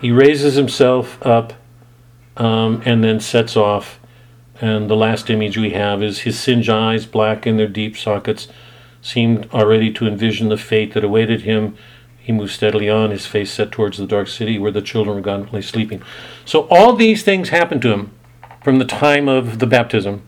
He 0.00 0.10
raises 0.10 0.54
himself 0.54 1.24
up 1.24 1.52
um, 2.36 2.82
and 2.84 3.04
then 3.04 3.20
sets 3.20 3.56
off. 3.56 3.99
And 4.60 4.90
the 4.90 4.96
last 4.96 5.30
image 5.30 5.56
we 5.56 5.70
have 5.70 6.02
is 6.02 6.20
his 6.20 6.38
singe 6.38 6.68
eyes, 6.68 7.06
black 7.06 7.46
in 7.46 7.56
their 7.56 7.68
deep 7.68 7.96
sockets, 7.96 8.46
seemed 9.00 9.48
already 9.52 9.90
to 9.94 10.06
envision 10.06 10.50
the 10.50 10.58
fate 10.58 10.92
that 10.92 11.02
awaited 11.02 11.42
him. 11.42 11.76
He 12.18 12.32
moved 12.32 12.52
steadily 12.52 12.88
on, 12.88 13.10
his 13.10 13.26
face 13.26 13.50
set 13.50 13.72
towards 13.72 13.96
the 13.96 14.06
dark 14.06 14.28
city 14.28 14.58
where 14.58 14.70
the 14.70 14.82
children 14.82 15.16
were 15.16 15.22
gone 15.22 15.62
sleeping. 15.62 16.02
So 16.44 16.68
all 16.70 16.94
these 16.94 17.22
things 17.22 17.48
happened 17.48 17.80
to 17.82 17.92
him 17.92 18.12
from 18.62 18.78
the 18.78 18.84
time 18.84 19.28
of 19.28 19.58
the 19.58 19.66
baptism. 19.66 20.22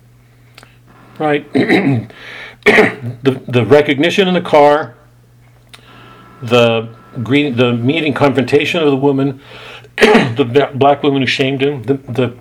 Right? 1.18 1.52
the, 1.52 2.08
the 3.46 3.66
recognition 3.66 4.28
in 4.28 4.34
the 4.34 4.40
car, 4.40 4.94
the 6.40 6.88
green, 7.22 7.56
the 7.56 7.74
meeting 7.74 8.14
confrontation 8.14 8.82
of 8.82 8.90
the 8.90 8.96
woman, 8.96 9.42
the 9.96 10.70
black 10.74 11.02
woman 11.02 11.20
who 11.20 11.26
shamed 11.26 11.62
him, 11.62 11.82
the, 11.82 11.94
the 11.94 12.34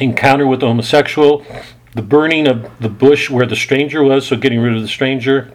encounter 0.00 0.46
with 0.46 0.60
the 0.60 0.66
homosexual, 0.66 1.44
the 1.94 2.02
burning 2.02 2.46
of 2.46 2.78
the 2.78 2.88
bush 2.88 3.30
where 3.30 3.46
the 3.46 3.56
stranger 3.56 4.02
was, 4.02 4.26
so 4.26 4.36
getting 4.36 4.60
rid 4.60 4.76
of 4.76 4.82
the 4.82 4.88
stranger, 4.88 5.52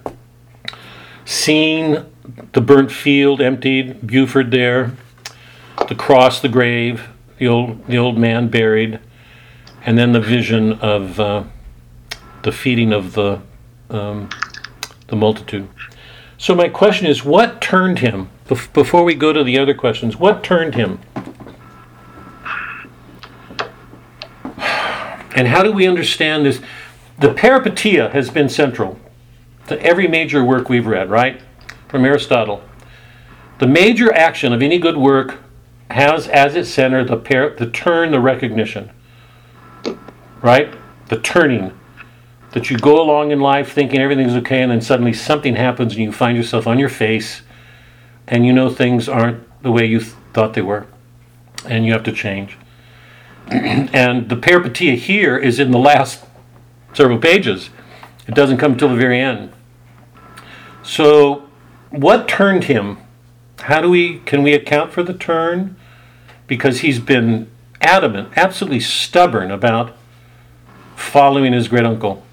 seeing 1.26 2.06
the 2.54 2.62
burnt 2.62 2.92
field 2.92 3.42
emptied, 3.42 4.06
Buford 4.06 4.52
there, 4.52 4.92
the 5.88 5.96
cross, 5.96 6.42
the 6.42 6.50
grave, 6.50 7.10
the 7.38 7.48
old 7.48 7.86
the 7.88 7.98
old 7.98 8.18
man 8.18 8.50
buried, 8.50 9.00
and 9.86 9.98
then 9.98 10.14
the 10.14 10.22
vision 10.22 10.74
of 10.74 11.20
uh, 11.20 11.44
the 12.44 12.52
feeding 12.52 12.94
of 12.94 13.14
the 13.14 13.42
um, 13.90 14.30
the 15.08 15.16
multitude. 15.16 15.68
So 16.38 16.56
my 16.56 16.70
question 16.70 17.06
is, 17.06 17.24
what 17.24 17.62
turned 17.62 18.00
him? 18.00 18.30
Bef- 18.48 18.72
before 18.74 19.04
we 19.04 19.14
go 19.14 19.32
to 19.32 19.44
the 19.44 19.60
other 19.60 19.74
questions, 19.74 20.18
what 20.18 20.44
turned 20.44 20.76
him? 20.76 21.00
And 25.36 25.48
how 25.48 25.64
do 25.64 25.72
we 25.72 25.88
understand 25.88 26.46
this? 26.46 26.62
The 27.20 27.34
peripeteia 27.34 28.12
has 28.12 28.30
been 28.30 28.50
central 28.50 29.00
to 29.68 29.82
every 29.82 30.08
major 30.08 30.44
work 30.44 30.70
we've 30.70 30.88
read, 30.88 31.10
right? 31.10 31.42
From 31.88 32.06
Aristotle. 32.06 32.64
The 33.60 33.68
major 33.68 34.14
action 34.14 34.54
of 34.54 34.62
any 34.62 34.80
good 34.80 34.98
work 34.98 35.38
has 35.90 36.28
as 36.28 36.56
its 36.56 36.70
center 36.70 37.04
the, 37.04 37.18
par- 37.18 37.56
the 37.58 37.70
turn, 37.70 38.12
the 38.12 38.20
recognition, 38.20 38.90
right? 40.42 40.74
The 41.08 41.20
turning. 41.20 41.78
That 42.52 42.70
you 42.70 42.78
go 42.78 43.02
along 43.02 43.32
in 43.32 43.40
life 43.40 43.72
thinking 43.72 44.02
everything's 44.02 44.34
okay, 44.34 44.62
and 44.62 44.72
then 44.72 44.82
suddenly 44.82 45.14
something 45.14 45.56
happens 45.56 45.94
and 45.94 46.02
you 46.02 46.12
find 46.12 46.36
yourself 46.36 46.68
on 46.68 46.78
your 46.80 46.90
face 46.90 47.44
and 48.28 48.46
you 48.46 48.54
know 48.54 48.70
things 48.70 49.08
aren't 49.10 49.44
the 49.62 49.72
way 49.72 49.86
you 49.86 50.00
th- 50.00 50.14
thought 50.34 50.54
they 50.54 50.62
were, 50.62 50.88
and 51.66 51.86
you 51.86 51.92
have 51.92 52.04
to 52.04 52.12
change. 52.12 52.58
And 53.52 54.30
the 54.30 54.36
peripeteia 54.36 54.96
here 54.96 55.38
is 55.38 55.60
in 55.60 55.72
the 55.72 55.78
last 55.78 56.24
several 56.94 57.18
pages. 57.18 57.70
It 58.28 58.36
doesn't 58.36 58.58
come 58.58 58.78
till 58.78 58.90
the 58.90 58.96
very 58.96 59.20
end. 59.20 59.52
So, 60.84 61.50
what 61.90 62.28
turned 62.28 62.66
him? 62.66 62.98
How 63.60 63.82
do 63.82 63.90
we 63.90 64.20
can 64.20 64.42
we 64.44 64.54
account 64.54 64.92
for 64.92 65.04
the 65.04 65.14
turn? 65.14 65.76
Because 66.48 66.80
he's 66.80 67.00
been 67.00 67.50
adamant, 67.82 68.30
absolutely 68.36 68.80
stubborn 68.80 69.52
about 69.52 69.96
following 70.96 71.54
his 71.54 71.68
great 71.68 71.86
uncle. 71.86 72.24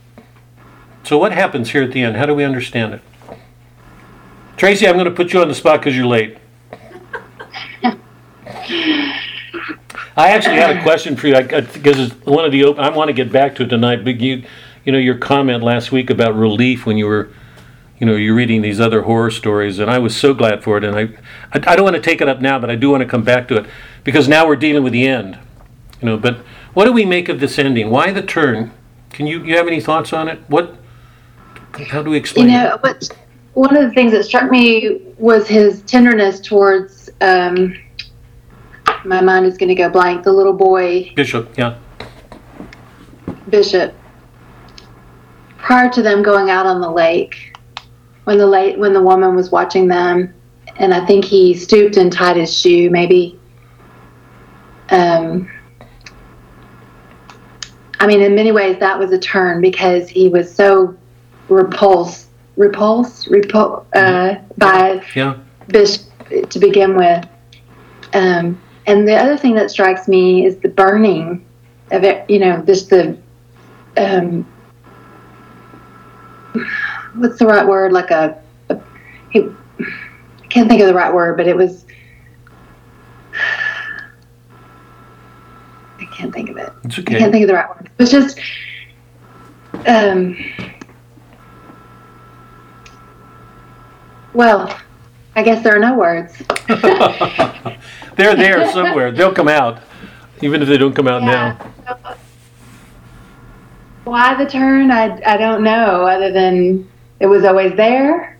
So, 1.03 1.19
what 1.19 1.32
happens 1.32 1.70
here 1.70 1.82
at 1.82 1.93
the 1.93 2.03
end? 2.03 2.16
How 2.16 2.27
do 2.27 2.35
we 2.35 2.45
understand 2.45 2.95
it? 2.95 3.03
Tracy, 4.57 4.86
I'm 4.86 4.95
going 4.95 5.05
to 5.05 5.11
put 5.11 5.32
you 5.32 5.40
on 5.40 5.49
the 5.49 5.55
spot 5.55 5.81
because 5.81 5.97
you're 5.97 6.07
late. 6.07 6.39
I 10.19 10.31
actually 10.31 10.57
had 10.57 10.77
a 10.77 10.82
question 10.82 11.15
for 11.15 11.28
you 11.28 11.40
because 11.40 12.01
it's 12.01 12.12
one 12.27 12.45
of 12.45 12.51
the 12.51 12.65
open. 12.65 12.82
I 12.82 12.90
want 12.90 13.07
to 13.09 13.12
get 13.12 13.31
back 13.31 13.55
to 13.55 13.62
it 13.62 13.69
tonight. 13.69 14.03
But 14.03 14.19
you, 14.19 14.43
you 14.85 14.90
know, 14.90 14.99
your 14.99 15.16
comment 15.16 15.62
last 15.62 15.93
week 15.93 16.11
about 16.11 16.35
relief 16.35 16.85
when 16.85 16.97
you 16.97 17.07
were, 17.07 17.31
you 18.01 18.07
know, 18.07 18.16
you're 18.16 18.35
reading 18.35 18.61
these 18.61 18.81
other 18.81 19.03
horror 19.03 19.31
stories, 19.31 19.78
and 19.78 19.89
I 19.89 20.01
was 20.01 20.16
so 20.16 20.35
glad 20.35 20.65
for 20.65 20.77
it. 20.77 20.82
And 20.82 20.97
I, 20.97 21.03
I, 21.57 21.73
I 21.73 21.77
don't 21.77 21.85
want 21.85 21.95
to 21.95 22.03
take 22.03 22.20
it 22.20 22.28
up 22.28 22.40
now, 22.40 22.59
but 22.59 22.69
I 22.69 22.74
do 22.74 22.90
want 22.90 23.03
to 23.03 23.09
come 23.09 23.23
back 23.23 23.47
to 23.47 23.59
it 23.59 23.66
because 24.03 24.27
now 24.27 24.45
we're 24.45 24.57
dealing 24.57 24.82
with 24.82 24.93
the 24.93 25.07
end, 25.07 25.39
you 26.01 26.07
know. 26.07 26.16
But 26.16 26.39
what 26.74 26.86
do 26.86 26.93
we 26.93 27.05
make 27.05 27.28
of 27.28 27.39
this 27.39 27.57
ending? 27.57 27.89
Why 27.89 28.11
the 28.11 28.23
turn? 28.23 28.73
Can 29.11 29.28
you 29.28 29.45
you 29.45 29.57
have 29.57 29.69
any 29.69 29.81
thoughts 29.81 30.12
on 30.12 30.27
it? 30.27 30.40
What? 30.49 30.74
How 31.90 32.03
do 32.03 32.11
we 32.11 32.16
explain? 32.16 32.49
You 32.49 32.55
know, 32.55 32.74
it? 32.74 32.82
what 32.82 33.09
one 33.55 33.77
of 33.77 33.89
the 33.89 33.95
things 33.95 34.11
that 34.11 34.24
struck 34.24 34.51
me 34.51 35.01
was 35.16 35.47
his 35.47 35.82
tenderness 35.82 36.40
towards. 36.40 37.09
Um, 37.20 37.77
my 39.05 39.20
mind 39.20 39.47
is 39.47 39.57
going 39.57 39.69
to 39.69 39.75
go 39.75 39.89
blank. 39.89 40.25
The 40.25 40.33
little 40.33 40.53
boy, 40.53 41.12
Bishop, 41.15 41.57
yeah. 41.57 41.79
Bishop. 43.49 43.95
Prior 45.59 45.91
to 45.91 46.03
them 46.03 46.23
going 46.23 46.51
out 46.51 46.66
on 46.66 46.81
the 46.81 46.91
lake, 46.91 47.57
when 48.25 48.39
the 48.39 48.47
late 48.47 48.79
when 48.79 48.93
the 48.93 49.03
woman 49.03 49.35
was 49.35 49.51
watching 49.51 49.89
them, 49.89 50.33
and 50.77 50.95
I 50.95 51.05
think 51.07 51.25
he 51.25 51.55
stooped 51.55 51.97
and 51.97 52.12
tied 52.12 52.37
his 52.37 52.57
shoe, 52.57 52.91
maybe. 52.91 53.39
Um, 54.91 55.51
I 58.01 58.07
mean, 58.07 58.23
in 58.23 58.35
many 58.35 58.53
ways, 58.53 58.79
that 58.81 58.99
was 58.99 59.11
a 59.12 59.19
turn 59.19 59.61
because 59.61 60.09
he 60.09 60.29
was 60.29 60.55
so 60.55 60.97
repulsed, 61.49 62.29
repulsed, 62.57 63.29
repul- 63.29 63.85
uh, 63.95 64.37
by 64.57 65.03
Yeah. 65.15 65.37
Bishop 65.69 66.03
to 66.51 66.59
begin 66.59 66.97
with. 66.97 67.27
Um, 68.15 68.61
and 68.89 69.06
the 69.06 69.15
other 69.15 69.36
thing 69.36 69.55
that 69.55 69.70
strikes 69.70 70.09
me 70.09 70.47
is 70.47 70.56
the 70.56 70.69
burning 70.70 71.44
of 71.90 72.05
it, 72.05 72.28
you 72.28 72.39
know, 72.39 72.62
just 72.62 72.89
the, 72.89 73.19
um, 73.98 74.44
what's 77.16 77.39
the 77.39 77.44
right 77.44 77.66
word? 77.66 77.93
Like 77.93 78.10
a, 78.10 78.40
a 78.70 78.81
I 79.31 80.47
can't 80.48 80.70
think 80.70 80.81
of 80.81 80.86
the 80.86 80.94
right 80.94 81.12
word, 81.12 81.36
but 81.36 81.47
it 81.47 81.55
was, 81.55 81.85
I 86.01 86.06
can't 86.10 86.32
think 86.32 86.48
of 86.48 86.56
it. 86.56 86.73
It's 86.85 86.98
okay. 86.98 87.16
I 87.16 87.19
can't 87.19 87.31
think 87.32 87.43
of 87.43 87.48
the 87.48 87.55
right 87.55 87.69
word. 87.69 87.90
It 87.98 87.98
was 87.98 88.10
just, 88.10 88.40
um, 89.86 90.35
well, 94.32 94.74
I 95.36 95.43
guess 95.43 95.62
there 95.62 95.77
are 95.77 95.78
no 95.78 95.94
words. 95.94 96.43
They're 98.19 98.35
there 98.35 98.70
somewhere. 98.73 99.12
They'll 99.12 99.32
come 99.32 99.47
out, 99.47 99.78
even 100.43 100.61
if 100.61 100.69
they 100.69 100.77
don't 100.77 100.93
come 100.93 101.07
out 101.07 101.23
now. 101.23 101.57
Why 104.03 104.35
the 104.35 104.45
turn? 104.51 104.90
I, 104.90 105.20
I 105.24 105.36
don't 105.36 105.62
know, 105.62 106.05
other 106.05 106.32
than 106.32 106.89
it 107.20 107.27
was 107.27 107.45
always 107.45 107.77
there. 107.77 108.36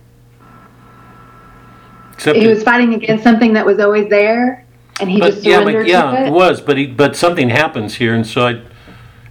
Except 2.15 2.37
He 2.37 2.45
that- 2.45 2.55
was 2.55 2.65
fighting 2.65 2.93
against 2.95 3.23
something 3.23 3.53
that 3.53 3.65
was 3.65 3.79
always 3.79 4.09
there, 4.11 4.67
and 5.01 5.09
he 5.09 5.21
but 5.21 5.31
just 5.35 5.45
yeah, 5.45 5.61
surrendered 5.61 5.85
but 5.85 5.91
yeah, 5.91 6.11
to 6.11 6.23
it 6.23 6.27
it. 6.27 6.33
was. 6.33 6.61
But 6.61 6.77
he, 6.77 6.87
but 6.87 7.15
something 7.15 7.49
happens 7.51 7.95
here, 7.95 8.17
and 8.17 8.27
so 8.27 8.47
I, 8.49 8.61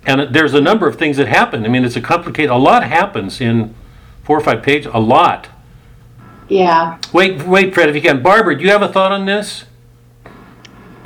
and 0.06 0.34
there's 0.34 0.54
a 0.54 0.62
number 0.62 0.88
of 0.88 0.96
things 0.98 1.18
that 1.18 1.28
happen. 1.28 1.66
I 1.66 1.68
mean, 1.68 1.84
it's 1.84 1.98
a 1.98 2.02
complicated. 2.02 2.52
A 2.52 2.56
lot 2.56 2.84
happens 2.84 3.42
in 3.42 3.76
four 4.24 4.38
or 4.38 4.42
five 4.42 4.64
pages. 4.64 4.90
A 4.94 5.00
lot. 5.02 5.50
Yeah. 6.48 7.00
Wait, 7.12 7.44
wait, 7.46 7.74
Fred, 7.74 7.90
if 7.90 7.96
you 7.96 8.02
can. 8.02 8.24
Barbara, 8.24 8.58
do 8.58 8.64
you 8.64 8.70
have 8.72 8.82
a 8.82 8.88
thought 8.88 9.12
on 9.12 9.26
this? 9.26 9.66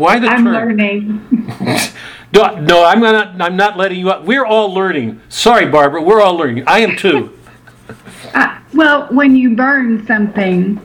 Why 0.02 0.18
the 0.18 0.28
I'm 0.28 0.44
turn? 0.46 0.54
learning. 0.54 1.58
No, 2.34 2.56
no, 2.62 2.86
I'm 2.86 3.02
not. 3.02 3.42
I'm 3.42 3.58
not 3.58 3.76
letting 3.76 4.00
you 4.00 4.10
up. 4.10 4.24
We're 4.24 4.46
all 4.46 4.74
learning. 4.74 5.20
Sorry, 5.28 5.66
Barbara. 5.66 6.02
We're 6.02 6.22
all 6.22 6.38
learning. 6.38 6.64
I 6.66 6.80
am 6.80 6.96
too. 6.96 7.38
Uh, 8.34 8.58
well, 8.74 9.08
when 9.12 9.36
you 9.36 9.54
burn 9.58 10.08
something, 10.08 10.80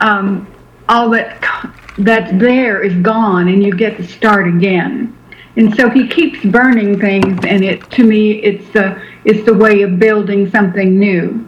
um, 0.00 0.50
all 0.88 1.10
that 1.10 1.42
that's 1.98 2.32
there 2.40 2.82
is 2.82 2.94
gone, 3.02 3.48
and 3.48 3.62
you 3.62 3.74
get 3.74 3.98
to 3.98 4.06
start 4.06 4.48
again. 4.48 5.14
And 5.56 5.76
so 5.76 5.90
he 5.90 6.08
keeps 6.08 6.42
burning 6.46 6.98
things, 6.98 7.38
and 7.44 7.62
it 7.62 7.90
to 7.90 8.04
me, 8.04 8.42
it's 8.42 8.66
the 8.72 8.98
it's 9.24 9.44
the 9.44 9.52
way 9.52 9.82
of 9.82 9.98
building 9.98 10.50
something 10.50 10.98
new. 10.98 11.46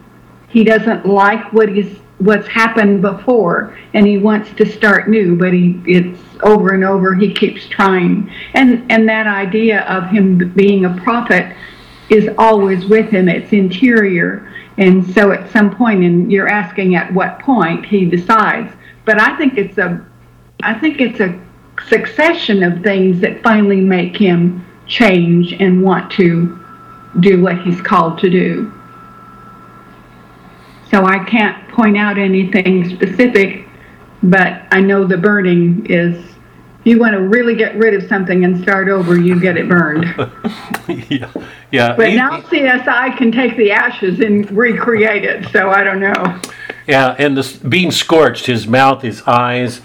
He 0.51 0.65
doesn't 0.65 1.07
like 1.07 1.51
what 1.55 1.71
he's 1.71 1.99
what's 2.19 2.49
happened 2.49 3.01
before 3.01 3.79
and 3.95 4.07
he 4.07 4.19
wants 4.19 4.51
to 4.57 4.67
start 4.67 5.09
new 5.09 5.37
but 5.37 5.53
he 5.53 5.81
it's 5.87 6.19
over 6.43 6.75
and 6.75 6.85
over 6.85 7.15
he 7.15 7.33
keeps 7.33 7.67
trying. 7.67 8.31
And 8.55 8.91
and 8.91 9.09
that 9.09 9.27
idea 9.27 9.83
of 9.83 10.09
him 10.09 10.53
being 10.53 10.85
a 10.85 10.97
prophet 11.03 11.57
is 12.09 12.29
always 12.39 12.87
with 12.87 13.11
him. 13.11 13.29
It's 13.29 13.53
interior. 13.53 14.53
And 14.79 15.05
so 15.15 15.33
at 15.33 15.51
some 15.51 15.75
point 15.75 16.05
and 16.05 16.31
you're 16.31 16.49
asking 16.49 16.95
at 16.95 17.13
what 17.13 17.41
point 17.41 17.87
he 17.87 18.05
decides. 18.05 18.73
But 19.05 19.21
i 19.21 19.37
think 19.37 19.57
it's 19.57 19.79
a 19.79 20.05
i 20.63 20.75
think 20.75 21.01
it's 21.01 21.21
a 21.21 21.41
succession 21.89 22.63
of 22.63 22.83
things 22.83 23.21
that 23.21 23.43
finally 23.43 23.81
make 23.81 24.17
him 24.17 24.67
change 24.87 25.53
and 25.55 25.83
want 25.83 26.11
to 26.11 26.59
do 27.21 27.41
what 27.41 27.59
he's 27.63 27.81
called 27.81 28.19
to 28.19 28.29
do 28.29 28.78
so 30.99 31.07
I 31.07 31.25
can't 31.25 31.69
point 31.69 31.97
out 31.97 32.19
anything 32.19 32.89
specific, 32.97 33.69
but 34.25 34.65
I 34.73 34.81
know 34.81 35.07
the 35.07 35.17
burning 35.17 35.87
is, 35.87 36.17
if 36.17 36.87
you 36.87 36.99
want 36.99 37.13
to 37.13 37.21
really 37.21 37.55
get 37.55 37.77
rid 37.77 37.95
of 37.95 38.09
something 38.09 38.45
and 38.45 38.61
start 38.61 38.89
over, 38.89 39.17
you 39.17 39.39
get 39.39 39.57
it 39.57 39.69
burned. 39.69 40.07
yeah, 41.09 41.31
yeah. 41.71 41.95
But 41.95 42.09
he- 42.09 42.17
now 42.17 42.41
CSI 42.41 43.17
can 43.17 43.31
take 43.31 43.57
the 43.57 43.71
ashes 43.71 44.19
and 44.19 44.51
recreate 44.51 45.25
it, 45.25 45.49
so 45.53 45.71
I 45.71 45.85
don't 45.85 46.01
know. 46.01 46.41
Yeah, 46.89 47.15
and 47.17 47.37
this 47.37 47.57
being 47.57 47.93
scorched, 47.93 48.47
his 48.47 48.67
mouth, 48.67 49.03
his 49.03 49.23
eyes. 49.23 49.81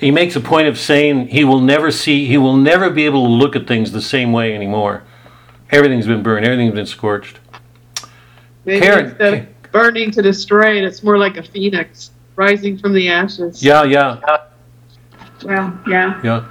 He 0.00 0.10
makes 0.10 0.36
a 0.36 0.40
point 0.40 0.68
of 0.68 0.78
saying 0.78 1.28
he 1.28 1.44
will 1.44 1.60
never 1.60 1.90
see, 1.90 2.26
he 2.26 2.38
will 2.38 2.56
never 2.56 2.88
be 2.88 3.04
able 3.04 3.24
to 3.26 3.32
look 3.32 3.56
at 3.56 3.66
things 3.66 3.92
the 3.92 4.02
same 4.02 4.32
way 4.32 4.54
anymore. 4.54 5.02
Everything's 5.70 6.06
been 6.06 6.22
burned, 6.22 6.46
everything's 6.46 6.74
been 6.74 6.86
scorched. 6.86 7.40
Maybe 8.64 8.80
Karen- 8.80 9.06
instead 9.06 9.34
of 9.34 9.55
burning 9.76 10.10
to 10.10 10.22
destroy 10.22 10.78
it, 10.78 10.84
it's 10.84 11.02
more 11.02 11.18
like 11.18 11.36
a 11.36 11.42
phoenix 11.42 12.10
rising 12.34 12.78
from 12.78 12.94
the 12.94 13.10
ashes. 13.10 13.62
Yeah, 13.62 13.84
yeah, 13.84 14.18
Well, 15.44 15.78
yeah. 15.86 16.18
yeah. 16.24 16.48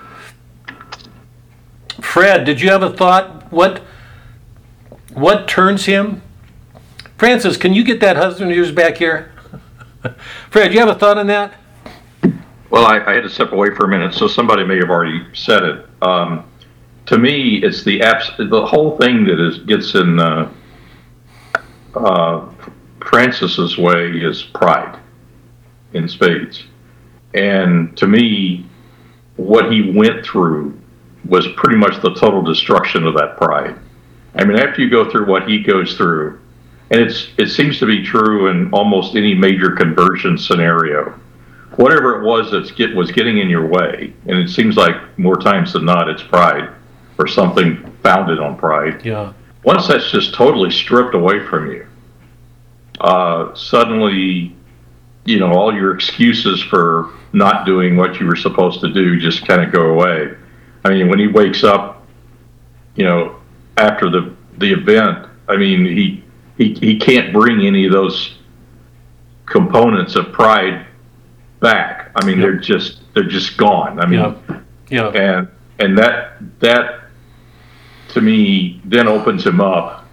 Fred, 2.02 2.46
did 2.46 2.62
you 2.62 2.70
have 2.70 2.84
a 2.84 2.92
thought? 2.94 3.52
What 3.52 3.82
what 5.16 5.48
turns 5.48 5.86
him? 5.86 6.22
Francis, 7.18 7.58
can 7.58 7.74
you 7.74 7.84
get 7.84 8.00
that 8.02 8.16
husband 8.16 8.52
of 8.52 8.58
yours 8.58 8.72
back 8.72 8.98
here? 8.98 9.32
Fred, 10.52 10.72
you 10.72 10.80
have 10.80 10.90
a 10.90 10.94
thought 10.96 11.18
on 11.18 11.26
that? 11.26 11.56
Well, 12.70 12.86
I, 12.86 13.00
I 13.00 13.14
had 13.14 13.24
to 13.24 13.30
step 13.30 13.54
away 13.54 13.74
for 13.74 13.86
a 13.86 13.88
minute, 13.88 14.14
so 14.14 14.28
somebody 14.28 14.64
may 14.64 14.76
have 14.78 14.92
already 14.92 15.26
said 15.34 15.64
it. 15.64 15.88
Um, 16.04 16.46
to 17.08 17.18
me, 17.18 17.64
it's 17.64 17.84
the 17.84 18.04
abs- 18.04 18.30
the 18.38 18.66
whole 18.68 18.98
thing 18.98 19.24
that 19.26 19.40
is 19.40 19.58
gets 19.60 19.96
in 19.96 20.20
uh, 20.20 20.52
uh, 21.96 22.50
Francis's 23.10 23.78
way 23.78 24.12
is 24.12 24.44
pride 24.44 25.00
in 25.94 26.08
spades, 26.08 26.64
and 27.34 27.96
to 27.98 28.08
me, 28.08 28.66
what 29.38 29.72
he 29.72 29.92
went 29.92 30.26
through 30.26 30.80
was 31.26 31.48
pretty 31.56 31.78
much 31.78 32.02
the 32.02 32.14
total 32.16 32.42
destruction 32.42 33.06
of 33.06 33.16
that 33.16 33.38
pride. 33.38 33.76
I 34.36 34.46
mean, 34.46 34.58
after 34.58 34.82
you 34.82 34.90
go 34.90 35.10
through 35.10 35.28
what 35.28 35.48
he 35.48 35.60
goes 35.60 35.96
through, 35.96 36.40
and 36.92 37.02
it's 37.02 37.30
it 37.38 37.50
seems 37.50 37.80
to 37.80 37.86
be 37.86 38.04
true 38.04 38.48
in 38.48 38.72
almost 38.72 39.16
any 39.16 39.34
major 39.34 39.72
conversion 39.72 40.38
scenario 40.38 41.20
whatever 41.78 42.22
it 42.22 42.26
was 42.26 42.52
that's 42.52 42.72
get 42.72 42.96
was 42.96 43.12
getting 43.12 43.38
in 43.38 43.50
your 43.50 43.68
way, 43.68 44.14
and 44.28 44.38
it 44.38 44.50
seems 44.50 44.78
like 44.78 44.96
more 45.18 45.36
times 45.36 45.74
than 45.74 45.86
not 45.86 46.10
it's 46.10 46.24
pride 46.24 46.70
or 47.18 47.28
something 47.28 47.92
founded 48.04 48.40
on 48.40 48.58
pride. 48.58 49.04
Yeah, 49.06 49.34
Once 49.64 49.88
that's 49.88 50.12
just 50.12 50.34
totally 50.34 50.72
stripped 50.72 51.16
away 51.16 51.46
from 51.48 51.72
you, 51.72 51.86
uh, 53.02 53.54
suddenly, 53.56 54.56
you 55.26 55.40
know, 55.40 55.52
all 55.52 55.74
your 55.74 55.94
excuses 55.94 56.62
for 56.62 57.12
not 57.34 57.66
doing 57.66 57.96
what 57.98 58.20
you 58.20 58.26
were 58.26 58.36
supposed 58.36 58.82
to 58.82 58.94
do 58.94 59.20
just 59.20 59.46
kind 59.46 59.62
of 59.62 59.72
go 59.72 59.92
away. 59.92 60.34
I 60.84 60.90
mean, 60.90 61.10
when 61.10 61.20
he 61.20 61.28
wakes 61.28 61.64
up, 61.64 62.06
you 62.96 63.04
know, 63.06 63.38
after 63.78 64.10
the 64.10 64.34
the 64.58 64.72
event, 64.72 65.28
I 65.48 65.58
mean, 65.58 65.86
he 65.86 66.24
he 66.58 66.74
he 66.74 66.98
can't 67.00 67.34
bring 67.34 67.66
any 67.66 67.86
of 67.86 67.92
those 67.92 68.36
components 69.46 70.16
of 70.16 70.32
pride 70.32 70.86
back. 71.60 72.12
I 72.16 72.26
mean, 72.26 72.40
Yep. 72.40 72.44
they're 72.44 72.58
just 72.60 73.00
they're 73.14 73.24
just 73.24 73.58
gone. 73.58 74.00
I 74.00 74.06
mean, 74.06 74.20
yeah, 74.90 75.12
yeah. 75.14 75.38
and 75.40 75.48
and 75.80 75.98
that 75.98 76.38
that 76.60 77.02
to 78.10 78.22
me 78.22 78.80
then 78.86 79.08
opens 79.08 79.46
him 79.46 79.60
up 79.60 80.06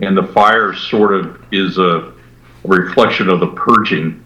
and 0.00 0.16
the 0.16 0.24
fire 0.24 0.74
sort 0.74 1.14
of 1.14 1.40
is 1.52 1.78
a 1.78 2.12
reflection 2.64 3.28
of 3.28 3.40
the 3.40 3.48
purging 3.48 4.24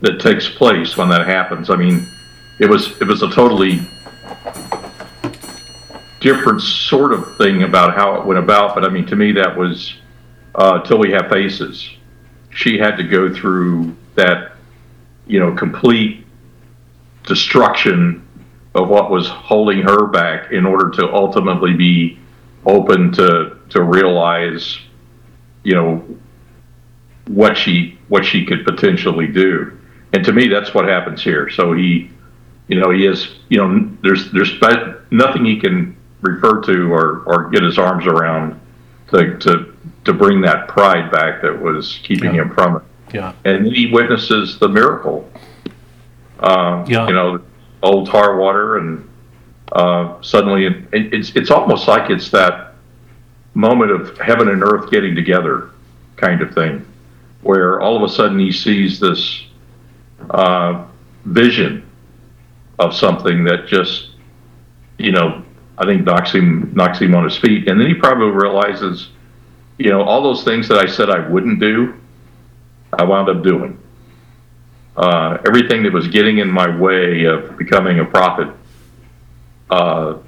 that 0.00 0.20
takes 0.20 0.48
place 0.48 0.96
when 0.96 1.08
that 1.08 1.26
happens. 1.26 1.70
I 1.70 1.76
mean 1.76 2.06
it 2.60 2.68
was 2.68 3.00
it 3.00 3.06
was 3.06 3.22
a 3.22 3.30
totally 3.30 3.80
different 6.20 6.60
sort 6.60 7.12
of 7.12 7.36
thing 7.36 7.64
about 7.64 7.94
how 7.94 8.14
it 8.14 8.24
went 8.24 8.38
about 8.38 8.74
but 8.74 8.82
i 8.82 8.88
mean 8.88 9.04
to 9.04 9.14
me 9.14 9.30
that 9.30 9.54
was 9.54 9.94
uh, 10.54 10.80
till 10.82 10.98
we 10.98 11.10
have 11.10 11.28
faces. 11.28 11.88
She 12.50 12.78
had 12.78 12.96
to 12.96 13.02
go 13.02 13.32
through 13.34 13.96
that 14.14 14.52
you 15.26 15.40
know 15.40 15.52
complete 15.54 16.24
destruction 17.26 18.26
of 18.74 18.88
what 18.88 19.10
was 19.10 19.28
holding 19.28 19.82
her 19.82 20.06
back 20.06 20.52
in 20.52 20.66
order 20.66 20.90
to 20.90 21.12
ultimately 21.12 21.74
be 21.74 22.18
open 22.66 23.12
to 23.12 23.58
to 23.70 23.82
realize 23.82 24.78
you 25.62 25.74
know 25.74 26.04
what 27.26 27.56
she 27.56 27.98
what 28.08 28.24
she 28.24 28.44
could 28.44 28.64
potentially 28.64 29.26
do 29.26 29.76
and 30.12 30.24
to 30.24 30.32
me 30.32 30.46
that's 30.48 30.74
what 30.74 30.84
happens 30.86 31.22
here 31.22 31.48
so 31.48 31.72
he 31.72 32.10
you 32.68 32.78
know 32.78 32.90
he 32.90 33.06
is 33.06 33.36
you 33.48 33.58
know 33.58 33.90
there's 34.02 34.30
there's 34.32 34.52
nothing 35.10 35.44
he 35.44 35.58
can 35.58 35.96
refer 36.20 36.60
to 36.62 36.92
or 36.92 37.22
or 37.26 37.48
get 37.50 37.62
his 37.62 37.78
arms 37.78 38.06
around 38.06 38.60
to 39.08 39.36
to 39.38 39.74
to 40.04 40.12
bring 40.12 40.40
that 40.42 40.68
pride 40.68 41.10
back 41.10 41.40
that 41.42 41.58
was 41.60 41.98
keeping 42.02 42.34
Yeah. 42.34 42.42
him 42.42 42.50
from 42.54 42.76
it 42.76 42.82
Yeah, 43.14 43.32
and 43.44 43.66
then 43.66 43.72
he 43.74 43.90
witnesses 43.90 44.58
the 44.58 44.68
miracle. 44.68 45.30
Uh, 46.40 46.84
Yeah. 46.88 47.06
You 47.08 47.14
know, 47.14 47.40
old 47.82 48.08
Tarwater, 48.08 48.78
and 48.78 49.08
uh, 49.72 50.20
suddenly 50.20 50.66
it, 50.66 50.76
it's 50.92 51.30
it's 51.36 51.50
almost 51.50 51.86
like 51.88 52.10
it's 52.10 52.30
that 52.30 52.74
moment 53.54 53.90
of 53.92 54.18
heaven 54.18 54.48
and 54.48 54.62
earth 54.62 54.90
getting 54.90 55.14
together, 55.14 55.70
kind 56.16 56.42
of 56.42 56.52
thing, 56.54 56.84
where 57.44 57.80
all 57.80 57.94
of 57.94 58.02
a 58.02 58.12
sudden 58.12 58.38
he 58.38 58.50
sees 58.50 58.98
this 58.98 59.44
uh, 60.30 60.86
vision 61.26 61.88
of 62.78 62.94
something 62.94 63.44
that 63.44 63.66
just, 63.68 64.10
you 64.98 65.12
know, 65.12 65.44
I 65.76 65.84
think 65.84 66.04
knocks 66.04 66.32
him 66.32 66.72
knocks 66.74 67.00
him 67.00 67.14
on 67.14 67.24
his 67.24 67.36
feet, 67.36 67.68
and 67.68 67.80
then 67.80 67.86
he 67.88 67.94
probably 67.94 68.30
realizes, 68.30 69.10
you 69.78 69.90
know, 69.90 70.02
all 70.02 70.22
those 70.22 70.42
things 70.42 70.68
that 70.68 70.78
I 70.78 70.86
said 70.86 71.10
I 71.10 71.28
wouldn't 71.28 71.60
do. 71.60 71.94
I 72.92 73.04
wound 73.04 73.28
up 73.28 73.42
doing. 73.42 73.78
Uh, 74.96 75.38
everything 75.46 75.82
that 75.82 75.92
was 75.92 76.06
getting 76.08 76.38
in 76.38 76.48
my 76.48 76.74
way 76.78 77.24
of 77.24 77.58
becoming 77.58 77.98
a 77.98 78.04
prophet, 78.04 78.48
uh, 79.68 80.18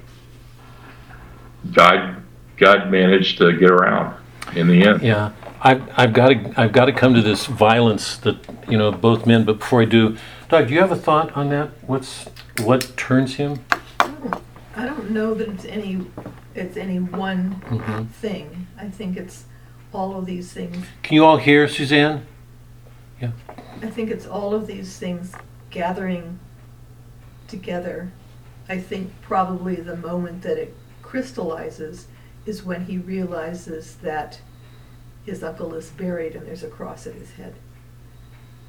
God, 1.71 2.21
God 2.57 2.91
managed 2.91 3.37
to 3.37 3.53
get 3.53 3.71
around 3.71 4.15
in 4.55 4.67
the 4.67 4.83
end. 4.83 5.01
yeah. 5.01 5.31
I've, 5.61 5.89
I've 5.97 6.13
got 6.13 6.29
to 6.29 6.53
I've 6.55 6.71
got 6.71 6.85
to 6.85 6.93
come 6.93 7.13
to 7.13 7.21
this 7.21 7.45
violence 7.45 8.17
that 8.17 8.37
you 8.69 8.77
know 8.77 8.91
both 8.91 9.25
men. 9.25 9.43
But 9.43 9.59
before 9.59 9.81
I 9.81 9.85
do, 9.85 10.17
Doug, 10.49 10.67
do 10.67 10.73
you 10.73 10.79
have 10.81 10.91
a 10.91 10.95
thought 10.95 11.31
on 11.35 11.49
that? 11.49 11.69
What's 11.85 12.25
what 12.63 12.95
turns 12.97 13.35
him? 13.35 13.59
I 13.99 14.85
don't 14.85 15.09
know 15.11 15.33
that 15.33 15.47
it's 15.49 15.65
any, 15.65 16.05
it's 16.53 16.77
any 16.77 16.99
one 16.99 17.61
Mhm. 17.69 18.07
thing. 18.09 18.67
I 18.77 18.89
think 18.89 19.17
it's 19.17 19.45
all 19.91 20.15
of 20.15 20.25
these 20.27 20.51
things. 20.53 20.85
Can 21.01 21.15
you 21.15 21.25
all 21.25 21.37
hear 21.37 21.67
Suzanne? 21.67 22.25
Yeah. 23.19 23.31
I 23.81 23.87
think 23.87 24.11
it's 24.11 24.27
all 24.27 24.53
of 24.53 24.67
these 24.67 24.97
things 24.99 25.33
gathering 25.71 26.37
together. 27.47 28.11
I 28.69 28.77
think 28.77 29.11
probably 29.21 29.75
the 29.75 29.95
moment 29.95 30.43
that 30.43 30.57
it 30.57 30.75
crystallizes 31.01 32.07
is 32.45 32.63
when 32.63 32.85
he 32.85 32.97
realizes 32.99 33.95
that 34.03 34.39
his 35.27 35.43
uncle 35.43 35.75
is 35.75 35.89
buried 35.89 36.35
and 36.35 36.47
there's 36.47 36.63
a 36.63 36.69
cross 36.69 37.05
at 37.05 37.13
his 37.13 37.33
head. 37.33 37.53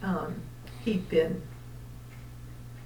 Um, 0.02 0.42
he'd 0.84 1.08
been 1.08 1.40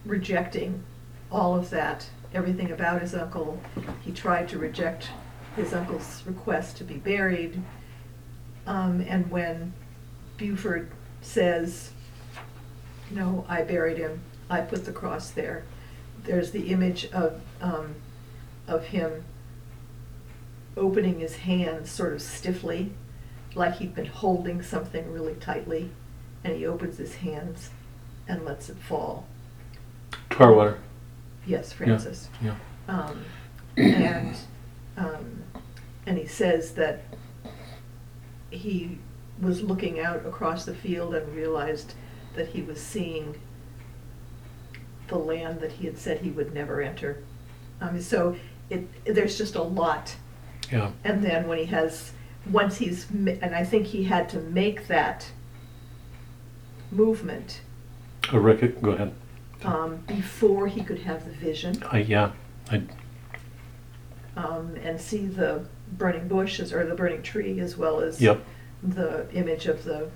rejecting 0.04 0.84
all 1.30 1.56
of 1.56 1.70
that, 1.70 2.06
everything 2.34 2.70
about 2.70 3.00
his 3.00 3.14
uncle. 3.14 3.60
He 4.02 4.12
tried 4.12 4.50
to 4.50 4.58
reject 4.58 5.08
his 5.56 5.72
uncle's 5.72 6.22
request 6.26 6.76
to 6.76 6.84
be 6.84 6.96
buried. 6.96 7.62
Um, 8.66 9.00
and 9.08 9.30
when 9.30 9.72
Buford 10.36 10.90
says, 11.22 11.92
no, 13.10 13.46
I 13.48 13.62
buried 13.62 13.96
him, 13.96 14.20
I 14.50 14.60
put 14.60 14.84
the 14.84 14.92
cross 14.92 15.30
there, 15.30 15.64
there's 16.24 16.50
the 16.50 16.68
image 16.68 17.06
of, 17.06 17.40
um, 17.62 17.94
of 18.68 18.84
him 18.84 19.24
opening 20.76 21.20
his 21.20 21.36
hands 21.36 21.90
sort 21.90 22.12
of 22.12 22.20
stiffly, 22.20 22.92
like 23.54 23.76
he'd 23.76 23.94
been 23.94 24.06
holding 24.06 24.62
something 24.62 25.12
really 25.12 25.34
tightly, 25.34 25.90
and 26.44 26.56
he 26.56 26.66
opens 26.66 26.98
his 26.98 27.16
hands 27.16 27.70
and 28.28 28.44
lets 28.44 28.68
it 28.68 28.76
fall. 28.78 29.26
Tarwater. 30.30 30.78
Yes, 31.46 31.72
Francis. 31.72 32.28
yeah. 32.40 32.54
Um, 32.88 33.24
and 33.76 34.36
um, 34.96 35.42
and 36.06 36.18
he 36.18 36.26
says 36.26 36.72
that 36.74 37.02
he 38.50 38.98
was 39.40 39.62
looking 39.62 39.98
out 40.00 40.24
across 40.26 40.64
the 40.64 40.74
field 40.74 41.14
and 41.14 41.34
realized 41.34 41.94
that 42.34 42.48
he 42.48 42.62
was 42.62 42.80
seeing 42.80 43.40
the 45.08 45.18
land 45.18 45.60
that 45.60 45.72
he 45.72 45.86
had 45.86 45.98
said 45.98 46.20
he 46.20 46.30
would 46.30 46.54
never 46.54 46.80
enter. 46.80 47.22
Um, 47.80 48.00
so 48.00 48.36
it, 48.70 48.86
there's 49.04 49.36
just 49.36 49.54
a 49.54 49.62
lot. 49.62 50.14
Yeah. 50.70 50.92
And 51.04 51.22
then 51.22 51.46
when 51.48 51.58
he 51.58 51.66
has, 51.66 52.12
once 52.50 52.78
he's, 52.78 53.10
ma- 53.10 53.32
and 53.40 53.54
I 53.54 53.64
think 53.64 53.86
he 53.86 54.04
had 54.04 54.28
to 54.30 54.38
make 54.40 54.86
that 54.88 55.30
movement 56.90 57.60
A 58.32 58.38
record. 58.40 58.80
Go 58.82 58.90
ahead. 58.90 59.12
um, 59.64 59.96
before 60.06 60.66
he 60.66 60.82
could 60.82 61.00
have 61.00 61.24
the 61.24 61.32
vision 61.32 61.82
I, 61.90 61.98
yeah. 62.00 62.32
I, 62.70 62.82
um, 64.36 64.76
and 64.82 65.00
see 65.00 65.26
the 65.26 65.64
burning 65.92 66.28
bushes 66.28 66.72
or 66.72 66.84
the 66.86 66.94
burning 66.94 67.22
tree 67.22 67.60
as 67.60 67.76
well 67.76 68.00
as 68.00 68.20
yep. 68.20 68.42
the 68.82 69.26
image 69.34 69.66
of 69.66 69.84
the 69.84 70.08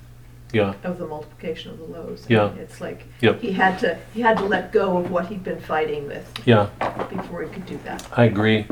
Yeah. 0.52 0.74
of 0.84 0.98
the 0.98 1.06
multiplication 1.06 1.70
of 1.72 1.78
the 1.78 1.84
loaves. 1.84 2.24
I 2.28 2.32
Yeah. 2.34 2.48
mean, 2.50 2.58
it's 2.58 2.80
like 2.80 3.04
Yep. 3.20 3.40
he 3.40 3.52
had 3.52 3.78
to 3.80 3.98
he 4.14 4.20
had 4.22 4.38
to 4.38 4.44
let 4.44 4.72
go 4.72 4.96
of 4.98 5.10
what 5.10 5.26
he'd 5.26 5.44
been 5.44 5.60
fighting 5.60 6.06
with 6.06 6.26
Yeah. 6.46 6.68
before 7.10 7.42
he 7.42 7.48
could 7.50 7.66
do 7.66 7.78
that. 7.84 8.06
I 8.16 8.24
agree. 8.24 8.66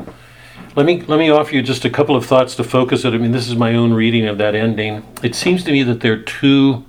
Let 0.75 0.85
me 0.85 1.01
let 1.03 1.19
me 1.19 1.29
offer 1.29 1.55
you 1.55 1.61
just 1.61 1.85
a 1.85 1.89
couple 1.89 2.17
of 2.17 2.25
thoughts 2.25 2.53
to 2.55 2.63
focus 2.63 3.05
it. 3.05 3.13
I 3.13 3.17
mean, 3.17 3.31
this 3.31 3.47
is 3.47 3.55
my 3.55 3.73
own 3.75 3.93
reading 3.93 4.27
of 4.27 4.37
that 4.39 4.55
ending. 4.55 5.05
It 5.23 5.33
seems 5.33 5.63
to 5.63 5.71
me 5.71 5.83
that 5.83 6.01
there 6.01 6.13
are 6.13 6.21
two 6.21 6.83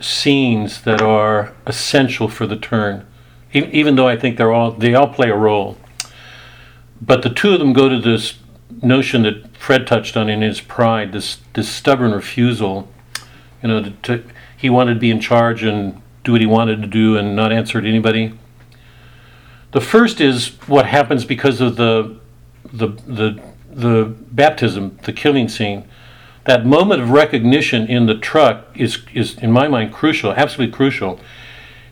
scenes 0.00 0.82
that 0.82 1.00
are 1.00 1.54
essential 1.66 2.28
for 2.28 2.46
the 2.46 2.56
turn, 2.56 3.06
e- 3.54 3.70
even 3.72 3.96
though 3.96 4.06
I 4.06 4.18
think 4.18 4.36
they're 4.36 4.52
all 4.52 4.72
they 4.72 4.94
all 4.94 5.08
play 5.08 5.30
a 5.30 5.36
role. 5.36 5.78
But 7.00 7.22
the 7.22 7.30
two 7.30 7.54
of 7.54 7.58
them 7.58 7.72
go 7.72 7.88
to 7.88 7.98
this 7.98 8.34
notion 8.82 9.22
that 9.22 9.56
Fred 9.56 9.86
touched 9.86 10.14
on 10.14 10.28
in 10.28 10.42
his 10.42 10.60
pride, 10.60 11.12
this 11.12 11.38
this 11.54 11.70
stubborn 11.70 12.12
refusal. 12.12 12.92
You 13.62 13.68
know, 13.68 13.82
to, 13.82 13.90
to 13.90 14.24
he 14.54 14.68
wanted 14.68 14.94
to 14.94 15.00
be 15.00 15.10
in 15.10 15.20
charge 15.20 15.62
and 15.62 16.02
do 16.22 16.32
what 16.32 16.42
he 16.42 16.46
wanted 16.46 16.82
to 16.82 16.86
do 16.86 17.16
and 17.16 17.34
not 17.34 17.50
answer 17.50 17.80
to 17.80 17.88
anybody. 17.88 18.38
The 19.72 19.80
first 19.80 20.20
is 20.20 20.48
what 20.66 20.84
happens 20.84 21.24
because 21.24 21.62
of 21.62 21.76
the 21.76 22.18
the 22.74 22.88
the 23.06 23.42
the 23.70 24.14
baptism, 24.30 24.98
the 25.02 25.12
killing 25.12 25.48
scene. 25.48 25.84
That 26.44 26.66
moment 26.66 27.00
of 27.00 27.10
recognition 27.10 27.86
in 27.86 28.06
the 28.06 28.14
truck 28.14 28.66
is 28.74 28.98
is 29.12 29.38
in 29.38 29.50
my 29.50 29.68
mind 29.68 29.92
crucial, 29.92 30.32
absolutely 30.32 30.74
crucial. 30.74 31.20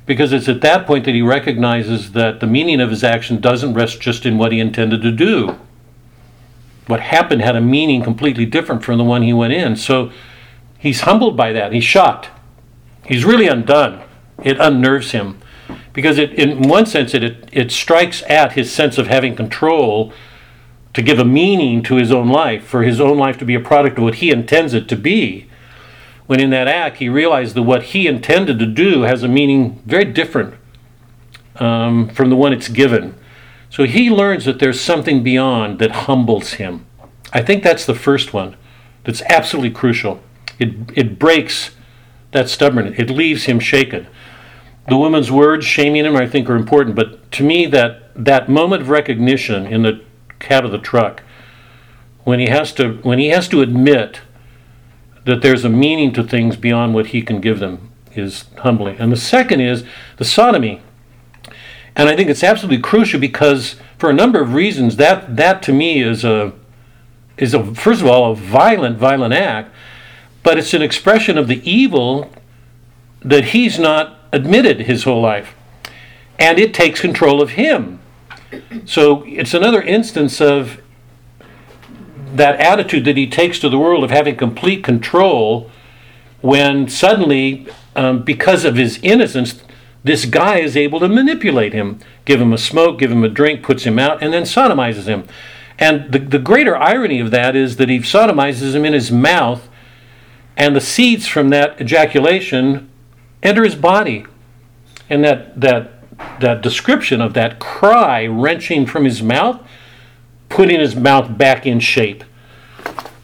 Because 0.05 0.33
it's 0.33 0.49
at 0.49 0.61
that 0.63 0.87
point 0.87 1.05
that 1.05 1.15
he 1.15 1.23
recognizes 1.23 2.13
that 2.13 2.41
the 2.41 2.47
meaning 2.47 2.81
of 2.81 2.91
his 2.91 3.05
action 3.05 3.41
doesn't 3.41 3.75
rest 3.75 4.01
just 4.01 4.27
in 4.27 4.37
what 4.37 4.51
he 4.51 4.59
intended 4.59 5.01
to 5.03 5.13
do. 5.13 5.59
What 6.89 6.99
happened 6.99 7.41
had 7.41 7.55
a 7.55 7.61
meaning 7.61 8.03
completely 8.03 8.45
different 8.45 8.83
from 8.83 8.99
the 8.99 9.05
one 9.05 9.23
he 9.23 9.33
went 9.33 9.53
in. 9.53 9.77
So 9.77 10.11
he's 10.77 11.03
humbled 11.03 11.37
by 11.37 11.53
that. 11.53 11.73
He's 11.73 11.85
shocked. 11.85 12.31
He's 13.07 13.25
really 13.25 13.47
undone. 13.47 14.03
It 14.43 14.59
unnerves 14.59 15.13
him 15.13 15.39
because 15.93 16.19
it, 16.19 16.33
in 16.33 16.69
one 16.69 16.87
sense, 16.87 17.15
it, 17.15 17.23
it, 17.23 17.49
it 17.53 17.71
strikes 17.71 18.23
at 18.29 18.53
his 18.53 18.73
sense 18.73 18.99
of 18.99 19.07
having 19.07 19.37
control 19.37 20.13
to 20.95 21.03
give 21.03 21.19
a 21.19 21.25
meaning 21.25 21.83
to 21.85 21.97
his 21.97 22.13
own 22.13 22.29
life, 22.29 22.65
for 22.65 22.83
his 22.83 23.01
own 23.01 23.19
life 23.19 23.39
to 23.39 23.45
be 23.45 23.55
a 23.55 23.61
product 23.61 23.99
of 23.99 24.05
what 24.05 24.17
he 24.17 24.31
intends 24.31 24.75
it 24.75 24.89
to 24.89 24.97
be. 24.97 25.49
When 26.27 26.41
in 26.41 26.51
that 26.51 26.69
act, 26.69 26.99
he 26.99 27.09
realized 27.09 27.55
that 27.57 27.63
what 27.63 27.83
he 27.85 28.07
intended 28.07 28.59
to 28.59 28.67
do 28.67 29.03
has 29.03 29.23
a 29.23 29.29
meaning 29.29 29.83
very 29.87 30.05
different 30.05 30.55
um, 31.57 32.09
from 32.09 32.31
the 32.31 32.37
one 32.37 32.53
it's 32.53 32.69
given. 32.69 33.15
So 33.71 33.85
he 33.85 34.11
learns 34.11 34.45
that 34.45 34.59
there's 34.59 34.81
something 34.81 35.23
beyond 35.23 35.79
that 35.79 35.91
humbles 35.91 36.55
him. 36.55 36.87
I 37.33 37.43
think 37.43 37.63
that's 37.63 37.87
the 37.87 37.95
first 37.95 38.35
one 38.35 38.57
that's 39.05 39.23
absolutely 39.23 39.71
crucial. 39.71 40.23
It, 40.59 40.75
it 40.95 41.19
breaks 41.19 41.71
that 42.33 42.49
stubbornness, 42.49 42.99
it 42.99 43.11
leaves 43.11 43.45
him 43.45 43.59
shaken 43.61 44.07
the 44.89 44.97
woman's 44.97 45.31
words 45.31 45.65
shaming 45.65 46.05
him, 46.05 46.17
I 46.17 46.27
think, 46.27 46.49
are 46.51 46.57
important. 46.57 46.97
But 46.97 47.31
to 47.33 47.45
me, 47.45 47.67
that 47.67 48.01
that 48.15 48.49
moment 48.49 48.83
of 48.83 48.89
recognition 48.89 49.67
in 49.67 49.83
the 49.83 50.03
cab 50.43 50.65
of 50.65 50.71
the 50.71 50.79
truck, 50.79 51.23
when 52.25 52.39
he 52.39 52.47
has 52.47 52.73
to 52.73 52.95
when 53.03 53.19
he 53.19 53.29
has 53.29 53.49
to 53.49 53.63
admit 53.63 54.21
that 55.25 55.41
there's 55.41 55.65
a 55.65 55.69
meaning 55.69 56.13
to 56.13 56.23
things 56.23 56.57
beyond 56.57 56.95
what 56.95 57.07
he 57.07 57.23
can 57.23 57.41
give 57.41 57.61
them, 57.61 57.91
is 58.15 58.45
humbling. 58.59 58.99
And 58.99 59.11
the 59.11 59.17
second 59.17 59.61
is 59.61 59.85
the 60.19 60.25
sodomy, 60.25 60.83
and 61.97 62.09
I 62.09 62.17
think 62.17 62.29
it's 62.29 62.45
absolutely 62.45 62.83
crucial 62.83 63.21
because 63.21 63.77
for 63.99 64.11
a 64.11 64.15
number 64.15 64.41
of 64.41 64.53
reasons 64.53 64.97
that 64.97 65.37
that 65.37 65.63
to 65.63 65.73
me 65.73 66.03
is 66.03 66.25
a 66.25 66.53
is 67.37 67.55
a 67.55 67.75
first 67.75 68.03
of 68.03 68.07
all 68.07 68.33
a 68.33 68.37
violent 68.37 68.99
violent 68.99 69.33
act, 69.33 69.73
but 70.43 70.59
it's 70.59 70.75
an 70.75 70.83
expression 70.83 71.39
of 71.39 71.49
the 71.49 71.69
evil 71.69 72.31
that 73.21 73.47
he's 73.47 73.79
not 73.79 74.19
admitted 74.33 74.81
his 74.81 75.05
whole 75.05 75.21
life. 75.21 75.55
And 76.39 76.59
it 76.59 76.75
takes 76.75 77.01
control 77.01 77.41
of 77.41 77.51
him. 77.51 78.01
So 78.85 79.25
it's 79.27 79.55
another 79.55 79.83
instance 79.83 80.41
of 80.41 80.81
that 82.35 82.59
attitude 82.61 83.05
that 83.05 83.17
he 83.17 83.27
takes 83.27 83.59
to 83.61 83.69
the 83.69 83.79
world 83.79 84.05
of 84.05 84.11
having 84.11 84.37
complete 84.37 84.83
control 84.83 85.71
when 86.41 86.89
suddenly, 86.89 87.67
um, 87.95 88.23
because 88.23 88.65
of 88.65 88.77
his 88.77 88.99
innocence, 89.03 89.63
this 90.05 90.25
guy 90.25 90.59
is 90.59 90.77
able 90.77 90.99
to 91.01 91.09
manipulate 91.09 91.73
him, 91.73 92.01
give 92.25 92.41
him 92.41 92.53
a 92.53 92.59
smoke, 92.59 92.99
give 92.99 93.13
him 93.13 93.23
a 93.23 93.29
drink, 93.29 93.63
puts 93.63 93.85
him 93.85 93.99
out, 93.99 94.23
and 94.23 94.33
then 94.33 94.43
sodomizes 94.43 95.05
him. 95.05 95.25
And 95.79 96.13
the, 96.13 96.19
the 96.19 96.39
greater 96.39 96.77
irony 96.77 97.21
of 97.21 97.31
that 97.31 97.55
is 97.55 97.77
that 97.77 97.89
he 97.89 97.99
sodomizes 97.99 98.75
him 98.75 98.85
in 98.85 98.93
his 98.93 99.13
mouth, 99.13 99.69
and 100.57 100.75
the 100.75 100.81
seeds 100.81 101.27
from 101.27 101.51
that 101.51 101.81
ejaculation 101.81 102.91
enter 103.43 103.65
his 103.65 103.77
body. 103.77 104.27
And 105.09 105.25
that, 105.25 105.61
that, 105.61 106.02
that 106.41 106.63
description 106.63 107.21
of 107.21 107.35
that 107.35 107.59
cry 107.59 108.27
wrenching 108.27 108.87
from 108.87 109.05
his 109.05 109.23
mouth, 109.23 109.61
putting 110.49 110.81
his 110.81 110.95
mouth 110.95 111.37
back 111.37 111.67
in 111.67 111.81
shape. 111.81 112.25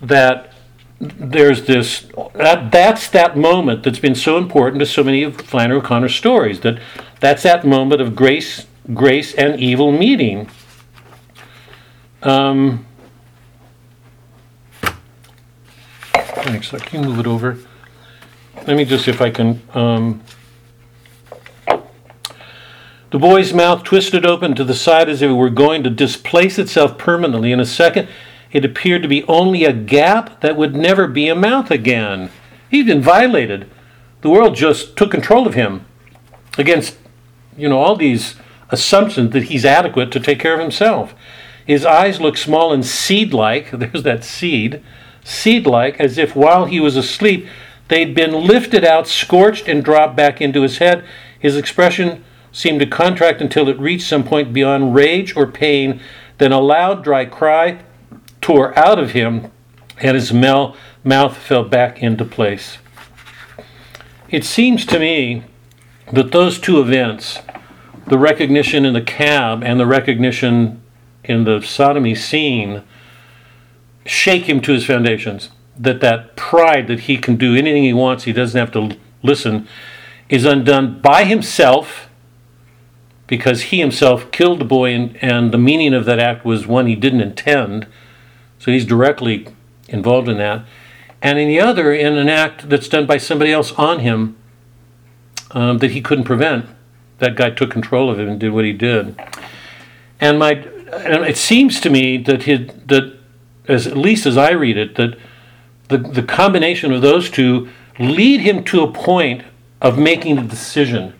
That 0.01 0.53
there's 1.01 1.67
this, 1.67 2.07
that, 2.35 2.73
that's 2.73 3.09
that 3.11 3.37
moment 3.37 3.85
that's 3.85 3.99
been 3.99 4.15
so 4.15 4.37
important 4.37 4.81
to 4.81 4.87
so 4.87 5.05
many 5.05 5.23
of 5.23 5.37
Flannery 5.37 5.79
O'Connor's 5.79 6.15
stories. 6.15 6.61
That 6.61 6.81
that's 7.21 7.43
that 7.43 7.67
moment 7.67 8.01
of 8.01 8.15
grace, 8.15 8.67
grace 8.95 9.35
and 9.35 9.61
evil 9.61 9.93
meeting. 9.93 10.49
Um, 12.23 12.87
thanks. 16.13 16.71
Can 16.71 17.03
move 17.03 17.19
it 17.19 17.27
over. 17.27 17.59
Let 18.67 18.77
me 18.77 18.85
just 18.85 19.05
see 19.05 19.11
if 19.11 19.21
I 19.21 19.31
can. 19.31 19.63
Um, 19.75 20.23
the 23.11 23.19
boy's 23.19 23.55
mouth 23.55 23.85
twisted 23.85 24.27
open 24.27 24.55
to 24.55 24.65
the 24.65 24.75
side 24.75 25.09
as 25.09 25.23
if 25.23 25.31
it 25.31 25.35
were 25.35 25.51
going 25.51 25.83
to 25.83 25.91
displace 25.91 26.59
itself 26.59 26.99
permanently. 26.99 27.53
In 27.53 27.61
a 27.61 27.65
second, 27.65 28.09
it 28.53 28.65
appeared 28.65 29.03
to 29.03 29.09
be 29.09 29.25
only 29.25 29.65
a 29.65 29.73
gap 29.73 30.41
that 30.41 30.57
would 30.57 30.75
never 30.75 31.07
be 31.07 31.29
a 31.29 31.35
mouth 31.35 31.71
again. 31.71 32.31
He'd 32.71 32.87
been 32.87 33.01
violated. 33.01 33.71
The 34.21 34.31
world 34.31 34.57
just 34.57 34.97
took 34.97 35.11
control 35.11 35.47
of 35.47 35.55
him 35.55 35.87
against, 36.59 36.99
you 37.57 37.69
know, 37.69 37.79
all 37.79 37.97
these 37.97 38.37
assumptions 38.71 39.33
that 39.33 39.45
he's 39.45 39.65
adequate 39.65 40.11
to 40.13 40.21
take 40.21 40.39
care 40.39 40.55
of 40.55 40.61
himself. 40.61 41.15
His 41.67 41.87
eyes 41.87 42.21
looked 42.21 42.39
small 42.39 42.73
and 42.73 42.85
seed 42.85 43.33
like. 43.33 43.71
There's 43.73 44.03
that 44.03 44.25
seed. 44.25 44.83
Seed 45.25 45.67
like, 45.67 45.99
as 46.01 46.19
if 46.19 46.37
while 46.37 46.67
he 46.67 46.81
was 46.81 46.97
asleep, 46.97 47.47
they'd 47.89 48.15
been 48.15 48.33
lifted 48.33 48.85
out, 48.85 49.07
scorched, 49.07 49.69
and 49.69 49.85
dropped 49.85 50.17
back 50.17 50.41
into 50.41 50.63
his 50.63 50.79
head. 50.79 51.05
His 51.39 51.57
expression 51.57 52.25
seemed 52.59 52.81
to 52.81 52.87
contract 52.87 53.41
until 53.41 53.69
it 53.69 53.79
reached 53.79 54.09
some 54.09 54.25
point 54.25 54.53
beyond 54.53 54.93
rage 54.93 55.37
or 55.37 55.47
pain. 55.47 56.01
Then 56.39 56.51
a 56.51 56.59
loud, 56.59 57.05
dry 57.05 57.25
cry 57.25 57.79
tore 58.41 58.77
out 58.77 58.99
of 58.99 59.13
him, 59.13 59.53
and 59.99 60.17
his 60.17 60.33
mel- 60.33 60.77
mouth 61.05 61.37
fell 61.37 61.63
back 61.63 62.03
into 62.03 62.25
place. 62.25 62.79
It 64.29 64.45
seems 64.45 64.85
to 64.87 64.99
me 64.99 65.45
that 66.13 66.33
those 66.33 66.59
two 66.59 66.81
events, 66.81 67.39
the 68.09 68.19
recognition 68.19 68.85
in 68.85 68.93
the 68.93 69.03
cab 69.03 69.63
and 69.63 69.79
the 69.79 69.87
recognition 69.87 70.83
in 71.23 71.45
the 71.45 71.63
sodomy 71.63 72.17
scene, 72.17 72.83
shake 74.05 74.49
him 74.49 74.61
to 74.63 74.73
his 74.73 74.85
foundations. 74.85 75.51
That 75.79 76.01
that 76.01 76.35
pride 76.35 76.89
that 76.89 77.01
he 77.01 77.19
can 77.19 77.37
do 77.37 77.55
anything 77.55 77.85
he 77.85 77.93
wants, 77.93 78.25
he 78.25 78.33
doesn't 78.33 78.59
have 78.59 78.73
to 78.73 78.99
listen, 79.23 79.69
is 80.29 80.45
undone 80.45 81.01
by 81.01 81.23
himself 81.23 82.08
because 83.29 83.65
he 83.65 83.79
himself 83.79 84.31
killed 84.33 84.59
the 84.59 84.65
boy, 84.65 84.93
and, 84.93 85.17
and 85.23 85.53
the 85.53 85.59
meaning 85.59 85.95
of 85.95 86.05
that 86.07 86.19
act 86.19 86.45
was 86.45 86.67
one 86.67 86.87
he 86.87 86.97
didn't 86.97 87.21
intend. 87.21 87.87
So 88.59 88.73
he's 88.73 88.85
directly 88.85 89.47
involved 89.87 90.29
in 90.29 90.39
that. 90.39 90.65
And 91.23 91.39
in 91.39 91.47
the 91.47 91.61
other, 91.61 91.93
in 91.93 92.17
an 92.17 92.29
act 92.29 92.69
that's 92.69 92.89
done 92.89 93.07
by 93.07 93.19
somebody 93.19 93.53
else 93.53 93.73
on 93.73 94.01
him 94.01 94.37
um, 95.53 95.79
that 95.79 95.93
he 95.93 96.01
couldn't 96.01 96.25
prevent. 96.25 96.67
That 97.19 97.37
guy 97.37 97.51
took 97.51 97.71
control 97.71 98.11
of 98.11 98.19
him 98.19 98.29
and 98.29 98.41
did 98.41 98.53
what 98.53 98.65
he 98.65 98.73
did. 98.73 99.21
And 100.21 100.39
my, 100.39 100.53
and 100.53 101.25
it 101.25 101.37
seems 101.37 101.81
to 101.81 101.91
me 101.91 102.17
that 102.19 102.45
his, 102.45 102.69
that 102.87 103.19
as 103.69 103.87
at 103.87 103.97
least 103.97 104.27
as 104.27 104.37
I 104.37 104.51
read 104.51 104.77
it, 104.77 104.97
that 104.97 105.19
the 105.89 105.99
the 105.99 106.23
combination 106.23 106.93
of 106.93 107.03
those 107.03 107.31
two 107.31 107.69
lead 107.99 108.41
him 108.41 108.65
to 108.65 108.83
a 108.83 108.91
point 108.93 109.45
of 109.81 109.99
making 109.99 110.39
a 110.39 110.45
decision. 110.45 111.15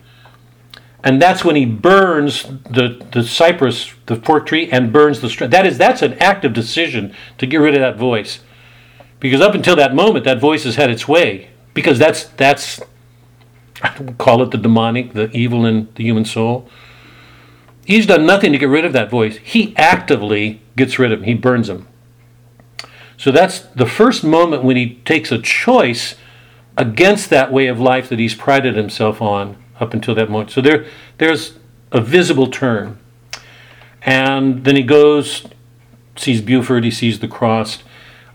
And 1.03 1.21
that's 1.21 1.45
when 1.45 1.55
he 1.55 1.65
burns 1.65 2.43
the, 2.43 3.05
the 3.11 3.23
cypress, 3.23 3.93
the 4.05 4.17
fork 4.17 4.47
tree, 4.47 4.69
and 4.69 4.91
burns 4.91 5.21
the 5.21 5.29
strand. 5.29 5.53
That 5.53 5.65
is, 5.65 5.77
that's 5.77 6.01
an 6.01 6.13
active 6.15 6.53
decision 6.53 7.15
to 7.37 7.45
get 7.45 7.57
rid 7.57 7.73
of 7.73 7.79
that 7.79 7.97
voice. 7.97 8.41
Because 9.19 9.41
up 9.41 9.55
until 9.55 9.75
that 9.77 9.95
moment, 9.95 10.25
that 10.25 10.39
voice 10.39 10.65
has 10.65 10.75
had 10.75 10.89
its 10.89 11.07
way. 11.07 11.49
Because 11.73 11.99
that's, 11.99 12.25
that's 12.25 12.81
I 13.81 13.97
would 13.99 14.17
call 14.17 14.41
it 14.41 14.51
the 14.51 14.57
demonic, 14.57 15.13
the 15.13 15.31
evil 15.31 15.65
in 15.65 15.87
the 15.95 16.03
human 16.03 16.25
soul. 16.25 16.69
He's 17.85 18.05
done 18.05 18.25
nothing 18.25 18.51
to 18.51 18.57
get 18.57 18.69
rid 18.69 18.85
of 18.85 18.93
that 18.93 19.09
voice. 19.09 19.37
He 19.37 19.75
actively 19.77 20.61
gets 20.75 20.99
rid 20.99 21.11
of 21.11 21.19
him, 21.19 21.25
he 21.25 21.33
burns 21.33 21.69
him. 21.69 21.87
So 23.17 23.31
that's 23.31 23.59
the 23.59 23.85
first 23.85 24.23
moment 24.23 24.63
when 24.63 24.77
he 24.77 24.95
takes 25.05 25.31
a 25.31 25.39
choice 25.39 26.15
against 26.77 27.29
that 27.29 27.51
way 27.51 27.67
of 27.67 27.79
life 27.79 28.07
that 28.09 28.19
he's 28.19 28.35
prided 28.35 28.75
himself 28.75 29.21
on 29.21 29.57
up 29.79 29.93
until 29.93 30.15
that 30.15 30.29
moment. 30.29 30.51
So 30.51 30.61
there, 30.61 30.85
there's 31.17 31.57
a 31.91 32.01
visible 32.01 32.47
turn. 32.47 32.97
And 34.01 34.63
then 34.63 34.75
he 34.75 34.83
goes, 34.83 35.45
sees 36.15 36.41
Buford, 36.41 36.83
he 36.83 36.91
sees 36.91 37.19
the 37.19 37.27
cross. 37.27 37.83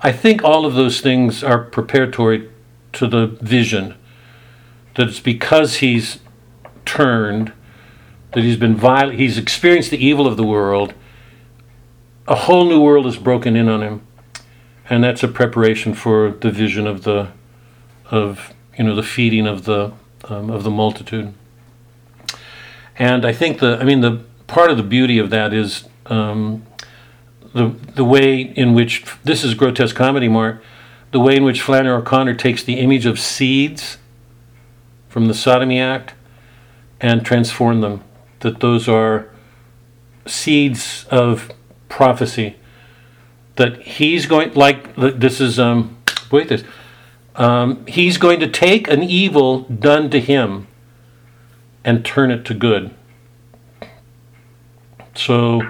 I 0.01 0.12
think 0.12 0.43
all 0.43 0.66
of 0.66 0.75
those 0.75 1.01
things 1.01 1.43
are 1.43 1.62
preparatory 1.62 2.51
to 2.95 3.07
the 3.07 3.27
vision. 3.41 3.95
That 4.97 5.09
it's 5.09 5.21
because 5.21 5.77
he's 5.77 6.21
turned, 6.85 7.53
that 8.33 8.43
he's 8.43 8.57
been 8.57 8.77
violent, 8.77 9.19
he's 9.19 9.39
experienced 9.39 9.91
the 9.91 10.05
evil 10.05 10.27
of 10.27 10.37
the 10.37 10.45
world. 10.45 10.95
A 12.27 12.35
whole 12.35 12.65
new 12.65 12.81
world 12.81 13.07
is 13.07 13.16
broken 13.16 13.57
in 13.57 13.69
on 13.69 13.83
him. 13.83 14.07
And 14.89 15.03
that's 15.03 15.23
a 15.23 15.29
preparation 15.29 15.95
for 15.95 16.31
the 16.31 16.51
vision 16.51 16.87
of 16.87 17.05
the 17.05 17.29
of 18.11 18.53
you 18.77 18.85
know 18.85 18.95
the 18.95 19.03
feeding 19.03 19.47
of 19.47 19.65
the 19.65 19.93
um, 20.29 20.51
of 20.51 20.65
the 20.65 20.71
multitude. 20.71 21.33
And 22.99 23.25
I 23.25 23.33
think 23.33 23.59
the 23.61 23.79
I 23.81 23.85
mean 23.85 24.01
the 24.01 24.25
part 24.47 24.71
of 24.71 24.77
the 24.77 24.83
beauty 24.83 25.19
of 25.19 25.31
that 25.31 25.53
is 25.53 25.89
um, 26.07 26.65
the 27.53 27.75
the 27.95 28.05
way 28.05 28.41
in 28.41 28.75
which 28.75 29.05
this 29.25 29.45
is 29.45 29.55
grotesque 29.55 29.97
comedy, 29.97 30.29
Mark. 30.29 30.63
The 31.11 31.21
way 31.21 31.37
in 31.37 31.45
which 31.45 31.61
Flannery 31.61 31.95
O'Connor 31.95 32.35
takes 32.35 32.65
the 32.65 32.81
image 32.81 33.07
of 33.07 33.21
seeds 33.21 33.99
from 35.09 35.27
the 35.27 35.35
Sodomy 35.35 35.79
Act 35.81 36.15
and 37.01 37.25
transform 37.25 37.81
them. 37.81 38.03
That 38.41 38.59
those 38.61 38.89
are 38.89 39.31
seeds 40.27 41.07
of 41.11 41.53
prophecy. 41.89 42.57
That 43.57 43.83
he's 43.83 44.27
going 44.27 44.55
like 44.55 44.97
this 44.97 45.41
is 45.41 45.59
um 45.59 45.97
wait 46.31 46.49
this 46.49 46.65
um, 47.36 47.85
he's 47.86 48.19
going 48.19 48.40
to 48.40 48.48
take 48.48 48.89
an 48.89 49.02
evil 49.02 49.61
done 49.61 50.11
to 50.11 50.20
him 50.20 50.66
and 51.85 52.05
turn 52.05 52.31
it 52.31 52.44
to 52.47 52.55
good. 52.55 52.94
So 55.15 55.62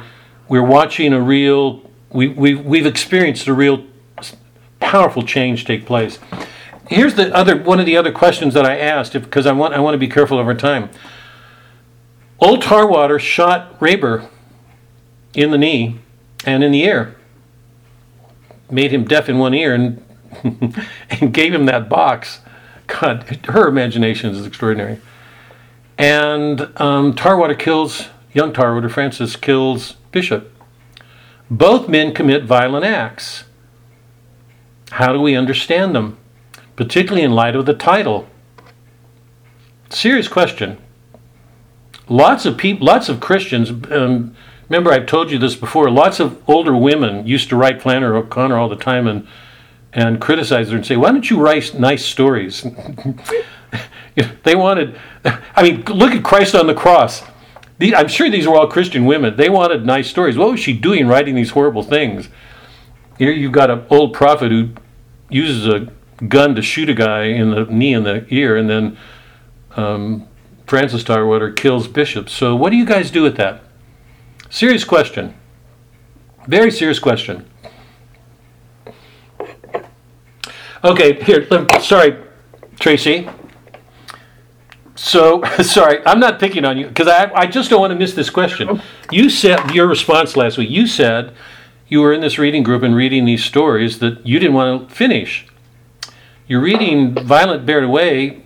we're 0.49 0.65
watching 0.65 1.12
a 1.12 1.20
real, 1.20 1.91
we, 2.11 2.28
we, 2.28 2.55
we've 2.55 2.86
experienced 2.86 3.47
a 3.47 3.55
real 3.55 3.85
powerful 4.81 5.23
change 5.23 5.65
take 5.65 5.86
place. 5.86 6.19
Here's 6.89 7.15
the 7.15 7.35
other 7.35 7.57
one 7.57 7.81
of 7.81 7.86
the 7.86 7.97
other 7.97 8.12
questions 8.12 8.53
that 8.55 8.66
I 8.66 8.78
asked 8.78 9.15
because 9.15 9.47
I 9.47 9.53
want 9.53 9.73
I 9.73 9.81
want 9.81 9.95
to 9.95 9.99
be 9.99 10.07
careful 10.07 10.39
over 10.39 10.55
time. 10.55 10.91
Old 12.39 12.61
Tarwater 12.61 13.19
shot 13.19 13.78
Rayber 13.81 14.28
in 15.32 15.51
the 15.51 15.57
knee 15.57 15.99
and 16.45 16.62
in 16.62 16.73
the 16.73 16.82
ear, 16.82 17.16
made 18.70 18.93
him 18.93 19.05
deaf 19.05 19.31
in 19.31 19.39
one 19.39 19.55
ear 19.55 19.74
and 19.74 20.04
and 21.11 21.32
gave 21.32 21.55
him 21.55 21.66
that 21.66 21.89
box. 21.89 22.40
God, 22.86 23.40
her 23.47 23.69
imagination 23.69 24.35
is 24.35 24.47
extraordinary. 24.47 25.01
And 25.97 26.73
um, 26.81 27.15
Tarwater 27.15 27.55
kills, 27.55 28.09
young 28.32 28.52
Tarwater, 28.52 28.89
Francis 28.89 29.36
kills 29.36 29.93
Bishop. 30.12 30.51
Both 31.51 31.89
men 31.89 32.15
commit 32.15 32.44
violent 32.44 32.85
acts. 32.85 33.44
How 34.93 35.12
do 35.12 35.20
we 35.20 35.36
understand 35.36 35.94
them? 35.94 36.19
Particularly 36.77 37.23
in 37.23 37.32
light 37.32 37.56
of 37.56 37.66
the 37.66 37.74
title. 37.74 38.28
Serious 39.90 40.28
question. 40.28 40.78
Lots 42.09 42.44
of 42.44 42.59
people, 42.59 42.86
lots 42.86 43.09
of 43.09 43.20
Christians, 43.20 43.70
um, 43.90 44.36
remember 44.69 44.93
I've 44.93 45.06
told 45.06 45.31
you 45.31 45.39
this 45.39 45.55
before, 45.55 45.90
lots 45.90 46.20
of 46.20 46.43
older 46.48 46.77
women 46.77 47.27
used 47.27 47.48
to 47.48 47.56
write 47.56 47.81
Flannery 47.81 48.16
O'Connor 48.19 48.56
all 48.56 48.69
the 48.69 48.77
time 48.77 49.06
and 49.06 49.27
and 49.95 50.21
criticize 50.21 50.71
her 50.71 50.77
and 50.77 50.85
say, 50.85 50.97
"Why 50.97 51.12
don't 51.12 51.29
you 51.31 51.41
write 51.41 51.79
nice 51.79 52.05
stories?" 52.05 52.66
they 54.43 54.55
wanted, 54.55 54.99
I 55.25 55.62
mean, 55.62 55.85
look 55.85 56.12
at 56.12 56.23
Christ 56.23 56.55
on 56.55 56.66
the 56.66 56.75
cross. 56.75 57.23
I'm 57.81 58.09
sure 58.09 58.31
these 58.31 58.47
were 58.47 58.57
all 58.57 58.69
Christian 58.69 59.05
women. 59.05 59.37
They 59.37 59.49
wanted 59.49 59.85
nice 59.85 60.09
stories. 60.09 60.39
What 60.39 60.51
was 60.51 60.61
she 60.61 60.73
doing 60.73 61.07
writing 61.07 61.35
these 61.35 61.51
horrible 61.51 61.83
things? 61.83 62.29
Here 63.19 63.33
you've 63.33 63.53
got 63.53 63.71
an 63.71 63.85
old 63.91 64.12
prophet 64.12 64.51
who 64.51 64.71
uses 65.29 65.66
a 65.66 65.93
gun 66.25 66.55
to 66.55 66.62
shoot 66.62 66.89
a 66.89 66.95
guy 66.95 67.25
in 67.25 67.51
the 67.51 67.65
knee 67.65 67.95
and 67.95 68.07
the 68.07 68.27
ear, 68.31 68.57
and 68.57 68.71
then 68.71 68.97
um, 69.77 70.29
Francis 70.66 71.05
Tarwater 71.05 71.51
kills 71.53 71.89
bishops. 71.89 72.33
So 72.33 72.55
what 72.55 72.71
do 72.71 72.77
you 72.77 72.85
guys 72.85 73.11
do 73.11 73.23
with 73.23 73.37
that? 73.37 73.62
Serious 74.51 74.85
question. 74.85 75.35
Very 76.47 76.71
serious 76.71 76.99
question. 76.99 77.47
Okay, 80.85 81.15
here, 81.24 81.47
sorry, 81.81 82.15
Tracy. 82.78 83.27
So, 84.97 85.43
sorry, 85.62 86.05
I'm 86.05 86.20
not 86.20 86.39
picking 86.39 86.66
on 86.66 86.77
you 86.77 86.89
because 86.89 87.09
I, 87.09 87.32
I 87.35 87.47
just 87.47 87.70
don't 87.70 87.81
want 87.81 87.93
to 87.93 87.98
miss 87.98 88.12
this 88.12 88.28
question. 88.28 88.69
Oh. 88.70 88.82
You 89.11 89.31
said 89.31 89.74
your 89.74 89.86
response 89.86 90.36
last 90.36 90.59
week, 90.59 90.69
you 90.69 90.86
said 90.86 91.35
you 91.89 92.01
were 92.01 92.12
in 92.12 92.20
this 92.20 92.39
reading 92.39 92.62
group 92.62 92.82
and 92.82 92.94
reading 92.94 93.24
these 93.24 93.43
stories 93.43 93.98
that 94.01 94.27
you 94.27 94.39
didn't 94.39 94.55
want 94.55 94.89
to 94.89 94.94
finish. 94.94 95.47
You're 96.47 96.61
reading 96.61 97.15
Violent 97.15 97.65
Bear 97.65 97.82
Away, 97.82 98.43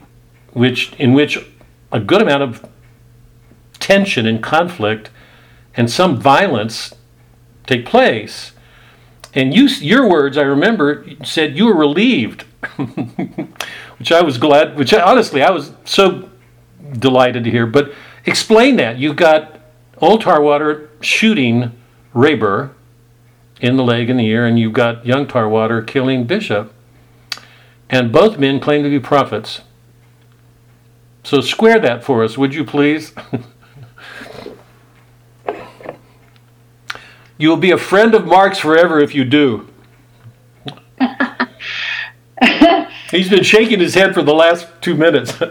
which, 0.53 0.93
in 0.93 1.15
which 1.15 1.45
a 1.91 1.99
good 1.99 2.23
amount 2.23 2.45
of 2.45 2.69
tension 3.81 4.27
and 4.27 4.41
conflict 4.41 5.11
and 5.75 5.91
some 5.91 6.21
violence 6.21 6.95
take 7.67 7.85
place. 7.85 8.53
And 9.39 9.55
you, 9.55 9.67
your 9.67 10.11
words, 10.11 10.37
I 10.37 10.43
remember, 10.43 11.07
said 11.23 11.57
you 11.57 11.67
were 11.67 11.77
relieved, 11.77 12.43
which 13.99 14.11
I 14.11 14.21
was 14.21 14.37
glad, 14.37 14.77
which 14.77 14.93
I, 14.93 15.01
honestly 15.01 15.43
I 15.43 15.53
was 15.53 15.71
so 15.85 16.29
delighted 16.95 17.45
to 17.45 17.51
hear. 17.53 17.65
But 17.65 17.93
explain 18.27 18.75
that. 18.77 18.99
You've 18.99 19.15
got 19.15 19.61
Old 19.99 20.23
Tarwater 20.23 20.91
shooting 21.01 21.71
Rayber 22.13 22.71
in 23.61 23.77
the 23.77 23.85
leg 23.85 24.11
and 24.11 24.19
the 24.19 24.27
ear, 24.27 24.45
and 24.45 24.59
you've 24.59 24.73
got 24.73 25.07
young 25.07 25.25
Tarwater 25.29 25.83
killing 25.83 26.25
Bishop. 26.25 26.75
And 27.89 28.11
both 28.11 28.41
men 28.41 28.59
claim 28.59 28.83
to 28.83 28.91
be 28.91 28.99
prophets. 28.99 29.61
So 31.23 31.41
square 31.41 31.79
that 31.79 32.03
for 32.03 32.25
us, 32.25 32.37
would 32.37 32.57
you 32.57 32.65
please? 32.65 33.13
You 37.39 37.49
will 37.51 37.57
be 37.57 37.71
a 37.71 37.79
friend 37.79 38.15
of 38.15 38.27
Mark's 38.27 38.59
forever 38.59 38.99
if 38.99 39.15
you 39.15 39.25
do. 39.25 39.69
He's 43.11 43.31
been 43.31 43.45
shaking 43.45 43.79
his 43.79 43.95
head 43.95 44.13
for 44.13 44.23
the 44.23 44.35
last 44.35 44.67
two 44.81 44.97
minutes. 44.97 45.41
I 45.43 45.49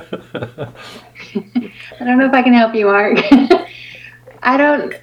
don't 2.00 2.18
know 2.18 2.26
if 2.26 2.34
I 2.34 2.42
can 2.44 2.54
help 2.54 2.76
you, 2.76 2.86
Mark. 2.88 3.18
I 4.44 4.58
don't. 4.58 4.94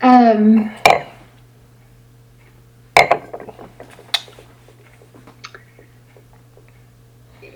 Um, 0.00 0.74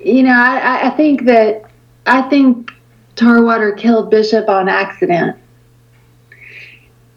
you 0.03 0.23
know, 0.23 0.33
I, 0.33 0.89
I 0.89 0.91
think 0.91 1.25
that 1.25 1.71
I 2.07 2.23
think 2.29 2.71
Tarwater 3.17 3.73
killed 3.73 4.11
Bishop 4.11 4.49
on 4.49 4.69
accident. 4.69 5.37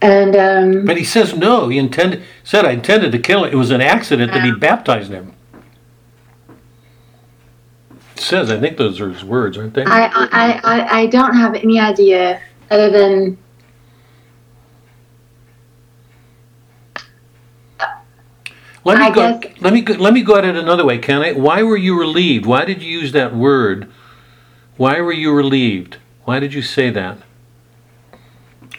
And 0.01 0.35
um, 0.35 0.85
but 0.85 0.97
he 0.97 1.03
says 1.03 1.35
no. 1.35 1.67
He 1.69 1.77
intended 1.77 2.23
said 2.43 2.65
I 2.65 2.71
intended 2.71 3.11
to 3.11 3.19
kill 3.19 3.43
him. 3.45 3.53
It 3.53 3.55
was 3.55 3.69
an 3.69 3.81
accident 3.81 4.31
that 4.31 4.43
he 4.43 4.51
baptized 4.51 5.11
him. 5.11 5.33
It 8.15 8.21
says 8.21 8.49
I 8.49 8.59
think 8.59 8.77
those 8.77 8.99
are 8.99 9.09
his 9.11 9.23
words, 9.23 9.57
aren't 9.57 9.75
they? 9.75 9.83
I 9.85 10.05
I, 10.07 10.59
I, 10.63 10.99
I 11.01 11.05
don't 11.07 11.35
have 11.35 11.53
any 11.55 11.79
idea 11.79 12.41
other 12.71 12.89
than 12.89 13.37
let 18.83 18.97
me 18.97 19.05
I 19.05 19.11
go. 19.11 19.37
guess- 19.39 19.61
Let 19.61 19.73
me 19.73 19.81
go, 19.81 19.93
let 19.93 20.13
me 20.13 20.23
go 20.23 20.35
at 20.37 20.45
it 20.45 20.55
another 20.55 20.85
way, 20.85 20.97
can 20.97 21.21
I? 21.21 21.33
Why 21.33 21.61
were 21.63 21.77
you 21.77 21.97
relieved? 21.99 22.45
Why 22.45 22.65
did 22.65 22.81
you 22.81 22.89
use 22.99 23.11
that 23.11 23.35
word 23.35 23.87
Why 24.77 24.99
were 25.01 25.11
you 25.13 25.31
relieved? 25.31 25.97
Why 26.25 26.39
did 26.39 26.53
you 26.55 26.63
say 26.63 26.89
that? 26.89 27.19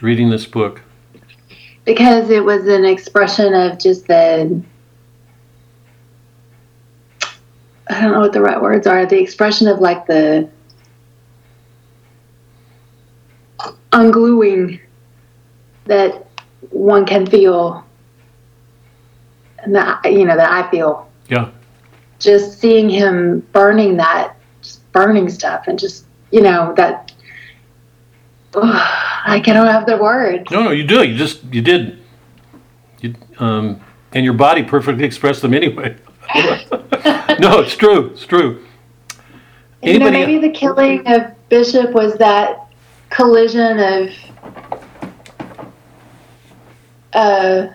Reading 0.01 0.31
this 0.31 0.47
book. 0.47 0.81
Because 1.85 2.31
it 2.31 2.45
was 2.45 2.67
an 2.69 2.85
expression 2.85 3.55
of 3.55 3.79
just 3.79 4.07
the 4.07 4.63
I 7.89 8.01
don't 8.01 8.13
know 8.13 8.21
what 8.21 8.33
the 8.33 8.41
right 8.41 8.61
words 8.61 8.87
are, 8.87 9.05
the 9.05 9.21
expression 9.21 9.67
of 9.69 9.81
like 9.81 10.07
the 10.07 10.49
ungluing 13.93 14.81
that 15.85 16.27
one 16.71 17.05
can 17.05 17.27
feel 17.27 17.85
and 19.59 19.75
that 19.75 20.05
you 20.05 20.25
know 20.25 20.37
that 20.37 20.51
I 20.51 20.71
feel. 20.71 21.11
Yeah. 21.29 21.51
Just 22.19 22.59
seeing 22.61 22.89
him 22.89 23.41
burning 23.53 23.97
that 23.97 24.37
just 24.63 24.91
burning 24.93 25.29
stuff 25.29 25.67
and 25.67 25.79
just 25.79 26.07
you 26.31 26.41
know 26.41 26.73
that 26.77 27.12
I 28.55 29.41
don't 29.45 29.67
have 29.67 29.87
the 29.87 29.97
words. 29.97 30.51
No, 30.51 30.63
no, 30.65 30.71
you 30.71 30.85
do. 30.85 31.03
You 31.03 31.17
just 31.17 31.43
you 31.45 31.63
did. 31.63 31.99
You, 33.01 33.15
um, 33.39 33.81
and 34.13 34.25
your 34.25 34.35
body 34.35 34.63
perfectly 34.63 35.05
expressed 35.05 35.43
them 35.43 35.55
anyway. 35.55 35.97
no, 36.35 37.61
it's 37.61 37.77
true. 37.77 38.11
It's 38.11 38.27
true. 38.27 38.65
You 39.83 39.99
know, 39.99 40.11
maybe 40.11 40.39
the 40.39 40.51
killing 40.51 41.07
of 41.07 41.33
Bishop 41.49 41.93
was 41.93 42.17
that 42.19 42.69
collision 43.11 43.79
of 43.79 44.11
uh, 47.15 47.67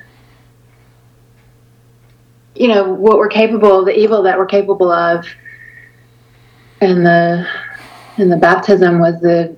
you 2.55 2.67
know 2.67 2.93
what 2.93 3.17
we're 3.17 3.27
capable, 3.27 3.83
the 3.83 3.97
evil 3.97 4.21
that 4.23 4.37
we're 4.37 4.45
capable 4.45 4.91
of, 4.91 5.25
and 6.81 7.05
the 7.05 7.47
and 8.17 8.31
the 8.31 8.37
baptism 8.37 8.99
was 8.99 9.19
the 9.21 9.56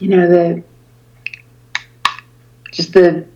you 0.00 0.08
know 0.08 0.26
the 0.26 0.62
just 2.72 2.92
the 2.92 3.26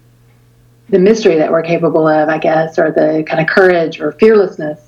the 0.89 0.99
mystery 0.99 1.36
that 1.36 1.51
we're 1.51 1.62
capable 1.62 2.07
of, 2.07 2.28
I 2.28 2.39
guess, 2.39 2.78
or 2.78 2.91
the 2.91 3.24
kind 3.27 3.41
of 3.41 3.49
courage 3.49 4.01
or 4.01 4.12
fearlessness. 4.12 4.81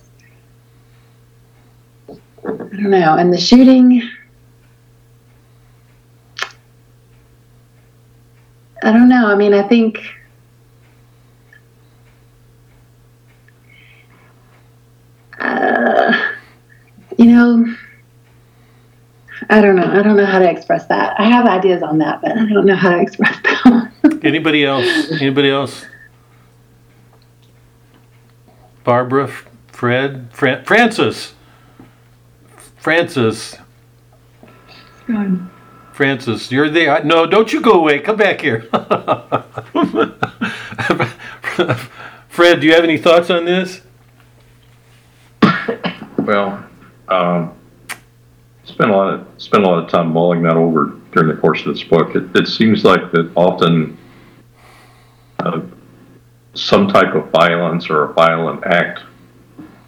I 2.09 2.15
don't 2.45 2.91
know. 2.91 3.17
And 3.17 3.33
the 3.33 3.39
shooting, 3.39 4.03
I 8.83 8.93
don't 8.93 9.09
know. 9.09 9.27
I 9.27 9.35
mean, 9.35 9.55
I 9.55 9.63
think. 9.63 9.99
Uh, 15.39 16.31
you 17.19 17.27
know, 17.27 17.75
I 19.49 19.61
don't 19.61 19.77
know. 19.77 19.85
I 19.85 20.03
don't 20.03 20.17
know 20.17 20.27
how 20.27 20.39
to 20.39 20.51
express 20.51 20.87
that. 20.87 21.19
I 21.21 21.25
have 21.25 21.47
ideas 21.47 21.83
on 21.83 21.99
that, 21.99 22.21
but 22.21 22.33
I 22.33 22.47
don't 22.47 22.67
know 22.67 22.75
how 22.75 22.91
to 22.91 23.01
express 23.01 23.37
them. 23.43 23.93
Anybody 24.23 24.65
else? 24.65 24.87
Anybody 25.13 25.51
else? 25.51 25.85
Barbara, 28.85 29.29
Fred, 29.69 30.29
Fra- 30.33 30.65
Francis, 30.65 31.35
Francis, 32.77 33.57
Gone. 35.07 35.51
Francis, 35.93 36.51
you're 36.53 36.69
there. 36.71 37.03
No, 37.05 37.27
don't 37.27 37.53
you 37.53 37.61
go 37.61 37.73
away. 37.73 37.99
Come 38.01 38.17
back 38.17 38.41
here. 38.41 38.63
Fred, 42.29 42.61
do 42.61 42.67
you 42.67 42.75
have 42.75 42.85
any 42.85 42.99
thoughts 42.99 43.31
on 43.31 43.45
this? 43.45 43.81
Well, 46.19 46.65
um, 47.09 47.55
spent 48.67 48.91
a 48.91 48.97
lot 48.97 49.15
of 49.15 49.27
spent 49.39 49.65
a 49.65 49.67
lot 49.67 49.83
of 49.83 49.91
time 49.91 50.13
mulling 50.13 50.43
that 50.43 50.57
over 50.57 50.99
during 51.13 51.29
the 51.35 51.41
course 51.41 51.61
of 51.65 51.75
this 51.75 51.83
book. 51.83 52.15
It, 52.15 52.37
it 52.37 52.47
seems 52.47 52.85
like 52.85 53.11
that 53.13 53.33
often 53.35 53.97
uh, 55.39 55.63
some 56.55 56.89
type 56.89 57.15
of 57.15 57.31
violence 57.31 57.89
or 57.89 58.05
a 58.05 58.13
violent 58.13 58.65
act 58.67 59.01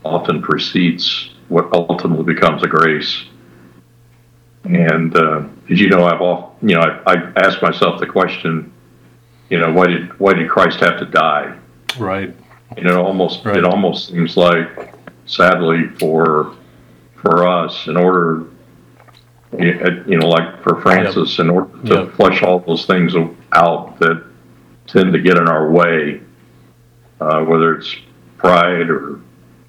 often 0.05 0.41
precedes 0.41 1.31
what 1.49 1.73
ultimately 1.73 2.25
becomes 2.33 2.63
a 2.63 2.67
grace. 2.69 3.25
And 4.65 5.17
uh, 5.17 5.45
as 5.71 5.81
you 5.81 5.89
know, 5.89 6.05
I've 6.05 6.21
off, 6.21 6.53
you 6.63 6.75
know, 6.75 6.81
I, 6.81 7.13
I 7.15 7.33
asked 7.37 7.63
myself 7.63 8.01
the 8.01 8.07
question, 8.07 8.73
you 9.51 9.59
know, 9.59 9.73
why 9.73 9.87
did 9.87 10.19
why 10.21 10.35
did 10.35 10.49
Christ 10.49 10.81
have 10.81 10.99
to 10.99 11.07
die? 11.07 11.57
Right. 11.99 12.35
And 12.77 12.87
it 12.87 12.95
almost 12.95 13.45
Right. 13.45 13.57
it 13.57 13.65
almost 13.65 14.09
seems 14.09 14.37
like, 14.37 14.95
sadly, 15.27 15.89
for 15.99 16.55
for 17.17 17.49
us, 17.49 17.87
in 17.87 17.97
order, 17.97 18.45
you 19.59 20.19
know, 20.19 20.29
like 20.29 20.63
for 20.63 20.81
Francis, 20.81 21.39
in 21.39 21.51
order 21.51 21.69
to 21.87 21.95
Yep. 21.95 22.13
flesh 22.13 22.43
all 22.43 22.59
those 22.61 22.85
things 22.87 23.15
out 23.53 23.99
that 24.01 24.23
tend 24.87 25.13
to 25.13 25.19
get 25.19 25.37
in 25.37 25.49
our 25.49 25.71
way, 25.71 26.21
uh, 27.21 27.41
whether 27.45 27.75
it's 27.75 27.95
pride 28.37 28.91
or 28.91 29.21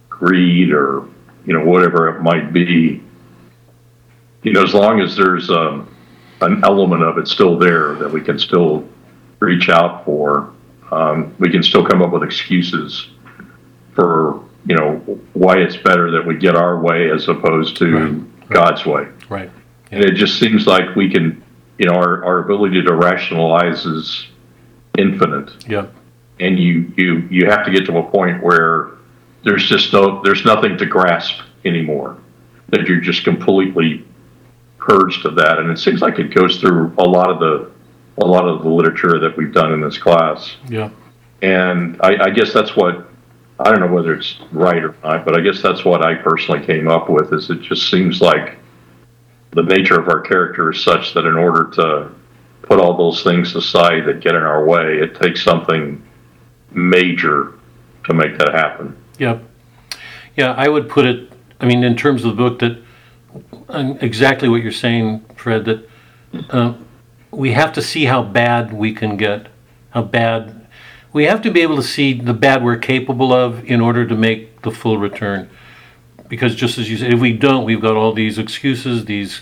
greed 0.09 0.71
or 0.71 1.03
you 1.45 1.53
know 1.53 1.63
whatever 1.63 2.09
it 2.09 2.21
might 2.21 2.51
be. 2.51 3.01
You 4.43 4.53
know, 4.53 4.63
as 4.63 4.73
long 4.73 4.99
as 5.01 5.15
there's 5.15 5.49
um, 5.49 5.87
an 6.41 6.63
element 6.63 7.03
of 7.03 7.17
it 7.17 7.27
still 7.27 7.57
there 7.57 7.95
that 7.95 8.11
we 8.11 8.21
can 8.21 8.39
still 8.39 8.87
reach 9.39 9.69
out 9.69 10.05
for, 10.05 10.51
um, 10.91 11.33
we 11.39 11.49
can 11.49 11.63
still 11.63 11.85
come 11.85 12.01
up 12.01 12.11
with 12.11 12.23
excuses 12.23 13.07
for 13.93 14.41
you 14.65 14.75
know 14.75 14.95
why 15.33 15.57
it's 15.57 15.77
better 15.77 16.11
that 16.11 16.25
we 16.25 16.35
get 16.35 16.55
our 16.55 16.79
way 16.81 17.09
as 17.09 17.27
opposed 17.29 17.77
to 17.77 17.97
Right. 17.97 18.49
God's 18.49 18.85
way. 18.85 19.07
Right. 19.29 19.49
And 19.91 20.03
it 20.03 20.15
just 20.15 20.39
seems 20.39 20.67
like 20.67 20.95
we 20.95 21.09
can, 21.09 21.43
you 21.77 21.85
know, 21.85 21.95
our, 21.95 22.23
our 22.23 22.39
ability 22.39 22.81
to 22.83 22.93
rationalize 22.93 23.85
is 23.85 24.27
infinite. 24.97 25.51
Yeah. 25.67 25.87
And 26.39 26.59
you, 26.59 26.91
you, 26.95 27.27
you 27.29 27.45
have 27.47 27.65
to 27.65 27.71
get 27.71 27.85
to 27.87 27.97
a 27.97 28.03
point 28.03 28.43
where 28.43 28.91
there's 29.43 29.67
just 29.67 29.91
no, 29.93 30.21
there's 30.23 30.45
nothing 30.45 30.77
to 30.77 30.85
grasp 30.85 31.41
anymore. 31.65 32.17
That 32.69 32.87
you're 32.87 33.01
just 33.01 33.23
completely 33.23 34.05
purged 34.77 35.25
of 35.25 35.35
that. 35.35 35.57
And 35.59 35.69
it 35.69 35.79
seems 35.79 36.01
like 36.01 36.19
it 36.19 36.33
goes 36.33 36.59
through 36.59 36.93
a 36.97 37.03
lot 37.03 37.29
of 37.29 37.39
the, 37.39 37.71
a 38.21 38.25
lot 38.25 38.47
of 38.47 38.63
the 38.63 38.69
literature 38.69 39.19
that 39.19 39.35
we've 39.37 39.53
done 39.53 39.73
in 39.73 39.81
this 39.81 39.97
class. 39.97 40.55
Yeah. 40.67 40.89
And 41.41 41.99
I, 42.01 42.25
I 42.25 42.29
guess 42.29 42.53
that's 42.53 42.75
what 42.75 43.09
I 43.59 43.71
don't 43.71 43.81
know 43.81 43.93
whether 43.93 44.13
it's 44.13 44.39
right 44.51 44.81
or 44.83 44.95
not, 45.03 45.25
but 45.25 45.37
I 45.37 45.41
guess 45.41 45.61
that's 45.61 45.83
what 45.83 46.05
I 46.05 46.15
personally 46.15 46.65
came 46.65 46.87
up 46.87 47.09
with. 47.09 47.33
Is 47.33 47.49
it 47.49 47.61
just 47.61 47.89
seems 47.89 48.21
like 48.21 48.57
the 49.51 49.63
nature 49.63 49.99
of 49.99 50.07
our 50.07 50.21
character 50.21 50.71
is 50.71 50.83
such 50.83 51.13
that 51.13 51.25
in 51.25 51.35
order 51.35 51.69
to 51.71 52.11
put 52.61 52.79
all 52.79 52.95
those 52.95 53.23
things 53.23 53.55
aside 53.55 54.05
that 54.05 54.19
get 54.19 54.35
in 54.35 54.43
our 54.43 54.63
way, 54.63 54.99
it 54.99 55.15
takes 55.15 55.43
something 55.43 56.03
major 56.71 57.53
to 58.05 58.13
make 58.13 58.37
that 58.37 58.53
happen. 58.53 58.95
Yep. 59.17 59.43
Yeah, 60.35 60.53
I 60.53 60.69
would 60.69 60.87
put 60.87 61.05
it, 61.05 61.31
I 61.59 61.65
mean, 61.65 61.83
in 61.83 61.95
terms 61.95 62.23
of 62.23 62.35
the 62.35 62.35
book, 62.35 62.59
that 62.59 62.81
um, 63.69 63.97
exactly 64.01 64.47
what 64.49 64.61
you're 64.61 64.71
saying, 64.71 65.25
Fred, 65.35 65.65
that 65.65 65.89
uh, 66.49 66.73
we 67.31 67.51
have 67.51 67.73
to 67.73 67.81
see 67.81 68.05
how 68.05 68.23
bad 68.23 68.73
we 68.73 68.93
can 68.93 69.17
get, 69.17 69.47
how 69.91 70.03
bad. 70.03 70.67
We 71.11 71.25
have 71.25 71.41
to 71.41 71.51
be 71.51 71.61
able 71.61 71.75
to 71.75 71.83
see 71.83 72.13
the 72.13 72.33
bad 72.33 72.63
we're 72.63 72.77
capable 72.77 73.33
of 73.33 73.65
in 73.65 73.81
order 73.81 74.05
to 74.07 74.15
make 74.15 74.61
the 74.61 74.71
full 74.71 74.97
return. 74.97 75.49
Because 76.29 76.55
just 76.55 76.77
as 76.77 76.89
you 76.89 76.97
said, 76.97 77.13
if 77.13 77.19
we 77.19 77.33
don't, 77.33 77.65
we've 77.65 77.81
got 77.81 77.97
all 77.97 78.13
these 78.13 78.37
excuses, 78.37 79.05
these, 79.05 79.41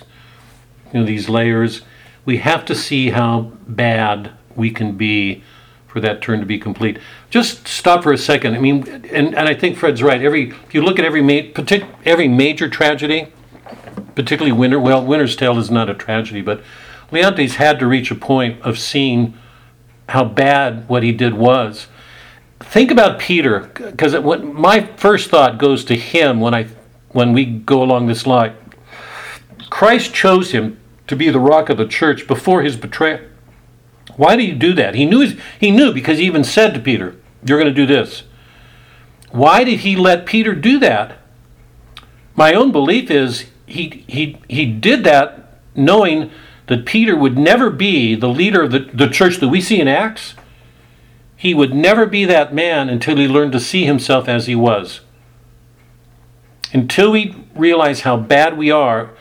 you 0.94 1.02
know, 1.02 1.06
these 1.06 1.30
layers. 1.30 1.82
We 2.26 2.38
have 2.38 2.66
to 2.66 2.76
see 2.76 3.12
how 3.12 3.52
bad 3.68 4.32
we 4.56 4.72
can 4.72 4.98
be 4.98 5.44
for 5.88 6.02
that 6.02 6.22
turn 6.22 6.40
to 6.40 6.46
be 6.46 6.58
complete. 6.58 6.98
Just 7.30 7.68
stop 7.68 8.04
for 8.04 8.14
a 8.14 8.18
second. 8.18 8.56
I 8.56 8.60
mean, 8.60 8.88
and, 9.12 9.36
and 9.36 9.50
I 9.50 9.54
think 9.54 9.78
Fred's 9.78 10.02
right. 10.02 10.22
Every 10.22 10.50
if 10.50 10.74
you 10.74 10.82
look 10.82 10.98
at 10.98 11.06
every 11.06 11.22
ma- 11.22 11.52
every 12.06 12.28
major 12.28 12.70
tragedy, 12.70 13.32
particularly 14.16 14.52
Winter. 14.52 14.80
Well, 14.80 15.06
Winter's 15.06 15.36
Tale 15.36 15.58
is 15.60 15.70
not 15.70 15.90
a 15.90 15.94
tragedy, 15.94 16.42
but 16.42 16.62
Leontes 17.12 17.56
had 17.56 17.80
to 17.80 17.88
reach 17.88 18.12
a 18.12 18.16
point 18.16 18.62
of 18.62 18.80
seeing 18.80 19.34
how 20.10 20.24
bad 20.24 20.88
what 20.88 21.04
he 21.04 21.12
did 21.12 21.34
was. 21.34 21.88
Think 22.60 22.92
about 22.92 23.20
Peter, 23.20 23.72
because 23.76 24.14
my 24.14 24.88
first 24.98 25.30
thought 25.30 25.58
goes 25.58 25.86
to 25.86 25.96
him 25.96 26.40
when 26.40 26.54
I 26.54 26.68
when 27.18 27.34
we 27.34 27.44
go 27.44 27.82
along 27.82 28.06
this 28.06 28.28
line. 28.28 28.56
Christ 29.72 30.14
chose 30.14 30.52
him 30.52 30.80
to 31.08 31.16
be 31.16 31.32
the 31.32 31.40
rock 31.40 31.68
of 31.68 31.78
the 31.78 31.88
church 31.88 32.28
before 32.28 32.62
his 32.62 32.78
betrayal. 32.78 33.22
Why 34.18 34.36
did 34.36 34.46
he 34.46 34.52
do 34.52 34.72
that? 34.74 34.94
He 34.94 35.04
knew 35.04 35.36
he 35.60 35.72
knew 35.72 35.92
because 35.92 36.20
he 36.20 36.26
even 36.26 36.44
said 36.44 36.76
to 36.76 36.80
Peter, 36.80 37.16
"You're 37.44 37.60
going 37.60 37.74
to 37.74 37.86
do 37.86 37.88
this." 37.88 38.22
Why 39.32 39.64
did 39.64 39.80
he 39.80 39.96
let 39.96 40.28
Peter 40.28 40.54
do 40.54 40.78
that? 40.78 41.18
My 42.36 42.54
own 42.54 42.72
belief 42.72 43.10
is 43.10 43.46
he 43.66 44.06
he 44.06 44.38
he 44.48 44.68
did 44.68 45.04
that 45.06 45.58
knowing 45.74 46.30
that 46.68 46.86
Peter 46.86 47.16
would 47.16 47.36
never 47.36 47.72
be 47.72 48.14
the 48.14 48.30
leader 48.30 48.62
of 48.62 48.72
the, 48.72 48.92
the 48.94 49.10
church 49.10 49.38
that 49.38 49.50
we 49.50 49.60
see 49.60 49.82
in 49.82 49.88
Acts. 49.88 50.36
He 51.36 51.56
would 51.56 51.74
never 51.74 52.06
be 52.06 52.26
that 52.26 52.54
man 52.54 52.90
until 52.90 53.18
he 53.18 53.28
learned 53.28 53.54
to 53.54 53.60
see 53.60 53.86
himself 53.86 54.28
as 54.28 54.46
he 54.46 54.56
was. 54.56 55.02
Until 56.74 57.12
we 57.12 57.36
realize 57.56 58.02
how 58.02 58.18
bad 58.18 58.58
we 58.58 58.72
are, 58.72 59.12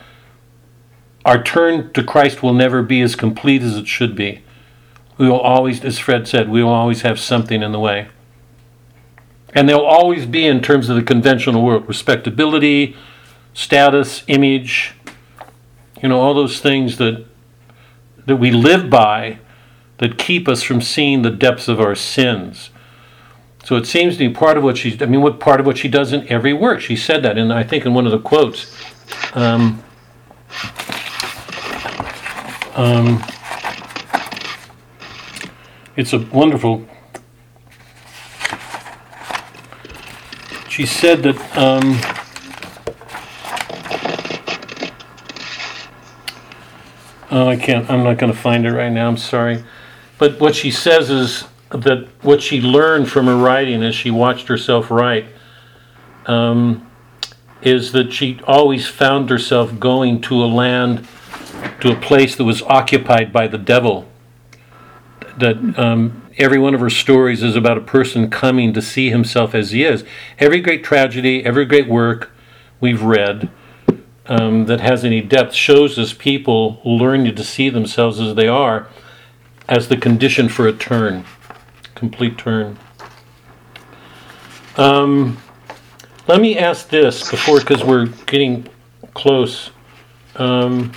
our 1.25 1.43
turn 1.43 1.93
to 1.93 2.03
Christ 2.03 2.43
will 2.43 2.53
never 2.53 2.83
be 2.83 3.01
as 3.01 3.17
complete 3.17 3.63
as 3.63 3.77
it 3.77 3.87
should 3.87 4.15
be. 4.15 4.43
We 5.19 5.29
will 5.29 5.41
always, 5.41 5.85
as 5.85 5.99
Fred 5.99 6.29
said, 6.29 6.49
we 6.49 6.63
will 6.63 6.73
always 6.73 7.03
have 7.03 7.19
something 7.19 7.63
in 7.63 7.73
the 7.73 7.81
way. 7.81 8.09
And 9.55 9.69
there'll 9.69 9.85
always 9.85 10.27
be, 10.27 10.47
in 10.47 10.61
terms 10.61 10.89
of 10.89 10.97
the 10.97 11.03
conventional 11.03 11.63
world, 11.63 11.89
respectability, 11.89 12.95
status, 13.55 14.23
image, 14.27 14.95
you 16.03 16.09
know, 16.09 16.21
all 16.21 16.35
those 16.35 16.61
things 16.61 16.99
that 16.99 17.27
that 18.27 18.37
we 18.37 18.51
live 18.51 18.91
by 18.91 19.39
that 19.99 20.19
keep 20.19 20.47
us 20.49 20.63
from 20.63 20.83
seeing 20.83 21.23
the 21.23 21.31
depths 21.31 21.69
of 21.69 21.81
our 21.81 21.95
sins. 21.95 22.71
So 23.67 23.75
it 23.75 23.85
seems 23.85 24.17
to 24.17 24.29
be 24.29 24.33
part 24.33 24.57
of 24.57 24.63
what 24.63 24.79
she, 24.79 24.97
I 25.01 25.07
mean, 25.07 25.23
what 25.23 25.41
part 25.41 25.59
of 25.59 25.67
what 25.67 25.77
she 25.77 25.89
does 25.89 26.13
in 26.13 26.25
every 26.29 26.53
work. 26.53 26.81
She 26.81 26.95
said 26.95 27.25
that, 27.25 27.37
and 27.37 27.53
I 27.53 27.65
think 27.65 27.85
in 27.85 27.95
one 27.95 28.07
of 28.07 28.13
the 28.13 28.21
quotes. 28.21 28.73
Um, 29.35 29.83
um, 32.77 33.25
it's 35.97 36.13
a 36.13 36.21
wonderful. 36.21 36.87
She 40.69 40.87
said 40.87 41.25
that. 41.25 41.37
Um, 41.59 41.99
oh, 47.33 47.49
I 47.49 47.57
can't. 47.57 47.91
I'm 47.91 48.05
not 48.05 48.19
going 48.19 48.33
to 48.33 48.39
find 48.39 48.65
it 48.65 48.71
right 48.71 48.93
now. 48.93 49.09
I'm 49.09 49.17
sorry. 49.17 49.65
But 50.19 50.39
what 50.39 50.55
she 50.55 50.71
says 50.71 51.11
is 51.11 51.47
that 51.71 52.09
what 52.23 52.43
she 52.43 52.61
learned 52.61 53.11
from 53.11 53.27
her 53.27 53.37
writing 53.37 53.83
as 53.83 53.95
she 53.95 54.11
watched 54.11 54.49
herself 54.49 54.91
write 54.91 55.27
um, 56.27 56.89
is 57.63 57.93
that 57.93 58.13
she 58.13 58.41
always 58.47 58.87
found 58.87 59.31
herself 59.31 59.79
going 59.81 60.21
to 60.21 60.45
a 60.45 60.47
land, 60.47 61.07
to 61.81 61.91
a 61.91 61.97
place 61.97 62.37
that 62.37 62.45
was 62.45 62.63
occupied 62.63 63.33
by 63.33 63.47
the 63.47 63.59
devil. 63.59 64.09
That 65.39 65.79
um, 65.79 66.23
every 66.39 66.59
one 66.59 66.75
of 66.75 66.81
her 66.81 66.91
stories 66.91 67.43
is 67.43 67.57
about 67.57 67.79
a 67.79 67.83
person 67.83 68.31
coming 68.31 68.73
to 68.73 68.83
see 68.83 69.11
himself 69.11 69.55
as 69.55 69.71
he 69.73 69.85
is. 69.85 70.05
Every 70.39 70.61
great 70.61 70.85
tragedy, 70.85 71.45
every 71.45 71.65
great 71.65 71.89
work 71.89 72.31
we've 72.81 73.03
read 73.03 73.51
um, 74.27 74.67
that 74.67 74.81
has 74.81 75.05
any 75.05 75.21
depth 75.21 75.55
shows 75.55 75.99
us 75.99 76.13
people 76.13 76.81
learning 76.85 77.35
to 77.35 77.45
see 77.45 77.69
themselves 77.69 78.21
as 78.21 78.35
they 78.35 78.49
are 78.49 78.89
as 79.69 79.89
the 79.89 79.97
condition 79.97 80.49
for 80.49 80.67
a 80.67 80.73
turn, 80.73 81.25
complete 81.97 82.39
turn. 82.39 82.79
Um, 84.77 85.39
let 86.29 86.41
me 86.41 86.57
ask 86.57 86.89
this 86.89 87.31
before, 87.31 87.61
because 87.61 87.83
we're 87.83 88.07
getting 88.27 88.69
close. 89.15 89.71
Um, 90.37 90.93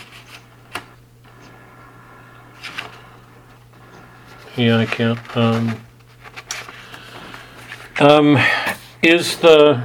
yeah, 4.58 4.78
I 4.78 4.86
can't. 4.86 5.38
Um, 5.38 5.82
um, 8.00 8.38
is 9.02 9.38
the 9.38 9.82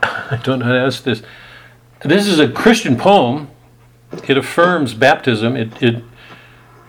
I 0.30 0.40
don't 0.42 0.58
know 0.58 0.66
how 0.66 0.72
to 0.72 0.80
ask 0.80 1.02
this. 1.04 1.22
This 2.04 2.26
is 2.26 2.38
a 2.38 2.48
Christian 2.48 2.96
poem. 2.96 3.50
It 4.26 4.38
affirms 4.38 4.94
baptism. 4.94 5.56
It 5.56 5.82
it 5.82 6.04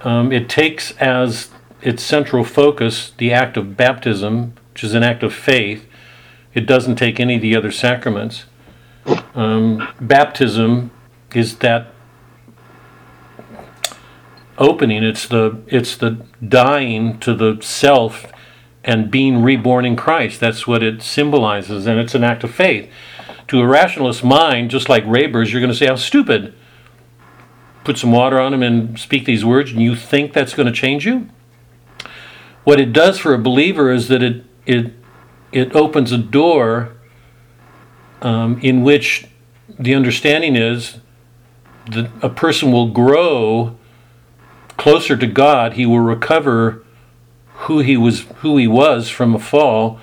um, 0.02 0.32
it 0.32 0.50
takes 0.50 0.92
as 0.98 1.50
its 1.82 2.04
central 2.04 2.44
focus 2.44 3.12
the 3.18 3.32
act 3.32 3.58
of 3.58 3.78
baptism, 3.78 4.54
which 4.74 4.84
is 4.84 4.94
an 4.94 5.04
act 5.04 5.24
of 5.24 5.34
faith. 5.34 5.88
It 6.54 6.66
doesn't 6.66 6.96
take 6.96 7.20
any 7.20 7.36
of 7.36 7.42
the 7.42 7.56
other 7.56 7.72
sacraments. 7.72 8.46
Um, 9.34 9.88
baptism 10.00 10.92
is 11.34 11.58
that 11.58 11.88
opening. 14.58 15.04
It's 15.04 15.28
the 15.28 15.62
it's 15.68 15.96
the 15.96 16.26
dying 16.46 17.20
to 17.20 17.34
the 17.34 17.60
self 17.62 18.26
and 18.84 19.12
being 19.12 19.42
reborn 19.42 19.86
in 19.86 19.96
Christ. 19.96 20.40
That's 20.40 20.68
what 20.68 20.84
it 20.84 21.02
symbolizes, 21.02 21.88
and 21.88 22.00
it's 22.00 22.16
an 22.16 22.24
act 22.24 22.44
of 22.44 22.54
faith. 22.54 22.90
To 23.48 23.62
a 23.62 23.68
rationalist 23.68 24.24
mind, 24.24 24.70
just 24.70 24.90
like 24.90 25.04
Rayber's, 25.06 25.52
you're 25.52 25.62
going 25.62 25.72
to 25.72 25.78
say 25.78 25.88
how 25.88 25.96
stupid 25.96 26.54
put 27.90 27.98
some 27.98 28.12
water 28.12 28.40
on 28.40 28.52
them 28.52 28.62
and 28.62 29.00
speak 29.00 29.26
these 29.26 29.44
words, 29.44 29.72
and 29.72 29.82
you 29.82 29.96
think 29.96 30.32
that's 30.32 30.54
going 30.54 30.68
to 30.68 30.72
change 30.72 31.08
you? 31.08 31.28
What 32.64 32.80
it 32.80 32.94
does 32.94 33.18
for 33.18 33.34
a 33.34 33.40
believer 33.40 33.92
is 33.92 34.10
that 34.10 34.22
it 34.22 34.46
it 34.68 34.94
it 35.52 35.76
opens 35.76 36.12
a 36.12 36.20
door 36.20 36.92
um, 38.22 38.60
in 38.62 38.84
which 38.84 39.26
the 39.80 39.96
understanding 39.96 40.56
is 40.56 41.00
that 41.90 42.12
a 42.22 42.30
person 42.30 42.72
will 42.72 42.92
grow 42.92 43.76
closer 44.78 45.18
to 45.18 45.26
God. 45.26 45.74
He 45.74 45.88
will 45.88 46.02
recover 46.02 46.84
who 47.66 47.80
he 47.80 47.98
was 47.98 48.28
who 48.42 48.58
he 48.58 48.68
was 48.68 49.10
from 49.10 49.34
a 49.34 49.40
fall 49.40 50.00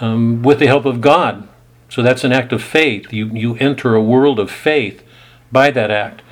um, 0.00 0.40
with 0.42 0.58
the 0.58 0.68
help 0.68 0.86
of 0.86 1.02
God. 1.02 1.46
So 1.90 2.00
that's 2.00 2.24
an 2.24 2.32
act 2.32 2.50
of 2.50 2.62
faith. 2.62 3.12
You 3.12 3.26
you 3.26 3.56
enter 3.56 3.94
a 3.94 4.02
world 4.02 4.40
of 4.40 4.50
faith 4.50 5.04
by 5.52 5.70
that 5.70 5.90
act. 5.90 6.22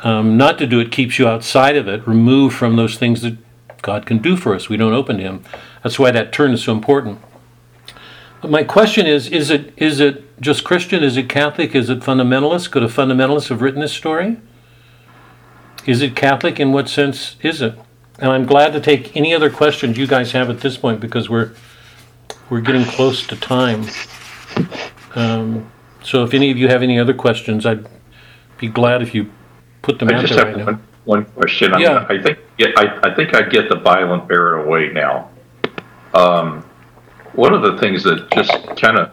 Um, 0.00 0.36
not 0.36 0.58
to 0.58 0.66
do 0.66 0.78
it 0.80 0.92
keeps 0.92 1.18
you 1.18 1.26
outside 1.26 1.76
of 1.76 1.88
it, 1.88 2.06
removed 2.06 2.56
from 2.56 2.76
those 2.76 2.96
things 2.96 3.22
that 3.22 3.36
God 3.82 4.06
can 4.06 4.18
do 4.18 4.36
for 4.36 4.54
us. 4.54 4.68
We 4.68 4.76
don't 4.76 4.92
open 4.92 5.16
to 5.16 5.22
Him. 5.22 5.44
That's 5.82 5.98
why 5.98 6.10
that 6.12 6.32
turn 6.32 6.52
is 6.52 6.62
so 6.62 6.72
important. 6.72 7.20
But 8.40 8.50
my 8.50 8.62
question 8.62 9.06
is: 9.06 9.28
Is 9.28 9.50
it 9.50 9.72
is 9.76 10.00
it 10.00 10.40
just 10.40 10.64
Christian? 10.64 11.02
Is 11.02 11.16
it 11.16 11.28
Catholic? 11.28 11.74
Is 11.74 11.90
it 11.90 12.00
fundamentalist? 12.00 12.70
Could 12.70 12.84
a 12.84 12.88
fundamentalist 12.88 13.48
have 13.48 13.60
written 13.60 13.80
this 13.80 13.92
story? 13.92 14.36
Is 15.86 16.02
it 16.02 16.14
Catholic? 16.14 16.60
In 16.60 16.72
what 16.72 16.88
sense 16.88 17.36
is 17.42 17.60
it? 17.60 17.74
And 18.20 18.30
I'm 18.30 18.46
glad 18.46 18.72
to 18.72 18.80
take 18.80 19.16
any 19.16 19.34
other 19.34 19.50
questions 19.50 19.96
you 19.96 20.06
guys 20.06 20.32
have 20.32 20.50
at 20.50 20.60
this 20.60 20.76
point 20.76 21.00
because 21.00 21.28
we're 21.28 21.52
we're 22.50 22.60
getting 22.60 22.84
close 22.84 23.26
to 23.26 23.36
time. 23.36 23.86
Um, 25.14 25.70
so 26.02 26.22
if 26.22 26.34
any 26.34 26.50
of 26.50 26.56
you 26.56 26.68
have 26.68 26.82
any 26.82 26.98
other 26.98 27.14
questions, 27.14 27.66
I'd 27.66 27.88
be 28.58 28.68
glad 28.68 29.02
if 29.02 29.14
you 29.14 29.30
put 29.88 29.98
them 29.98 30.10
I 30.10 30.14
out 30.16 30.20
just 30.20 30.34
there 30.34 30.44
have 30.46 30.54
right 30.54 30.66
now. 30.66 30.72
one, 30.72 30.82
one 31.04 31.24
question. 31.24 31.72
I- 31.72 31.78
Yeah. 31.78 32.06
I 32.08 32.20
think, 32.22 32.38
yeah, 32.58 32.68
I, 32.76 33.08
I 33.10 33.14
think 33.14 33.34
I 33.34 33.42
get 33.42 33.68
the 33.70 33.76
violent 33.76 34.28
bear 34.28 34.56
away 34.56 34.88
now. 34.92 35.30
Um, 36.12 36.62
one 37.32 37.54
of 37.54 37.62
the 37.62 37.78
things 37.78 38.02
that 38.04 38.30
just 38.32 38.52
kind 38.76 38.98
of 38.98 39.10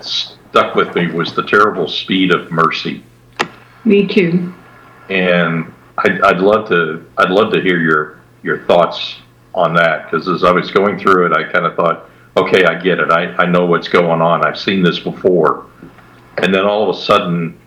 stuck 0.00 0.74
with 0.74 0.94
me 0.94 1.06
was 1.10 1.34
the 1.34 1.44
terrible 1.44 1.88
speed 1.88 2.30
of 2.32 2.50
mercy. 2.50 3.02
Me 3.84 4.06
too. 4.06 4.52
And 5.08 5.72
I'd, 5.98 6.20
I'd 6.20 6.38
love 6.40 6.68
to, 6.68 7.06
I'd 7.16 7.30
love 7.30 7.52
to 7.54 7.60
hear 7.62 7.78
your, 7.80 8.20
your 8.42 8.64
thoughts 8.66 9.16
on 9.54 9.72
that. 9.74 10.10
Cause 10.10 10.28
as 10.28 10.44
I 10.44 10.52
was 10.52 10.70
going 10.70 10.98
through 10.98 11.26
it, 11.26 11.32
I 11.32 11.50
kind 11.50 11.64
of 11.64 11.74
thought, 11.74 12.10
okay, 12.36 12.64
I 12.64 12.74
get 12.80 12.98
it. 12.98 13.10
I, 13.10 13.34
I 13.36 13.46
know 13.46 13.64
what's 13.64 13.88
going 13.88 14.20
on. 14.20 14.44
I've 14.44 14.58
seen 14.58 14.82
this 14.82 14.98
before. 14.98 15.66
And 16.38 16.52
then 16.54 16.64
all 16.66 16.88
of 16.88 16.96
a 16.96 17.00
sudden, 17.00 17.58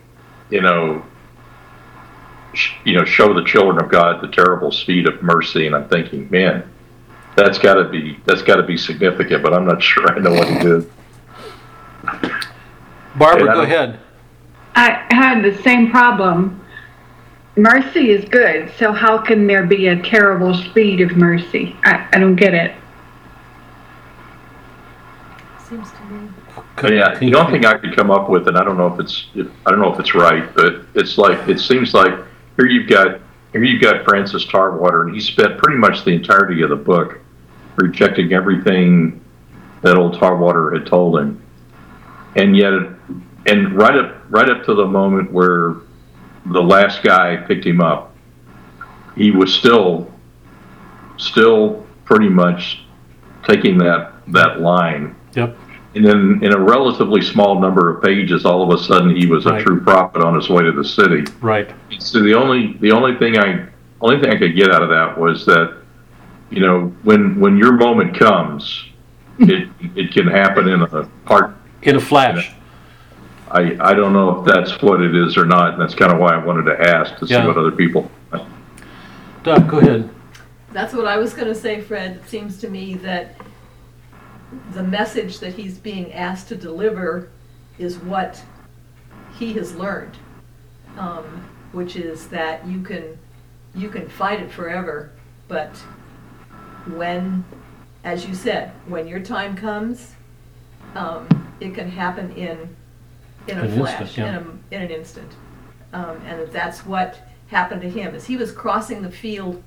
you 0.50 0.60
know, 0.60 1.02
sh- 1.02 1.11
you 2.84 2.94
know, 2.94 3.04
show 3.04 3.32
the 3.32 3.44
children 3.44 3.82
of 3.84 3.90
God 3.90 4.20
the 4.20 4.28
terrible 4.28 4.70
speed 4.72 5.06
of 5.06 5.22
mercy. 5.22 5.66
And 5.66 5.74
I'm 5.74 5.88
thinking, 5.88 6.28
man, 6.30 6.68
that's 7.36 7.58
got 7.58 7.74
to 7.74 7.84
be 7.88 8.18
that's 8.24 8.42
got 8.42 8.56
to 8.56 8.62
be 8.62 8.76
significant. 8.76 9.42
But 9.42 9.54
I'm 9.54 9.64
not 9.66 9.82
sure 9.90 10.06
I 10.14 10.18
know 10.18 10.32
what 10.32 10.48
it 10.48 10.64
is. 10.66 10.86
Barbara, 13.16 13.40
And 13.40 13.46
go 13.48 13.54
don't- 13.54 13.64
ahead. 13.64 13.98
I 14.74 15.04
had 15.10 15.42
the 15.42 15.56
same 15.62 15.90
problem. 15.90 16.58
Mercy 17.56 18.08
is 18.10 18.24
good, 18.30 18.72
so 18.78 18.92
how 18.92 19.18
can 19.18 19.46
there 19.46 19.66
be 19.66 19.88
a 19.88 20.02
terrible 20.02 20.54
speed 20.54 21.02
of 21.02 21.14
mercy? 21.18 21.76
I, 21.84 22.08
I 22.14 22.18
don't 22.18 22.36
get 22.36 22.54
it. 22.54 22.72
Seems 25.68 25.90
to 25.90 26.04
me. 26.06 26.28
But 26.76 26.92
yeah, 26.94 27.14
the 27.18 27.34
only 27.34 27.52
thing 27.52 27.66
I 27.66 27.74
could 27.76 27.94
come 27.94 28.10
up 28.10 28.30
with, 28.30 28.48
and 28.48 28.56
I 28.56 28.64
don't 28.64 28.78
know 28.78 28.86
if 28.94 28.98
it's 29.00 29.26
if, 29.34 29.46
I 29.66 29.70
don't 29.70 29.80
know 29.80 29.92
if 29.92 30.00
it's 30.00 30.14
right, 30.14 30.52
but 30.54 30.86
it's 30.94 31.18
like 31.18 31.46
it 31.48 31.60
seems 31.60 31.92
like 31.92 32.14
here 32.56 32.66
you've 32.66 32.88
got 32.88 33.20
here 33.52 33.64
you've 33.64 33.82
got 33.82 34.04
Francis 34.04 34.44
Tarwater, 34.46 35.02
and 35.02 35.14
he 35.14 35.20
spent 35.20 35.58
pretty 35.58 35.78
much 35.78 36.04
the 36.04 36.12
entirety 36.12 36.62
of 36.62 36.70
the 36.70 36.76
book 36.76 37.20
rejecting 37.76 38.32
everything 38.32 39.22
that 39.82 39.96
old 39.96 40.18
Tarwater 40.18 40.72
had 40.72 40.86
told 40.86 41.18
him, 41.18 41.42
and 42.36 42.56
yet, 42.56 42.72
and 43.46 43.74
right 43.74 43.96
up 43.96 44.16
right 44.30 44.48
up 44.48 44.64
to 44.64 44.74
the 44.74 44.86
moment 44.86 45.32
where 45.32 45.76
the 46.46 46.62
last 46.62 47.02
guy 47.02 47.36
picked 47.36 47.66
him 47.66 47.80
up, 47.80 48.14
he 49.16 49.30
was 49.30 49.54
still 49.54 50.10
still 51.18 51.86
pretty 52.04 52.28
much 52.28 52.84
taking 53.46 53.78
that 53.78 54.12
that 54.28 54.60
line 54.60 55.14
Yep. 55.34 55.56
And 55.94 56.04
then 56.04 56.40
in 56.42 56.54
a 56.54 56.58
relatively 56.58 57.20
small 57.20 57.60
number 57.60 57.90
of 57.90 58.02
pages, 58.02 58.46
all 58.46 58.62
of 58.62 58.78
a 58.78 58.82
sudden 58.82 59.14
he 59.14 59.26
was 59.26 59.46
a 59.46 59.52
Right. 59.52 59.62
true 59.62 59.80
prophet 59.80 60.22
on 60.22 60.34
his 60.34 60.48
way 60.48 60.62
to 60.62 60.72
the 60.72 60.84
city. 60.84 61.24
Right. 61.40 61.70
So 61.98 62.20
the 62.20 62.34
only 62.34 62.76
the 62.80 62.92
only 62.92 63.16
thing 63.16 63.38
I 63.38 63.66
only 64.00 64.20
thing 64.20 64.30
I 64.30 64.36
could 64.38 64.56
get 64.56 64.70
out 64.72 64.82
of 64.82 64.88
that 64.88 65.18
was 65.18 65.44
that 65.46 65.76
you 66.50 66.60
know 66.60 66.92
when 67.02 67.38
when 67.38 67.56
your 67.58 67.72
moment 67.72 68.18
comes, 68.18 68.84
hmm. 69.36 69.50
it 69.50 69.68
it 69.94 70.12
can 70.12 70.26
happen 70.26 70.68
in 70.68 70.82
a 70.82 71.04
part. 71.24 71.56
In 71.82 71.96
a 71.96 72.00
flash. 72.00 72.52
I, 73.50 73.76
I 73.80 73.92
don't 73.92 74.14
know 74.14 74.40
if 74.40 74.46
that's 74.46 74.80
what 74.80 75.02
it 75.02 75.14
is 75.14 75.36
or 75.36 75.44
not, 75.44 75.74
and 75.74 75.82
that's 75.82 75.94
kind 75.94 76.10
of 76.10 76.18
why 76.18 76.32
I 76.32 76.42
wanted 76.42 76.62
to 76.74 76.88
ask 76.88 77.16
to 77.18 77.26
see 77.26 77.34
what 77.36 77.58
other 77.58 77.70
people. 77.72 78.10
Doug, 79.42 79.68
go 79.68 79.78
ahead. 79.78 80.08
That's 80.72 80.94
what 80.94 81.06
I 81.06 81.18
was 81.18 81.34
gonna 81.34 81.54
say, 81.54 81.82
Fred. 81.82 82.16
It 82.16 82.28
seems 82.30 82.58
to 82.60 82.70
me 82.70 82.94
that 82.94 83.36
the 84.72 84.82
message 84.82 85.38
that 85.40 85.54
he's 85.54 85.78
being 85.78 86.12
asked 86.12 86.48
to 86.48 86.56
deliver 86.56 87.30
is 87.78 87.98
what 87.98 88.42
he 89.38 89.52
has 89.54 89.74
learned. 89.74 90.16
Um, 90.98 91.48
which 91.72 91.96
is 91.96 92.28
that 92.28 92.66
you 92.66 92.82
can, 92.82 93.18
you 93.74 93.88
can 93.88 94.06
fight 94.06 94.40
it 94.40 94.50
forever, 94.50 95.10
but 95.48 95.74
when, 96.94 97.44
as 98.04 98.26
you 98.26 98.34
said, 98.34 98.72
when 98.86 99.08
your 99.08 99.20
time 99.20 99.56
comes, 99.56 100.12
um, 100.94 101.26
it 101.60 101.74
can 101.74 101.90
happen 101.90 102.30
in, 102.32 102.76
in 103.48 103.58
a 103.58 103.62
An 103.62 103.78
flash, 103.78 104.00
instant, 104.02 104.28
in 104.28 104.34
a, 104.34 104.74
in 104.76 104.82
an 104.82 104.90
instant. 104.90 105.32
Um, 105.94 106.20
and 106.26 106.46
that's 106.52 106.84
what 106.84 107.20
happened 107.48 107.80
to 107.80 107.88
him, 107.88 108.14
as 108.14 108.26
he 108.26 108.36
was 108.36 108.52
crossing 108.52 109.00
the 109.00 109.10
field 109.10 109.62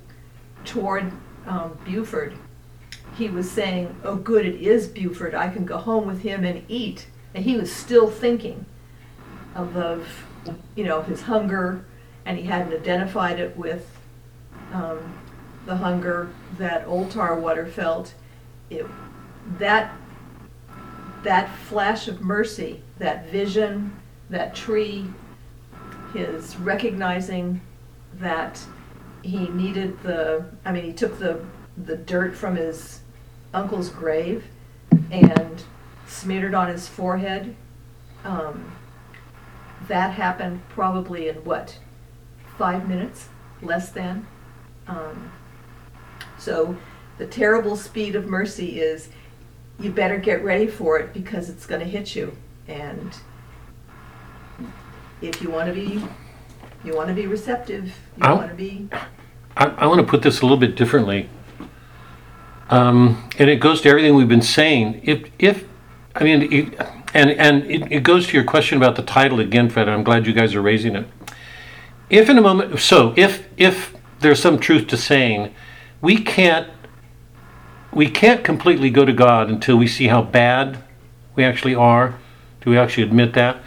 toward 0.64 1.10
um, 1.48 1.76
Buford, 1.84 2.34
he 3.16 3.28
was 3.28 3.50
saying, 3.50 3.96
"Oh, 4.04 4.16
good, 4.16 4.46
it 4.46 4.60
is 4.60 4.88
Buford. 4.88 5.34
I 5.34 5.48
can 5.48 5.64
go 5.64 5.78
home 5.78 6.06
with 6.06 6.22
him 6.22 6.44
and 6.44 6.64
eat." 6.68 7.08
And 7.34 7.44
he 7.44 7.56
was 7.56 7.72
still 7.72 8.10
thinking 8.10 8.66
of, 9.54 9.76
of 9.76 10.26
you 10.74 10.84
know, 10.84 11.02
his 11.02 11.22
hunger, 11.22 11.84
and 12.24 12.38
he 12.38 12.44
hadn't 12.44 12.72
identified 12.72 13.40
it 13.40 13.56
with 13.56 13.90
um, 14.72 15.14
the 15.66 15.76
hunger 15.76 16.30
that 16.58 16.86
Old 16.86 17.10
Tarwater 17.10 17.66
felt. 17.66 18.14
It, 18.70 18.86
that 19.58 19.94
that 21.22 21.54
flash 21.56 22.08
of 22.08 22.20
mercy, 22.20 22.82
that 22.98 23.28
vision, 23.30 23.96
that 24.30 24.54
tree, 24.54 25.06
his 26.12 26.56
recognizing 26.56 27.60
that 28.14 28.60
he 29.22 29.48
needed 29.48 30.00
the 30.02 30.44
i 30.64 30.72
mean 30.72 30.84
he 30.84 30.92
took 30.92 31.18
the 31.18 31.44
the 31.76 31.96
dirt 31.96 32.34
from 32.34 32.56
his 32.56 33.00
uncle's 33.56 33.88
grave 33.88 34.44
and 35.10 35.64
smeared 36.06 36.44
it 36.44 36.54
on 36.54 36.68
his 36.68 36.86
forehead 36.86 37.56
um, 38.24 38.70
that 39.88 40.12
happened 40.12 40.60
probably 40.68 41.28
in 41.28 41.36
what 41.36 41.78
five 42.58 42.88
minutes 42.88 43.28
less 43.62 43.90
than 43.90 44.26
um, 44.86 45.32
so 46.38 46.76
the 47.18 47.26
terrible 47.26 47.76
speed 47.76 48.14
of 48.14 48.26
mercy 48.26 48.78
is 48.78 49.08
you 49.80 49.90
better 49.90 50.18
get 50.18 50.44
ready 50.44 50.66
for 50.66 50.98
it 50.98 51.12
because 51.14 51.48
it's 51.48 51.64
going 51.66 51.80
to 51.80 51.86
hit 51.86 52.14
you 52.14 52.36
and 52.68 53.16
if 55.22 55.40
you 55.40 55.48
want 55.48 55.66
to 55.66 55.72
be 55.72 56.04
you 56.84 56.94
want 56.94 57.08
to 57.08 57.14
be 57.14 57.26
receptive 57.26 57.86
you 58.18 58.24
Ow. 58.24 58.36
want 58.36 58.50
to 58.50 58.54
be 58.54 58.88
I, 59.56 59.66
I 59.66 59.86
want 59.86 60.00
to 60.00 60.06
put 60.06 60.20
this 60.22 60.40
a 60.40 60.42
little 60.42 60.58
bit 60.58 60.76
differently. 60.76 61.30
Um, 62.68 63.28
and 63.38 63.48
it 63.48 63.60
goes 63.60 63.80
to 63.82 63.88
everything 63.88 64.14
we've 64.14 64.28
been 64.28 64.42
saying. 64.42 65.00
If, 65.04 65.30
if 65.38 65.64
I 66.14 66.24
mean, 66.24 66.52
it, 66.52 66.80
and, 67.14 67.30
and 67.30 67.64
it, 67.70 67.92
it 67.92 68.02
goes 68.02 68.26
to 68.28 68.34
your 68.34 68.44
question 68.44 68.76
about 68.76 68.96
the 68.96 69.02
title 69.02 69.40
again, 69.40 69.68
Fred. 69.68 69.88
I'm 69.88 70.02
glad 70.02 70.26
you 70.26 70.32
guys 70.32 70.54
are 70.54 70.62
raising 70.62 70.96
it. 70.96 71.06
If 72.10 72.28
in 72.28 72.38
a 72.38 72.42
moment, 72.42 72.78
so 72.80 73.14
if, 73.16 73.48
if 73.56 73.94
there's 74.20 74.40
some 74.40 74.58
truth 74.58 74.86
to 74.88 74.96
saying, 74.96 75.54
we 76.00 76.16
can't, 76.16 76.68
we 77.92 78.10
can't 78.10 78.44
completely 78.44 78.90
go 78.90 79.04
to 79.04 79.12
God 79.12 79.48
until 79.48 79.76
we 79.76 79.86
see 79.86 80.08
how 80.08 80.22
bad 80.22 80.82
we 81.34 81.44
actually 81.44 81.74
are. 81.74 82.18
Do 82.60 82.70
we 82.70 82.78
actually 82.78 83.04
admit 83.04 83.34
that? 83.34 83.58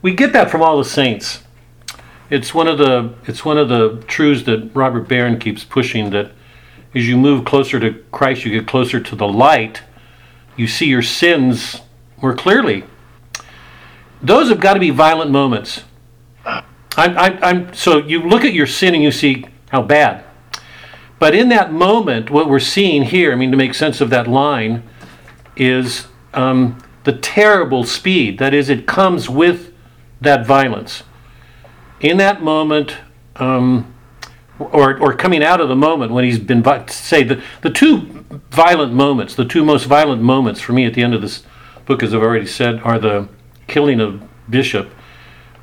We 0.00 0.14
get 0.14 0.32
that 0.32 0.50
from 0.50 0.62
all 0.62 0.78
the 0.78 0.84
saints 0.84 1.44
it's 2.30 2.54
one 2.54 2.66
of 2.66 2.78
the 2.78 3.14
it's 3.26 3.44
one 3.44 3.58
of 3.58 3.68
the 3.68 4.02
truths 4.06 4.44
that 4.44 4.70
Robert 4.74 5.08
Barron 5.08 5.38
keeps 5.38 5.64
pushing 5.64 6.10
that 6.10 6.32
as 6.94 7.08
you 7.08 7.16
move 7.16 7.44
closer 7.44 7.80
to 7.80 7.92
Christ, 8.12 8.44
you 8.44 8.52
get 8.52 8.66
closer 8.66 9.00
to 9.00 9.16
the 9.16 9.26
light. 9.26 9.82
You 10.56 10.66
see 10.66 10.86
your 10.86 11.02
sins 11.02 11.80
more 12.20 12.34
clearly. 12.34 12.84
Those 14.22 14.48
have 14.48 14.60
got 14.60 14.74
to 14.74 14.80
be 14.80 14.90
violent 14.90 15.30
moments. 15.30 15.84
I'm, 16.46 17.18
I'm, 17.18 17.38
I'm, 17.42 17.74
so 17.74 17.98
you 17.98 18.22
look 18.22 18.44
at 18.44 18.52
your 18.52 18.66
sin 18.66 18.94
and 18.94 19.02
you 19.02 19.10
see 19.10 19.46
how 19.70 19.82
bad. 19.82 20.24
But 21.18 21.34
in 21.34 21.48
that 21.48 21.72
moment, 21.72 22.30
what 22.30 22.48
we're 22.48 22.60
seeing 22.60 23.02
here, 23.02 23.32
I 23.32 23.34
mean, 23.34 23.50
to 23.50 23.56
make 23.56 23.74
sense 23.74 24.00
of 24.00 24.10
that 24.10 24.28
line, 24.28 24.82
is 25.56 26.06
um, 26.32 26.82
the 27.04 27.12
terrible 27.12 27.84
speed. 27.84 28.38
That 28.38 28.54
is, 28.54 28.68
it 28.68 28.86
comes 28.86 29.28
with 29.28 29.72
that 30.20 30.46
violence 30.46 31.02
in 32.04 32.18
that 32.18 32.42
moment, 32.42 32.96
um, 33.36 33.93
or, 34.58 34.98
or 34.98 35.14
coming 35.14 35.42
out 35.42 35.60
of 35.60 35.68
the 35.68 35.76
moment 35.76 36.12
when 36.12 36.24
he's 36.24 36.38
been, 36.38 36.64
say, 36.88 37.22
the, 37.24 37.42
the 37.62 37.70
two 37.70 38.24
violent 38.50 38.92
moments, 38.92 39.34
the 39.34 39.44
two 39.44 39.64
most 39.64 39.84
violent 39.84 40.22
moments 40.22 40.60
for 40.60 40.72
me 40.72 40.84
at 40.84 40.94
the 40.94 41.02
end 41.02 41.14
of 41.14 41.22
this 41.22 41.42
book, 41.86 42.02
as 42.02 42.14
I've 42.14 42.22
already 42.22 42.46
said, 42.46 42.80
are 42.82 42.98
the 42.98 43.28
killing 43.66 44.00
of 44.00 44.22
Bishop 44.48 44.90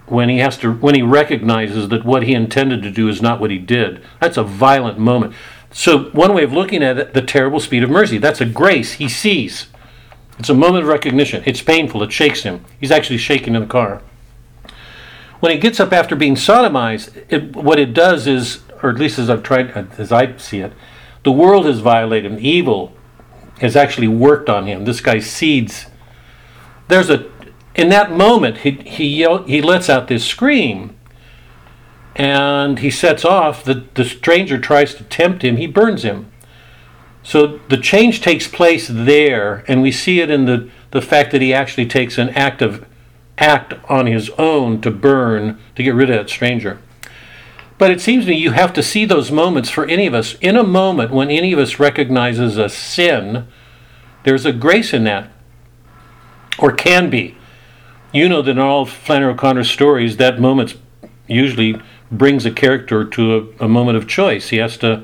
when 0.08 0.28
he 0.28 0.40
has 0.40 0.58
to, 0.58 0.74
when 0.74 0.96
he 0.96 1.02
recognizes 1.02 1.88
that 1.90 2.04
what 2.04 2.24
he 2.24 2.34
intended 2.34 2.82
to 2.84 2.92
do 2.92 3.08
is 3.08 3.22
not 3.22 3.40
what 3.40 3.50
he 3.50 3.58
did. 3.58 4.04
That's 4.20 4.38
a 4.38 4.44
violent 4.44 5.00
moment. 5.00 5.34
So, 5.74 6.10
one 6.10 6.34
way 6.34 6.44
of 6.44 6.52
looking 6.52 6.84
at 6.84 6.98
it, 6.98 7.14
the 7.14 7.22
terrible 7.22 7.62
speed 7.62 7.84
of 7.84 7.90
mercy, 7.90 8.18
that's 8.18 8.42
a 8.42 8.46
grace 8.46 8.94
he 8.94 9.08
sees. 9.08 9.68
It's 10.38 10.50
a 10.50 10.54
moment 10.54 10.84
of 10.84 10.90
recognition. 10.90 11.44
It's 11.46 11.62
painful. 11.62 12.04
It 12.04 12.12
shakes 12.12 12.44
him. 12.44 12.66
He's 12.78 12.92
actually 12.92 13.20
shaking 13.20 13.56
in 13.56 13.62
the 13.62 13.68
car 13.68 14.02
when 15.42 15.52
he 15.52 15.58
gets 15.58 15.80
up 15.80 15.92
after 15.92 16.16
being 16.16 16.36
sodomized, 16.36 17.26
it, 17.28 17.56
what 17.56 17.80
it 17.80 17.94
does 17.94 18.28
is, 18.28 18.62
or 18.82 18.90
at 18.90 18.98
least 18.98 19.20
as 19.20 19.30
I've 19.30 19.44
tried, 19.44 19.72
as 19.98 20.12
I 20.12 20.36
see 20.38 20.60
it, 20.60 20.74
the 21.24 21.32
world 21.32 21.66
has 21.66 21.80
violated 21.80 22.32
him. 22.32 22.38
Evil 22.42 22.94
has 23.60 23.76
actually 23.76 24.08
worked 24.08 24.50
on 24.50 24.66
him. 24.66 24.86
This 24.86 25.02
guy's 25.02 25.30
seeds. 25.30 25.86
There's 26.88 27.10
a, 27.10 27.30
in 27.76 27.90
that 27.90 28.12
moment, 28.12 28.60
he 28.60 28.72
he 28.72 29.08
yell, 29.08 29.44
he 29.44 29.62
lets 29.62 29.90
out 29.90 30.08
this 30.08 30.26
scream, 30.26 30.98
and 32.16 32.80
he 32.80 32.90
sets 32.90 33.24
off. 33.24 33.64
The 33.64 33.86
the 33.94 34.04
stranger 34.04 34.58
tries 34.58 34.96
to 34.96 35.04
tempt 35.04 35.44
him. 35.44 35.58
He 35.58 35.68
burns 35.68 36.04
him. 36.04 36.32
So 37.24 37.60
the 37.70 37.78
change 37.78 38.22
takes 38.22 38.48
place 38.48 38.88
there, 38.88 39.64
and 39.68 39.82
we 39.82 39.92
see 39.92 40.20
it 40.22 40.32
in 40.32 40.46
the 40.46 40.70
the 40.90 41.02
fact 41.02 41.32
that 41.32 41.42
he 41.42 41.54
actually 41.54 41.86
takes 41.86 42.18
an 42.18 42.30
active 42.30 42.86
act 43.38 43.74
on 43.90 44.08
his 44.08 44.30
own 44.32 44.82
to 44.82 44.92
burn 44.92 45.60
to 45.76 45.84
get 45.84 45.96
rid 45.96 46.10
of 46.10 46.18
that 46.18 46.30
stranger. 46.30 46.80
But 47.82 47.90
it 47.90 48.00
seems 48.00 48.26
to 48.26 48.30
me 48.30 48.38
you 48.38 48.52
have 48.52 48.74
to 48.74 48.84
see 48.84 49.06
those 49.06 49.32
moments 49.32 49.72
for 49.72 49.88
any 49.88 50.06
of 50.06 50.14
us. 50.14 50.36
In 50.36 50.56
a 50.56 50.64
moment 50.64 51.10
when 51.10 51.32
any 51.32 51.52
of 51.52 51.58
us 51.58 51.80
recognizes 51.80 52.56
a 52.56 52.70
sin, 52.70 53.48
there's 54.24 54.46
a 54.46 54.54
grace 54.54 54.94
in 54.94 55.04
that, 55.06 55.32
or 56.60 56.74
can 56.74 57.10
be. 57.10 57.36
You 58.14 58.30
know 58.30 58.44
that 58.44 58.52
in 58.52 58.60
all 58.60 58.86
Flannery 58.86 59.34
O'Connor 59.34 59.64
stories, 59.64 60.18
that 60.18 60.40
moment 60.40 60.78
usually 61.26 61.82
brings 62.12 62.46
a 62.46 62.52
character 62.52 63.04
to 63.04 63.56
a, 63.60 63.66
a 63.66 63.68
moment 63.68 63.98
of 63.98 64.08
choice. 64.08 64.50
He 64.50 64.58
has 64.58 64.78
to 64.78 65.04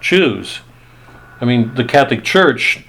choose. 0.00 0.62
I 1.40 1.44
mean, 1.44 1.72
the 1.76 1.84
Catholic 1.84 2.24
Church 2.24 2.84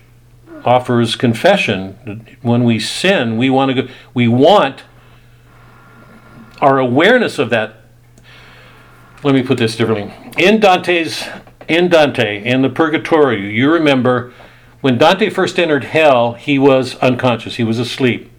offers 0.65 1.15
confession. 1.15 2.25
When 2.41 2.63
we 2.63 2.79
sin, 2.79 3.37
we 3.37 3.51
want 3.51 3.75
to 3.75 3.83
go, 3.83 3.89
we 4.15 4.27
want 4.27 4.85
our 6.61 6.79
awareness 6.79 7.37
of 7.37 7.51
that. 7.51 7.75
Let 9.23 9.35
me 9.35 9.43
put 9.43 9.57
this 9.57 9.75
differently. 9.75 10.13
In 10.37 10.59
Dante's 10.59 11.25
in 11.67 11.89
Dante 11.89 12.43
in 12.43 12.61
the 12.61 12.69
Purgatorio, 12.69 13.47
you 13.47 13.71
remember 13.71 14.33
when 14.81 14.97
Dante 14.97 15.29
first 15.29 15.59
entered 15.59 15.83
hell, 15.83 16.33
he 16.33 16.57
was 16.57 16.95
unconscious. 16.95 17.57
He 17.57 17.63
was 17.63 17.79
asleep. 17.79 18.31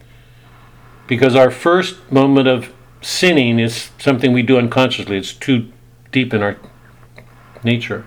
Because 1.07 1.35
our 1.35 1.51
first 1.51 2.11
moment 2.11 2.49
of 2.49 2.73
sinning 3.03 3.59
is 3.59 3.91
something 3.99 4.33
we 4.33 4.43
do 4.43 4.57
unconsciously. 4.57 5.19
It's 5.19 5.33
too 5.33 5.71
deep 6.13 6.33
in 6.33 6.43
our 6.43 6.57
nature. 7.63 8.07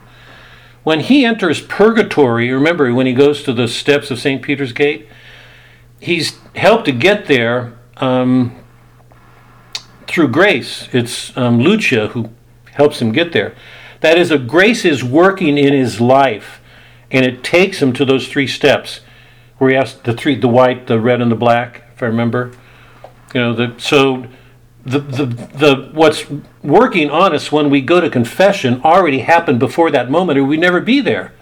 When 0.83 1.01
he 1.01 1.25
enters 1.25 1.61
purgatory, 1.61 2.51
remember 2.51 2.93
when 2.93 3.05
he 3.05 3.13
goes 3.13 3.43
to 3.43 3.53
the 3.53 3.67
steps 3.67 4.09
of 4.09 4.19
St. 4.19 4.41
Peter's 4.41 4.73
Gate, 4.73 5.07
he's 5.99 6.39
helped 6.55 6.85
to 6.85 6.91
get 6.91 7.27
there 7.27 7.77
um, 7.97 8.55
through 10.07 10.29
grace. 10.29 10.89
It's 10.91 11.35
um, 11.37 11.59
Lucia 11.59 12.07
who 12.09 12.29
helps 12.73 13.01
him 13.01 13.11
get 13.11 13.33
there. 13.33 13.55
That 14.01 14.17
is, 14.17 14.31
a 14.31 14.37
grace 14.37 14.85
is 14.85 15.03
working 15.03 15.57
in 15.57 15.73
his 15.73 16.01
life, 16.01 16.61
and 17.11 17.25
it 17.25 17.43
takes 17.43 17.81
him 17.81 17.93
to 17.93 18.05
those 18.05 18.27
three 18.27 18.47
steps, 18.47 18.99
where 19.57 19.69
he 19.69 19.75
has 19.75 19.95
the 19.95 20.13
three: 20.13 20.35
the 20.35 20.47
white, 20.47 20.87
the 20.87 20.99
red, 20.99 21.21
and 21.21 21.31
the 21.31 21.35
black. 21.35 21.83
If 21.95 22.03
I 22.03 22.07
remember, 22.07 22.51
you 23.33 23.41
know, 23.41 23.53
the 23.53 23.75
so 23.77 24.27
the, 24.85 24.99
the, 24.99 25.25
the 25.25 25.89
what's 25.93 26.25
working 26.61 27.09
on 27.09 27.33
us 27.33 27.51
when 27.51 27.69
we 27.69 27.79
go 27.81 28.01
to 28.01 28.09
confession 28.09 28.81
already 28.83 29.19
happened 29.19 29.59
before 29.59 29.89
that 29.91 30.11
moment 30.11 30.37
or 30.37 30.43
we'd 30.43 30.59
never 30.59 30.81
be 30.81 30.99
there 30.99 31.33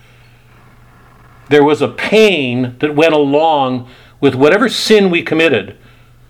there 1.52 1.64
was 1.64 1.82
a 1.82 1.88
pain 1.88 2.76
that 2.80 2.96
went 2.96 3.14
along 3.14 3.88
with 4.20 4.34
whatever 4.34 4.70
sin 4.70 5.12
we 5.12 5.22
committed 5.22 5.78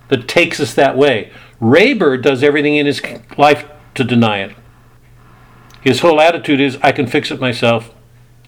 that 0.10 0.28
takes 0.28 0.60
us 0.60 0.74
that 0.74 0.98
way. 0.98 1.32
Rayber 1.62 2.22
does 2.22 2.44
everything 2.44 2.76
in 2.76 2.88
his 2.88 3.02
life 3.38 3.70
to 3.96 4.04
deny 4.04 4.40
it. 4.40 4.56
His 5.82 6.02
whole 6.02 6.22
attitude 6.22 6.62
is 6.62 6.78
I 6.82 6.92
can 6.92 7.08
fix 7.08 7.32
it 7.32 7.40
myself. 7.40 7.94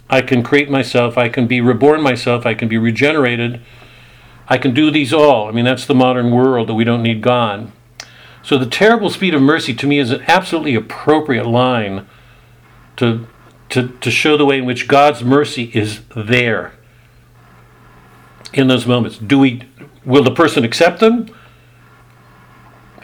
I 0.10 0.22
can 0.22 0.44
create 0.44 0.70
myself. 0.70 1.18
I 1.18 1.30
can 1.30 1.48
be 1.48 1.60
reborn 1.60 2.02
myself. 2.02 2.46
I 2.46 2.54
can 2.54 2.68
be 2.68 2.78
regenerated. 2.78 3.60
I 4.48 4.58
can 4.58 4.74
do 4.74 4.92
these 4.92 5.14
all. 5.14 5.48
I 5.48 5.52
mean, 5.52 5.66
that's 5.66 5.86
the 5.86 5.96
modern 5.96 6.32
world 6.32 6.70
that 6.70 6.76
we 6.76 6.84
don't 6.84 7.02
need 7.02 7.22
God. 7.22 7.72
So 8.44 8.58
the 8.58 8.66
terrible 8.66 9.10
speed 9.10 9.34
of 9.34 9.42
mercy 9.42 9.74
to 9.74 9.88
me 9.88 10.00
is 10.00 10.12
an 10.12 10.24
absolutely 10.28 10.76
appropriate 10.76 11.48
line 11.48 12.06
to, 12.98 13.26
to, 13.70 13.88
to 13.88 14.12
show 14.12 14.38
the 14.38 14.46
way 14.46 14.58
in 14.60 14.66
which 14.66 14.88
God's 14.88 15.24
mercy 15.24 15.72
is 15.74 16.02
there 16.16 16.74
in 18.54 18.68
those 18.68 18.86
moments. 18.86 19.18
Do 19.18 19.40
we, 19.40 19.64
will 20.06 20.24
the 20.24 20.32
person 20.32 20.64
accept 20.64 21.00
them? 21.00 21.34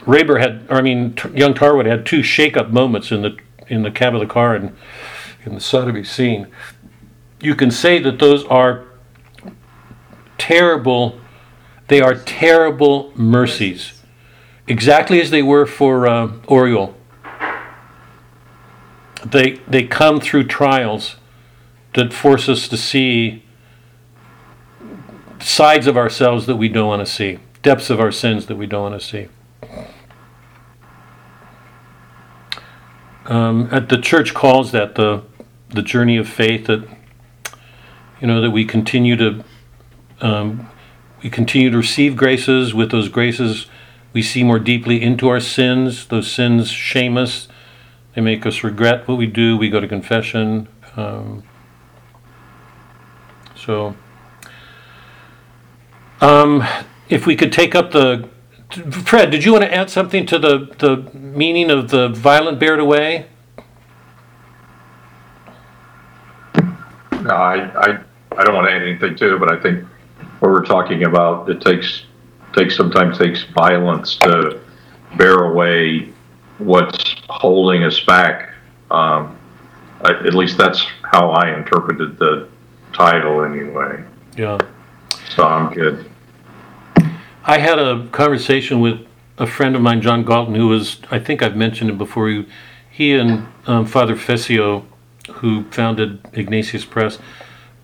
Rayber 0.00 0.40
had, 0.40 0.66
I 0.70 0.82
mean, 0.82 1.16
young 1.34 1.54
Tarwater 1.54 1.90
had 1.90 2.06
two 2.06 2.22
shake-up 2.22 2.70
moments 2.70 3.10
in 3.10 3.22
the 3.22 3.36
in 3.70 3.82
the 3.82 3.90
cab 3.90 4.14
of 4.14 4.20
the 4.20 4.26
car 4.26 4.54
and 4.54 4.76
in 5.46 5.54
the 5.54 5.60
sodomy 5.60 6.04
scene. 6.04 6.48
You 7.40 7.54
can 7.54 7.70
say 7.70 7.98
that 8.00 8.18
those 8.18 8.44
are 8.44 8.84
terrible. 10.36 11.18
They 11.88 12.00
are 12.00 12.14
terrible 12.14 13.12
mercies, 13.14 14.02
exactly 14.66 15.20
as 15.20 15.30
they 15.30 15.42
were 15.42 15.66
for 15.66 16.06
uh, 16.06 16.32
Oriole. 16.46 16.94
They 19.24 19.60
they 19.68 19.84
come 19.84 20.20
through 20.20 20.44
trials 20.44 21.16
that 21.94 22.12
force 22.12 22.48
us 22.48 22.68
to 22.68 22.76
see 22.76 23.42
sides 25.40 25.86
of 25.86 25.96
ourselves 25.96 26.46
that 26.46 26.56
we 26.56 26.68
don't 26.68 26.88
want 26.88 27.06
to 27.06 27.12
see, 27.12 27.38
depths 27.62 27.90
of 27.90 28.00
our 28.00 28.12
sins 28.12 28.46
that 28.46 28.56
we 28.56 28.66
don't 28.66 28.90
want 28.90 29.00
to 29.00 29.06
see. 29.06 29.28
Um, 33.30 33.68
at 33.70 33.88
the 33.88 33.96
church 33.96 34.34
calls 34.34 34.72
that 34.72 34.96
the 34.96 35.22
the 35.68 35.82
journey 35.82 36.16
of 36.16 36.28
faith 36.28 36.66
that 36.66 36.84
you 38.20 38.26
know 38.26 38.40
that 38.40 38.50
we 38.50 38.64
continue 38.64 39.16
to 39.16 39.44
um, 40.20 40.68
we 41.22 41.30
continue 41.30 41.70
to 41.70 41.76
receive 41.76 42.16
graces. 42.16 42.74
With 42.74 42.90
those 42.90 43.08
graces 43.08 43.66
we 44.12 44.20
see 44.20 44.42
more 44.42 44.58
deeply 44.58 45.00
into 45.00 45.28
our 45.28 45.38
sins. 45.38 46.06
Those 46.06 46.30
sins 46.30 46.70
shame 46.70 47.16
us. 47.16 47.46
They 48.14 48.20
make 48.20 48.44
us 48.44 48.64
regret 48.64 49.06
what 49.06 49.16
we 49.16 49.26
do. 49.26 49.56
We 49.56 49.70
go 49.70 49.78
to 49.78 49.86
confession. 49.86 50.66
Um, 50.96 51.44
so 53.54 53.94
um, 56.20 56.64
if 57.08 57.26
we 57.26 57.36
could 57.36 57.52
take 57.52 57.76
up 57.76 57.92
the 57.92 58.28
Fred, 58.72 59.30
did 59.30 59.44
you 59.44 59.52
want 59.52 59.64
to 59.64 59.74
add 59.74 59.90
something 59.90 60.26
to 60.26 60.38
the, 60.38 60.74
the 60.78 61.10
meaning 61.16 61.70
of 61.70 61.90
the 61.90 62.08
violent 62.08 62.58
bear 62.60 62.78
away? 62.78 63.26
No, 66.54 67.30
I, 67.30 67.56
I, 67.78 67.98
I 68.36 68.44
don't 68.44 68.54
want 68.54 68.68
to 68.68 68.72
add 68.72 68.82
anything 68.82 69.16
to 69.16 69.34
it, 69.34 69.38
but 69.38 69.52
I 69.52 69.60
think 69.60 69.84
what 70.38 70.50
we're 70.50 70.64
talking 70.64 71.04
about, 71.04 71.50
it 71.50 71.60
takes, 71.60 72.04
takes, 72.54 72.76
sometimes 72.76 73.18
takes 73.18 73.42
violence 73.44 74.16
to 74.18 74.60
bear 75.16 75.34
away 75.44 76.12
what's 76.58 77.16
holding 77.28 77.84
us 77.84 78.00
back. 78.00 78.54
Um, 78.90 79.36
at 80.04 80.34
least 80.34 80.56
that's 80.56 80.86
how 81.02 81.30
I 81.30 81.56
interpreted 81.56 82.18
the 82.18 82.48
title 82.92 83.44
anyway. 83.44 84.02
Yeah. 84.36 84.58
So 85.36 85.44
I'm 85.44 85.72
good. 85.74 86.09
I 87.44 87.58
had 87.58 87.78
a 87.78 88.06
conversation 88.08 88.80
with 88.80 89.06
a 89.38 89.46
friend 89.46 89.74
of 89.74 89.80
mine, 89.80 90.02
John 90.02 90.24
Galten, 90.24 90.56
who 90.56 90.68
was, 90.68 90.98
I 91.10 91.18
think 91.18 91.42
I've 91.42 91.56
mentioned 91.56 91.88
him 91.88 91.96
before. 91.96 92.28
He, 92.28 92.46
he 92.90 93.14
and 93.14 93.48
um, 93.66 93.86
Father 93.86 94.14
Fessio, 94.14 94.84
who 95.34 95.64
founded 95.70 96.20
Ignatius 96.34 96.84
Press, 96.84 97.18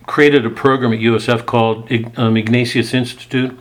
created 0.06 0.44
a 0.44 0.50
program 0.50 0.92
at 0.92 0.98
USF 0.98 1.46
called 1.46 1.90
um, 2.18 2.36
Ignatius 2.36 2.92
Institute. 2.92 3.58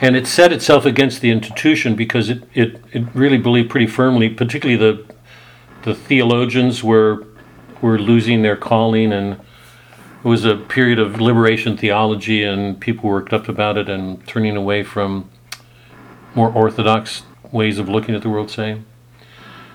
And 0.00 0.16
it 0.16 0.26
set 0.26 0.50
itself 0.50 0.86
against 0.86 1.20
the 1.20 1.30
institution 1.30 1.94
because 1.94 2.30
it, 2.30 2.44
it, 2.54 2.82
it 2.92 3.04
really 3.14 3.38
believed 3.38 3.70
pretty 3.70 3.86
firmly, 3.86 4.30
particularly 4.30 4.76
the, 4.76 5.14
the 5.82 5.94
theologians 5.94 6.82
were, 6.82 7.26
were 7.82 7.98
losing 7.98 8.40
their 8.40 8.56
calling 8.56 9.12
and 9.12 9.38
it 10.24 10.28
was 10.28 10.46
a 10.46 10.56
period 10.56 10.98
of 10.98 11.20
liberation 11.20 11.76
theology, 11.76 12.42
and 12.42 12.80
people 12.80 13.10
worked 13.10 13.34
up 13.34 13.46
about 13.46 13.76
it 13.76 13.90
and 13.90 14.26
turning 14.26 14.56
away 14.56 14.82
from 14.82 15.28
more 16.34 16.50
orthodox 16.50 17.24
ways 17.52 17.78
of 17.78 17.90
looking 17.90 18.14
at 18.14 18.22
the 18.22 18.30
world, 18.30 18.50
say. 18.50 18.80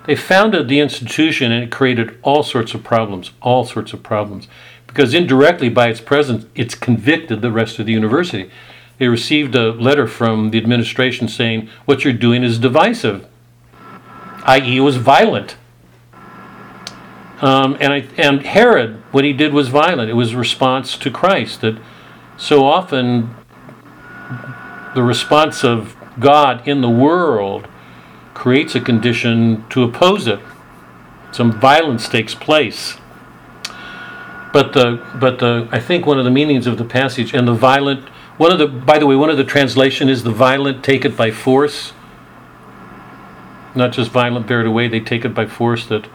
They 0.08 0.16
founded 0.16 0.68
the 0.68 0.80
institution 0.80 1.52
and 1.52 1.64
it 1.64 1.72
created 1.72 2.18
all 2.24 2.42
sorts 2.42 2.74
of 2.74 2.84
problems, 2.84 3.30
all 3.44 3.64
sorts 3.64 3.94
of 3.94 4.02
problems, 4.02 4.48
because 4.88 5.14
indirectly 5.14 5.70
by 5.70 5.90
its 5.90 6.02
presence, 6.02 6.48
it's 6.56 6.74
convicted 6.74 7.42
the 7.42 7.52
rest 7.52 7.78
of 7.78 7.86
the 7.86 7.94
university. 7.94 8.50
They 8.98 9.08
received 9.08 9.54
a 9.54 9.72
letter 9.72 10.08
from 10.08 10.50
the 10.50 10.58
administration 10.58 11.28
saying, 11.28 11.70
What 11.86 12.04
you're 12.04 12.12
doing 12.12 12.42
is 12.44 12.58
divisive, 12.58 13.28
i.e., 14.46 14.78
it 14.78 14.82
was 14.82 14.98
violent. 14.98 15.58
Um, 17.42 17.78
and, 17.80 17.94
I, 17.94 18.08
and 18.18 18.46
Herod, 18.46 19.02
what 19.12 19.24
he 19.24 19.32
did 19.32 19.54
was 19.54 19.70
violent. 19.70 20.10
It 20.10 20.14
was 20.14 20.34
a 20.34 20.38
response 20.38 20.98
to 20.98 21.10
Christ. 21.10 21.62
That 21.62 21.78
so 22.38 22.66
often 22.66 23.36
the 24.94 25.04
response 25.04 25.64
of 25.64 25.96
God 26.20 26.68
in 26.68 26.82
the 26.82 26.90
world 26.90 27.68
creates 28.34 28.76
a 28.76 28.82
condition 28.82 29.66
to 29.70 29.84
oppose 29.84 30.28
it. 30.28 30.40
Some 31.32 31.60
violence 31.60 32.10
takes 32.10 32.36
place. 32.36 32.98
But 34.52 34.74
the 34.74 35.06
but 35.20 35.40
the 35.40 35.68
I 35.72 35.80
think 35.80 36.06
one 36.06 36.18
of 36.18 36.26
the 36.26 36.32
meanings 36.32 36.66
of 36.66 36.78
the 36.78 36.86
passage 36.86 37.34
and 37.34 37.48
the 37.48 37.54
violent 37.54 38.08
one 38.38 38.52
of 38.52 38.58
the 38.58 38.68
by 38.68 38.98
the 38.98 39.06
way 39.06 39.16
one 39.16 39.30
of 39.30 39.38
the 39.38 39.44
translation 39.44 40.10
is 40.10 40.24
the 40.24 40.32
violent 40.32 40.84
take 40.84 41.06
it 41.06 41.16
by 41.16 41.32
force. 41.32 41.94
Not 43.76 43.92
just 43.92 44.10
violent 44.12 44.48
bear 44.48 44.62
it 44.62 44.68
away, 44.68 44.88
they 44.88 45.00
take 45.00 45.24
it 45.24 45.36
by 45.36 45.46
force 45.46 45.86
that 45.88 46.08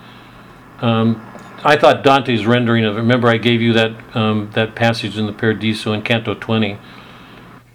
um, 0.81 1.25
I 1.65 1.77
thought 1.77 2.05
Dante's 2.05 2.47
rendering 2.47 2.85
of 2.85 2.97
it. 2.97 3.01
Remember, 3.01 3.29
I 3.29 3.39
gave 3.39 3.63
you 3.63 3.73
that 3.73 4.17
um, 4.17 4.51
that 4.53 4.75
passage 4.75 5.17
in 5.17 5.27
the 5.27 5.33
Paradiso 5.33 5.93
in 5.93 6.03
Canto 6.03 6.35
20. 6.35 6.79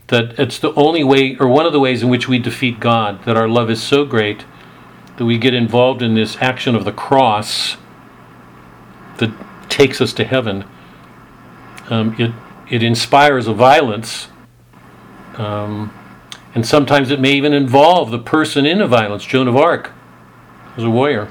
That 0.07 0.39
it's 0.39 0.59
the 0.59 0.73
only 0.73 1.03
way, 1.03 1.35
or 1.37 1.47
one 1.47 1.65
of 1.65 1.73
the 1.73 1.79
ways 1.79 2.03
in 2.03 2.09
which 2.09 2.27
we 2.27 2.39
defeat 2.39 2.79
God. 2.79 3.23
That 3.25 3.35
our 3.35 3.47
love 3.47 3.69
is 3.69 3.81
so 3.81 4.05
great 4.05 4.45
that 5.17 5.25
we 5.25 5.37
get 5.37 5.53
involved 5.53 6.01
in 6.01 6.13
this 6.13 6.37
action 6.37 6.75
of 6.75 6.85
the 6.85 6.91
cross 6.91 7.77
that 9.17 9.31
takes 9.69 9.99
us 10.01 10.13
to 10.13 10.23
heaven. 10.23 10.65
Um, 11.89 12.15
it 12.19 12.31
it 12.69 12.83
inspires 12.83 13.47
a 13.47 13.53
violence, 13.53 14.27
um, 15.35 15.91
and 16.53 16.65
sometimes 16.65 17.09
it 17.09 17.19
may 17.19 17.33
even 17.33 17.53
involve 17.53 18.11
the 18.11 18.19
person 18.19 18.67
in 18.67 18.81
a 18.81 18.87
violence. 18.87 19.25
Joan 19.25 19.47
of 19.47 19.57
Arc 19.57 19.91
was 20.75 20.85
a 20.85 20.89
warrior. 20.91 21.29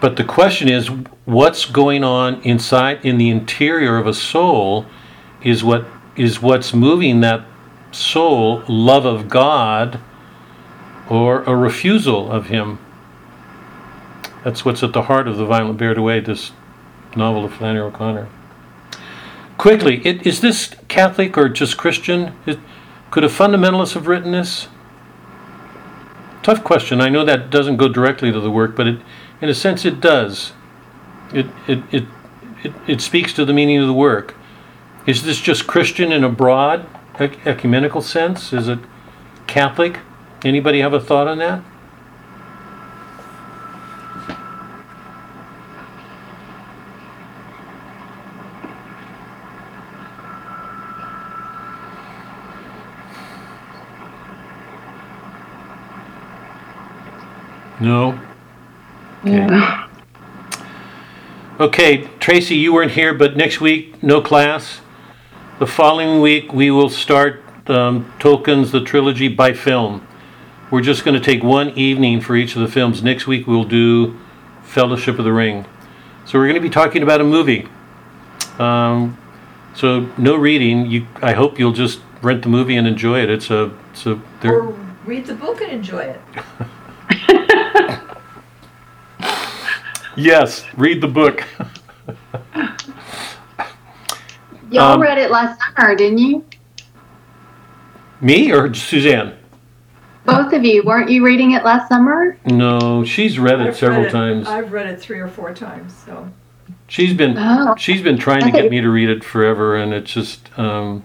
But 0.00 0.16
the 0.16 0.24
question 0.24 0.68
is, 0.68 0.88
what's 1.24 1.64
going 1.64 2.04
on 2.04 2.42
inside 2.42 3.04
in 3.04 3.18
the 3.18 3.30
interior 3.30 3.96
of 3.96 4.06
a 4.06 4.14
soul 4.14 4.86
is 5.42 5.64
what 5.64 5.86
is 6.16 6.40
what's 6.40 6.72
moving 6.72 7.20
that 7.20 7.44
soul, 7.92 8.62
love 8.68 9.04
of 9.04 9.28
God 9.28 10.00
or 11.08 11.42
a 11.44 11.54
refusal 11.54 12.30
of 12.30 12.46
Him. 12.46 12.78
That's 14.44 14.64
what's 14.64 14.82
at 14.82 14.92
the 14.92 15.02
heart 15.02 15.28
of 15.28 15.36
The 15.36 15.44
Violent 15.44 15.78
Bear 15.78 15.96
Away, 15.96 16.20
this 16.20 16.52
novel 17.16 17.44
of 17.44 17.54
Flannery 17.54 17.82
O'Connor. 17.82 18.28
Quickly, 19.58 20.06
it, 20.06 20.26
is 20.26 20.40
this 20.40 20.74
Catholic 20.88 21.36
or 21.36 21.48
just 21.48 21.76
Christian? 21.76 22.34
It, 22.44 22.58
could 23.10 23.24
a 23.24 23.28
fundamentalist 23.28 23.94
have 23.94 24.06
written 24.06 24.32
this? 24.32 24.68
Tough 26.42 26.62
question. 26.62 27.00
I 27.00 27.08
know 27.08 27.24
that 27.24 27.50
doesn't 27.50 27.76
go 27.76 27.88
directly 27.88 28.30
to 28.30 28.40
the 28.40 28.50
work, 28.50 28.76
but 28.76 28.86
it, 28.86 29.00
in 29.40 29.48
a 29.48 29.54
sense, 29.54 29.84
it 29.84 30.00
does. 30.00 30.52
It, 31.32 31.46
it, 31.66 31.82
it, 31.92 32.04
it, 32.62 32.72
it 32.86 33.00
speaks 33.00 33.32
to 33.34 33.44
the 33.44 33.52
meaning 33.52 33.78
of 33.78 33.86
the 33.86 33.92
work. 33.92 34.34
Is 35.06 35.22
this 35.22 35.40
just 35.40 35.66
Christian 35.66 36.10
in 36.12 36.24
a 36.24 36.28
broad 36.28 36.86
ecumenical 37.18 38.02
sense? 38.02 38.52
Is 38.52 38.68
it 38.68 38.78
Catholic? 39.46 40.00
Anybody 40.44 40.80
have 40.80 40.92
a 40.92 41.00
thought 41.00 41.28
on 41.28 41.38
that? 41.38 41.62
No. 57.78 58.25
Okay. 59.26 59.82
Okay, 61.58 62.08
Tracy, 62.20 62.54
you 62.54 62.72
weren't 62.72 62.92
here, 62.92 63.12
but 63.12 63.36
next 63.36 63.60
week, 63.60 64.00
no 64.00 64.20
class. 64.20 64.80
The 65.58 65.66
following 65.66 66.20
week, 66.20 66.52
we 66.52 66.70
will 66.70 66.88
start 66.88 67.42
um, 67.68 68.12
Tolkien's 68.20 68.70
The 68.70 68.80
Trilogy 68.80 69.26
by 69.26 69.52
film. 69.52 70.06
We're 70.70 70.80
just 70.80 71.04
going 71.04 71.18
to 71.18 71.24
take 71.24 71.42
one 71.42 71.70
evening 71.70 72.20
for 72.20 72.36
each 72.36 72.54
of 72.54 72.62
the 72.62 72.68
films. 72.68 73.02
Next 73.02 73.26
week 73.26 73.48
we'll 73.48 73.64
do 73.64 74.16
Fellowship 74.62 75.18
of 75.18 75.24
the 75.24 75.32
Ring. 75.32 75.66
So 76.24 76.38
we're 76.38 76.46
going 76.46 76.54
to 76.54 76.68
be 76.68 76.70
talking 76.70 77.02
about 77.02 77.20
a 77.20 77.24
movie. 77.24 77.66
Um, 78.60 79.18
so 79.74 80.08
no 80.16 80.36
reading. 80.36 80.86
You, 80.86 81.08
I 81.20 81.32
hope 81.32 81.58
you'll 81.58 81.72
just 81.72 81.98
rent 82.22 82.42
the 82.42 82.48
movie 82.48 82.76
and 82.76 82.86
enjoy 82.86 83.22
it. 83.24 83.30
It's 83.30 83.50
a, 83.50 83.76
it's 83.90 84.06
a. 84.06 84.20
Or 84.44 84.68
read 85.04 85.26
the 85.26 85.34
book 85.34 85.60
and 85.62 85.72
enjoy 85.72 86.04
it. 86.04 86.20
Yes, 90.16 90.64
read 90.76 91.00
the 91.00 91.08
book. 91.08 91.44
Y'all 94.70 94.94
Um, 94.94 95.00
read 95.00 95.18
it 95.18 95.30
last 95.30 95.60
summer, 95.76 95.94
didn't 95.94 96.18
you? 96.18 96.44
Me 98.20 98.50
or 98.52 98.72
Suzanne? 98.74 99.34
Both 100.24 100.52
of 100.52 100.64
you. 100.64 100.82
Weren't 100.84 101.10
you 101.10 101.24
reading 101.24 101.52
it 101.52 101.62
last 101.64 101.88
summer? 101.88 102.36
No, 102.46 103.04
she's 103.04 103.38
read 103.38 103.60
it 103.60 103.68
I've 103.68 103.76
several 103.76 104.00
read 104.00 104.08
it- 104.08 104.12
times. 104.12 104.48
I've 104.48 104.72
read 104.72 104.86
it 104.86 105.00
three 105.00 105.20
or 105.20 105.28
four 105.28 105.54
times, 105.54 105.94
so. 106.04 106.28
She's 106.88 107.12
been 107.14 107.36
Oh. 107.38 107.74
she's 107.76 108.00
been 108.00 108.16
trying 108.16 108.42
to 108.42 108.50
get 108.50 108.70
me 108.70 108.80
to 108.80 108.88
read 108.88 109.08
it 109.10 109.22
forever, 109.24 109.76
and 109.76 109.92
it's 109.92 110.12
just 110.12 110.48
um, 110.58 111.02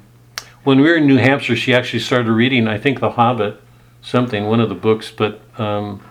when 0.63 0.79
we 0.79 0.87
were 0.89 0.95
in 0.97 1.07
New 1.07 1.17
Hampshire, 1.17 1.55
she 1.55 1.73
actually 1.73 1.99
started 1.99 2.31
reading. 2.31 2.67
I 2.67 2.77
think 2.77 2.99
The 2.99 3.11
Hobbit, 3.11 3.59
something, 4.01 4.45
one 4.45 4.59
of 4.59 4.69
the 4.69 4.75
books, 4.75 5.11
but 5.11 5.41
um, 5.59 6.01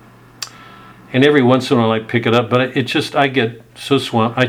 and 1.13 1.25
every 1.25 1.43
once 1.43 1.71
in 1.71 1.79
a 1.79 1.81
while 1.81 1.91
I 1.91 2.01
pick 2.01 2.27
it 2.27 2.35
up, 2.35 2.51
but 2.51 2.77
it 2.77 2.85
just 2.85 3.17
I 3.17 3.29
get 3.29 3.63
so 3.75 3.99
swamped. 3.99 4.39
I 4.39 4.47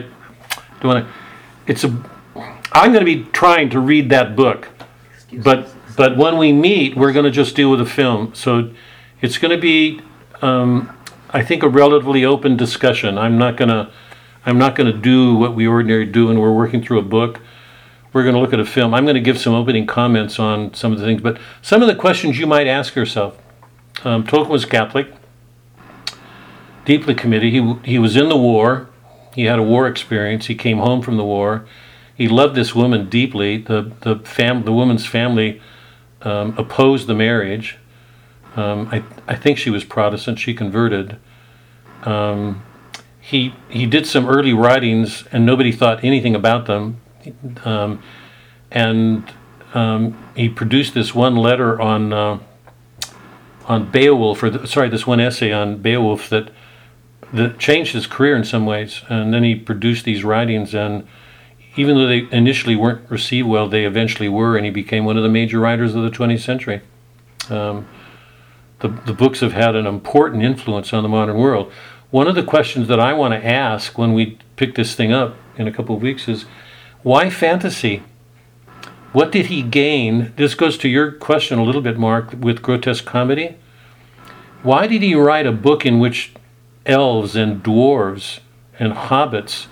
don't 0.79 0.83
want 0.83 1.05
to. 1.05 1.13
It's 1.67 1.83
a. 1.83 1.87
I'm 2.73 2.93
going 2.93 3.05
to 3.05 3.05
be 3.05 3.23
trying 3.31 3.69
to 3.71 3.79
read 3.79 4.09
that 4.09 4.35
book, 4.35 4.69
but 5.33 5.69
but 5.95 6.17
when 6.17 6.37
we 6.37 6.53
meet, 6.53 6.95
we're 6.95 7.11
going 7.11 7.25
to 7.25 7.31
just 7.31 7.55
deal 7.55 7.69
with 7.69 7.79
the 7.79 7.85
film. 7.85 8.33
So 8.33 8.71
it's 9.21 9.37
going 9.37 9.55
to 9.55 9.61
be, 9.61 10.01
um, 10.41 10.95
I 11.29 11.43
think, 11.43 11.63
a 11.63 11.69
relatively 11.69 12.25
open 12.25 12.57
discussion. 12.57 13.17
I'm 13.17 13.37
not 13.37 13.57
going 13.57 13.69
to. 13.69 13.91
I'm 14.43 14.57
not 14.57 14.75
going 14.75 14.91
to 14.91 14.97
do 14.97 15.35
what 15.35 15.53
we 15.53 15.67
ordinarily 15.67 16.11
do 16.11 16.27
when 16.27 16.39
we're 16.39 16.53
working 16.53 16.81
through 16.83 16.97
a 16.97 17.03
book. 17.03 17.41
We're 18.11 18.23
going 18.23 18.33
to 18.33 18.41
look 18.41 18.53
at 18.53 18.59
a 18.59 18.65
film. 18.65 18.93
I'm 18.93 19.05
going 19.05 19.15
to 19.15 19.21
give 19.21 19.37
some 19.37 19.53
opening 19.53 19.85
comments 19.85 20.39
on 20.39 20.73
some 20.73 20.91
of 20.91 20.99
the 20.99 21.05
things, 21.05 21.21
but 21.21 21.37
some 21.61 21.81
of 21.81 21.87
the 21.87 21.95
questions 21.95 22.39
you 22.39 22.47
might 22.47 22.67
ask 22.67 22.95
yourself. 22.95 23.37
Um, 24.03 24.25
Tolkien 24.25 24.49
was 24.49 24.65
Catholic, 24.65 25.13
deeply 26.85 27.13
committed. 27.13 27.51
He 27.51 27.75
he 27.83 27.99
was 27.99 28.15
in 28.15 28.29
the 28.29 28.37
war. 28.37 28.89
He 29.35 29.45
had 29.45 29.59
a 29.59 29.63
war 29.63 29.87
experience. 29.87 30.47
He 30.47 30.55
came 30.55 30.77
home 30.77 31.01
from 31.01 31.17
the 31.17 31.23
war. 31.23 31.65
He 32.15 32.27
loved 32.27 32.55
this 32.55 32.75
woman 32.75 33.09
deeply. 33.09 33.57
The 33.57 33.91
the 34.01 34.17
fam 34.17 34.63
the 34.63 34.73
woman's 34.73 35.05
family 35.05 35.61
um, 36.21 36.53
opposed 36.57 37.07
the 37.07 37.15
marriage. 37.15 37.77
Um, 38.55 38.89
I 38.91 39.03
I 39.27 39.35
think 39.35 39.57
she 39.57 39.69
was 39.69 39.83
Protestant. 39.83 40.39
She 40.39 40.53
converted. 40.53 41.17
Um, 42.03 42.63
he 43.19 43.53
he 43.69 43.85
did 43.85 44.05
some 44.05 44.27
early 44.27 44.53
writings, 44.53 45.23
and 45.31 45.45
nobody 45.45 45.71
thought 45.71 46.03
anything 46.03 46.35
about 46.35 46.65
them. 46.65 46.99
Um, 47.63 48.01
and 48.71 49.31
um, 49.73 50.17
he 50.35 50.49
produced 50.49 50.93
this 50.93 51.13
one 51.13 51.35
letter 51.35 51.79
on 51.79 52.11
uh, 52.11 52.39
on 53.65 53.89
Beowulf, 53.91 54.43
or 54.43 54.49
the, 54.49 54.67
sorry, 54.67 54.89
this 54.89 55.07
one 55.07 55.19
essay 55.19 55.51
on 55.51 55.77
Beowulf 55.77 56.29
that 56.29 56.51
that 57.33 57.59
changed 57.59 57.93
his 57.93 58.07
career 58.07 58.35
in 58.35 58.43
some 58.43 58.65
ways. 58.65 59.01
And 59.09 59.33
then 59.33 59.43
he 59.43 59.55
produced 59.55 60.05
these 60.05 60.23
writings, 60.23 60.73
and 60.73 61.07
even 61.75 61.95
though 61.95 62.07
they 62.07 62.27
initially 62.31 62.75
weren't 62.75 63.09
received 63.09 63.47
well, 63.47 63.67
they 63.69 63.85
eventually 63.85 64.29
were, 64.29 64.57
and 64.57 64.65
he 64.65 64.71
became 64.71 65.05
one 65.05 65.17
of 65.17 65.23
the 65.23 65.29
major 65.29 65.59
writers 65.59 65.95
of 65.95 66.03
the 66.03 66.09
20th 66.09 66.41
century. 66.41 66.81
Um, 67.49 67.87
the, 68.79 68.89
the 68.89 69.13
books 69.13 69.39
have 69.39 69.53
had 69.53 69.75
an 69.75 69.85
important 69.85 70.43
influence 70.43 70.91
on 70.91 71.03
the 71.03 71.09
modern 71.09 71.37
world. 71.37 71.71
One 72.09 72.27
of 72.27 72.35
the 72.35 72.43
questions 72.43 72.87
that 72.89 72.99
I 72.99 73.13
want 73.13 73.33
to 73.33 73.45
ask 73.45 73.97
when 73.97 74.13
we 74.13 74.37
pick 74.57 74.75
this 74.75 74.95
thing 74.95 75.13
up 75.13 75.35
in 75.57 75.67
a 75.67 75.71
couple 75.71 75.95
of 75.95 76.01
weeks 76.01 76.27
is 76.27 76.45
why 77.03 77.29
fantasy? 77.29 78.03
What 79.13 79.31
did 79.31 79.47
he 79.47 79.61
gain? 79.61 80.33
This 80.35 80.55
goes 80.55 80.77
to 80.79 80.89
your 80.89 81.11
question 81.11 81.59
a 81.59 81.63
little 81.63 81.81
bit, 81.81 81.97
Mark, 81.97 82.33
with 82.37 82.61
grotesque 82.61 83.05
comedy. 83.05 83.55
Why 84.63 84.87
did 84.87 85.01
he 85.01 85.15
write 85.15 85.47
a 85.47 85.51
book 85.51 85.85
in 85.85 85.99
which 85.99 86.33
elves 86.85 87.35
and 87.35 87.63
dwarves 87.63 88.39
and 88.79 88.93
hobbits 88.93 89.67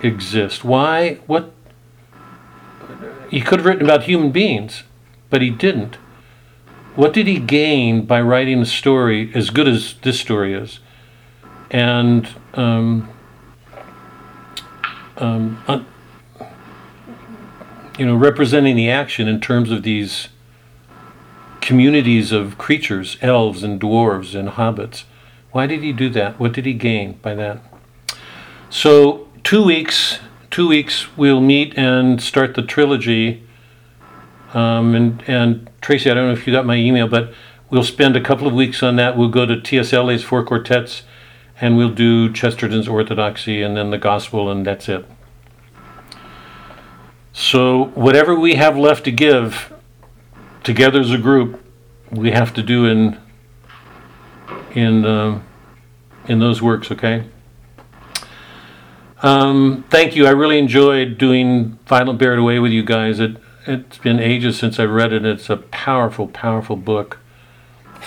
exist? 0.00 0.64
Why? 0.64 1.14
What? 1.26 1.52
He 3.30 3.40
could 3.40 3.60
have 3.60 3.66
written 3.66 3.84
about 3.84 4.04
human 4.04 4.30
beings, 4.30 4.84
but 5.30 5.42
he 5.42 5.50
didn't. 5.50 5.96
What 6.94 7.12
did 7.12 7.26
he 7.26 7.38
gain 7.40 8.06
by 8.06 8.20
writing 8.20 8.60
a 8.60 8.66
story 8.66 9.32
as 9.34 9.50
good 9.50 9.66
as 9.66 9.94
this 10.02 10.20
story 10.20 10.54
is? 10.54 10.78
And 11.70 12.28
um, 12.54 13.08
um, 15.16 15.86
you 17.98 18.06
know, 18.06 18.16
representing 18.16 18.76
the 18.76 18.90
action 18.90 19.28
in 19.28 19.40
terms 19.40 19.70
of 19.70 19.82
these 19.82 20.28
communities 21.60 22.32
of 22.32 22.58
creatures, 22.58 23.16
elves 23.22 23.62
and 23.62 23.80
dwarves 23.80 24.38
and 24.38 24.50
hobbits. 24.50 25.04
Why 25.54 25.68
did 25.68 25.84
he 25.84 25.92
do 25.92 26.08
that? 26.08 26.40
What 26.40 26.52
did 26.52 26.66
he 26.66 26.72
gain 26.72 27.12
by 27.22 27.36
that? 27.36 27.60
So, 28.70 29.28
two 29.44 29.62
weeks, 29.62 30.18
two 30.50 30.66
weeks, 30.66 31.16
we'll 31.16 31.40
meet 31.40 31.78
and 31.78 32.20
start 32.20 32.56
the 32.56 32.62
trilogy. 32.62 33.44
Um, 34.52 34.96
and, 34.96 35.22
and 35.28 35.70
Tracy, 35.80 36.10
I 36.10 36.14
don't 36.14 36.26
know 36.26 36.32
if 36.32 36.44
you 36.48 36.52
got 36.52 36.66
my 36.66 36.74
email, 36.74 37.06
but 37.06 37.32
we'll 37.70 37.84
spend 37.84 38.16
a 38.16 38.20
couple 38.20 38.48
of 38.48 38.52
weeks 38.52 38.82
on 38.82 38.96
that. 38.96 39.16
We'll 39.16 39.28
go 39.28 39.46
to 39.46 39.60
T.S. 39.60 39.92
Eliot's 39.92 40.24
four 40.24 40.42
quartets 40.44 41.04
and 41.60 41.76
we'll 41.76 41.94
do 41.94 42.32
Chesterton's 42.32 42.88
Orthodoxy 42.88 43.62
and 43.62 43.76
then 43.76 43.90
the 43.92 43.98
Gospel, 43.98 44.50
and 44.50 44.66
that's 44.66 44.88
it. 44.88 45.06
So, 47.32 47.92
whatever 47.94 48.34
we 48.34 48.56
have 48.56 48.76
left 48.76 49.04
to 49.04 49.12
give 49.12 49.72
together 50.64 50.98
as 50.98 51.12
a 51.12 51.18
group, 51.18 51.64
we 52.10 52.32
have 52.32 52.52
to 52.54 52.62
do 52.64 52.86
in 52.86 53.20
in 54.74 55.04
um, 55.04 55.44
in 56.26 56.38
those 56.38 56.60
works. 56.60 56.90
Okay. 56.90 57.24
Um, 59.22 59.84
thank 59.88 60.16
you. 60.16 60.26
I 60.26 60.30
really 60.30 60.58
enjoyed 60.58 61.16
doing 61.16 61.78
Violent 61.86 62.18
Bear 62.18 62.34
It 62.34 62.38
Away 62.38 62.58
with 62.58 62.72
you 62.72 62.84
guys. 62.84 63.20
It 63.20 63.36
it's 63.66 63.96
been 63.98 64.20
ages 64.20 64.58
since 64.58 64.78
I've 64.78 64.90
read 64.90 65.12
it. 65.12 65.24
It's 65.24 65.48
a 65.48 65.56
powerful, 65.56 66.26
powerful 66.28 66.76
book. 66.76 67.18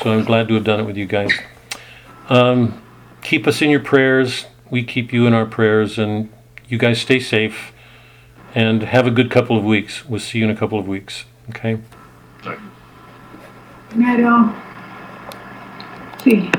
So 0.02 0.12
I'm 0.12 0.24
glad 0.24 0.48
to 0.50 0.54
have 0.54 0.64
done 0.64 0.80
it 0.80 0.84
with 0.84 0.96
you 0.96 1.08
guys. 1.08 1.32
Um, 2.30 2.82
keep 3.24 3.48
us 3.48 3.62
in 3.62 3.72
your 3.72 3.80
prayers. 3.80 4.46
We 4.70 4.84
keep 4.84 5.12
you 5.12 5.26
in 5.26 5.34
our 5.34 5.46
prayers, 5.46 5.98
and 5.98 6.32
you 6.68 6.78
guys 6.78 7.02
stay 7.02 7.20
safe 7.20 7.74
and 8.54 8.84
have 8.84 9.08
a 9.08 9.12
good 9.12 9.32
couple 9.32 9.58
of 9.58 9.64
weeks. 9.64 10.06
We'll 10.06 10.20
see 10.20 10.40
you 10.40 10.46
in 10.46 10.52
a 10.52 10.56
couple 10.56 10.78
of 10.78 10.88
weeks. 10.88 11.26
Okay. 11.50 11.80
Good 12.44 12.60
Night 13.96 14.24
all. 14.24 14.54
Sí. 16.24 16.50